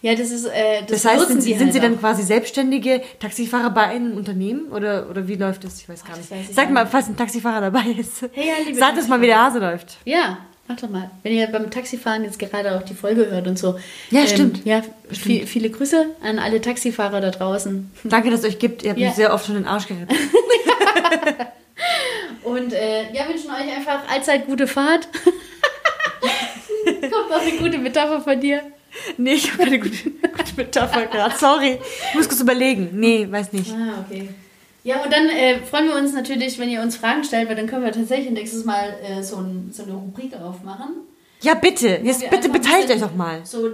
Ja, 0.00 0.14
das 0.14 0.30
ist, 0.30 0.44
äh, 0.46 0.82
das, 0.86 1.02
Das 1.02 1.12
heißt, 1.12 1.28
sind, 1.28 1.40
sie 1.42 1.54
sind 1.54 1.62
halt 1.64 1.72
sie 1.72 1.80
dann 1.80 1.96
auch. 1.96 2.00
quasi 2.00 2.22
selbstständige 2.22 3.02
Taxifahrer 3.18 3.70
bei 3.70 3.82
einem 3.84 4.16
Unternehmen? 4.16 4.66
Oder, 4.70 5.08
oder 5.10 5.26
wie 5.26 5.34
läuft 5.34 5.64
das? 5.64 5.80
Ich 5.80 5.88
weiß 5.88 6.04
gar 6.04 6.12
Ach, 6.12 6.18
nicht. 6.18 6.30
weiß 6.30 6.54
Sag 6.54 6.70
mal, 6.70 6.86
falls 6.86 7.08
ein 7.08 7.16
Taxifahrer 7.16 7.60
dabei 7.62 7.84
ist. 7.98 8.22
Hey, 8.32 8.48
ja, 8.68 8.74
Sag 8.78 8.94
das 8.96 9.08
mal, 9.08 9.20
wie 9.22 9.26
der 9.26 9.42
Hase 9.42 9.58
läuft. 9.58 9.96
Ja, 10.04 10.38
mach 10.68 10.76
doch 10.76 10.88
mal. 10.90 11.10
Wenn 11.22 11.32
ihr 11.32 11.46
beim 11.48 11.70
Taxifahren 11.70 12.24
jetzt 12.24 12.38
gerade 12.38 12.76
auch 12.76 12.82
die 12.82 12.94
Folge 12.94 13.30
hört 13.30 13.46
und 13.46 13.58
so. 13.58 13.78
Ja, 14.10 14.26
stimmt. 14.26 14.64
Ja, 14.64 14.82
viel, 15.10 15.46
viele 15.46 15.70
Grüße 15.70 16.06
an 16.22 16.38
alle 16.38 16.60
Taxifahrer 16.60 17.20
da 17.20 17.30
draußen. 17.30 17.90
Danke, 18.04 18.30
dass 18.30 18.40
es 18.40 18.46
euch 18.46 18.58
gibt. 18.58 18.82
Ihr 18.82 18.90
habt 18.90 19.00
Ja. 19.00 19.08
mich 19.08 19.16
sehr 19.16 19.32
oft 19.34 19.46
schon 19.46 19.54
den 19.56 19.66
Arsch 19.66 19.86
gerettet. 19.86 20.16
Und 22.44 22.72
äh, 22.72 23.12
ja, 23.12 23.26
wünschen 23.28 23.50
euch 23.50 23.74
einfach 23.76 24.08
allzeit 24.08 24.46
gute 24.46 24.66
Fahrt. 24.66 25.08
Kommt 26.84 27.32
auch 27.32 27.40
eine 27.40 27.52
gute 27.52 27.78
Metapher 27.78 28.20
von 28.20 28.38
dir. 28.40 28.62
Nee, 29.16 29.32
ich 29.34 29.50
habe 29.52 29.64
keine 29.64 29.78
gute, 29.80 29.96
gute 30.10 30.54
Metapher 30.56 31.06
gerade. 31.06 31.34
Sorry. 31.36 31.78
Ich 32.10 32.14
muss 32.14 32.28
kurz 32.28 32.40
überlegen. 32.40 32.90
Nee, 32.92 33.26
weiß 33.30 33.52
nicht. 33.52 33.72
Ah, 33.72 34.04
okay. 34.08 34.28
Ja, 34.84 35.02
und 35.02 35.12
dann 35.12 35.28
äh, 35.30 35.58
freuen 35.60 35.86
wir 35.88 35.96
uns 35.96 36.12
natürlich, 36.12 36.58
wenn 36.58 36.68
ihr 36.68 36.82
uns 36.82 36.96
Fragen 36.96 37.24
stellt, 37.24 37.48
weil 37.48 37.56
dann 37.56 37.66
können 37.66 37.84
wir 37.84 37.92
tatsächlich 37.92 38.30
nächstes 38.30 38.64
Mal 38.64 38.94
äh, 39.02 39.22
so, 39.22 39.36
ein, 39.38 39.70
so 39.72 39.82
eine 39.82 39.92
Rubrik 39.94 40.32
aufmachen. 40.36 40.90
Ja, 41.42 41.54
bitte. 41.54 42.00
Jetzt 42.02 42.28
bitte 42.30 42.48
beteiligt 42.50 42.90
euch 42.90 43.00
doch 43.00 43.14
mal. 43.14 43.40
So, 43.44 43.66
äh, 43.66 43.70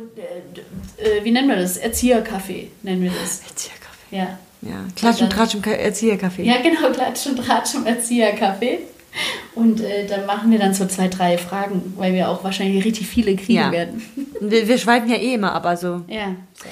äh, 1.18 1.24
wie 1.24 1.30
nennen 1.32 1.48
wir 1.48 1.56
das? 1.56 1.76
Erzieherkaffee 1.76 2.70
nennen 2.82 3.02
wir 3.02 3.10
das. 3.10 3.42
Erzieherkaffee. 3.48 4.16
Ja. 4.16 4.38
Ja, 4.62 4.84
Klatsch 4.94 5.22
und 5.22 5.30
Tratsch 5.32 5.54
im 5.54 5.62
Ka- 5.62 5.70
Erzieherkaffee. 5.70 6.42
Ja, 6.44 6.60
genau, 6.62 6.90
Klatsch 6.92 7.26
und 7.26 7.36
Tratsch 7.36 7.74
im 7.74 7.86
Erzieherkaffee. 7.86 8.78
Und 9.56 9.80
äh, 9.80 10.06
dann 10.06 10.26
machen 10.26 10.50
wir 10.52 10.58
dann 10.60 10.74
so 10.74 10.86
zwei, 10.86 11.08
drei 11.08 11.36
Fragen, 11.38 11.94
weil 11.96 12.12
wir 12.14 12.28
auch 12.28 12.44
wahrscheinlich 12.44 12.84
richtig 12.84 13.08
viele 13.08 13.34
kriegen 13.34 13.54
Ja. 13.58 13.72
werden. 13.72 14.02
Wir, 14.40 14.68
wir 14.68 14.78
schweifen 14.78 15.08
ja 15.10 15.16
eh 15.16 15.34
immer 15.34 15.52
ab, 15.52 15.66
also. 15.66 16.02
Ja. 16.06 16.36
So. 16.54 16.66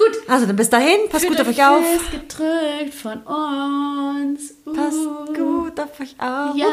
Gut. 0.00 0.16
Also, 0.28 0.46
dann 0.46 0.56
bis 0.56 0.70
dahin. 0.70 1.08
Passt 1.10 1.28
gut 1.28 1.38
auf 1.40 1.48
euch 1.48 1.62
auf. 1.62 1.84
Gedrückt 2.10 2.94
von 2.94 3.18
uns. 3.22 4.54
Uh, 4.64 4.72
Passt 4.72 5.04
gut 5.36 5.78
auf 5.78 6.00
euch 6.00 6.14
auf. 6.18 6.56
Ja, 6.56 6.66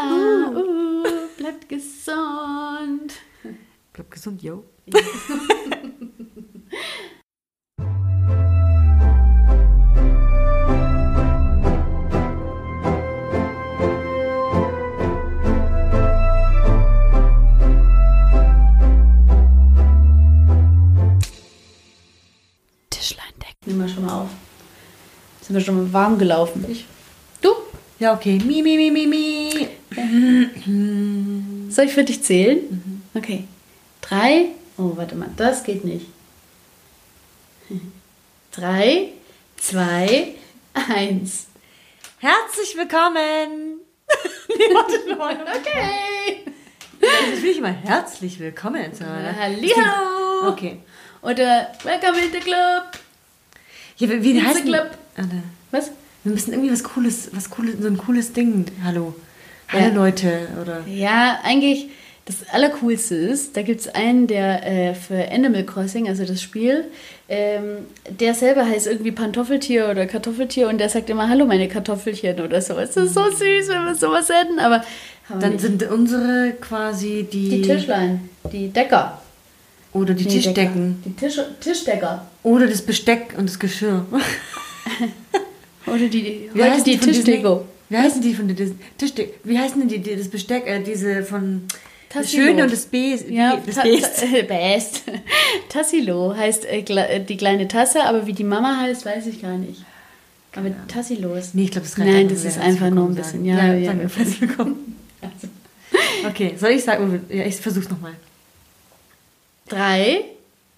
Uhu. 0.54 0.60
uh, 0.60 1.04
bleibt 1.38 1.68
gesund. 1.68 3.14
Bleibt 3.92 4.12
gesund, 4.12 4.42
yo. 4.42 4.64
Tischlein 4.90 5.94
Sind 25.48 25.56
wir 25.56 25.64
schon 25.64 25.78
mal 25.78 25.94
warm 25.94 26.20
gelaufen? 26.20 26.66
Ich. 26.70 26.86
Du? 27.42 27.54
Ja, 28.00 28.14
okay. 28.14 28.38
Mi, 28.46 28.62
mi, 28.62 28.76
mi, 28.76 28.92
mi, 28.92 29.08
mi. 29.08 29.70
Soll 31.72 31.86
ich 31.86 31.94
für 31.94 32.04
dich 32.04 32.22
zählen? 32.22 33.02
Okay. 33.14 33.46
Drei. 34.02 34.48
Oh, 34.78 34.92
warte 34.98 35.16
mal, 35.16 35.30
das 35.38 35.64
geht 35.64 35.86
nicht. 35.86 36.08
Drei, 38.52 39.14
zwei, 39.56 40.34
eins. 40.74 41.46
Herzlich 42.18 42.76
willkommen. 42.76 43.80
nee, 44.50 44.74
warte 44.74 45.10
noch. 45.10 45.30
Okay. 45.56 46.44
Das 47.00 47.42
will 47.42 47.52
ich 47.52 47.60
immer 47.60 47.72
herzlich 47.72 48.38
willkommen 48.38 48.94
sagen. 48.94 49.34
Hallihallo. 49.40 50.50
Okay. 50.50 50.80
Oder 51.22 51.72
Welcome 51.86 52.20
in 52.20 52.34
the 52.34 52.40
Club. 52.40 53.07
Ja, 53.98 54.10
wie, 54.10 54.24
wie 54.24 54.42
heißt 54.42 54.64
Was? 55.72 55.92
Wir 56.24 56.32
müssen 56.32 56.54
irgendwie 56.54 56.72
was 56.72 56.84
cooles, 56.84 57.30
was 57.34 57.50
cooles, 57.50 57.76
so 57.80 57.88
ein 57.88 57.98
cooles 57.98 58.34
Ding. 58.34 58.66
Hallo. 58.84 59.16
Hallo 59.70 59.86
Ja. 59.86 59.94
Leute, 59.94 60.48
oder? 60.62 60.82
Ja, 60.88 61.40
eigentlich 61.44 61.88
das 62.26 62.38
Allercoolste 62.52 63.16
ist, 63.16 63.56
da 63.56 63.62
gibt 63.62 63.80
es 63.80 63.88
einen, 63.88 64.28
der 64.28 64.68
äh, 64.68 64.94
für 64.94 65.32
Animal 65.32 65.64
Crossing, 65.64 66.10
also 66.10 66.26
das 66.26 66.42
Spiel, 66.42 66.84
ähm, 67.30 67.86
der 68.10 68.34
selber 68.34 68.66
heißt 68.66 68.86
irgendwie 68.88 69.14
Pantoffeltier 69.14 69.88
oder 69.90 70.06
Kartoffeltier 70.06 70.68
und 70.68 70.78
der 70.78 70.90
sagt 70.90 71.10
immer 71.10 71.30
Hallo 71.30 71.46
meine 71.46 71.70
Kartoffelchen 71.70 72.42
oder 72.42 72.62
so. 72.62 72.78
Es 72.78 72.98
ist 72.98 73.14
so 73.14 73.24
süß, 73.32 73.70
wenn 73.70 73.86
wir 73.86 73.96
sowas 73.96 74.28
hätten, 74.30 74.60
aber 74.60 74.84
Dann 75.40 75.58
sind 75.58 75.90
unsere 75.90 76.54
quasi 76.60 77.26
die, 77.32 77.50
die 77.50 77.62
Tischlein, 77.62 78.30
die 78.52 78.70
Decker. 78.70 79.22
Oder 79.94 80.14
die 80.14 80.26
Nee, 80.26 80.30
Tischdecken 80.32 81.02
Decker. 81.04 81.16
Die 81.20 81.26
Tisch, 81.28 81.40
Tischdecker. 81.62 82.28
oder 82.44 82.68
das 82.68 82.82
Besteck 82.82 83.34
und 83.38 83.48
das 83.50 83.58
Geschirr. 83.60 84.06
Oder 85.86 86.08
die, 86.10 86.50
Wie 86.54 86.64
heißen 86.64 86.84
die 86.84 86.98
Disney? 86.98 87.14
Tischdeko. 87.14 87.66
Wie 87.90 87.98
heißen 87.98 88.22
die 88.22 88.34
von 88.34 88.48
der 88.50 88.58
Tischdeck? 88.98 89.40
Wie 89.46 89.58
heißen 89.58 89.80
denn 89.80 89.88
die, 89.88 90.00
die 90.00 90.16
das 90.18 90.28
Besteck, 90.28 90.68
äh, 90.68 90.82
diese 90.82 91.24
von 91.24 91.64
das 92.10 92.26
Tassilo. 92.26 92.44
Schöne 92.46 92.64
und 92.64 92.72
das 92.74 92.90
Ja, 93.30 93.56
Best. 93.56 94.24
äh, 94.34 94.44
Best. 94.44 95.04
Tassilo 95.70 96.36
heißt 96.36 96.66
äh, 96.66 96.80
äh, 96.80 97.24
die 97.24 97.38
kleine 97.38 97.68
Tasse, 97.70 98.04
aber 98.04 98.28
wie 98.28 98.34
die 98.34 98.44
Mama 98.44 98.82
heißt, 98.82 99.06
weiß 99.06 99.28
ich 99.28 99.42
gar 99.42 99.58
nicht. 99.58 99.86
Aber 100.56 100.70
Tassilo 100.90 101.36
ist. 101.36 101.56
Nee, 101.56 101.64
ich 101.66 101.72
glaube, 101.72 101.88
das 101.88 101.98
reicht 101.98 102.12
Nein, 102.12 102.28
das 102.28 102.44
ist 102.44 102.60
einfach 102.60 102.90
nur 102.90 103.06
ein 103.08 103.16
bisschen. 103.16 103.46
sagen. 103.46 103.46
Ja, 103.46 103.68
ja, 103.68 103.74
ja, 103.76 103.86
sagen 103.88 104.02
wir 104.02 104.42
willkommen. 104.42 104.96
Okay, 106.28 106.56
soll 106.60 106.72
ich 106.72 106.84
sagen? 106.84 107.22
Ja, 107.30 107.46
ich 107.46 107.56
versuch's 107.58 107.90
nochmal. 107.90 108.14
Drei, 109.68 110.24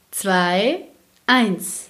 zwei, 0.09 0.85
eins. 1.27 1.85